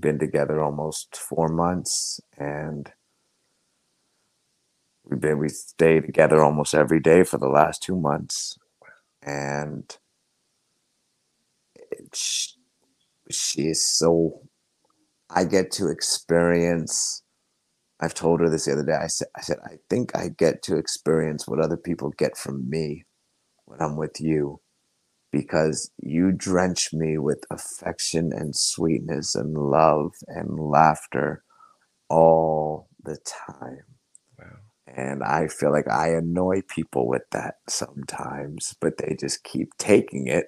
Been 0.01 0.18
together 0.18 0.60
almost 0.60 1.16
four 1.16 1.48
months, 1.48 2.20
and 2.36 2.90
we've 5.07 5.20
been 5.20 5.39
we 5.39 5.49
stay 5.51 6.01
together 6.01 6.43
almost 6.43 6.74
every 6.74 7.01
day 7.01 7.24
for 7.24 7.39
the 7.39 7.49
last 7.49 7.83
two 7.83 7.97
months, 7.97 8.59
and 9.23 9.97
she 13.31 13.62
is 13.69 13.85
so. 13.85 14.43
I 15.31 15.45
get 15.45 15.73
to 15.73 15.89
experience. 15.89 17.23
I've 18.01 18.15
told 18.15 18.41
her 18.41 18.51
this 18.51 18.66
the 18.66 18.73
other 18.73 18.85
day. 18.85 18.95
I 18.95 19.09
said, 19.09 19.28
I 19.37 19.43
said, 19.43 19.59
I 19.65 19.77
think 19.91 20.16
I 20.16 20.28
get 20.28 20.62
to 20.65 20.77
experience 20.77 21.49
what 21.49 21.61
other 21.61 21.77
people 21.78 22.11
get 22.19 22.37
from 22.37 22.69
me 22.70 23.05
when 23.66 23.81
I'm 23.83 23.97
with 23.97 24.20
you 24.20 24.61
because 25.33 25.91
you 26.03 26.33
drench 26.33 26.91
me 26.93 27.19
with 27.19 27.45
affection 27.51 28.33
and 28.33 28.57
sweetness 28.57 29.35
and 29.35 29.55
love 29.55 30.12
and 30.28 30.59
laughter 30.59 31.43
all 32.11 32.89
the 33.05 33.19
time. 33.49 33.95
And 34.86 35.22
I 35.22 35.48
feel 35.48 35.72
like 35.72 35.88
I 35.88 36.10
annoy 36.10 36.62
people 36.68 37.08
with 37.08 37.22
that 37.32 37.56
sometimes, 37.68 38.74
but 38.80 38.98
they 38.98 39.16
just 39.18 39.42
keep 39.44 39.70
taking 39.78 40.26
it. 40.28 40.46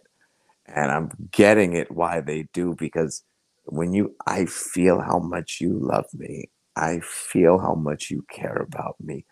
And 0.67 0.91
I'm 0.91 1.11
getting 1.33 1.75
it 1.75 1.91
why 1.91 2.21
they 2.21 2.49
do 2.53 2.75
because 2.79 3.25
when 3.65 3.95
you, 3.95 4.15
I 4.27 4.47
feel 4.47 5.01
how 5.01 5.19
much 5.19 5.59
you 5.61 5.79
love 5.81 6.07
me. 6.15 6.51
I 6.77 7.01
feel 7.01 7.59
how 7.59 7.75
much 7.75 8.11
you 8.11 8.25
care 8.31 8.57
about 8.57 8.97
me 9.01 9.25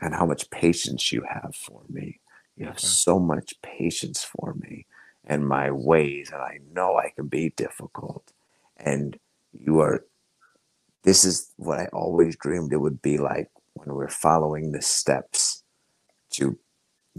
and 0.00 0.14
how 0.14 0.26
much 0.26 0.50
patience 0.50 1.12
you 1.12 1.22
have 1.28 1.54
for 1.54 1.82
me. 1.88 2.20
You 2.56 2.66
have 2.66 2.78
Okay. 2.78 2.88
so 2.88 3.18
much 3.18 3.54
patience 3.62 4.24
for 4.24 4.54
me 4.54 4.86
and 5.24 5.46
my 5.48 5.70
ways, 5.70 6.30
and 6.32 6.42
I 6.42 6.58
know 6.72 6.96
I 6.98 7.10
can 7.16 7.28
be 7.28 7.50
difficult. 7.56 8.32
And 8.76 9.18
you 9.52 9.80
are, 9.80 10.04
this 11.04 11.24
is 11.24 11.52
what 11.56 11.78
I 11.80 11.86
always 11.92 12.36
dreamed 12.36 12.72
it 12.72 12.78
would 12.78 13.02
be 13.02 13.18
like 13.18 13.48
when 13.84 13.94
we're 13.94 14.08
following 14.08 14.72
the 14.72 14.82
steps 14.82 15.62
to 16.30 16.58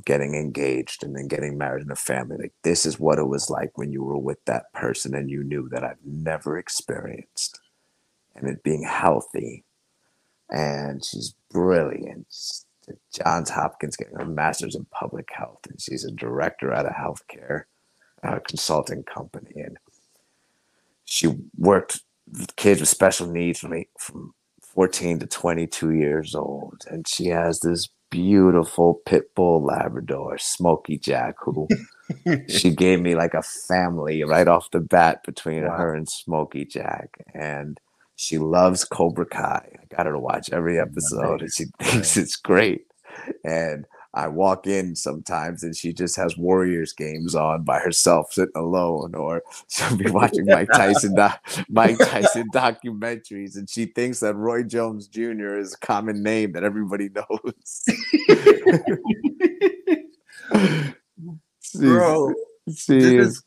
getting 0.06 0.36
engaged 0.36 1.04
and 1.04 1.16
then 1.16 1.28
getting 1.28 1.58
married 1.58 1.84
in 1.84 1.92
a 1.92 1.96
family. 1.96 2.38
Like, 2.40 2.54
this 2.64 2.86
is 2.86 3.00
what 3.00 3.20
it 3.20 3.28
was 3.28 3.50
like 3.50 3.78
when 3.78 3.92
you 3.92 4.04
were 4.04 4.18
with 4.18 4.44
that 4.46 4.72
person 4.74 5.14
and 5.14 5.30
you 5.30 5.44
knew 5.44 5.68
that 5.70 5.84
I've 5.84 6.04
never 6.06 6.58
experienced. 6.58 7.60
And 8.36 8.48
it 8.48 8.64
being 8.64 8.84
healthy. 8.84 9.66
And 10.50 11.04
she's 11.04 11.36
brilliant. 11.50 12.28
Johns 13.14 13.50
Hopkins 13.50 13.96
getting 13.96 14.18
her 14.18 14.26
master's 14.26 14.76
in 14.76 14.86
public 14.86 15.30
health, 15.32 15.60
and 15.70 15.80
she's 15.80 16.04
a 16.04 16.12
director 16.12 16.74
at 16.74 16.86
a 16.86 16.90
healthcare 16.90 17.64
uh, 18.24 18.40
consulting 18.46 19.04
company. 19.04 19.54
And 19.56 19.78
she 21.06 21.36
worked 21.58 22.02
with 22.32 22.56
kids 22.56 22.80
with 22.80 22.90
special 22.90 23.28
needs 23.28 23.60
from 23.60 23.84
from 23.98 24.34
14 24.74 25.20
to 25.20 25.28
22 25.28 25.92
years 25.92 26.36
old. 26.36 26.84
And 26.90 27.08
she 27.08 27.28
has 27.28 27.60
this 27.60 27.90
beautiful 28.10 29.02
pit 29.06 29.34
bull 29.36 29.64
Labrador, 29.64 30.38
Smoky 30.38 30.98
Jack, 30.98 31.36
who 31.44 31.68
she 32.50 32.70
gave 32.76 33.02
me 33.02 33.16
like 33.16 33.34
a 33.34 33.42
family 33.42 34.24
right 34.24 34.48
off 34.48 34.72
the 34.72 34.80
bat 34.80 35.24
between 35.26 35.64
Wow. 35.64 35.78
her 35.78 35.96
and 35.96 36.10
Smoky 36.10 36.66
Jack. 36.66 37.10
And 37.34 37.80
she 38.16 38.38
loves 38.38 38.84
Cobra 38.86 39.26
Kai. 39.26 39.68
I 39.82 39.96
got 39.96 40.06
her 40.06 40.12
to 40.14 40.20
watch 40.20 40.50
every 40.52 40.80
episode, 40.80 41.42
and 41.42 41.52
she 41.54 41.66
thinks 41.82 42.18
it's 42.18 42.36
great. 42.36 42.86
And 43.44 43.86
I 44.14 44.28
walk 44.28 44.68
in 44.68 44.96
sometimes, 44.96 45.64
and 45.64 45.74
she 45.76 45.94
just 45.94 46.18
has 46.18 46.38
Warriors 46.38 46.92
games 46.92 47.34
on 47.34 47.64
by 47.64 47.80
herself, 47.80 48.34
sitting 48.34 48.52
alone, 48.58 49.16
or 49.16 49.42
she'll 49.70 49.96
be 49.96 50.10
watching 50.12 50.46
Mike 50.46 50.68
Tyson, 50.74 51.16
doc- 51.16 51.42
Mike 51.70 51.98
Tyson 52.02 52.50
documentaries, 52.54 53.56
and 53.56 53.70
she 53.70 53.86
thinks 53.86 54.20
that 54.20 54.36
Roy 54.36 54.64
Jones 54.64 55.08
Jr. 55.08 55.56
is 55.58 55.74
a 55.74 55.78
common 55.86 56.22
name 56.24 56.52
that 56.52 56.64
everybody 56.66 57.10
knows. 57.16 57.86
Bro, 61.76 62.34
she 62.76 63.00
this 63.00 63.28
is 63.28 63.44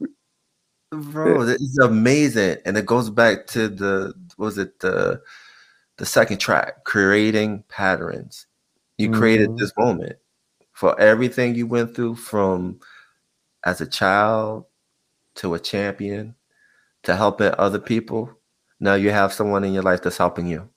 bro, 0.90 1.44
this 1.44 1.60
is 1.60 1.78
amazing. 1.78 2.56
And 2.64 2.76
it 2.78 2.86
goes 2.86 3.10
back 3.10 3.46
to 3.48 3.68
the 3.68 4.14
was 4.38 4.58
it 4.58 4.80
the 4.80 5.20
the 5.98 6.06
second 6.06 6.38
track, 6.38 6.84
creating 6.84 7.64
patterns. 7.68 8.46
You 8.96 9.10
created 9.10 9.50
Mhm. 9.50 9.58
this 9.58 9.72
moment 9.76 10.16
for 10.74 10.98
everything 11.00 11.54
you 11.54 11.66
went 11.66 11.94
through 11.94 12.16
from 12.16 12.78
as 13.64 13.80
a 13.80 13.86
child 13.86 14.66
to 15.36 15.54
a 15.54 15.58
champion 15.58 16.34
to 17.04 17.16
helping 17.16 17.52
other 17.58 17.78
people. 17.78 18.30
Now 18.80 18.94
you 18.94 19.10
have 19.10 19.32
someone 19.32 19.64
in 19.64 19.72
your 19.72 19.82
life 19.82 20.02
that's 20.02 20.18
helping 20.18 20.46
you. 20.46 20.68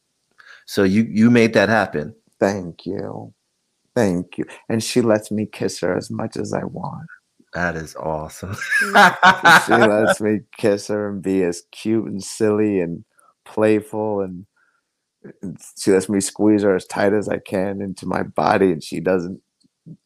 So 0.66 0.84
you 0.84 1.04
you 1.04 1.30
made 1.30 1.54
that 1.54 1.70
happen. 1.70 2.16
Thank 2.40 2.86
you. 2.86 3.34
Thank 3.96 4.38
you. 4.38 4.46
And 4.70 4.84
she 4.84 5.02
lets 5.02 5.32
me 5.32 5.48
kiss 5.48 5.80
her 5.80 5.98
as 5.98 6.12
much 6.12 6.38
as 6.38 6.54
I 6.54 6.64
want. 6.64 7.08
That 7.54 7.76
is 7.76 7.96
awesome. 7.96 8.56
She 9.66 9.74
lets 9.74 10.22
me 10.22 10.42
kiss 10.56 10.88
her 10.88 11.10
and 11.10 11.22
be 11.22 11.44
as 11.44 11.64
cute 11.72 12.06
and 12.06 12.24
silly 12.24 12.80
and 12.80 13.04
playful 13.46 14.22
and 14.22 14.46
and 15.42 15.58
she 15.78 15.92
lets 15.92 16.08
me 16.08 16.22
squeeze 16.22 16.62
her 16.62 16.76
as 16.76 16.86
tight 16.86 17.14
as 17.14 17.28
I 17.28 17.40
can 17.40 17.82
into 17.82 18.06
my 18.06 18.24
body 18.24 18.72
and 18.72 18.84
she 18.84 19.00
doesn't 19.00 19.42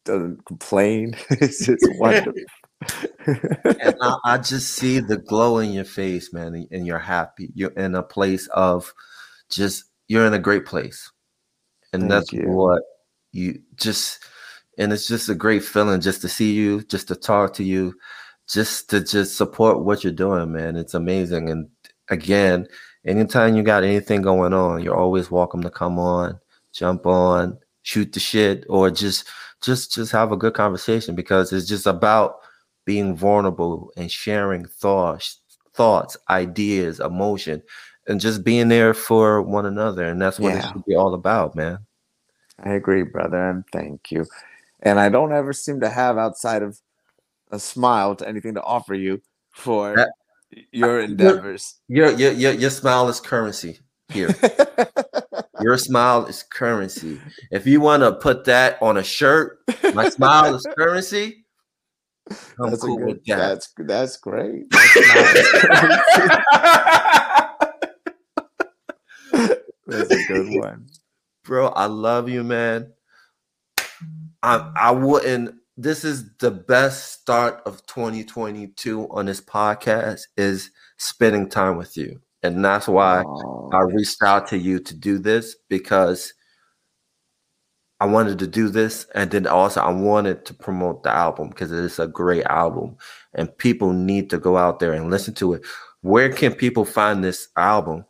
doesn't 0.04 0.44
complain. 0.44 1.16
it's 1.30 1.66
just 1.66 1.86
wonderful. 1.98 2.32
and 3.64 3.94
I, 4.00 4.16
I 4.24 4.38
just 4.38 4.74
see 4.74 4.98
the 5.00 5.18
glow 5.18 5.58
in 5.58 5.72
your 5.72 5.84
face, 5.84 6.32
man, 6.32 6.66
and- 6.70 6.86
you're 6.86 6.98
happy. 6.98 7.50
You're 7.54 7.70
in 7.72 7.94
a 7.94 8.02
place 8.02 8.46
of 8.48 8.92
just 9.50 9.84
you're 10.08 10.26
in 10.26 10.34
a 10.34 10.38
great 10.38 10.66
place, 10.66 11.10
and 11.92 12.02
Thank 12.02 12.10
that's 12.12 12.32
you. 12.32 12.48
what 12.48 12.82
you 13.32 13.60
just. 13.76 14.24
And 14.78 14.90
it's 14.90 15.06
just 15.06 15.28
a 15.28 15.34
great 15.34 15.62
feeling 15.62 16.00
just 16.00 16.22
to 16.22 16.30
see 16.30 16.54
you, 16.54 16.82
just 16.84 17.06
to 17.08 17.14
talk 17.14 17.52
to 17.54 17.62
you, 17.62 17.94
just 18.48 18.88
to 18.88 19.04
just 19.04 19.36
support 19.36 19.84
what 19.84 20.02
you're 20.02 20.14
doing, 20.14 20.50
man. 20.50 20.76
It's 20.76 20.94
amazing. 20.94 21.50
And 21.50 21.68
again, 22.08 22.66
anytime 23.04 23.54
you 23.54 23.62
got 23.62 23.84
anything 23.84 24.22
going 24.22 24.54
on, 24.54 24.82
you're 24.82 24.96
always 24.96 25.30
welcome 25.30 25.62
to 25.62 25.70
come 25.70 25.98
on, 25.98 26.40
jump 26.72 27.04
on, 27.06 27.58
shoot 27.82 28.12
the 28.14 28.18
shit, 28.20 28.64
or 28.70 28.90
just 28.90 29.28
just 29.62 29.92
just 29.92 30.12
have 30.12 30.32
a 30.32 30.36
good 30.36 30.54
conversation 30.54 31.14
because 31.14 31.52
it's 31.52 31.66
just 31.66 31.86
about 31.86 32.40
being 32.84 33.14
vulnerable 33.16 33.92
and 33.96 34.10
sharing 34.10 34.66
thoughts, 34.66 35.40
thoughts, 35.74 36.16
ideas, 36.30 37.00
emotion, 37.00 37.62
and 38.08 38.20
just 38.20 38.44
being 38.44 38.68
there 38.68 38.92
for 38.94 39.40
one 39.40 39.66
another. 39.66 40.04
And 40.04 40.20
that's 40.20 40.38
what 40.40 40.54
it 40.54 40.62
should 40.62 40.84
be 40.84 40.96
all 40.96 41.14
about, 41.14 41.54
man. 41.54 41.78
I 42.62 42.70
agree, 42.70 43.02
brother, 43.02 43.50
and 43.50 43.64
thank 43.72 44.10
you. 44.10 44.26
And 44.80 44.98
I 44.98 45.08
don't 45.08 45.32
ever 45.32 45.52
seem 45.52 45.80
to 45.80 45.88
have 45.88 46.18
outside 46.18 46.62
of 46.62 46.80
a 47.50 47.58
smile 47.58 48.16
to 48.16 48.28
anything 48.28 48.54
to 48.54 48.62
offer 48.62 48.94
you 48.94 49.22
for 49.52 49.96
That- 49.96 50.12
your 50.70 51.00
endeavors. 51.00 51.76
Your 51.88 52.10
your 52.10 52.32
your, 52.32 52.52
your 52.52 52.70
smile 52.70 53.08
is 53.08 53.20
currency 53.20 53.78
here. 54.08 54.34
Your 55.62 55.78
smile 55.78 56.26
is 56.26 56.42
currency. 56.42 57.20
If 57.50 57.66
you 57.66 57.80
want 57.80 58.02
to 58.02 58.12
put 58.12 58.44
that 58.46 58.80
on 58.82 58.96
a 58.96 59.04
shirt, 59.04 59.58
my 59.94 60.08
smile 60.08 60.54
is 60.54 60.66
currency. 60.76 61.44
I'm 62.60 62.70
that's 62.70 62.82
cool 62.82 62.96
a 62.96 63.00
good, 63.00 63.06
with 63.06 63.24
that. 63.26 63.36
that's 63.36 63.74
that's 63.78 64.16
great. 64.16 64.66
Is 64.72 65.52
that's 69.86 70.10
a 70.10 70.24
good 70.28 70.54
one. 70.60 70.86
bro 71.44 71.68
i 71.68 71.86
love 71.86 72.28
you 72.28 72.44
man 72.44 72.92
i 74.42 74.70
i 74.76 74.90
wouldn't 74.90 75.54
this 75.76 76.04
is 76.04 76.36
the 76.38 76.50
best 76.50 77.12
start 77.12 77.62
of 77.66 77.84
2022 77.86 79.08
on 79.10 79.26
this 79.26 79.40
podcast 79.40 80.22
is 80.36 80.70
spending 80.98 81.48
time 81.48 81.76
with 81.76 81.96
you 81.96 82.20
and 82.42 82.64
that's 82.64 82.88
why 82.88 83.24
Oh, 83.26 83.70
i 83.72 83.80
reached 83.80 84.22
out 84.22 84.46
to 84.48 84.58
you 84.58 84.78
to 84.80 84.94
do 84.94 85.18
this 85.18 85.56
because 85.68 86.34
i 88.00 88.06
wanted 88.06 88.38
to 88.38 88.46
do 88.46 88.68
this 88.68 89.06
and 89.14 89.30
then 89.30 89.46
also 89.46 89.80
i 89.80 89.90
wanted 89.90 90.44
to 90.46 90.54
promote 90.54 91.02
the 91.02 91.10
album 91.10 91.48
because 91.50 91.72
it 91.72 91.84
is 91.84 91.98
a 91.98 92.06
great 92.06 92.44
album 92.46 92.96
and 93.34 93.56
people 93.58 93.92
need 93.92 94.30
to 94.30 94.38
go 94.38 94.56
out 94.56 94.80
there 94.80 94.92
and 94.92 95.10
listen 95.10 95.34
to 95.34 95.54
it 95.54 95.64
where 96.02 96.30
can 96.32 96.54
people 96.54 96.84
find 96.84 97.22
this 97.22 97.48
album 97.56 98.04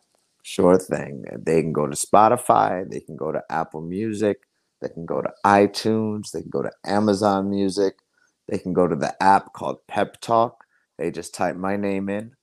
Sure 0.45 0.77
thing. 0.77 1.23
They 1.39 1.61
can 1.61 1.71
go 1.71 1.87
to 1.87 1.95
Spotify, 1.95 2.89
they 2.89 2.99
can 2.99 3.15
go 3.15 3.31
to 3.31 3.41
Apple 3.49 3.81
Music, 3.81 4.39
they 4.81 4.89
can 4.89 5.05
go 5.05 5.21
to 5.21 5.31
iTunes, 5.45 6.31
they 6.31 6.41
can 6.41 6.49
go 6.49 6.61
to 6.61 6.71
Amazon 6.85 7.49
Music, 7.49 7.95
they 8.49 8.57
can 8.57 8.73
go 8.73 8.85
to 8.85 8.95
the 8.95 9.15
app 9.23 9.53
called 9.53 9.77
Pep 9.87 10.19
Talk. 10.19 10.65
They 10.97 11.11
just 11.11 11.33
type 11.33 11.55
my 11.55 11.77
name 11.77 12.09
in, 12.09 12.33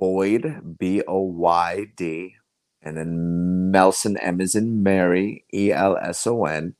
Boyd, 0.00 0.78
B 0.78 1.02
O 1.06 1.20
Y 1.20 1.86
D, 1.94 2.34
and 2.82 2.96
then 2.96 3.70
Melson, 3.70 4.16
M 4.16 4.40
is 4.40 4.54
in 4.54 4.82
Mary, 4.82 5.44
E 5.54 5.70
L 5.70 5.96
S 5.98 6.26
O 6.26 6.46
N. 6.46 6.74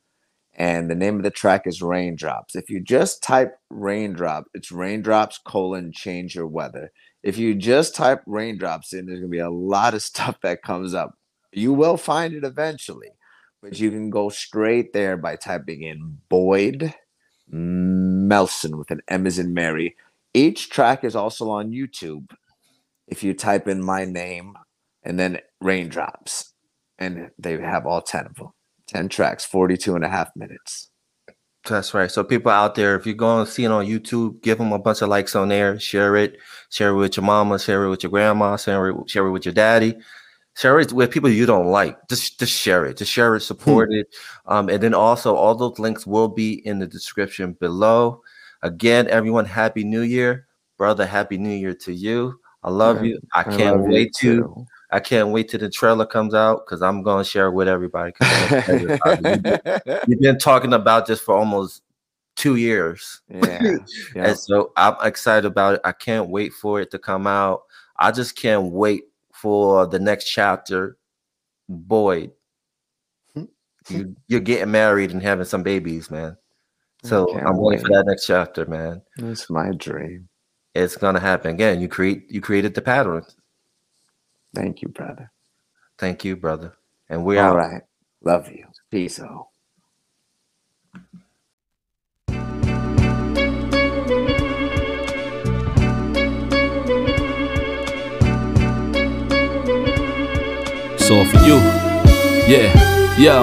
And 0.54 0.90
the 0.90 0.94
name 0.94 1.16
of 1.16 1.22
the 1.22 1.30
track 1.30 1.66
is 1.66 1.80
Raindrops. 1.80 2.56
If 2.56 2.70
you 2.70 2.80
just 2.80 3.22
type 3.22 3.58
raindrop, 3.70 4.46
it's 4.52 4.72
raindrops 4.72 5.38
colon 5.38 5.92
change 5.92 6.34
your 6.34 6.46
weather. 6.46 6.92
If 7.22 7.38
you 7.38 7.54
just 7.54 7.94
type 7.94 8.22
raindrops 8.26 8.92
in, 8.92 9.06
there's 9.06 9.20
gonna 9.20 9.28
be 9.28 9.38
a 9.38 9.50
lot 9.50 9.94
of 9.94 10.02
stuff 10.10 10.40
that 10.42 10.62
comes 10.62 10.94
up. 10.94 11.16
You 11.52 11.72
will 11.74 11.96
find 11.98 12.34
it 12.34 12.44
eventually, 12.44 13.10
but 13.62 13.78
you 13.78 13.90
can 13.90 14.10
go 14.10 14.30
straight 14.30 14.92
there 14.92 15.16
by 15.16 15.36
typing 15.36 15.82
in 15.82 16.18
Boyd 16.28 16.94
Melson 17.50 18.78
with 18.78 18.90
an 18.90 19.02
M 19.08 19.26
as 19.26 19.38
in 19.38 19.52
Mary. 19.52 19.96
Each 20.32 20.70
track 20.70 21.04
is 21.04 21.16
also 21.16 21.50
on 21.50 21.70
YouTube. 21.70 22.30
If 23.10 23.22
you 23.22 23.34
type 23.34 23.68
in 23.68 23.82
my 23.82 24.04
name 24.04 24.54
and 25.02 25.18
then 25.18 25.40
raindrops, 25.60 26.52
and 26.98 27.30
they 27.38 27.58
have 27.60 27.86
all 27.86 28.02
10 28.02 28.26
of 28.26 28.34
them 28.34 28.50
10 28.88 29.08
tracks, 29.08 29.44
42 29.44 29.94
and 29.94 30.04
a 30.04 30.08
half 30.08 30.30
minutes. 30.36 30.90
That's 31.68 31.92
right. 31.92 32.10
So 32.10 32.24
people 32.24 32.50
out 32.50 32.74
there, 32.74 32.96
if 32.96 33.06
you're 33.06 33.14
going 33.14 33.44
to 33.44 33.50
see 33.50 33.64
it 33.64 33.70
on 33.70 33.86
YouTube, 33.86 34.42
give 34.42 34.58
them 34.58 34.72
a 34.72 34.78
bunch 34.78 35.02
of 35.02 35.08
likes 35.08 35.36
on 35.36 35.48
there, 35.48 35.78
share 35.78 36.16
it, 36.16 36.38
share 36.70 36.90
it 36.90 36.94
with 36.94 37.16
your 37.16 37.24
mama, 37.24 37.58
share 37.58 37.84
it 37.84 37.90
with 37.90 38.02
your 38.02 38.10
grandma, 38.10 38.56
share 38.56 38.88
it, 38.88 39.10
share 39.10 39.26
it 39.26 39.30
with 39.30 39.44
your 39.44 39.54
daddy, 39.54 39.94
share 40.56 40.80
it 40.80 40.92
with 40.92 41.10
people 41.10 41.28
you 41.28 41.46
don't 41.46 41.66
like. 41.66 41.96
Just 42.08 42.38
just 42.38 42.52
share 42.52 42.86
it. 42.86 42.96
Just 42.96 43.12
share 43.12 43.36
it, 43.36 43.40
support 43.40 43.92
it. 43.92 44.06
Um, 44.46 44.70
and 44.70 44.82
then 44.82 44.94
also 44.94 45.34
all 45.36 45.54
those 45.54 45.78
links 45.78 46.06
will 46.06 46.28
be 46.28 46.66
in 46.66 46.78
the 46.78 46.86
description 46.86 47.52
below. 47.60 48.22
Again, 48.62 49.06
everyone, 49.08 49.44
happy 49.44 49.84
new 49.84 50.02
year. 50.02 50.46
Brother, 50.78 51.06
happy 51.06 51.36
new 51.36 51.54
year 51.54 51.74
to 51.74 51.92
you. 51.92 52.39
I 52.62 52.70
love 52.70 52.98
Yeah, 52.98 53.10
you. 53.12 53.20
I 53.34 53.40
I 53.40 53.44
can't 53.44 53.76
you 53.84 53.90
wait 53.90 54.12
to. 54.20 54.66
I 54.92 54.98
can't 55.00 55.28
wait 55.28 55.48
till 55.48 55.60
the 55.60 55.70
trailer 55.70 56.04
comes 56.04 56.34
out 56.34 56.66
because 56.66 56.82
I'm 56.82 57.02
gonna 57.02 57.24
share 57.24 57.46
it 57.46 57.52
with 57.52 57.68
everybody. 57.68 58.12
I'm 58.20 58.54
excited 58.58 58.90
about 58.90 59.24
it. 59.24 59.24
We've 59.24 59.42
been- 59.84 60.00
We've 60.08 60.20
been 60.20 60.38
talking 60.38 60.72
about 60.72 61.06
this 61.06 61.20
for 61.20 61.36
almost 61.36 61.82
two 62.36 62.56
years. 62.56 63.20
yeah. 63.28 63.62
yeah. 63.62 63.76
And 64.16 64.38
so 64.38 64.72
I'm 64.76 64.96
excited 65.02 65.46
about 65.46 65.74
it. 65.74 65.80
I 65.84 65.92
can't 65.92 66.28
wait 66.28 66.52
for 66.52 66.80
it 66.80 66.90
to 66.90 66.98
come 66.98 67.26
out. 67.26 67.62
I 67.98 68.10
just 68.10 68.34
can't 68.36 68.72
wait 68.72 69.04
for 69.32 69.86
the 69.86 69.98
next 69.98 70.24
chapter. 70.28 70.96
Boyd, 71.68 72.32
you, 73.88 74.16
you're 74.26 74.40
getting 74.40 74.72
married 74.72 75.12
and 75.12 75.22
having 75.22 75.44
some 75.44 75.62
babies, 75.62 76.10
man. 76.10 76.36
So 77.04 77.32
I'm 77.38 77.56
waiting 77.58 77.84
for 77.86 77.92
that 77.92 78.06
next 78.06 78.26
chapter, 78.26 78.66
man. 78.66 79.02
That's 79.18 79.48
my 79.48 79.70
dream. 79.70 80.28
It's 80.74 80.96
gonna 80.96 81.20
happen 81.20 81.52
again. 81.52 81.80
You 81.80 81.88
create 81.88 82.30
you 82.30 82.40
created 82.40 82.74
the 82.74 82.82
pattern. 82.82 83.24
Thank 84.54 84.82
you, 84.82 84.88
brother. 84.88 85.30
Thank 85.98 86.24
you, 86.24 86.36
brother. 86.36 86.74
And 87.08 87.24
we're 87.24 87.42
All 87.42 87.50
out. 87.50 87.56
right. 87.56 87.82
Love 88.22 88.48
you. 88.50 88.66
Peace 88.90 89.20
out. 89.20 89.48
It's 100.86 101.10
all 101.10 101.24
for 101.24 101.38
you. 101.38 101.56
Yeah, 102.46 103.18
yo. 103.18 103.42